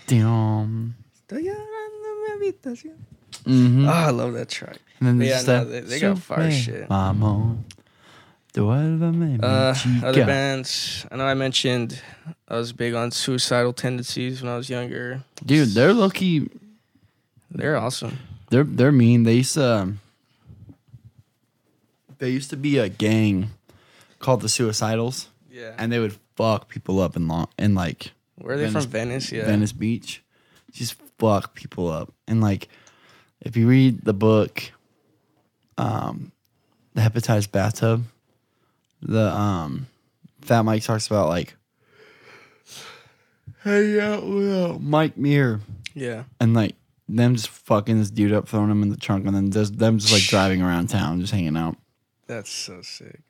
doom. 0.06 0.94
Mm-hmm. 3.44 3.86
Oh, 3.88 3.92
I 3.92 4.10
love 4.10 4.32
that 4.34 4.48
track. 4.48 4.78
and 5.00 5.08
then 5.20 5.28
yeah, 5.28 5.42
no, 5.42 5.64
they- 5.64 5.80
they 5.80 6.00
got 6.00 6.18
fire 6.18 6.50
shit." 6.50 6.88
Mi 9.38 9.38
Uh, 9.42 9.74
chica." 9.74 10.06
other 10.06 10.20
bands. 10.26 11.04
I 11.10 11.16
know 11.16 11.26
I 11.26 11.34
mentioned 11.34 12.00
I 12.48 12.56
was 12.56 12.72
big 12.72 12.94
on 12.94 13.10
suicidal 13.10 13.72
tendencies 13.72 14.42
when 14.42 14.50
I 14.50 14.56
was 14.56 14.68
younger. 14.70 15.22
Dude, 15.44 15.70
they're 15.74 15.92
lucky 15.92 16.48
They're 17.50 17.76
awesome. 17.76 18.18
They're 18.50 18.64
they're 18.64 18.92
mean. 18.92 19.24
They 19.24 19.34
used 19.36 19.54
to 19.54 19.64
um, 19.82 20.00
they 22.18 22.30
used 22.30 22.50
to 22.50 22.56
be 22.56 22.78
a 22.78 22.88
gang 22.88 23.50
called 24.18 24.40
the 24.40 24.48
Suicidals, 24.48 25.26
Yeah. 25.50 25.74
and 25.78 25.92
they 25.92 25.98
would 26.00 26.16
fuck 26.36 26.68
people 26.68 27.00
up 27.00 27.16
in 27.16 27.26
long 27.28 27.48
in 27.58 27.74
like 27.74 28.12
Where 28.36 28.54
are 28.54 28.58
they 28.58 28.66
Venice- 28.66 28.84
from? 28.84 28.92
Venice. 28.92 29.32
Yeah. 29.32 29.46
Venice 29.46 29.72
Beach. 29.72 30.22
Just 30.72 30.94
fuck 31.18 31.54
people 31.54 31.88
up, 31.88 32.12
and 32.28 32.40
like 32.40 32.68
if 33.40 33.56
you 33.56 33.66
read 33.66 34.04
the 34.04 34.12
book, 34.14 34.62
um, 35.78 36.32
the 36.94 37.00
Hepatitis 37.00 37.50
Bathtub, 37.50 38.04
the 39.00 39.30
um, 39.34 39.86
Fat 40.42 40.62
Mike 40.62 40.82
talks 40.82 41.06
about 41.06 41.28
like. 41.28 41.56
Hey, 43.64 43.98
out 44.00 44.24
with 44.26 44.52
uh, 44.52 44.78
Mike 44.78 45.16
Muir 45.16 45.60
Yeah. 45.94 46.24
and 46.40 46.54
like 46.54 46.76
them 47.08 47.34
just 47.34 47.48
fucking 47.48 47.98
this 47.98 48.10
dude 48.10 48.32
up, 48.32 48.48
throwing 48.48 48.70
him 48.70 48.82
in 48.82 48.90
the 48.90 48.96
trunk, 48.96 49.26
and 49.26 49.34
then 49.34 49.50
just 49.50 49.78
them 49.78 49.98
just 49.98 50.12
like 50.12 50.22
driving 50.22 50.62
around 50.62 50.88
town, 50.88 51.20
just 51.20 51.32
hanging 51.32 51.56
out. 51.56 51.76
That's 52.26 52.50
so 52.50 52.82
sick. 52.82 53.20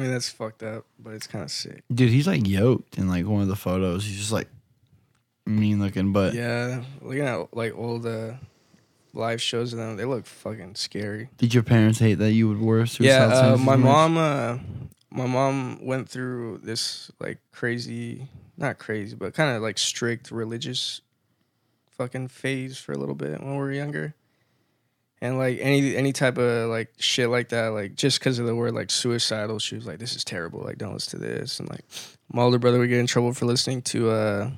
I 0.00 0.04
mean, 0.04 0.12
that's 0.12 0.30
fucked 0.30 0.62
up, 0.62 0.86
but 0.98 1.12
it's 1.12 1.26
kind 1.26 1.44
of 1.44 1.50
sick. 1.50 1.84
Dude, 1.92 2.08
he's 2.08 2.26
like 2.26 2.46
yoked 2.46 2.96
in 2.96 3.06
like 3.06 3.26
one 3.26 3.42
of 3.42 3.48
the 3.48 3.56
photos. 3.56 4.06
He's 4.06 4.16
just 4.16 4.32
like 4.32 4.48
mean 5.44 5.78
looking, 5.78 6.12
but 6.12 6.32
Yeah. 6.32 6.84
Looking 7.02 7.26
at 7.26 7.54
like 7.54 7.76
old 7.76 8.06
uh, 8.06 8.32
live 9.12 9.42
shows 9.42 9.74
of 9.74 9.78
them, 9.78 9.96
they 9.96 10.06
look 10.06 10.24
fucking 10.24 10.76
scary. 10.76 11.28
did 11.36 11.52
your 11.52 11.62
parents 11.62 11.98
hate 11.98 12.14
that 12.14 12.32
you 12.32 12.48
would 12.48 12.62
wear 12.62 12.86
suicide 12.86 13.28
yeah. 13.28 13.52
Uh, 13.52 13.56
my 13.58 13.76
merch? 13.76 13.84
mom. 13.84 14.16
Uh, 14.16 14.58
my 15.10 15.26
mom 15.26 15.84
went 15.84 16.08
through 16.08 16.60
this 16.62 17.10
like 17.20 17.38
crazy, 17.52 18.28
not 18.56 18.78
crazy, 18.78 19.14
but 19.16 19.34
kind 19.34 19.54
of 19.54 19.60
like 19.60 19.76
strict 19.76 20.30
religious 20.30 21.02
fucking 21.90 22.28
phase 22.28 22.78
for 22.78 22.92
a 22.92 22.96
little 22.96 23.14
bit 23.14 23.38
when 23.42 23.50
we 23.50 23.58
were 23.58 23.72
younger. 23.72 24.14
And 25.22 25.36
like 25.36 25.58
any 25.60 25.94
any 25.96 26.12
type 26.12 26.38
of 26.38 26.70
like 26.70 26.94
shit 26.98 27.28
like 27.28 27.50
that, 27.50 27.68
like 27.68 27.94
just 27.94 28.18
because 28.18 28.38
of 28.38 28.46
the 28.46 28.54
word 28.54 28.74
like 28.74 28.90
suicidal, 28.90 29.58
she 29.58 29.74
was 29.74 29.86
like, 29.86 29.98
"This 29.98 30.16
is 30.16 30.24
terrible. 30.24 30.60
Like, 30.60 30.78
don't 30.78 30.94
listen 30.94 31.20
to 31.20 31.26
this." 31.26 31.60
And 31.60 31.68
like, 31.68 31.84
my 32.32 32.42
older 32.42 32.58
brother 32.58 32.78
would 32.78 32.88
get 32.88 32.98
in 33.00 33.06
trouble 33.06 33.34
for 33.34 33.44
listening 33.44 33.82
to 33.82 34.10
uh, 34.10 34.50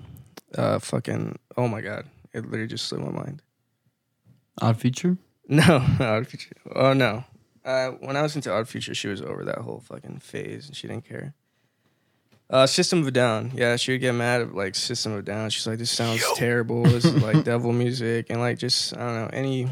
uh, 0.57 0.79
fucking. 0.79 1.37
Oh 1.57 1.67
my 1.67 1.81
god, 1.81 2.07
it 2.33 2.45
literally 2.45 2.69
just 2.69 2.87
slipped 2.87 3.05
my 3.05 3.11
mind. 3.11 3.43
Odd 4.61 4.79
Future. 4.79 5.17
No, 5.49 5.85
Odd 5.99 6.29
Future. 6.29 6.55
Oh 6.75 6.93
no. 6.93 7.25
Uh, 7.65 7.91
when 8.01 8.17
I 8.17 8.23
was 8.23 8.37
into 8.37 8.53
Odd 8.53 8.69
Future, 8.69 8.95
she 8.95 9.09
was 9.09 9.21
over 9.21 9.45
that 9.45 9.59
whole 9.59 9.81
fucking 9.81 10.21
phase, 10.21 10.69
and 10.69 10.77
she 10.77 10.87
didn't 10.87 11.07
care. 11.07 11.35
Uh, 12.53 12.67
System 12.67 13.01
of 13.01 13.07
a 13.07 13.11
Down. 13.11 13.51
Yeah, 13.55 13.77
she 13.77 13.93
would 13.93 14.03
get 14.03 14.13
mad 14.13 14.43
at 14.43 14.55
like 14.55 14.75
System 14.75 15.13
of 15.13 15.21
a 15.21 15.23
Down. 15.23 15.49
She's 15.51 15.67
like, 15.67 15.79
"This 15.79 15.91
sounds 15.91 16.23
terrible. 16.37 16.83
This 16.83 17.05
is 17.07 17.23
like 17.23 17.45
devil 17.45 17.73
music," 17.73 18.27
and 18.29 18.41
like 18.41 18.59
just 18.59 18.95
I 18.95 19.01
don't 19.01 19.15
know 19.15 19.31
any 19.33 19.69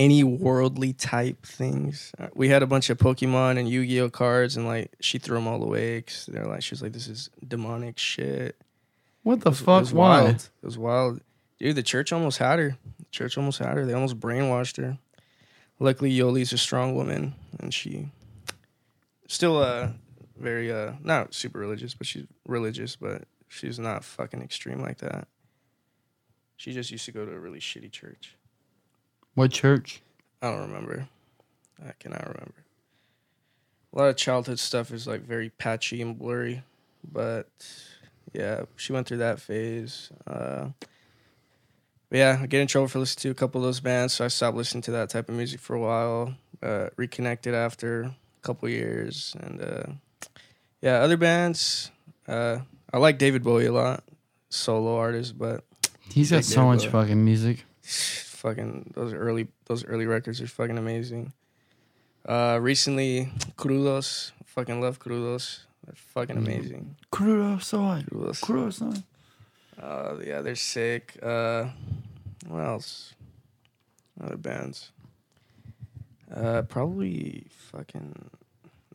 any 0.00 0.24
worldly 0.24 0.92
type 0.92 1.46
things. 1.46 2.12
Uh, 2.18 2.26
we 2.34 2.48
had 2.48 2.62
a 2.62 2.66
bunch 2.66 2.90
of 2.90 2.98
Pokemon 2.98 3.58
and 3.58 3.68
Yu 3.68 3.86
Gi 3.86 4.00
Oh 4.00 4.10
cards, 4.10 4.56
and 4.56 4.66
like 4.66 4.90
she 5.00 5.18
threw 5.18 5.36
them 5.36 5.46
all 5.46 5.62
away 5.62 5.98
because 5.98 6.26
they're 6.26 6.44
like 6.44 6.62
she 6.64 6.72
was 6.72 6.82
like, 6.82 6.92
"This 6.92 7.06
is 7.06 7.30
demonic 7.46 7.98
shit." 7.98 8.56
What 9.22 9.40
the 9.42 9.46
It 9.46 9.50
was- 9.50 9.60
fuck? 9.60 9.78
It 9.78 9.80
was 9.80 9.92
Why? 9.94 10.22
wild. 10.22 10.34
It 10.36 10.66
was 10.66 10.78
wild. 10.78 11.20
Dude, 11.60 11.76
the 11.76 11.82
church 11.84 12.12
almost 12.12 12.38
had 12.38 12.58
her. 12.58 12.76
The 12.98 13.04
church 13.12 13.36
almost 13.38 13.58
had 13.60 13.76
her. 13.76 13.84
They 13.86 13.92
almost 13.92 14.18
brainwashed 14.18 14.76
her. 14.78 14.98
Luckily, 15.80 16.10
Yoli's 16.10 16.52
a 16.52 16.58
strong 16.58 16.94
woman, 16.96 17.34
and 17.60 17.72
she 17.72 18.08
still 19.28 19.58
uh 19.58 19.90
very 20.38 20.72
uh 20.72 20.92
not 21.02 21.34
super 21.34 21.58
religious, 21.58 21.94
but 21.94 22.06
she's 22.06 22.26
religious, 22.46 22.96
but 22.96 23.24
she's 23.48 23.78
not 23.78 24.04
fucking 24.04 24.42
extreme 24.42 24.80
like 24.80 24.98
that. 24.98 25.28
She 26.56 26.72
just 26.72 26.90
used 26.90 27.04
to 27.06 27.12
go 27.12 27.24
to 27.24 27.32
a 27.32 27.38
really 27.38 27.60
shitty 27.60 27.92
church. 27.92 28.34
What 29.34 29.52
church? 29.52 30.02
I 30.42 30.50
don't 30.50 30.62
remember. 30.62 31.08
I 31.80 31.92
cannot 32.00 32.22
remember. 32.22 32.64
A 33.92 33.98
lot 33.98 34.08
of 34.08 34.16
childhood 34.16 34.58
stuff 34.58 34.90
is 34.92 35.06
like 35.06 35.22
very 35.22 35.50
patchy 35.50 36.02
and 36.02 36.18
blurry, 36.18 36.62
but 37.10 37.48
yeah, 38.32 38.62
she 38.76 38.92
went 38.92 39.06
through 39.06 39.18
that 39.18 39.40
phase. 39.40 40.10
Uh, 40.26 40.68
yeah, 42.10 42.38
I 42.42 42.46
get 42.46 42.60
in 42.60 42.66
trouble 42.66 42.88
for 42.88 42.98
listening 42.98 43.22
to 43.22 43.30
a 43.30 43.34
couple 43.34 43.60
of 43.60 43.66
those 43.66 43.80
bands, 43.80 44.14
so 44.14 44.24
I 44.24 44.28
stopped 44.28 44.56
listening 44.56 44.82
to 44.82 44.90
that 44.92 45.10
type 45.10 45.28
of 45.28 45.34
music 45.34 45.60
for 45.60 45.74
a 45.74 45.80
while. 45.80 46.34
Uh, 46.62 46.88
reconnected 46.96 47.54
after 47.54 48.02
a 48.02 48.16
couple 48.42 48.68
years, 48.68 49.36
and 49.40 49.60
uh, 49.60 49.82
yeah, 50.82 50.96
other 51.00 51.16
bands. 51.16 51.90
Uh, 52.26 52.60
I 52.92 52.98
like 52.98 53.18
David 53.18 53.42
Bowie 53.42 53.66
a 53.66 53.72
lot, 53.72 54.04
solo 54.50 54.96
artist, 54.96 55.38
but 55.38 55.64
He's 56.10 56.30
got 56.30 56.44
so 56.44 56.64
much 56.64 56.86
fucking 56.88 57.22
music. 57.24 57.64
fucking 57.82 58.92
those 58.94 59.12
early 59.12 59.48
those 59.66 59.84
early 59.84 60.06
records 60.06 60.40
are 60.40 60.46
fucking 60.46 60.78
amazing. 60.78 61.32
Uh, 62.26 62.58
recently, 62.60 63.30
Crudos, 63.56 64.32
fucking 64.44 64.80
love 64.80 64.98
Crudos. 64.98 65.60
They're 65.84 65.94
fucking 65.94 66.36
Mm. 66.36 66.46
amazing. 66.46 66.96
Crudo 67.10 67.62
soy. 67.62 68.04
Crudos. 68.10 68.40
Crudo 68.40 68.72
soy. 68.72 69.02
Uh, 69.82 70.16
yeah, 70.24 70.40
they're 70.42 70.54
sick. 70.56 71.16
Uh, 71.22 71.68
what 72.46 72.60
else? 72.60 73.14
Other 74.22 74.36
bands. 74.36 74.90
Uh, 76.34 76.62
probably 76.62 77.46
fucking. 77.70 78.14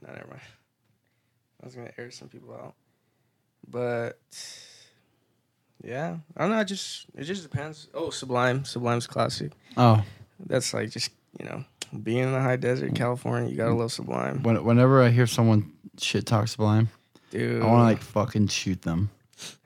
No, 0.02 0.14
never 0.14 0.28
mind. 0.28 0.42
I 1.64 1.66
was 1.66 1.76
gonna 1.76 1.92
air 1.98 2.12
some 2.12 2.28
people 2.28 2.54
out, 2.54 2.74
but 3.70 4.20
yeah, 5.82 6.18
I 6.36 6.42
don't 6.42 6.52
know. 6.52 6.58
I 6.58 6.66
just 6.66 7.06
it 7.16 7.24
just 7.24 7.42
depends. 7.42 7.88
Oh, 7.94 8.10
Sublime, 8.10 8.66
Sublime's 8.66 9.08
classic. 9.08 9.54
Oh, 9.78 10.04
That's 10.46 10.74
like 10.74 10.90
just 10.90 11.12
you 11.40 11.46
know 11.46 11.64
being 12.04 12.18
in 12.20 12.34
the 12.34 12.42
high 12.42 12.58
desert, 12.58 12.94
California. 12.96 13.50
You 13.50 13.56
gotta 13.56 13.74
love 13.74 13.94
Sublime, 13.94 14.44
when, 14.44 14.62
whenever 14.66 15.02
I 15.02 15.10
hear 15.10 15.26
someone 15.26 15.72
shit 15.98 16.26
talk 16.26 16.50
Sublime, 16.50 16.90
dude. 17.32 17.64
I 17.64 17.66
want 17.66 17.80
to 17.80 17.84
like 17.84 18.02
fucking 18.02 18.48
shoot 18.48 18.82
them. 18.82 19.10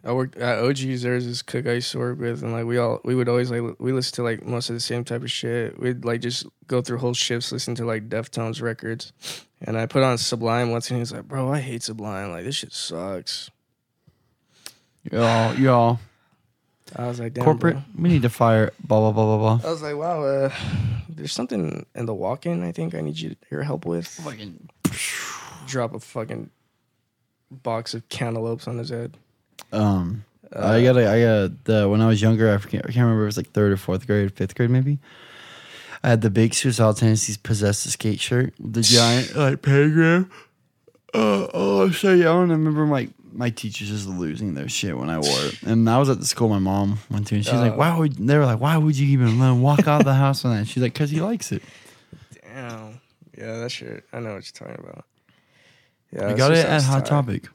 I 0.03 0.11
worked 0.11 0.38
uh, 0.38 0.44
at 0.44 0.60
OG's. 0.60 1.02
There's 1.02 1.26
this 1.26 1.41
cook 1.41 1.65
I 1.65 1.74
used 1.74 1.91
to 1.94 1.98
work 1.98 2.19
with, 2.19 2.44
and 2.44 2.53
like 2.53 2.65
we 2.65 2.78
all 2.78 3.02
we 3.03 3.15
would 3.15 3.28
always 3.28 3.49
like 3.49 3.61
we 3.80 3.91
listen 3.91 4.15
to 4.18 4.24
like 4.24 4.45
most 4.45 4.69
of 4.69 4.76
the 4.76 4.80
same 4.80 5.03
type 5.03 5.24
of 5.24 5.32
shit. 5.32 5.80
We'd 5.80 6.06
like 6.06 6.22
just 6.22 6.45
go 6.68 6.82
through 6.82 6.99
whole 6.99 7.15
shifts 7.15 7.52
listening 7.52 7.76
to 7.78 7.86
like 7.86 8.07
Deftones 8.07 8.61
records, 8.61 9.14
and 9.61 9.77
I 9.77 9.85
put 9.85 10.03
on 10.03 10.17
Sublime 10.17 10.71
once, 10.71 10.89
and 10.89 10.97
he 10.97 10.99
was 10.99 11.11
like, 11.11 11.27
"Bro, 11.27 11.51
I 11.51 11.59
hate 11.59 11.84
Sublime. 11.84 12.31
Like 12.31 12.43
this 12.45 12.55
shit 12.55 12.73
sucks." 12.73 13.49
Y'all, 15.11 15.55
y'all, 15.55 15.99
I 16.95 17.07
was 17.07 17.19
like, 17.19 17.34
Damn, 17.34 17.45
corporate, 17.45 17.75
bro." 17.75 17.84
we 18.03 18.09
need 18.09 18.23
to 18.23 18.29
fire 18.29 18.71
blah, 18.84 18.99
blah, 18.99 19.11
blah, 19.11 19.38
blah, 19.38 19.57
blah. 19.57 19.67
I 19.69 19.71
was 19.71 19.81
like, 19.81 19.95
"Wow, 19.95 20.23
uh, 20.23 20.51
there's 21.07 21.31
something 21.34 21.85
in 21.95 22.05
the 22.05 22.13
walk-in. 22.13 22.63
I 22.63 22.71
think 22.71 22.93
I 22.93 23.01
need 23.01 23.17
you 23.19 23.35
your 23.49 23.63
help 23.63 23.85
with." 23.85 24.07
Fucking, 24.07 24.69
Drop 25.67 25.93
a 25.93 25.99
fucking 25.99 26.49
box 27.51 27.93
of 27.93 28.07
cantaloupes 28.09 28.67
on 28.67 28.77
his 28.77 28.89
head. 28.89 29.17
um, 29.73 30.23
Uh, 30.55 30.65
I 30.65 30.81
got, 30.84 30.97
I 30.97 31.19
got 31.21 31.63
the 31.65 31.89
when 31.89 31.99
I 32.01 32.07
was 32.07 32.21
younger. 32.21 32.53
I 32.53 32.57
can't, 32.57 32.84
I 32.85 32.88
can't 32.88 33.03
remember. 33.03 33.23
It 33.23 33.25
was 33.27 33.38
like 33.38 33.51
third 33.51 33.71
or 33.73 33.77
fourth 33.77 34.07
grade, 34.07 34.34
fifth 34.34 34.55
grade, 34.55 34.69
maybe. 34.69 34.97
I 36.03 36.10
had 36.10 36.22
the 36.22 36.30
big 36.30 36.53
Suicidal 36.53 36.94
Tendencies 36.94 37.38
Possessed 37.38 37.84
to 37.84 37.90
Skate 37.91 38.19
shirt, 38.19 38.53
the 38.60 38.82
giant 38.82 39.36
like 39.36 39.61
pentagram. 39.61 40.30
Uh, 41.14 41.48
oh, 41.53 41.82
I'm 41.84 41.94
so 41.94 42.14
young. 42.14 42.49
I 42.52 42.53
remember 42.53 42.86
my 42.86 43.10
my 43.32 43.49
teachers 43.49 43.90
just 43.90 44.07
losing 44.07 44.53
their 44.56 44.69
shit 44.69 44.98
when 44.98 45.10
I 45.10 45.19
wore 45.19 45.45
it, 45.45 45.61
and 45.64 45.90
I 45.90 45.98
was 45.98 46.10
at 46.10 46.19
the 46.19 46.26
school 46.26 46.49
my 46.49 46.60
mom 46.60 46.99
went 47.10 47.28
to, 47.28 47.36
and 47.36 47.45
she's 47.45 47.53
like, 47.53 47.74
Uh. 47.74 47.78
"Why 47.78 47.98
would?" 47.98 48.15
They 48.18 48.38
were 48.38 48.45
like, 48.45 48.60
"Why 48.60 48.78
would 48.78 48.98
you 48.98 49.07
even 49.07 49.40
let 49.40 49.49
him 49.52 49.61
walk 49.61 49.88
out 49.88 50.02
of 50.02 50.06
the 50.06 50.14
house 50.14 50.44
on 50.45 50.56
that?" 50.56 50.68
She's 50.68 50.84
like, 50.84 50.94
"Cause 50.94 51.10
he 51.10 51.22
likes 51.22 51.52
it." 51.52 51.61
Damn. 52.44 52.99
Yeah, 53.38 53.60
that 53.60 53.72
shit. 53.72 54.03
I 54.11 54.19
know 54.19 54.34
what 54.34 54.52
you're 54.60 54.68
talking 54.68 54.84
about. 54.84 55.06
Yeah, 56.11 56.30
I 56.30 56.34
got 56.34 56.52
it 56.52 56.65
at 56.65 56.84
Hot. 56.84 57.06
Topic. 57.06 57.48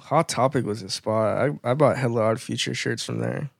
Hot 0.00 0.28
Topic 0.28 0.64
was 0.64 0.82
a 0.82 0.88
spot. 0.88 1.38
I, 1.64 1.70
I 1.70 1.74
bought 1.74 1.96
hella 1.98 2.22
Odd 2.22 2.40
Future 2.40 2.74
shirts 2.74 3.04
from 3.04 3.18
there. 3.20 3.50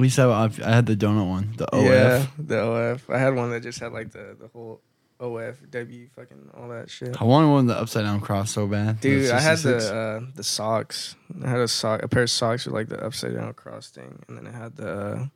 At 0.00 0.02
least 0.02 0.18
I, 0.18 0.24
I 0.24 0.44
I 0.64 0.74
had 0.74 0.86
the 0.86 0.96
donut 0.96 1.28
one, 1.28 1.52
the 1.58 1.66
OF. 1.76 1.84
Yeah, 1.84 2.26
the 2.38 2.58
OF. 2.58 3.10
I 3.10 3.18
had 3.18 3.34
one 3.34 3.50
that 3.50 3.62
just 3.62 3.80
had 3.80 3.92
like 3.92 4.10
the, 4.12 4.34
the 4.40 4.48
whole 4.48 4.80
OF, 5.20 5.70
W, 5.70 6.08
fucking 6.16 6.50
all 6.56 6.70
that 6.70 6.88
shit. 6.88 7.20
I 7.20 7.24
wanted 7.24 7.48
one 7.48 7.66
with 7.66 7.76
the 7.76 7.80
upside 7.82 8.04
down 8.04 8.20
cross 8.22 8.50
so 8.50 8.66
bad. 8.66 9.00
Dude, 9.00 9.30
I 9.30 9.38
had 9.40 9.58
the 9.58 9.76
uh, 9.76 10.32
the 10.34 10.42
socks. 10.42 11.16
I 11.44 11.48
had 11.50 11.60
a 11.60 11.68
sock, 11.68 12.02
a 12.02 12.08
pair 12.08 12.22
of 12.22 12.30
socks 12.30 12.64
with 12.64 12.74
like 12.74 12.88
the 12.88 13.04
upside 13.04 13.34
down 13.34 13.52
cross 13.52 13.90
thing, 13.90 14.22
and 14.26 14.38
then 14.38 14.46
I 14.46 14.56
had 14.56 14.76
the 14.76 14.90
uh, 14.90 15.26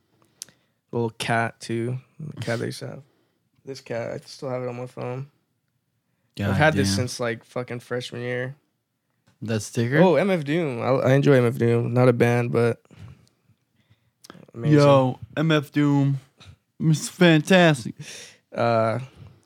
little 0.92 1.10
cat 1.10 1.60
too. 1.60 1.98
The 2.18 2.40
cat 2.40 2.58
they 2.60 2.66
used 2.66 2.78
to 2.78 2.86
have. 2.88 3.02
This 3.66 3.82
cat, 3.82 4.12
I 4.12 4.18
still 4.24 4.48
have 4.48 4.62
it 4.62 4.68
on 4.68 4.76
my 4.76 4.86
phone. 4.86 5.26
God 6.36 6.50
I've 6.50 6.56
had 6.56 6.74
this 6.74 6.94
since 6.94 7.20
like 7.20 7.44
fucking 7.44 7.80
freshman 7.80 8.22
year. 8.22 8.56
that 9.42 9.60
sticker. 9.60 9.98
Oh, 9.98 10.14
MF 10.14 10.44
Doom. 10.44 10.80
I, 10.80 11.10
I 11.10 11.12
enjoy 11.12 11.38
MF 11.38 11.58
Doom. 11.58 11.92
Not 11.92 12.08
a 12.08 12.14
band, 12.14 12.50
but 12.50 12.80
amazing. 14.54 14.78
Yo, 14.78 15.18
MF 15.36 15.72
Doom, 15.72 16.20
it's 16.80 17.08
fantastic. 17.08 17.94
Uh, 18.54 19.00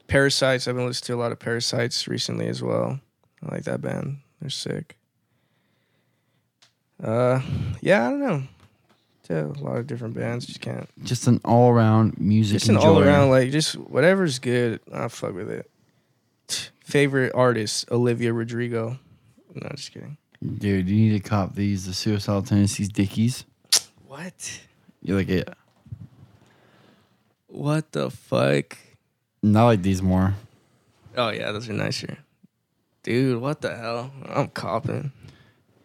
Parasites. 0.06 0.68
I've 0.68 0.76
been 0.76 0.86
listening 0.86 1.06
to 1.06 1.14
a 1.14 1.22
lot 1.22 1.32
of 1.32 1.38
Parasites 1.38 2.08
recently 2.08 2.48
as 2.48 2.62
well. 2.62 3.00
I 3.42 3.54
like 3.54 3.64
that 3.64 3.80
band. 3.80 4.18
They're 4.40 4.50
sick. 4.50 4.96
Uh, 7.02 7.40
yeah, 7.80 8.06
I 8.06 8.10
don't 8.10 8.20
know. 8.20 8.42
A 9.30 9.44
lot 9.60 9.76
of 9.76 9.86
different 9.86 10.14
bands. 10.14 10.46
Just 10.46 10.62
can't. 10.62 10.88
Just 11.04 11.26
an 11.26 11.38
all 11.44 11.70
around 11.70 12.18
music. 12.18 12.60
Just 12.60 12.70
an 12.70 12.78
all 12.78 12.98
around 12.98 13.28
like 13.28 13.50
just 13.50 13.74
whatever's 13.74 14.38
good. 14.38 14.80
I 14.90 15.08
fuck 15.08 15.34
with 15.34 15.50
it. 15.50 15.70
Favorite 16.80 17.32
artist 17.34 17.90
Olivia 17.90 18.32
Rodrigo. 18.32 18.98
No, 19.54 19.68
just 19.74 19.92
kidding. 19.92 20.16
Dude, 20.42 20.88
you 20.88 20.96
need 20.96 21.22
to 21.22 21.28
cop 21.28 21.54
these, 21.54 21.84
the 21.84 21.92
Suicidal 21.92 22.42
Tendencies 22.42 22.88
Dickies. 22.88 23.44
What? 24.06 24.60
You 25.08 25.16
like 25.16 25.30
it? 25.30 25.48
What 27.46 27.92
the 27.92 28.10
fuck? 28.10 28.76
Not 29.42 29.64
like 29.64 29.80
these 29.80 30.02
more. 30.02 30.34
Oh 31.16 31.30
yeah, 31.30 31.50
those 31.50 31.66
are 31.70 31.72
nicer. 31.72 32.18
Dude, 33.02 33.40
what 33.40 33.62
the 33.62 33.74
hell? 33.74 34.12
I'm 34.28 34.48
copping 34.48 35.12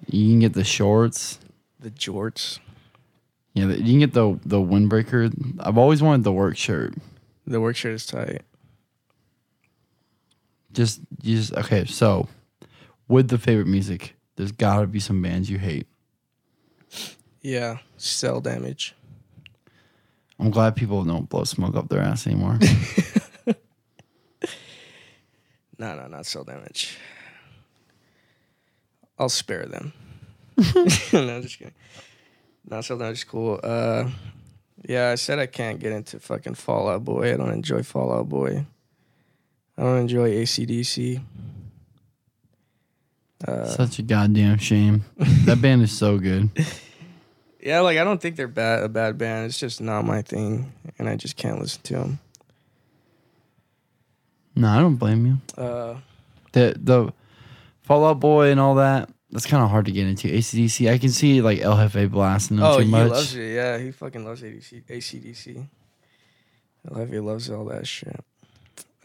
You 0.08 0.28
can 0.28 0.40
get 0.40 0.52
the 0.52 0.66
shorts. 0.66 1.40
the 1.80 1.90
jorts. 1.90 2.60
Yeah, 3.54 3.68
the- 3.68 3.78
you 3.82 3.94
can 3.94 4.00
get 4.00 4.12
the 4.14 4.38
the 4.46 4.58
windbreaker. 4.60 5.32
I've 5.62 5.78
always 5.78 6.04
wanted 6.04 6.26
the 6.26 6.34
work 6.34 6.58
shirt. 6.58 6.94
The 7.48 7.62
work 7.62 7.78
shirt 7.78 7.94
is 7.94 8.06
tight. 8.06 8.42
Just, 10.74 11.00
you 11.22 11.38
just 11.38 11.54
okay. 11.54 11.86
So, 11.86 12.28
with 13.08 13.30
the 13.30 13.38
favorite 13.38 13.68
music, 13.68 14.16
there's 14.36 14.52
got 14.52 14.82
to 14.82 14.88
be 14.88 15.00
some 15.00 15.22
bands 15.22 15.50
you 15.50 15.60
hate. 15.60 15.88
Yeah, 17.42 17.78
cell 17.96 18.42
damage. 18.42 18.96
I'm 20.44 20.52
glad 20.52 20.76
people 20.76 21.06
don't 21.06 21.30
blow 21.30 21.46
smoke 21.46 21.76
up 21.76 21.88
their 21.88 22.02
ass 22.02 22.28
anymore. 22.28 22.60
No, 25.80 25.96
no, 25.96 26.08
not 26.08 26.26
cell 26.26 26.44
damage. 26.46 26.98
I'll 29.18 29.28
spare 29.28 29.66
them. 29.66 29.92
no, 30.58 31.42
just 31.42 31.58
kidding. 31.58 31.74
Not 32.66 32.86
cell 32.86 32.98
damage 32.98 33.18
is 33.18 33.24
cool. 33.26 33.60
Uh, 33.62 34.10
yeah, 34.88 35.10
I 35.10 35.16
said 35.16 35.40
I 35.40 35.48
can't 35.48 35.80
get 35.80 35.92
into 35.92 36.20
fucking 36.20 36.54
Fall 36.54 36.88
Out 36.88 37.04
Boy. 37.04 37.34
I 37.34 37.38
don't 37.38 37.52
enjoy 37.52 37.84
Fall 37.84 38.14
Out 38.14 38.30
Boy. 38.30 38.66
I 39.78 39.82
don't 39.82 39.98
enjoy 39.98 40.32
ACDC. 40.32 41.22
Uh, 43.46 43.66
Such 43.66 44.00
a 44.00 44.04
goddamn 44.04 44.60
shame. 44.60 45.04
That 45.18 45.62
band 45.62 45.82
is 45.82 45.92
so 45.92 46.18
good. 46.18 46.50
Yeah, 47.64 47.80
like 47.80 47.98
I 47.98 48.04
don't 48.04 48.20
think 48.22 48.36
they're 48.36 48.50
bad 48.50 48.84
a 48.84 48.90
bad 48.90 49.18
band. 49.18 49.46
It's 49.46 49.58
just 49.58 49.80
not 49.80 50.04
my 50.04 50.22
thing, 50.22 50.74
and 51.00 51.08
I 51.08 51.16
just 51.16 51.38
can't 51.38 51.60
listen 51.60 51.82
to 51.84 51.94
them. 51.94 52.20
No, 54.56 54.68
I 54.68 54.80
don't 54.80 54.98
blame 54.98 55.26
you. 55.26 55.38
Uh, 55.58 55.96
The 56.52 56.76
the 56.78 57.14
Fall 57.84 58.06
Out 58.06 58.20
Boy 58.20 58.52
and 58.52 58.60
all 58.60 58.76
that. 58.76 59.10
That's 59.32 59.46
kind 59.46 59.64
of 59.64 59.70
hard 59.70 59.86
to 59.86 59.92
get 59.92 60.06
into. 60.06 60.28
ACDC, 60.28 60.92
I 60.92 60.98
can 60.98 61.10
see 61.10 61.42
like 61.42 61.60
El 61.60 61.76
Jefe 61.78 62.12
blasting 62.12 62.58
them 62.58 62.66
oh, 62.66 62.78
too 62.80 62.84
he 62.84 62.92
much. 62.92 63.10
loves 63.10 63.36
it. 63.36 63.56
Yeah, 63.56 63.78
he 63.78 63.92
fucking 63.92 64.26
loves 64.26 64.42
ADC, 64.42 64.84
ACDC. 64.84 65.66
I 66.86 67.00
love 67.00 67.10
he 67.10 67.20
loves 67.20 67.50
all 67.50 67.66
that 67.66 67.88
shit. 67.88 68.20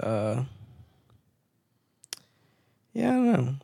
Uh, 0.00 0.42
yeah, 2.92 3.10
I 3.10 3.14
don't 3.14 3.44
know. 3.44 3.54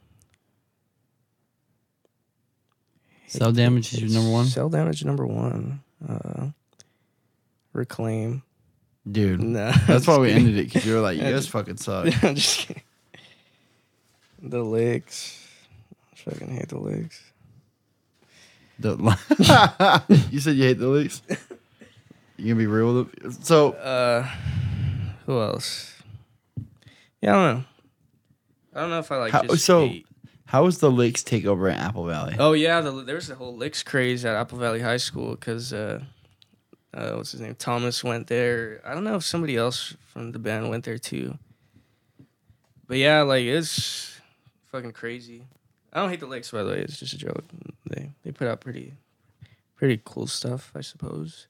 Cell 3.38 3.52
damage 3.52 3.92
is 3.92 4.00
your 4.00 4.10
number 4.10 4.30
one. 4.30 4.46
Cell 4.46 4.68
damage 4.68 5.04
number 5.04 5.26
one. 5.26 5.80
Uh, 6.08 6.48
Reclaim. 7.72 8.42
Dude, 9.10 9.42
No, 9.42 9.70
that's 9.86 10.06
why 10.06 10.16
we 10.18 10.30
ended 10.30 10.56
it 10.56 10.64
because 10.64 10.86
you 10.86 10.94
were 10.94 11.00
like, 11.00 11.16
you 11.18 11.24
guys 11.24 11.46
fucking 11.48 11.76
suck. 11.76 12.06
I'm 12.24 12.34
just 12.36 12.60
kidding. 12.68 12.82
The 14.42 14.62
licks. 14.62 15.46
I 16.12 16.30
fucking 16.30 16.48
hate 16.48 16.68
the 16.68 16.78
licks. 16.78 17.22
The- 18.78 18.96
you 20.30 20.40
said 20.40 20.56
you 20.56 20.64
hate 20.64 20.78
the 20.78 20.88
leaks. 20.88 21.20
You 22.36 22.54
gonna 22.54 22.58
be 22.58 22.66
real 22.66 22.94
with 22.94 23.24
it? 23.24 23.44
So 23.44 23.72
Uh, 23.72 24.28
who 25.26 25.40
else? 25.40 25.92
Yeah, 27.20 27.30
I 27.30 27.32
don't 27.46 27.58
know. 27.58 27.64
I 28.74 28.80
don't 28.80 28.90
know 28.90 28.98
if 29.00 29.12
I 29.12 29.16
like 29.18 29.32
How- 29.32 29.42
just 29.42 29.64
so- 29.64 29.86
hate. 29.86 30.06
How 30.54 30.62
was 30.62 30.78
the 30.78 30.88
Lakes 30.88 31.24
takeover 31.24 31.68
at 31.68 31.80
Apple 31.80 32.06
Valley? 32.06 32.36
Oh 32.38 32.52
yeah, 32.52 32.80
the, 32.80 32.92
there 33.02 33.16
was 33.16 33.28
a 33.28 33.34
whole 33.34 33.56
licks 33.56 33.82
craze 33.82 34.24
at 34.24 34.36
Apple 34.36 34.56
Valley 34.56 34.80
High 34.80 34.98
School 34.98 35.32
because 35.32 35.72
uh, 35.72 35.98
uh, 36.96 37.10
what's 37.14 37.32
his 37.32 37.40
name? 37.40 37.56
Thomas 37.56 38.04
went 38.04 38.28
there. 38.28 38.80
I 38.84 38.94
don't 38.94 39.02
know 39.02 39.16
if 39.16 39.24
somebody 39.24 39.56
else 39.56 39.96
from 40.06 40.30
the 40.30 40.38
band 40.38 40.70
went 40.70 40.84
there 40.84 40.96
too. 40.96 41.38
But 42.86 42.98
yeah, 42.98 43.22
like 43.22 43.42
it's 43.42 44.20
fucking 44.70 44.92
crazy. 44.92 45.44
I 45.92 45.98
don't 45.98 46.10
hate 46.10 46.20
the 46.20 46.26
licks 46.26 46.52
by 46.52 46.62
the 46.62 46.70
way. 46.70 46.78
It's 46.82 47.00
just 47.00 47.14
a 47.14 47.18
joke. 47.18 47.42
They 47.90 48.12
they 48.22 48.30
put 48.30 48.46
out 48.46 48.60
pretty 48.60 48.94
pretty 49.74 50.00
cool 50.04 50.28
stuff, 50.28 50.70
I 50.76 50.82
suppose. 50.82 51.48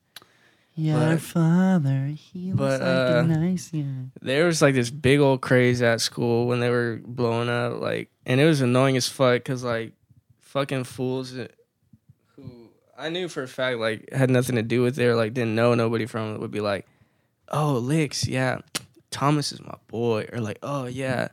Your 0.76 0.98
but- 0.98 1.20
father, 1.20 2.06
he 2.16 2.52
looks 2.52 2.58
but, 2.58 2.80
like 2.80 2.90
a 2.90 3.18
uh, 3.18 3.22
nice 3.22 3.70
guy. 3.70 3.84
there 4.20 4.44
was 4.46 4.60
like 4.60 4.74
this 4.74 4.90
big 4.90 5.20
old 5.20 5.40
craze 5.40 5.80
at 5.82 6.00
school 6.00 6.46
when 6.46 6.58
they 6.58 6.70
were 6.70 7.00
blowing 7.04 7.48
up 7.48 7.80
like 7.80 8.10
and 8.26 8.40
it 8.40 8.44
was 8.44 8.60
annoying 8.60 8.96
as 8.96 9.08
fuck 9.08 9.34
because 9.34 9.62
like 9.62 9.92
fucking 10.40 10.84
fools 10.84 11.30
who 11.30 12.68
i 12.98 13.08
knew 13.08 13.28
for 13.28 13.42
a 13.42 13.48
fact 13.48 13.78
like 13.78 14.12
had 14.12 14.30
nothing 14.30 14.56
to 14.56 14.62
do 14.62 14.82
with 14.82 14.98
it 14.98 15.04
or 15.04 15.14
like 15.14 15.32
didn't 15.34 15.54
know 15.54 15.74
nobody 15.74 16.06
from 16.06 16.34
it 16.34 16.40
would 16.40 16.50
be 16.50 16.60
like 16.60 16.86
oh 17.50 17.74
licks 17.74 18.26
yeah 18.26 18.58
thomas 19.10 19.52
is 19.52 19.60
my 19.60 19.76
boy 19.88 20.26
or 20.32 20.40
like 20.40 20.58
oh 20.62 20.86
yeah 20.86 21.28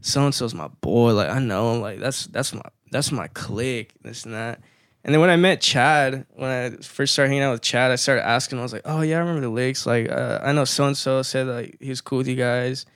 so 0.00 0.24
and 0.24 0.34
so's 0.34 0.54
my 0.54 0.68
boy 0.80 1.12
like 1.12 1.28
i 1.28 1.38
know 1.38 1.74
him 1.74 1.80
like 1.82 1.98
that's 1.98 2.26
that's 2.28 2.54
my 2.54 2.62
that's 2.90 3.12
my 3.12 3.26
clique 3.28 3.92
this 4.02 4.24
and 4.24 4.34
that 4.34 4.60
and 5.06 5.14
then 5.14 5.20
when 5.20 5.30
I 5.30 5.36
met 5.36 5.60
Chad, 5.60 6.26
when 6.34 6.50
I 6.50 6.70
first 6.82 7.12
started 7.12 7.28
hanging 7.28 7.44
out 7.44 7.52
with 7.52 7.62
Chad, 7.62 7.92
I 7.92 7.94
started 7.94 8.26
asking. 8.26 8.58
Him, 8.58 8.62
I 8.62 8.64
was 8.64 8.72
like, 8.72 8.82
"Oh 8.84 9.02
yeah, 9.02 9.18
I 9.18 9.20
remember 9.20 9.40
the 9.40 9.50
Lakes. 9.50 9.86
Like, 9.86 10.10
uh, 10.10 10.40
I 10.42 10.50
know 10.50 10.64
so 10.64 10.84
and 10.84 10.96
so 10.96 11.22
said 11.22 11.46
like 11.46 11.76
he 11.80 11.90
was 11.90 12.00
cool 12.00 12.18
with 12.18 12.26
you 12.26 12.34
guys." 12.34 12.86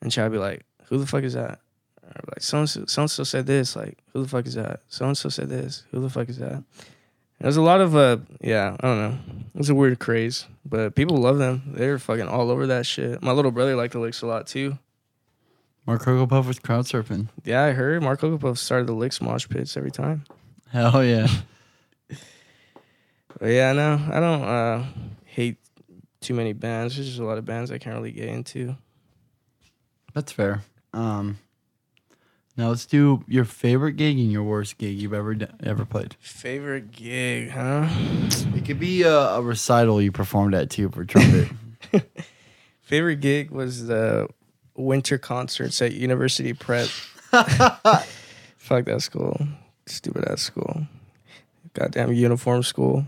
And 0.00 0.12
Chad 0.12 0.30
would 0.30 0.36
be 0.36 0.40
like, 0.40 0.64
"Who 0.84 0.98
the 0.98 1.06
fuck 1.06 1.24
is 1.24 1.34
that?" 1.34 1.58
Or 2.00 2.22
like, 2.28 2.42
"So 2.42 2.60
and 2.60 2.70
so, 2.70 2.84
so 2.86 3.02
and 3.02 3.10
so 3.10 3.24
said 3.24 3.46
this. 3.46 3.74
Like, 3.74 3.98
who 4.12 4.22
the 4.22 4.28
fuck 4.28 4.46
is 4.46 4.54
that? 4.54 4.82
So 4.86 5.04
and 5.04 5.18
so 5.18 5.28
said 5.30 5.48
this. 5.48 5.82
Who 5.90 6.00
the 6.00 6.08
fuck 6.08 6.28
is 6.28 6.38
that?" 6.38 6.62
There's 7.40 7.56
a 7.56 7.62
lot 7.62 7.80
of 7.80 7.96
uh, 7.96 8.18
yeah, 8.40 8.76
I 8.78 8.86
don't 8.86 8.98
know. 8.98 9.18
It 9.52 9.58
was 9.58 9.68
a 9.68 9.74
weird 9.74 9.98
craze, 9.98 10.46
but 10.64 10.94
people 10.94 11.16
love 11.16 11.38
them. 11.38 11.72
They're 11.74 11.98
fucking 11.98 12.28
all 12.28 12.52
over 12.52 12.68
that 12.68 12.86
shit. 12.86 13.20
My 13.20 13.32
little 13.32 13.50
brother 13.50 13.74
liked 13.74 13.94
the 13.94 13.98
Licks 13.98 14.22
a 14.22 14.28
lot 14.28 14.46
too. 14.46 14.78
Mark 15.88 16.02
Cocoa 16.02 16.28
Puff 16.28 16.46
was 16.46 16.60
crowd 16.60 16.84
surfing. 16.84 17.26
Yeah, 17.44 17.64
I 17.64 17.72
heard 17.72 18.00
Mark 18.00 18.20
Okopuff 18.20 18.58
started 18.58 18.86
the 18.86 18.92
Licks 18.92 19.20
mosh 19.20 19.48
pits 19.48 19.76
every 19.76 19.90
time. 19.90 20.22
Hell 20.72 21.04
yeah. 21.04 21.28
But 23.38 23.48
yeah, 23.48 23.72
no, 23.72 24.00
I 24.10 24.20
don't 24.20 24.42
uh, 24.42 24.84
hate 25.24 25.58
too 26.20 26.32
many 26.32 26.52
bands. 26.52 26.96
There's 26.96 27.08
just 27.08 27.18
a 27.20 27.24
lot 27.24 27.38
of 27.38 27.44
bands 27.44 27.70
I 27.70 27.78
can't 27.78 27.96
really 27.96 28.12
get 28.12 28.28
into. 28.28 28.76
That's 30.14 30.32
fair. 30.32 30.62
Um, 30.94 31.38
now 32.56 32.68
let's 32.68 32.86
do 32.86 33.24
your 33.26 33.44
favorite 33.44 33.94
gig 33.94 34.18
and 34.18 34.30
your 34.30 34.44
worst 34.44 34.78
gig 34.78 34.96
you've 34.96 35.12
ever 35.14 35.34
d- 35.34 35.46
ever 35.62 35.84
played. 35.84 36.16
Favorite 36.20 36.92
gig, 36.92 37.50
huh? 37.50 37.86
It 38.54 38.64
could 38.64 38.78
be 38.78 39.02
a, 39.02 39.14
a 39.14 39.42
recital 39.42 40.00
you 40.00 40.12
performed 40.12 40.54
at 40.54 40.70
too 40.70 40.88
for 40.88 41.04
trumpet. 41.04 41.48
Favorite 42.82 43.20
gig 43.20 43.50
was 43.50 43.86
the 43.86 44.28
winter 44.76 45.18
concerts 45.18 45.82
at 45.82 45.92
University 45.92 46.52
Prep. 46.52 46.86
Fuck 48.56 48.84
that 48.84 49.02
school. 49.02 49.38
Stupid 49.86 50.28
ass 50.28 50.42
school. 50.42 50.86
Goddamn 51.74 52.12
uniform 52.12 52.62
school. 52.62 53.06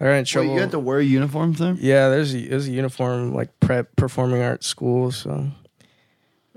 I 0.00 0.04
got 0.04 0.10
in 0.10 0.40
Wait, 0.40 0.54
you 0.54 0.60
had 0.60 0.70
to 0.70 0.78
wear 0.78 1.00
uniforms 1.00 1.58
there? 1.58 1.76
Yeah, 1.78 2.08
there's 2.08 2.34
a, 2.34 2.48
there's 2.48 2.68
a 2.68 2.70
uniform 2.70 3.34
like 3.34 3.60
prep 3.60 3.94
performing 3.96 4.40
arts 4.40 4.66
school. 4.66 5.12
So, 5.12 5.50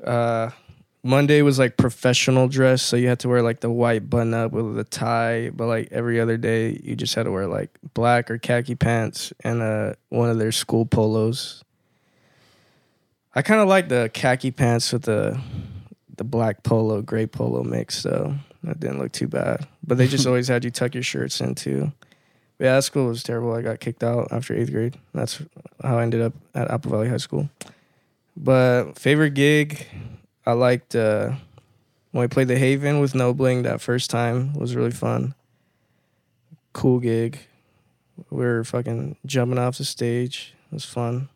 uh, 0.01 0.51
Monday 1.03 1.41
was 1.41 1.59
like 1.59 1.75
professional 1.75 2.47
dress, 2.47 2.81
so 2.81 2.95
you 2.95 3.09
had 3.09 3.19
to 3.19 3.27
wear 3.27 3.41
like 3.41 3.59
the 3.59 3.69
white 3.69 4.09
button 4.09 4.33
up 4.33 4.53
with 4.53 4.75
the 4.75 4.85
tie. 4.85 5.49
But 5.49 5.67
like 5.67 5.89
every 5.91 6.21
other 6.21 6.37
day, 6.37 6.79
you 6.81 6.95
just 6.95 7.15
had 7.15 7.23
to 7.23 7.31
wear 7.31 7.47
like 7.47 7.77
black 7.93 8.31
or 8.31 8.37
khaki 8.37 8.75
pants 8.75 9.33
and 9.43 9.61
uh 9.61 9.95
one 10.07 10.29
of 10.29 10.37
their 10.39 10.53
school 10.53 10.85
polos. 10.85 11.65
I 13.35 13.41
kind 13.41 13.59
of 13.59 13.67
like 13.67 13.89
the 13.89 14.09
khaki 14.13 14.51
pants 14.51 14.93
with 14.93 15.01
the 15.01 15.37
the 16.15 16.23
black 16.23 16.63
polo, 16.63 17.01
gray 17.01 17.25
polo 17.25 17.63
mix, 17.63 17.97
so 17.99 18.35
that 18.63 18.79
didn't 18.79 18.99
look 18.99 19.11
too 19.11 19.27
bad. 19.27 19.67
But 19.85 19.97
they 19.97 20.07
just 20.07 20.27
always 20.27 20.47
had 20.47 20.63
you 20.63 20.71
tuck 20.71 20.93
your 20.93 21.03
shirts 21.03 21.41
in 21.41 21.55
too. 21.55 21.91
But 22.57 22.65
yeah, 22.65 22.75
that 22.75 22.83
school 22.83 23.07
was 23.07 23.23
terrible. 23.23 23.53
I 23.53 23.61
got 23.61 23.79
kicked 23.79 24.03
out 24.03 24.31
after 24.31 24.55
eighth 24.55 24.71
grade. 24.71 24.97
That's 25.13 25.41
how 25.81 25.97
I 25.97 26.03
ended 26.03 26.21
up 26.21 26.33
at 26.53 26.71
Apple 26.71 26.91
Valley 26.91 27.09
High 27.09 27.17
School. 27.17 27.49
But 28.35 28.93
favorite 28.93 29.33
gig, 29.33 29.85
I 30.45 30.53
liked 30.53 30.95
uh, 30.95 31.31
when 32.11 32.21
we 32.21 32.27
played 32.27 32.47
the 32.47 32.57
Haven 32.57 32.99
with 32.99 33.15
No 33.15 33.33
Bling 33.33 33.63
that 33.63 33.81
first 33.81 34.09
time 34.09 34.53
was 34.53 34.75
really 34.75 34.91
fun. 34.91 35.35
Cool 36.73 36.99
gig. 36.99 37.39
We 38.29 38.45
were 38.45 38.63
fucking 38.63 39.17
jumping 39.25 39.57
off 39.57 39.77
the 39.77 39.85
stage. 39.85 40.53
It 40.71 40.75
was 40.75 40.85
fun. 40.85 41.29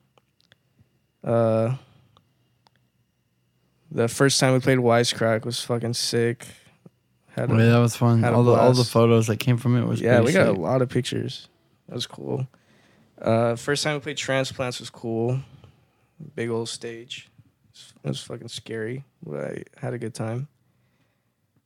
Uh, 1.24 1.76
the 3.91 4.08
first 4.08 4.40
time 4.40 4.54
we 4.54 4.60
played 4.60 4.80
Wisecrack 4.80 5.45
was 5.45 5.60
fucking 5.62 5.94
sick. 5.94 6.45
Had 7.38 7.49
a- 7.51 7.53
Oh, 7.53 7.57
yeah, 7.57 7.69
that 7.72 7.77
was 7.80 7.95
fun. 7.95 8.23
All 8.26 8.43
the 8.43 8.51
all 8.53 8.73
the 8.73 8.84
photos 8.84 9.27
that 9.27 9.38
came 9.38 9.57
from 9.57 9.77
it 9.77 9.85
was 9.85 10.01
yeah, 10.01 10.22
we 10.22 10.34
got 10.34 10.47
a 10.47 10.51
lot 10.53 10.81
of 10.81 10.89
pictures. 10.89 11.47
That 11.88 11.95
was 11.95 12.07
cool. 12.07 12.47
Uh, 13.22 13.55
first 13.55 13.84
time 13.84 13.93
we 13.95 13.99
played 13.99 14.18
Transplants 14.18 14.80
was 14.80 14.89
cool. 14.89 15.39
Big 16.35 16.49
old 16.49 16.68
stage. 16.69 17.30
It 18.03 18.07
was 18.07 18.22
fucking 18.23 18.47
scary, 18.47 19.03
but 19.23 19.39
I 19.45 19.64
had 19.80 19.93
a 19.93 19.97
good 19.99 20.14
time. 20.15 20.47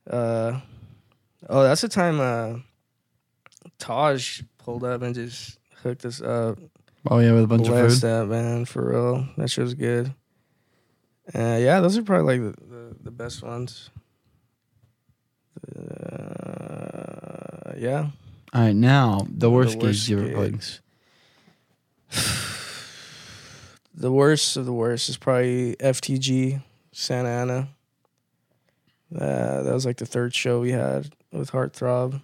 Uh, 0.08 0.60
oh, 1.48 1.62
that's 1.62 1.80
the 1.80 1.88
time 1.88 2.20
uh, 2.20 2.58
Taj 3.78 4.42
pulled 4.58 4.84
up 4.84 5.02
and 5.02 5.14
just 5.14 5.58
hooked 5.82 6.04
us 6.04 6.20
up. 6.20 6.58
Oh 7.10 7.18
yeah, 7.18 7.32
with 7.32 7.44
a 7.44 7.46
bunch 7.46 7.68
of 7.68 7.90
food. 7.92 8.00
that 8.02 8.26
man 8.28 8.64
for 8.64 8.90
real. 8.92 9.26
That 9.36 9.48
shit 9.50 9.64
was 9.64 9.74
good. 9.74 10.14
Uh, 11.34 11.56
yeah, 11.60 11.80
those 11.80 11.96
are 11.96 12.02
probably 12.02 12.38
like 12.38 12.56
the, 12.56 12.66
the, 12.66 12.96
the 13.04 13.10
best 13.10 13.42
ones. 13.42 13.90
Uh, 15.74 17.72
yeah. 17.76 18.06
All 18.54 18.60
right, 18.62 18.74
now 18.76 19.26
the 19.28 19.50
worst, 19.50 19.78
The 19.80 19.86
gigs 19.86 20.08
you 20.08 20.18
ever 20.20 20.32
played. 20.32 20.60
The 23.94 24.10
worst 24.12 24.56
of 24.56 24.64
the 24.66 24.72
worst 24.72 25.08
is 25.08 25.16
probably 25.16 25.76
FTG 25.76 26.62
Santa 26.92 27.28
Ana. 27.28 27.68
Uh, 29.14 29.62
that 29.62 29.72
was 29.74 29.84
like 29.84 29.98
the 29.98 30.06
third 30.06 30.34
show 30.34 30.60
we 30.60 30.72
had 30.72 31.10
with 31.30 31.52
Heartthrob. 31.52 32.20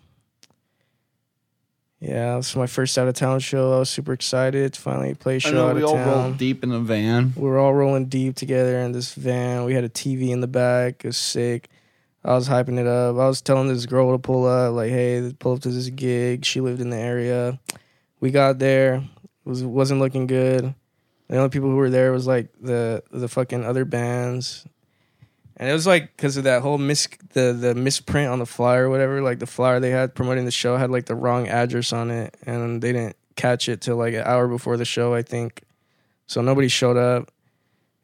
Yeah, 2.01 2.37
this 2.37 2.55
was 2.55 2.57
my 2.57 2.67
first 2.67 2.97
out 2.97 3.09
of 3.09 3.15
town 3.15 3.41
show. 3.41 3.75
I 3.75 3.79
was 3.81 3.91
super 3.91 4.13
excited 4.13 4.73
to 4.75 4.81
finally 4.81 5.15
play 5.15 5.35
a 5.35 5.37
I 5.37 5.39
show 5.41 5.53
know 5.53 5.69
out 5.69 5.77
we 5.77 5.83
of 5.83 5.89
all 5.89 5.95
town. 5.97 6.07
rolled 6.09 6.39
deep 6.39 6.63
in 6.63 6.71
the 6.71 6.79
van. 6.81 7.33
We 7.37 7.43
were 7.43 7.59
all 7.59 7.75
rolling 7.75 8.07
deep 8.07 8.37
together 8.37 8.79
in 8.79 8.93
this 8.93 9.13
van. 9.15 9.65
We 9.65 9.75
had 9.75 9.85
a 9.85 9.89
TV 9.89 10.31
in 10.31 10.41
the 10.41 10.47
back. 10.47 11.05
It 11.05 11.09
was 11.09 11.17
sick. 11.17 11.69
I 12.25 12.35
was 12.35 12.49
hyping 12.49 12.79
it 12.79 12.87
up. 12.87 13.17
I 13.17 13.29
was 13.29 13.41
telling 13.41 13.69
this 13.69 13.87
girl 13.87 14.13
to 14.13 14.19
pull 14.19 14.47
up, 14.47 14.75
like, 14.75 14.91
hey, 14.91 15.33
pull 15.39 15.55
up 15.55 15.61
to 15.61 15.71
this 15.71 15.89
gig. 15.91 16.45
She 16.45 16.61
lived 16.61 16.81
in 16.81 16.91
the 16.91 16.97
area. 16.97 17.59
We 18.21 18.31
got 18.31 18.59
there. 18.59 18.97
It 18.97 19.49
was 19.49 19.65
wasn't 19.65 20.01
looking 20.01 20.27
good. 20.27 20.75
The 21.29 21.37
only 21.37 21.51
people 21.51 21.69
who 21.71 21.77
were 21.77 21.91
there 21.91 22.13
was 22.13 22.27
like 22.27 22.49
the 22.61 23.03
the 23.11 23.29
fucking 23.29 23.65
other 23.65 23.85
bands. 23.85 24.67
And 25.57 25.69
it 25.69 25.73
was 25.73 25.87
like 25.87 26.17
because 26.17 26.37
of 26.37 26.45
that 26.45 26.63
whole 26.63 26.79
mis 26.79 27.09
the 27.33 27.53
the 27.53 27.75
misprint 27.75 28.31
on 28.31 28.39
the 28.39 28.47
flyer 28.47 28.87
or 28.87 28.91
whatever. 28.91 29.23
Like 29.23 29.39
the 29.39 29.47
flyer 29.47 29.81
they 29.81 29.91
had 29.91 30.15
promoting 30.15 30.45
the 30.45 30.51
show 30.51 30.77
had 30.77 30.91
like 30.91 31.07
the 31.07 31.15
wrong 31.15 31.49
address 31.49 31.93
on 31.93 32.11
it, 32.11 32.37
and 32.47 32.83
they 32.83 32.93
didn't 32.93 33.17
catch 33.37 33.69
it 33.69 33.81
till 33.81 33.97
like 33.97 34.15
an 34.15 34.23
hour 34.25 34.49
before 34.49 34.77
the 34.77 34.85
show, 34.85 35.15
I 35.15 35.23
think. 35.23 35.63
So 36.27 36.41
nobody 36.41 36.69
showed 36.69 36.97
up. 36.97 37.31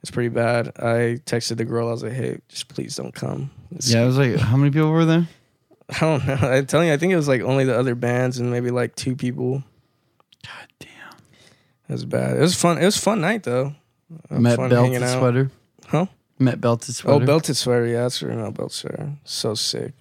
It's 0.02 0.10
pretty 0.10 0.28
bad. 0.28 0.68
I 0.78 1.20
texted 1.24 1.56
the 1.56 1.64
girl. 1.64 1.88
I 1.88 1.92
was 1.92 2.02
like, 2.02 2.12
"Hey, 2.12 2.38
just 2.48 2.68
please 2.68 2.96
don't 2.96 3.14
come." 3.14 3.50
Yeah, 3.80 4.02
it 4.02 4.06
was 4.06 4.18
like 4.18 4.36
how 4.36 4.56
many 4.56 4.70
people 4.70 4.90
were 4.90 5.04
there? 5.04 5.28
I 5.90 5.98
don't 6.00 6.26
know. 6.26 6.34
I'm 6.34 6.66
telling 6.66 6.88
you, 6.88 6.94
I 6.94 6.96
think 6.96 7.12
it 7.12 7.16
was 7.16 7.28
like 7.28 7.42
only 7.42 7.64
the 7.64 7.78
other 7.78 7.94
bands 7.94 8.38
and 8.38 8.50
maybe 8.50 8.70
like 8.70 8.94
two 8.96 9.14
people. 9.16 9.62
God 10.44 10.68
damn. 10.78 10.88
It 11.88 11.92
was 11.92 12.04
bad. 12.04 12.36
It 12.36 12.40
was 12.40 12.54
fun. 12.54 12.78
It 12.78 12.84
was 12.84 12.96
a 12.96 13.00
fun 13.00 13.20
night 13.20 13.42
though. 13.42 13.74
It 14.30 14.38
Met 14.38 14.58
belted 14.58 15.08
sweater. 15.08 15.50
Huh? 15.86 16.06
Met 16.38 16.60
belted 16.60 16.94
sweater. 16.94 17.22
Oh, 17.22 17.26
belted 17.26 17.56
sweater. 17.56 17.86
Yeah, 17.86 18.02
that's 18.02 18.22
right. 18.22 18.36
No, 18.36 18.50
belted 18.50 18.72
sweater. 18.76 19.12
So 19.24 19.54
sick. 19.54 19.92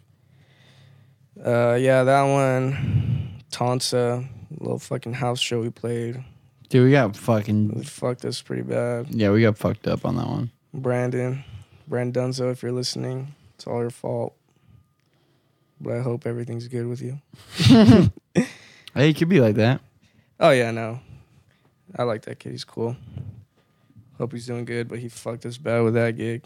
Uh, 1.43 1.73
yeah, 1.79 2.03
that 2.03 2.23
one. 2.23 3.41
Tansa, 3.51 4.27
little 4.59 4.79
fucking 4.79 5.13
house 5.13 5.39
show 5.39 5.61
we 5.61 5.69
played. 5.69 6.23
Dude, 6.69 6.85
we 6.85 6.91
got 6.91 7.15
fucking 7.15 7.81
It 7.81 7.87
fucked 7.87 8.25
us 8.25 8.41
pretty 8.41 8.63
bad. 8.63 9.07
yeah, 9.09 9.29
we 9.31 9.41
got 9.41 9.57
fucked 9.57 9.87
up 9.87 10.05
on 10.05 10.15
that 10.15 10.27
one. 10.27 10.51
Brandon, 10.73 11.43
Brandon 11.87 12.31
Dunzo, 12.31 12.51
if 12.51 12.63
you're 12.63 12.71
listening, 12.71 13.35
it's 13.63 13.67
all 13.69 13.79
your 13.79 13.89
fault. 13.89 14.35
But 15.79 15.93
I 15.93 16.01
hope 16.01 16.27
everything's 16.27 16.67
good 16.67 16.85
with 16.85 17.01
you. 17.01 17.21
Hey, 18.95 19.09
it 19.09 19.17
could 19.17 19.29
be 19.29 19.41
like 19.41 19.55
that. 19.55 19.81
Oh 20.39 20.51
yeah, 20.51 20.69
no. 20.69 20.99
I 21.95 22.03
like 22.03 22.25
that 22.25 22.37
kid. 22.37 22.51
He's 22.51 22.63
cool. 22.63 22.95
Hope 24.19 24.33
he's 24.33 24.45
doing 24.45 24.65
good, 24.65 24.87
but 24.87 24.99
he 24.99 25.09
fucked 25.09 25.47
us 25.47 25.57
bad 25.57 25.81
with 25.81 25.95
that 25.95 26.15
gig. 26.15 26.43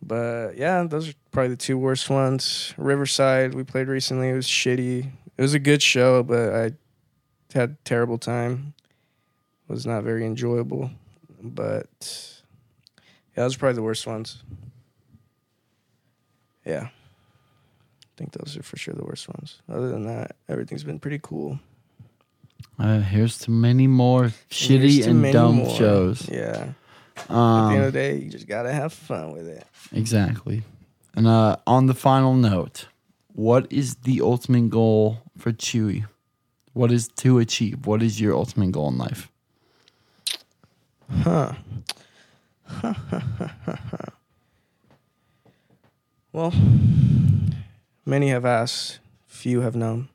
But 0.00 0.56
yeah, 0.56 0.84
those 0.84 1.08
are 1.08 1.14
probably 1.32 1.48
the 1.48 1.56
two 1.56 1.76
worst 1.76 2.08
ones. 2.08 2.74
Riverside, 2.76 3.54
we 3.54 3.64
played 3.64 3.88
recently. 3.88 4.28
It 4.28 4.34
was 4.34 4.46
shitty. 4.46 5.10
It 5.36 5.42
was 5.42 5.52
a 5.52 5.58
good 5.58 5.82
show, 5.82 6.22
but 6.22 6.54
I 6.54 6.72
had 7.52 7.70
a 7.70 7.76
terrible 7.84 8.18
time. 8.18 8.74
It 9.68 9.72
was 9.72 9.84
not 9.84 10.04
very 10.04 10.24
enjoyable. 10.24 10.92
But 11.42 12.40
yeah, 13.36 13.42
those 13.42 13.56
are 13.56 13.58
probably 13.58 13.74
the 13.74 13.82
worst 13.82 14.06
ones. 14.06 14.44
Yeah. 16.68 16.88
I 16.90 18.10
think 18.16 18.32
those 18.32 18.56
are 18.56 18.62
for 18.62 18.76
sure 18.76 18.94
the 18.94 19.04
worst 19.04 19.28
ones. 19.28 19.60
Other 19.68 19.88
than 19.88 20.04
that, 20.06 20.36
everything's 20.48 20.84
been 20.84 20.98
pretty 21.00 21.18
cool. 21.22 21.58
Uh, 22.78 23.00
here's 23.00 23.38
to 23.38 23.50
many 23.50 23.86
more 23.86 24.24
shitty 24.50 25.06
and 25.06 25.32
dumb 25.32 25.56
more. 25.56 25.70
shows. 25.74 26.28
Yeah. 26.28 26.72
At 27.16 27.28
the 27.28 27.34
end 27.34 27.84
of 27.84 27.92
the 27.92 28.00
Um, 28.00 28.08
day, 28.10 28.16
you 28.18 28.30
just 28.30 28.46
gotta 28.46 28.72
have 28.72 28.92
fun 28.92 29.32
with 29.32 29.48
it. 29.48 29.64
exactly. 29.92 30.62
And 31.16 31.26
uh, 31.26 31.56
on 31.66 31.86
the 31.86 31.94
final 31.94 32.34
note, 32.34 32.86
what 33.34 33.66
is 33.72 33.96
the 34.02 34.20
ultimate 34.20 34.68
goal 34.70 35.18
for 35.36 35.52
Chewy? 35.52 36.04
What 36.74 36.92
is 36.92 37.08
to 37.22 37.38
achieve? 37.38 37.86
What 37.86 38.02
is 38.02 38.20
your 38.20 38.34
ultimate 38.36 38.70
goal 38.72 38.88
in 38.88 38.98
life? 38.98 39.30
Huh. 41.22 41.54
well, 46.38 46.54
many 48.06 48.28
have 48.28 48.44
asked, 48.44 49.00
few 49.26 49.62
have 49.62 49.74
known. 49.74 50.08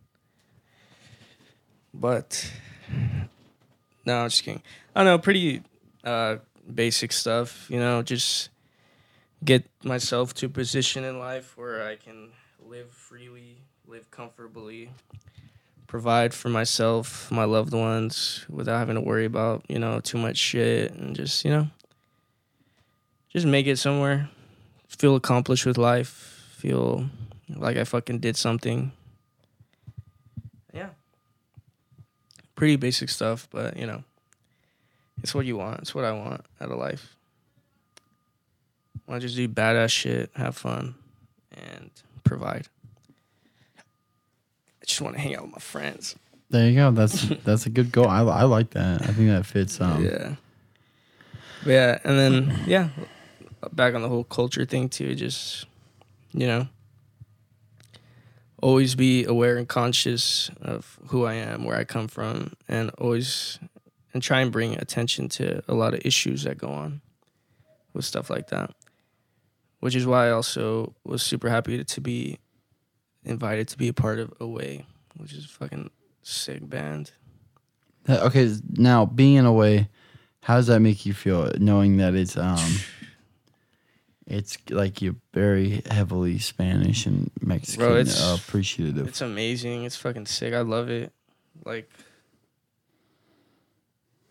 But 1.94 2.50
no, 4.06 4.20
I'm 4.20 4.30
just 4.30 4.42
kidding. 4.42 4.62
I 4.96 5.02
don't 5.04 5.08
know, 5.08 5.18
pretty 5.18 5.64
uh, 6.06 6.38
basic 6.74 7.12
stuff, 7.12 7.70
you 7.70 7.78
know, 7.78 8.02
just 8.04 8.52
get 9.44 9.66
myself 9.84 10.34
to 10.36 10.46
a 10.46 10.50
position 10.50 11.04
in 11.04 11.20
life 11.20 11.58
where 11.58 11.86
I 11.86 11.98
can 11.98 12.30
live 12.66 12.90
freely, 12.90 13.58
live 13.86 14.10
comfortably, 14.10 14.92
provide 15.88 16.34
for 16.34 16.48
myself, 16.48 17.30
my 17.32 17.44
loved 17.44 17.74
ones, 17.74 18.46
without 18.50 18.78
having 18.78 18.96
to 18.96 19.02
worry 19.02 19.26
about, 19.26 19.66
you 19.68 19.78
know, 19.78 20.00
too 20.00 20.18
much 20.18 20.38
shit 20.38 20.94
and 20.94 21.18
just, 21.18 21.44
you 21.44 21.52
know, 21.52 21.68
just 23.30 23.46
make 23.46 23.68
it 23.68 23.76
somewhere. 23.76 24.30
Feel 24.98 25.16
accomplished 25.16 25.66
with 25.66 25.78
life. 25.78 26.08
Feel 26.58 27.10
like 27.50 27.78
I 27.78 27.84
fucking 27.84 28.20
did 28.20 28.38
something. 28.38 28.92
Yeah. 30.74 30.90
Pretty 32.56 32.78
basic 32.78 33.10
stuff, 33.10 33.48
but, 33.52 33.76
you 33.78 33.86
know, 33.86 34.04
it's 35.22 35.36
what 35.36 35.46
you 35.46 35.58
want. 35.58 35.80
It's 35.82 35.94
what 35.94 36.06
I 36.06 36.12
want 36.12 36.46
out 36.62 36.72
of 36.72 36.78
life. 36.78 37.16
I 39.08 39.12
want 39.12 39.22
to 39.22 39.28
just 39.28 39.38
do 39.38 39.48
badass 39.48 39.90
shit, 39.90 40.32
have 40.36 40.56
fun, 40.56 40.96
and 41.52 41.90
provide. 42.24 42.68
I 43.78 44.86
just 44.86 45.02
want 45.02 45.16
to 45.16 45.22
hang 45.22 45.36
out 45.36 45.44
with 45.44 45.52
my 45.52 45.60
friends. 45.60 46.16
There 46.50 46.70
you 46.70 46.76
go. 46.76 46.92
That's 46.92 47.24
that's 47.44 47.66
a 47.66 47.70
good 47.70 47.92
goal. 47.92 48.08
I, 48.08 48.22
I 48.22 48.44
like 48.44 48.70
that. 48.72 49.02
I 49.02 49.08
think 49.08 49.30
that 49.30 49.46
fits. 49.46 49.82
Um, 49.82 50.06
yeah. 50.06 50.36
But 51.64 51.72
yeah, 51.72 52.00
and 52.04 52.20
then 52.20 52.60
yeah, 52.68 52.90
back 53.72 53.96
on 53.96 54.02
the 54.02 54.10
whole 54.10 54.24
culture 54.24 54.66
thing 54.66 54.90
too. 54.90 55.16
Just 55.16 55.66
you 56.34 56.48
know, 56.48 56.68
always 58.62 58.96
be 58.96 59.26
aware 59.26 59.58
and 59.58 59.68
conscious 59.68 60.50
of 60.62 61.00
who 61.08 61.26
I 61.26 61.36
am, 61.36 61.64
where 61.64 61.78
I 61.78 61.84
come 61.84 62.08
from, 62.08 62.54
and 62.68 62.90
always 62.98 63.60
and 64.14 64.22
try 64.22 64.42
and 64.42 64.52
bring 64.52 64.78
attention 64.78 65.28
to 65.28 65.64
a 65.68 65.74
lot 65.74 65.94
of 65.94 66.02
issues 66.06 66.44
that 66.44 66.58
go 66.58 66.70
on 66.70 67.02
with 67.94 68.06
stuff 68.06 68.30
like 68.30 68.48
that. 68.50 68.72
Which 69.80 69.96
is 69.96 70.06
why 70.06 70.28
I 70.28 70.32
also 70.32 70.96
was 71.04 71.22
super 71.22 71.50
happy 71.50 71.84
to, 71.84 72.02
be 72.02 72.40
invited 73.26 73.68
to 73.70 73.78
be 73.78 73.90
a 73.90 73.94
part 73.94 74.20
of 74.20 74.34
Away, 74.40 74.86
which 75.18 75.34
is 75.34 75.46
a 75.46 75.50
fucking 75.50 75.90
sick 76.22 76.68
band. 76.70 77.12
Okay, 78.08 78.56
now 78.70 79.06
being 79.06 79.36
in 79.36 79.46
Away, 79.46 79.90
how 80.42 80.56
does 80.56 80.68
that 80.68 80.80
make 80.80 81.06
you 81.06 81.14
feel 81.14 81.52
knowing 81.58 81.98
that 81.98 82.16
it's 82.16 82.38
um 82.38 82.60
it's 84.28 84.58
like 84.70 85.02
you're 85.02 85.16
very 85.34 85.82
heavily 85.90 86.40
Spanish 86.40 87.06
and 87.06 87.30
Mexican 87.42 87.86
Bro, 87.86 87.98
it's- 87.98 88.22
uh, 88.22 88.38
appreciative. 88.40 89.08
It's 89.08 89.22
amazing. 89.22 89.84
It's 89.84 89.98
fucking 89.98 90.26
sick. 90.28 90.54
I 90.54 90.62
love 90.62 90.90
it. 90.90 91.12
Like, 91.66 91.90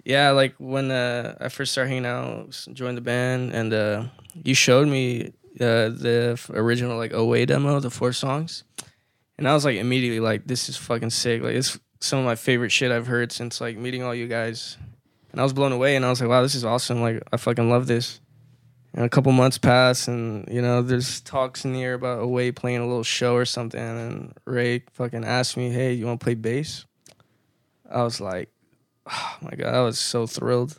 yeah, 0.05 0.31
like 0.31 0.55
when 0.59 0.91
uh, 0.91 1.37
I 1.41 1.49
first 1.49 1.73
started 1.73 1.91
hanging 1.91 2.07
out, 2.07 2.49
s- 2.49 2.69
joined 2.73 2.97
the 2.97 3.03
band, 3.03 3.53
and 3.53 3.73
uh, 3.73 4.05
you 4.43 4.55
showed 4.55 4.89
me 4.89 5.27
uh, 5.61 5.91
the 5.91 6.31
f- 6.35 6.51
original 6.51 6.97
like 6.97 7.13
Away 7.13 7.47
demo, 7.47 7.79
the 7.79 7.91
four 7.91 8.13
songs, 8.13 8.65
and 9.39 9.47
I 9.49 9.55
was 9.55 9.65
like 9.65 9.77
immediately 9.77 10.19
like, 10.21 10.47
this 10.47 10.69
is 10.69 10.77
fucking 10.77 11.11
sick. 11.11 11.43
Like, 11.43 11.55
it's 11.55 11.79
some 12.01 12.19
of 12.19 12.25
my 12.25 12.35
favorite 12.35 12.71
shit 12.71 12.91
I've 12.91 13.07
heard 13.07 13.31
since 13.31 13.61
like 13.61 13.77
meeting 13.77 14.03
all 14.03 14.15
you 14.15 14.27
guys, 14.27 14.77
and 15.31 15.41
I 15.41 15.45
was 15.45 15.53
blown 15.53 15.71
away. 15.71 15.95
And 15.95 16.05
I 16.05 16.11
was 16.11 16.21
like, 16.21 16.29
wow, 16.31 16.43
this 16.43 16.57
is 16.57 16.65
awesome. 16.65 17.01
Like, 17.01 17.23
I 17.33 17.37
fucking 17.37 17.71
love 17.71 17.87
this. 17.87 18.19
And 18.95 19.07
a 19.07 19.09
couple 19.09 19.33
months 19.33 19.57
pass, 19.57 20.07
and 20.07 20.47
you 20.51 20.61
know, 20.61 20.83
there's 20.83 21.21
talks 21.23 21.65
in 21.65 21.73
the 21.73 21.83
air 21.83 21.95
about 21.95 22.23
Away 22.23 22.53
playing 22.53 22.81
a 22.81 22.87
little 22.87 23.03
show 23.03 23.35
or 23.35 23.47
something. 23.47 23.81
And 23.81 24.35
Ray 24.45 24.85
fucking 24.93 25.25
asked 25.25 25.57
me, 25.57 25.71
"Hey, 25.71 25.95
you 25.95 26.07
want 26.07 26.21
to 26.21 26.25
play 26.25 26.35
bass?" 26.35 26.85
I 27.91 28.03
was 28.03 28.21
like, 28.21 28.51
"Oh 29.11 29.37
my 29.41 29.53
god!" 29.57 29.75
I 29.75 29.81
was 29.81 29.99
so 29.99 30.27
thrilled. 30.27 30.79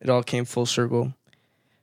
It 0.00 0.08
all 0.08 0.22
came 0.22 0.44
full 0.44 0.66
circle. 0.66 1.12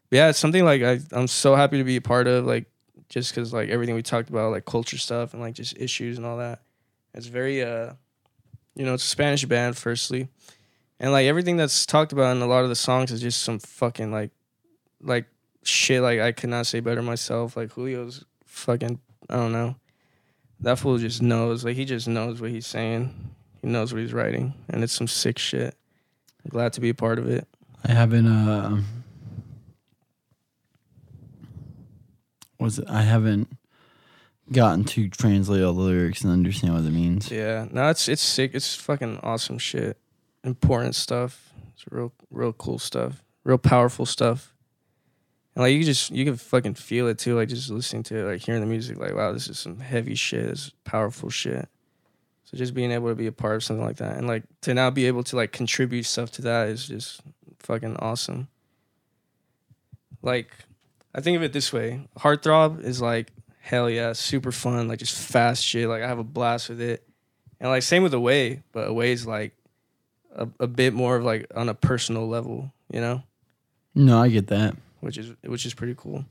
But 0.10 0.16
yeah, 0.16 0.30
it's 0.30 0.40
something 0.40 0.64
like 0.64 0.82
I, 0.84 1.00
I'm 1.12 1.28
so 1.28 1.56
happy 1.56 1.80
to 1.80 1.84
be 1.84 1.98
a 1.98 2.02
part 2.02 2.28
of. 2.28 2.46
Like, 2.46 2.68
just 3.10 3.34
because 3.34 3.52
like 3.52 3.70
everything 3.70 3.96
we 3.96 4.04
talked 4.04 4.30
about, 4.30 4.52
like 4.52 4.66
culture 4.66 4.98
stuff 4.98 5.34
and 5.34 5.42
like 5.42 5.54
just 5.54 5.78
issues 5.78 6.18
and 6.18 6.26
all 6.26 6.38
that. 6.38 6.62
It's 7.14 7.28
very, 7.28 7.64
uh, 7.64 7.94
you 8.76 8.86
know, 8.86 8.94
it's 8.94 9.04
a 9.04 9.08
Spanish 9.08 9.44
band, 9.44 9.76
firstly, 9.76 10.30
and 11.00 11.12
like 11.12 11.26
everything 11.26 11.58
that's 11.58 11.86
talked 11.86 12.14
about 12.14 12.36
in 12.36 12.42
a 12.42 12.48
lot 12.48 12.64
of 12.64 12.70
the 12.70 12.76
songs 12.76 13.12
is 13.12 13.22
just 13.22 13.42
some 13.42 13.60
fucking 13.60 14.12
like, 14.12 14.32
like 15.02 15.26
shit 15.68 16.02
like 16.02 16.20
I 16.20 16.32
could 16.32 16.50
not 16.50 16.66
say 16.66 16.80
better 16.80 17.02
myself. 17.02 17.58
Like 17.58 17.74
Julio's 17.76 18.26
fucking 18.46 19.00
I 19.30 19.36
don't 19.36 19.52
know. 19.52 19.76
That 20.62 20.80
fool 20.80 20.98
just 20.98 21.22
knows. 21.22 21.66
Like 21.66 21.76
he 21.76 21.86
just 21.86 22.08
knows 22.08 22.42
what 22.42 22.52
he's 22.52 22.66
saying. 22.66 23.14
He 23.62 23.68
knows 23.68 23.94
what 23.94 24.02
he's 24.02 24.14
writing. 24.14 24.54
And 24.70 24.84
it's 24.84 24.94
some 24.94 25.08
sick 25.08 25.38
shit. 25.38 25.76
I'm 26.44 26.50
glad 26.50 26.74
to 26.74 26.82
be 26.82 26.90
a 26.90 26.96
part 26.96 27.20
of 27.20 27.30
it. 27.30 27.48
I 27.84 27.92
haven't 27.92 28.28
uh 28.28 28.82
was 32.60 32.80
it, 32.80 32.90
I 32.90 33.02
haven't 33.02 33.50
gotten 34.52 34.86
to 34.86 35.10
translate 35.10 35.62
all 35.62 35.74
the 35.74 35.82
lyrics 35.82 36.24
and 36.24 36.32
understand 36.32 36.74
what 36.74 36.86
it 36.86 36.92
means. 36.92 37.30
Yeah. 37.30 37.68
No, 37.70 37.90
it's 37.90 38.08
it's 38.08 38.22
sick. 38.22 38.52
It's 38.54 38.74
fucking 38.74 39.20
awesome 39.22 39.58
shit. 39.58 39.98
Important 40.44 40.96
stuff. 40.96 41.52
It's 41.74 41.84
real 41.92 42.14
real 42.32 42.54
cool 42.54 42.80
stuff. 42.80 43.24
Real 43.44 43.58
powerful 43.58 44.06
stuff. 44.06 44.54
And 45.58 45.64
like 45.64 45.74
you 45.74 45.84
just 45.84 46.12
you 46.12 46.24
can 46.24 46.36
fucking 46.36 46.76
feel 46.76 47.08
it 47.08 47.18
too, 47.18 47.36
like 47.36 47.50
just 47.50 47.72
listening 47.72 48.04
to 48.04 48.16
it, 48.16 48.32
like 48.32 48.42
hearing 48.42 48.62
the 48.62 48.68
music, 48.68 49.00
like, 49.00 49.16
wow, 49.16 49.32
this 49.32 49.48
is 49.48 49.58
some 49.58 49.80
heavy 49.80 50.14
shit, 50.14 50.48
this 50.48 50.68
is 50.68 50.72
powerful 50.84 51.32
shit. 51.32 51.68
So 52.46 52.58
just 52.58 52.76
being 52.76 52.92
able 52.92 53.10
to 53.10 53.16
be 53.16 53.26
a 53.26 53.32
part 53.32 53.56
of 53.56 53.64
something 53.64 53.84
like 53.84 53.96
that 53.96 54.18
and 54.18 54.28
like 54.28 54.44
to 54.62 54.76
now 54.76 54.92
be 54.92 55.08
able 55.08 55.24
to 55.24 55.36
like 55.36 55.52
contribute 55.52 56.04
stuff 56.04 56.30
to 56.34 56.44
that 56.44 56.68
is 56.68 56.88
just 56.88 57.22
fucking 57.58 57.98
awesome. 57.98 58.50
Like 60.22 60.52
I 61.16 61.22
think 61.22 61.38
of 61.38 61.42
it 61.42 61.54
this 61.54 61.74
way. 61.74 62.08
Heartthrob 62.20 62.84
is 62.84 63.02
like 63.02 63.32
hell 63.60 63.90
yeah, 63.90 64.14
super 64.14 64.52
fun, 64.52 64.88
like 64.88 65.00
just 65.00 65.18
fast 65.18 65.64
shit. 65.66 65.90
Like 65.90 66.04
I 66.04 66.08
have 66.08 66.20
a 66.20 66.24
blast 66.24 66.70
with 66.70 66.82
it. 66.82 67.04
And 67.60 67.72
like 67.72 67.82
same 67.82 68.04
with 68.04 68.14
Away, 68.14 68.62
but 68.74 68.88
Away 68.88 69.12
is 69.12 69.26
like 69.26 69.54
a, 70.36 70.48
a 70.60 70.68
bit 70.68 70.94
more 70.94 71.16
of 71.16 71.24
like 71.24 71.48
on 71.56 71.68
a 71.68 71.74
personal 71.74 72.28
level, 72.28 72.72
you 72.92 73.02
know? 73.02 73.24
No, 73.96 74.22
I 74.22 74.30
get 74.30 74.46
that. 74.50 74.76
Which 75.02 75.18
is 75.18 75.34
which 75.44 75.66
is 75.66 75.74
pretty 75.74 75.96
cool. 75.98 76.26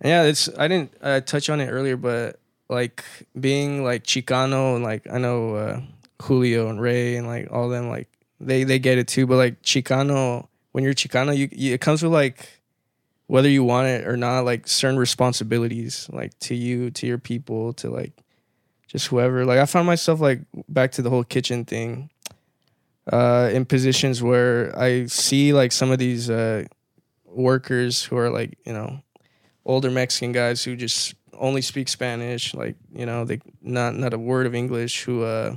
And 0.00 0.10
yeah, 0.10 0.22
it's 0.24 0.48
I 0.58 0.68
didn't 0.68 0.92
uh, 1.02 1.20
touch 1.20 1.50
on 1.50 1.60
it 1.60 1.68
earlier, 1.68 1.96
but 1.96 2.40
like 2.68 3.04
being 3.38 3.84
like 3.84 4.04
Chicano 4.04 4.74
and 4.76 4.84
like 4.84 5.06
I 5.10 5.18
know 5.18 5.54
uh, 5.56 5.80
Julio 6.22 6.68
and 6.68 6.80
Ray 6.80 7.16
and 7.16 7.26
like 7.26 7.48
all 7.52 7.68
them 7.68 7.88
like 7.88 8.08
they 8.40 8.64
they 8.64 8.78
get 8.78 8.98
it 8.98 9.08
too. 9.08 9.26
But 9.26 9.36
like 9.36 9.62
Chicano, 9.62 10.48
when 10.72 10.84
you're 10.84 10.94
Chicano, 10.94 11.36
you, 11.36 11.48
you 11.52 11.74
it 11.74 11.80
comes 11.80 12.02
with 12.02 12.12
like 12.12 12.60
whether 13.26 13.48
you 13.48 13.64
want 13.64 13.88
it 13.88 14.06
or 14.06 14.16
not, 14.16 14.44
like 14.44 14.68
certain 14.68 14.98
responsibilities, 14.98 16.08
like 16.12 16.38
to 16.40 16.54
you, 16.54 16.90
to 16.92 17.06
your 17.06 17.18
people, 17.18 17.72
to 17.74 17.90
like 17.90 18.12
just 18.88 19.08
whoever. 19.08 19.44
Like 19.44 19.58
I 19.58 19.66
found 19.66 19.86
myself 19.86 20.20
like 20.20 20.40
back 20.68 20.92
to 20.92 21.02
the 21.02 21.10
whole 21.10 21.24
kitchen 21.24 21.64
thing. 21.64 22.10
uh, 23.12 23.50
in 23.52 23.64
positions 23.64 24.22
where 24.22 24.76
I 24.78 25.06
see 25.06 25.52
like 25.52 25.72
some 25.72 25.90
of 25.90 25.98
these 25.98 26.28
uh, 26.30 26.64
workers 27.30 28.04
who 28.04 28.16
are 28.16 28.30
like 28.30 28.58
you 28.64 28.72
know 28.72 29.00
older 29.64 29.90
Mexican 29.90 30.32
guys 30.32 30.64
who 30.64 30.74
just 30.74 31.14
only 31.38 31.62
speak 31.62 31.88
Spanish, 31.88 32.54
like 32.54 32.76
you 32.92 33.06
know 33.06 33.24
they 33.24 33.40
not 33.62 33.94
not 33.94 34.14
a 34.14 34.18
word 34.18 34.46
of 34.46 34.54
English, 34.54 35.04
who 35.04 35.22
uh, 35.22 35.56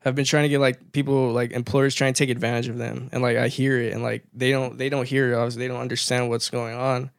have 0.00 0.14
been 0.14 0.24
trying 0.24 0.44
to 0.44 0.48
get 0.48 0.60
like 0.60 0.92
people 0.92 1.32
like 1.32 1.52
employers 1.52 1.94
trying 1.94 2.14
to 2.14 2.18
take 2.18 2.30
advantage 2.30 2.68
of 2.68 2.78
them, 2.78 3.08
and 3.12 3.22
like 3.22 3.36
I 3.36 3.48
hear 3.48 3.78
it, 3.80 3.92
and 3.92 4.02
like 4.02 4.24
they 4.32 4.50
don't 4.50 4.78
they 4.78 4.88
don't 4.88 5.08
hear 5.08 5.32
it, 5.32 5.34
obviously 5.34 5.60
they 5.60 5.68
don't 5.68 5.80
understand 5.80 6.28
what's 6.28 6.50
going 6.50 6.76
on. 6.76 7.10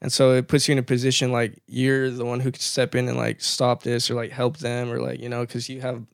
And 0.00 0.12
so 0.12 0.32
it 0.32 0.48
puts 0.48 0.66
you 0.66 0.72
in 0.72 0.78
a 0.78 0.82
position 0.82 1.30
like 1.30 1.62
you're 1.68 2.10
the 2.10 2.24
one 2.24 2.40
who 2.40 2.50
could 2.50 2.60
step 2.60 2.96
in 2.96 3.06
and 3.06 3.16
like 3.16 3.40
stop 3.40 3.84
this 3.84 4.10
or 4.10 4.14
like 4.14 4.32
help 4.32 4.56
them 4.58 4.90
or 4.90 4.98
like 4.98 5.20
you 5.20 5.28
know 5.28 5.42
because 5.42 5.68
you 5.68 5.80
have 5.80 6.04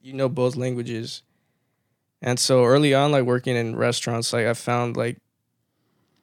you 0.00 0.12
know 0.12 0.28
both 0.28 0.56
languages. 0.56 1.22
And 2.22 2.38
so 2.38 2.64
early 2.64 2.94
on, 2.94 3.10
like 3.10 3.24
working 3.24 3.56
in 3.56 3.74
restaurants, 3.74 4.32
like 4.32 4.46
I 4.46 4.54
found 4.54 4.96
like 4.96 5.18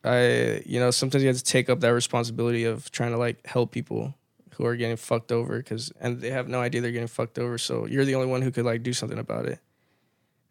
I 0.03 0.63
you 0.65 0.79
know 0.79 0.91
sometimes 0.91 1.23
you 1.23 1.27
have 1.27 1.37
to 1.37 1.43
take 1.43 1.69
up 1.69 1.81
that 1.81 1.89
responsibility 1.89 2.63
of 2.63 2.89
trying 2.89 3.11
to 3.11 3.17
like 3.17 3.45
help 3.45 3.71
people 3.71 4.15
who 4.53 4.65
are 4.65 4.77
getting 4.77 4.95
fucked 4.95 5.31
over 5.31 5.57
because 5.57 5.91
and 5.99 6.21
they 6.21 6.31
have 6.31 6.47
no 6.47 6.61
idea 6.61 6.79
they're 6.79 6.91
getting 6.91 7.07
fucked 7.07 7.37
over. 7.37 7.57
So 7.57 7.85
you're 7.85 8.05
the 8.05 8.15
only 8.15 8.27
one 8.27 8.41
who 8.41 8.51
could 8.51 8.65
like 8.65 8.81
do 8.81 8.93
something 8.93 9.19
about 9.19 9.45
it. 9.45 9.59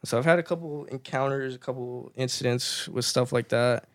So 0.05 0.19
I've 0.19 0.27
had 0.27 0.39
a 0.39 0.43
couple 0.43 0.85
encounters, 0.85 1.55
a 1.55 1.59
couple 1.59 2.13
incidents 2.15 2.87
with 2.87 3.05
stuff 3.07 3.33
like 3.33 3.49
that. 3.49 3.89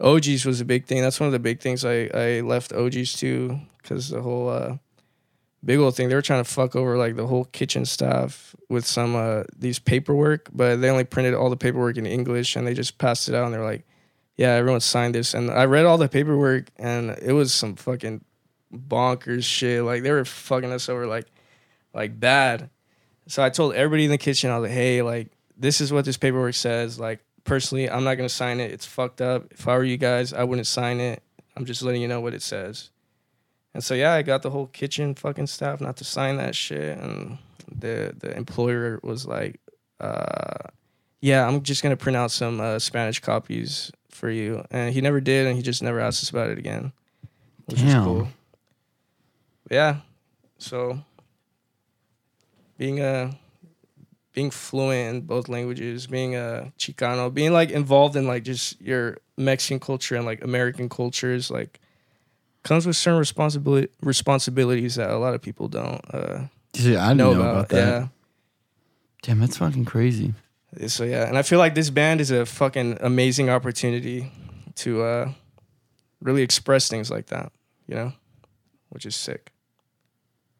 OGs 0.00 0.44
was 0.44 0.60
a 0.60 0.64
big 0.64 0.84
thing. 0.84 1.00
That's 1.02 1.18
one 1.18 1.26
of 1.26 1.32
the 1.32 1.38
big 1.38 1.60
things 1.60 1.86
I 1.86 2.10
I 2.12 2.40
left 2.40 2.74
OGs 2.74 3.14
to 3.14 3.58
because 3.82 4.10
the 4.10 4.20
whole 4.20 4.50
uh, 4.50 4.76
big 5.64 5.78
old 5.78 5.96
thing 5.96 6.08
they 6.08 6.14
were 6.14 6.22
trying 6.22 6.42
to 6.42 6.50
fuck 6.50 6.76
over 6.76 6.96
like 6.96 7.16
the 7.16 7.26
whole 7.26 7.44
kitchen 7.46 7.84
staff 7.84 8.54
with 8.68 8.86
some 8.86 9.16
uh 9.16 9.44
these 9.56 9.78
paperwork, 9.78 10.48
but 10.52 10.76
they 10.76 10.90
only 10.90 11.04
printed 11.04 11.34
all 11.34 11.50
the 11.50 11.56
paperwork 11.56 11.96
in 11.96 12.06
English 12.06 12.56
and 12.56 12.66
they 12.66 12.74
just 12.74 12.98
passed 12.98 13.28
it 13.28 13.34
out 13.34 13.44
and 13.44 13.54
they're 13.54 13.64
like, 13.64 13.84
yeah, 14.36 14.52
everyone 14.52 14.80
signed 14.80 15.14
this 15.14 15.34
and 15.34 15.50
I 15.50 15.64
read 15.64 15.84
all 15.84 15.98
the 15.98 16.08
paperwork 16.08 16.66
and 16.76 17.10
it 17.22 17.32
was 17.32 17.52
some 17.52 17.74
fucking 17.76 18.24
bonkers 18.72 19.44
shit. 19.44 19.82
Like 19.82 20.02
they 20.02 20.12
were 20.12 20.24
fucking 20.24 20.70
us 20.72 20.88
over 20.88 21.06
like 21.06 21.26
like 21.92 22.18
bad. 22.18 22.70
So 23.26 23.42
I 23.42 23.50
told 23.50 23.74
everybody 23.74 24.04
in 24.04 24.10
the 24.10 24.18
kitchen, 24.18 24.50
I 24.50 24.58
was 24.58 24.68
like, 24.68 24.76
hey, 24.76 25.02
like 25.02 25.28
this 25.56 25.80
is 25.80 25.92
what 25.92 26.04
this 26.04 26.16
paperwork 26.16 26.54
says. 26.54 27.00
Like 27.00 27.20
personally, 27.44 27.90
I'm 27.90 28.04
not 28.04 28.14
gonna 28.14 28.28
sign 28.28 28.60
it. 28.60 28.70
It's 28.70 28.86
fucked 28.86 29.20
up. 29.20 29.46
If 29.50 29.66
I 29.66 29.76
were 29.76 29.84
you 29.84 29.96
guys, 29.96 30.32
I 30.32 30.44
wouldn't 30.44 30.66
sign 30.68 31.00
it. 31.00 31.22
I'm 31.56 31.64
just 31.64 31.82
letting 31.82 32.00
you 32.00 32.08
know 32.08 32.20
what 32.20 32.34
it 32.34 32.42
says. 32.42 32.90
And 33.78 33.84
so 33.84 33.94
yeah, 33.94 34.14
I 34.14 34.22
got 34.22 34.42
the 34.42 34.50
whole 34.50 34.66
kitchen 34.66 35.14
fucking 35.14 35.46
staff 35.46 35.80
not 35.80 35.98
to 35.98 36.04
sign 36.04 36.38
that 36.38 36.56
shit, 36.56 36.98
and 36.98 37.38
the 37.72 38.12
the 38.18 38.36
employer 38.36 38.98
was 39.04 39.24
like, 39.24 39.60
uh, 40.00 40.66
"Yeah, 41.20 41.46
I'm 41.46 41.62
just 41.62 41.84
gonna 41.84 41.96
print 41.96 42.16
out 42.16 42.32
some 42.32 42.60
uh, 42.60 42.80
Spanish 42.80 43.20
copies 43.20 43.92
for 44.10 44.30
you," 44.30 44.64
and 44.72 44.92
he 44.92 45.00
never 45.00 45.20
did, 45.20 45.46
and 45.46 45.54
he 45.54 45.62
just 45.62 45.80
never 45.80 46.00
asked 46.00 46.24
us 46.24 46.30
about 46.30 46.50
it 46.50 46.58
again, 46.58 46.90
which 47.66 47.78
Damn. 47.78 47.86
is 47.86 48.04
cool. 48.04 48.28
Yeah, 49.70 49.98
so 50.58 50.98
being 52.78 52.98
a 52.98 53.30
being 54.32 54.50
fluent 54.50 55.14
in 55.14 55.20
both 55.20 55.48
languages, 55.48 56.08
being 56.08 56.34
a 56.34 56.72
Chicano, 56.80 57.32
being 57.32 57.52
like 57.52 57.70
involved 57.70 58.16
in 58.16 58.26
like 58.26 58.42
just 58.42 58.80
your 58.80 59.18
Mexican 59.36 59.78
culture 59.78 60.16
and 60.16 60.26
like 60.26 60.42
American 60.42 60.88
cultures, 60.88 61.48
like 61.48 61.78
comes 62.68 62.86
with 62.86 62.96
certain 62.96 63.18
responsibility 63.18 63.88
responsibilities 64.02 64.96
that 64.96 65.10
a 65.10 65.16
lot 65.16 65.34
of 65.34 65.40
people 65.40 65.68
don't 65.68 66.02
uh, 66.12 66.42
I 66.76 67.14
know, 67.14 67.32
know, 67.32 67.40
about. 67.40 67.50
about, 67.50 67.68
that. 67.70 68.08
Damn, 69.22 69.40
that's 69.40 69.56
fucking 69.56 69.86
crazy. 69.86 70.34
So 70.86 71.04
yeah, 71.04 71.26
and 71.26 71.38
I 71.38 71.42
feel 71.42 71.58
like 71.58 71.74
this 71.74 71.88
band 71.88 72.20
is 72.20 72.30
a 72.30 72.44
fucking 72.44 72.98
amazing 73.00 73.48
opportunity 73.48 74.30
to 74.76 75.02
uh, 75.02 75.32
really 76.20 76.42
express 76.42 76.88
things 76.88 77.10
like 77.10 77.26
that, 77.26 77.50
you 77.86 77.94
know, 77.94 78.12
which 78.90 79.06
is 79.06 79.16
sick. 79.16 79.50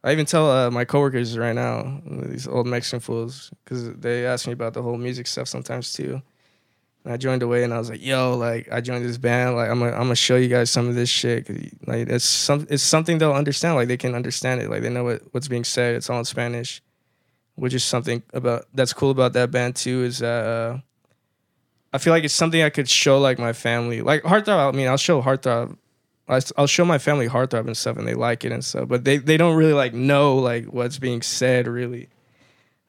I 0.03 0.13
even 0.13 0.25
tell 0.25 0.51
uh, 0.51 0.71
my 0.71 0.87
coworkers 0.87 1.37
right 1.37 1.55
now, 1.55 2.01
these 2.07 2.49
old 2.49 2.67
Mexican 2.67 3.01
fools, 3.01 3.51
because 3.63 3.93
they 3.95 4.25
ask 4.25 4.47
me 4.47 4.55
about 4.55 4.73
the 4.73 4.83
whole 4.83 4.97
music 4.97 5.27
stuff 5.27 5.47
sometimes 5.47 5.93
too. 5.93 6.23
And 7.05 7.13
I 7.13 7.17
joined 7.17 7.43
Away, 7.43 7.65
and 7.65 7.73
I 7.73 7.79
was 7.79 7.91
like, 7.91 8.05
"Yo, 8.05 8.37
like 8.37 8.71
I 8.71 8.81
joined 8.81 9.05
this 9.05 9.19
band. 9.19 9.57
Like 9.57 9.71
I'm 9.71 9.79
gonna, 9.79 9.93
I'm 9.93 10.03
gonna 10.03 10.17
show 10.17 10.37
you 10.37 10.49
guys 10.49 10.71
some 10.71 10.89
of 10.89 10.95
this 10.95 11.09
shit. 11.09 11.49
like 11.87 12.09
it's 12.09 12.25
some, 12.25 12.67
it's 12.71 12.83
something 12.83 13.19
they'll 13.19 13.33
understand. 13.33 13.77
Like 13.77 13.89
they 13.89 13.97
can 13.97 14.15
understand 14.15 14.61
it. 14.61 14.71
Like 14.71 14.83
they 14.83 14.91
know 14.91 15.05
what, 15.05 15.23
what's 15.33 15.49
being 15.49 15.65
said. 15.65 15.95
It's 15.95 16.11
all 16.11 16.19
in 16.19 16.25
Spanish, 16.25 16.83
which 17.55 17.75
is 17.75 17.85
something 17.85 18.23
about 18.33 18.67
that's 18.75 18.93
cool 18.93 19.11
about 19.11 19.33
that 19.35 19.51
band 19.51 19.77
too. 19.77 20.05
Is 20.05 20.19
that 20.19 20.45
uh, 20.45 20.79
I 21.93 21.99
feel 21.99 22.13
like 22.13 22.25
it's 22.25 22.35
something 22.35 22.63
I 22.63 22.71
could 22.71 22.89
show 22.89 23.19
like 23.19 23.39
my 23.39 23.53
family. 23.53 24.03
Like 24.03 24.23
Heartthrob. 24.23 24.75
I 24.75 24.77
mean, 24.77 24.89
I'll 24.89 24.97
show 24.97 25.23
Heartthrob 25.23 25.77
I, 26.29 26.41
will 26.59 26.67
show 26.67 26.85
my 26.85 26.99
family 26.99 27.27
Heartthrob 27.27 27.67
and 27.67 27.77
stuff, 27.77 27.97
and 27.97 28.07
they 28.07 28.15
like 28.15 28.45
it 28.45 28.53
and 28.53 28.65
stuff. 28.65 28.89
But 28.89 29.05
they, 29.05 29.17
they 29.17 29.37
don't 29.37 29.57
really 29.57 29.73
like 29.73 29.95
know 29.95 30.37
like 30.37 30.67
what's 30.67 30.99
being 30.99 31.23
said 31.23 31.67
really, 31.67 32.09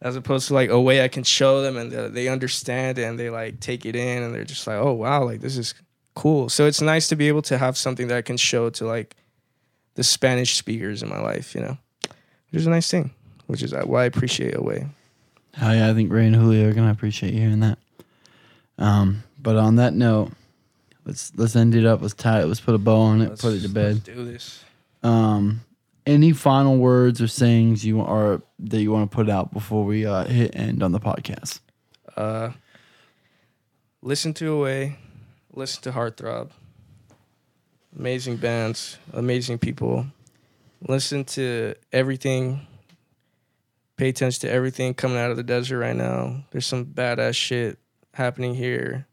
as 0.01 0.15
opposed 0.15 0.47
to 0.47 0.53
like 0.53 0.69
Away 0.69 1.03
I 1.03 1.07
can 1.07 1.23
show 1.23 1.61
them 1.61 1.77
and 1.77 1.91
they, 1.91 2.27
understand 2.27 2.97
it 2.97 3.03
and 3.03 3.19
they 3.19 3.29
like 3.29 3.59
take 3.59 3.85
it 3.85 3.95
in 3.95 4.23
and 4.23 4.33
they're 4.33 4.43
just 4.45 4.65
like, 4.65 4.77
oh 4.77 4.93
wow, 4.93 5.23
like 5.23 5.41
this 5.41 5.57
is 5.57 5.73
cool. 6.15 6.49
So 6.49 6.65
it's 6.65 6.81
nice 6.81 7.07
to 7.09 7.15
be 7.15 7.27
able 7.27 7.41
to 7.43 7.57
have 7.57 7.77
something 7.77 8.07
that 8.07 8.17
I 8.17 8.21
can 8.21 8.37
show 8.37 8.69
to 8.71 8.85
like 8.85 9.15
the 9.95 10.03
Spanish 10.03 10.57
speakers 10.57 11.03
in 11.03 11.09
my 11.09 11.19
life, 11.19 11.53
you 11.53 11.61
know, 11.61 11.77
which 12.51 12.61
is 12.61 12.67
a 12.67 12.69
nice 12.69 12.89
thing, 12.89 13.11
which 13.47 13.61
is 13.61 13.73
why 13.73 14.03
I 14.03 14.05
appreciate 14.05 14.55
Away. 14.55 14.87
Oh 15.61 15.71
yeah, 15.71 15.89
I 15.89 15.93
think 15.93 16.11
Ray 16.11 16.27
and 16.27 16.35
Julio 16.35 16.69
are 16.69 16.73
gonna 16.73 16.91
appreciate 16.91 17.33
hearing 17.33 17.59
that. 17.61 17.79
Um, 18.77 19.23
but 19.41 19.57
on 19.57 19.75
that 19.75 19.93
note, 19.93 20.31
let's 21.05 21.33
let's 21.35 21.55
end 21.55 21.75
it 21.75 21.85
up. 21.85 22.01
Let's 22.01 22.13
tie 22.13 22.41
it. 22.41 22.45
Let's 22.45 22.61
put 22.61 22.75
a 22.75 22.77
bow 22.77 23.01
on 23.01 23.21
it. 23.21 23.29
Let's- 23.29 23.41
put 23.41 23.53
it 23.53 23.61
to 23.61 23.69
bed. 23.69 23.95
Let's 23.95 24.05
do 24.05 24.23
this. 24.23 24.63
Um, 25.03 25.61
any 26.09 26.31
final 26.31 26.77
words 26.77 27.21
or 27.21 27.27
sayings 27.27 27.85
you 27.85 28.01
are 28.01 28.41
that 28.57 28.81
you 28.81 28.91
want 28.91 29.09
to 29.09 29.15
put 29.15 29.29
out 29.29 29.53
before 29.53 29.85
we 29.85 30.05
uh, 30.05 30.25
hit 30.25 30.55
end 30.55 30.81
on 30.81 30.91
the 30.91 30.99
podcast? 30.99 31.59
Uh, 32.17 32.49
listen 34.01 34.33
to 34.33 34.51
Away, 34.51 34.97
listen 35.53 35.83
to 35.83 35.91
Heartthrob. 35.91 36.49
Amazing 37.97 38.37
bands, 38.37 38.97
amazing 39.13 39.59
people. 39.59 40.07
Listen 40.87 41.25
to 41.25 41.75
everything. 41.93 42.65
Pay 43.95 44.09
attention 44.09 44.41
to 44.41 44.51
everything 44.51 44.93
coming 44.93 45.17
out 45.17 45.29
of 45.29 45.37
the 45.37 45.43
desert 45.43 45.77
right 45.77 45.95
now. 45.95 46.43
There's 46.51 46.65
some 46.65 46.85
badass 46.85 47.35
shit 47.35 47.77
happening 48.13 48.55
here. 48.55 49.05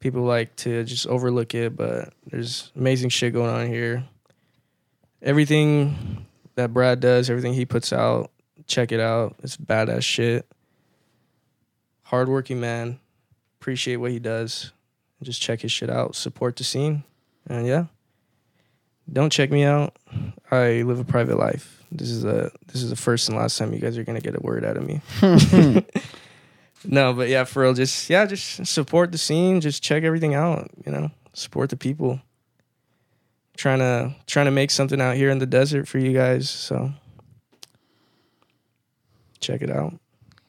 People 0.00 0.22
like 0.22 0.56
to 0.56 0.82
just 0.84 1.06
overlook 1.06 1.54
it, 1.54 1.76
but 1.76 2.12
there's 2.26 2.72
amazing 2.74 3.10
shit 3.10 3.32
going 3.32 3.50
on 3.50 3.66
here. 3.66 4.04
Everything 5.26 6.26
that 6.54 6.72
Brad 6.72 7.00
does, 7.00 7.28
everything 7.28 7.52
he 7.52 7.66
puts 7.66 7.92
out, 7.92 8.30
check 8.66 8.92
it 8.92 9.00
out. 9.00 9.36
It's 9.42 9.58
badass 9.58 10.02
shit 10.02 10.46
hardworking 12.06 12.60
man. 12.60 13.00
Appreciate 13.60 13.96
what 13.96 14.12
he 14.12 14.18
does. 14.18 14.72
Just 15.22 15.42
check 15.42 15.60
his 15.60 15.72
shit 15.72 15.90
out. 15.90 16.14
Support 16.14 16.56
the 16.56 16.64
scene. 16.64 17.04
And 17.48 17.66
yeah. 17.66 17.86
Don't 19.12 19.30
check 19.30 19.50
me 19.50 19.64
out. 19.64 19.96
I 20.50 20.82
live 20.82 21.00
a 21.00 21.04
private 21.04 21.38
life. 21.38 21.84
This 21.90 22.10
is 22.10 22.24
a 22.24 22.50
this 22.66 22.82
is 22.82 22.90
the 22.90 22.96
first 22.96 23.28
and 23.28 23.38
last 23.38 23.56
time 23.56 23.72
you 23.72 23.78
guys 23.78 23.96
are 23.96 24.04
gonna 24.04 24.20
get 24.20 24.36
a 24.36 24.40
word 24.40 24.64
out 24.64 24.76
of 24.76 24.84
me. 24.84 25.00
no, 26.84 27.12
but 27.12 27.28
yeah, 27.28 27.44
for 27.44 27.62
real, 27.62 27.74
just 27.74 28.10
yeah, 28.10 28.26
just 28.26 28.66
support 28.66 29.12
the 29.12 29.18
scene. 29.18 29.60
Just 29.60 29.82
check 29.82 30.02
everything 30.02 30.34
out. 30.34 30.70
You 30.84 30.90
know, 30.90 31.10
support 31.34 31.70
the 31.70 31.76
people. 31.76 32.20
Trying 33.56 33.78
to 33.80 34.14
trying 34.26 34.46
to 34.46 34.50
make 34.52 34.70
something 34.70 35.00
out 35.00 35.16
here 35.16 35.30
in 35.30 35.38
the 35.38 35.46
desert 35.46 35.88
for 35.88 35.98
you 35.98 36.12
guys. 36.12 36.48
So 36.50 36.92
check 39.40 39.62
it 39.62 39.70
out. 39.70 39.94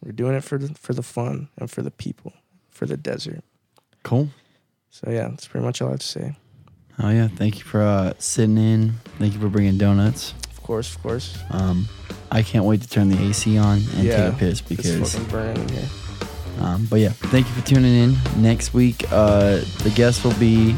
We're 0.04 0.12
doing 0.12 0.36
it 0.36 0.44
for 0.44 0.58
the 0.58 0.74
for 0.76 0.94
the 0.94 1.04
fun 1.04 1.50
and 1.58 1.70
for 1.70 1.82
the 1.82 1.92
people, 1.92 2.34
for 2.70 2.86
the 2.86 2.98
desert. 2.98 3.44
Cool. 4.04 4.30
So 4.90 5.10
yeah, 5.10 5.28
that's 5.30 5.48
pretty 5.48 5.66
much 5.66 5.82
all 5.82 5.90
I 5.90 5.92
have 5.92 6.00
to 6.00 6.06
say. 6.06 6.36
Oh 7.00 7.10
yeah, 7.10 7.28
thank 7.28 7.58
you 7.60 7.64
for 7.64 7.82
uh, 7.82 8.14
sitting 8.18 8.58
in. 8.58 8.94
Thank 9.20 9.34
you 9.34 9.40
for 9.40 9.50
bringing 9.50 9.78
donuts. 9.78 10.34
Of 10.50 10.64
course, 10.64 10.96
of 10.96 11.02
course. 11.02 11.38
Um, 11.52 11.88
I 12.32 12.42
can't 12.42 12.66
wait 12.66 12.82
to 12.82 12.90
turn 12.90 13.10
the 13.10 13.18
AC 13.30 13.58
on 13.58 13.78
and 13.96 14.04
Yeah, 14.04 14.26
take 14.26 14.34
a 14.34 14.38
piss 14.38 14.60
It's 14.60 14.62
because. 14.62 15.14
fucking 15.14 15.30
burning 15.30 15.70
here. 15.70 15.88
Um, 16.60 16.88
but 16.90 17.00
yeah, 17.00 17.10
thank 17.10 17.48
you 17.48 17.54
for 17.54 17.66
tuning 17.66 17.94
in. 17.96 18.18
Next 18.42 18.74
week, 18.74 19.06
uh, 19.12 19.58
the 19.84 19.94
guest 19.96 20.24
will 20.26 20.34
be 20.40 20.76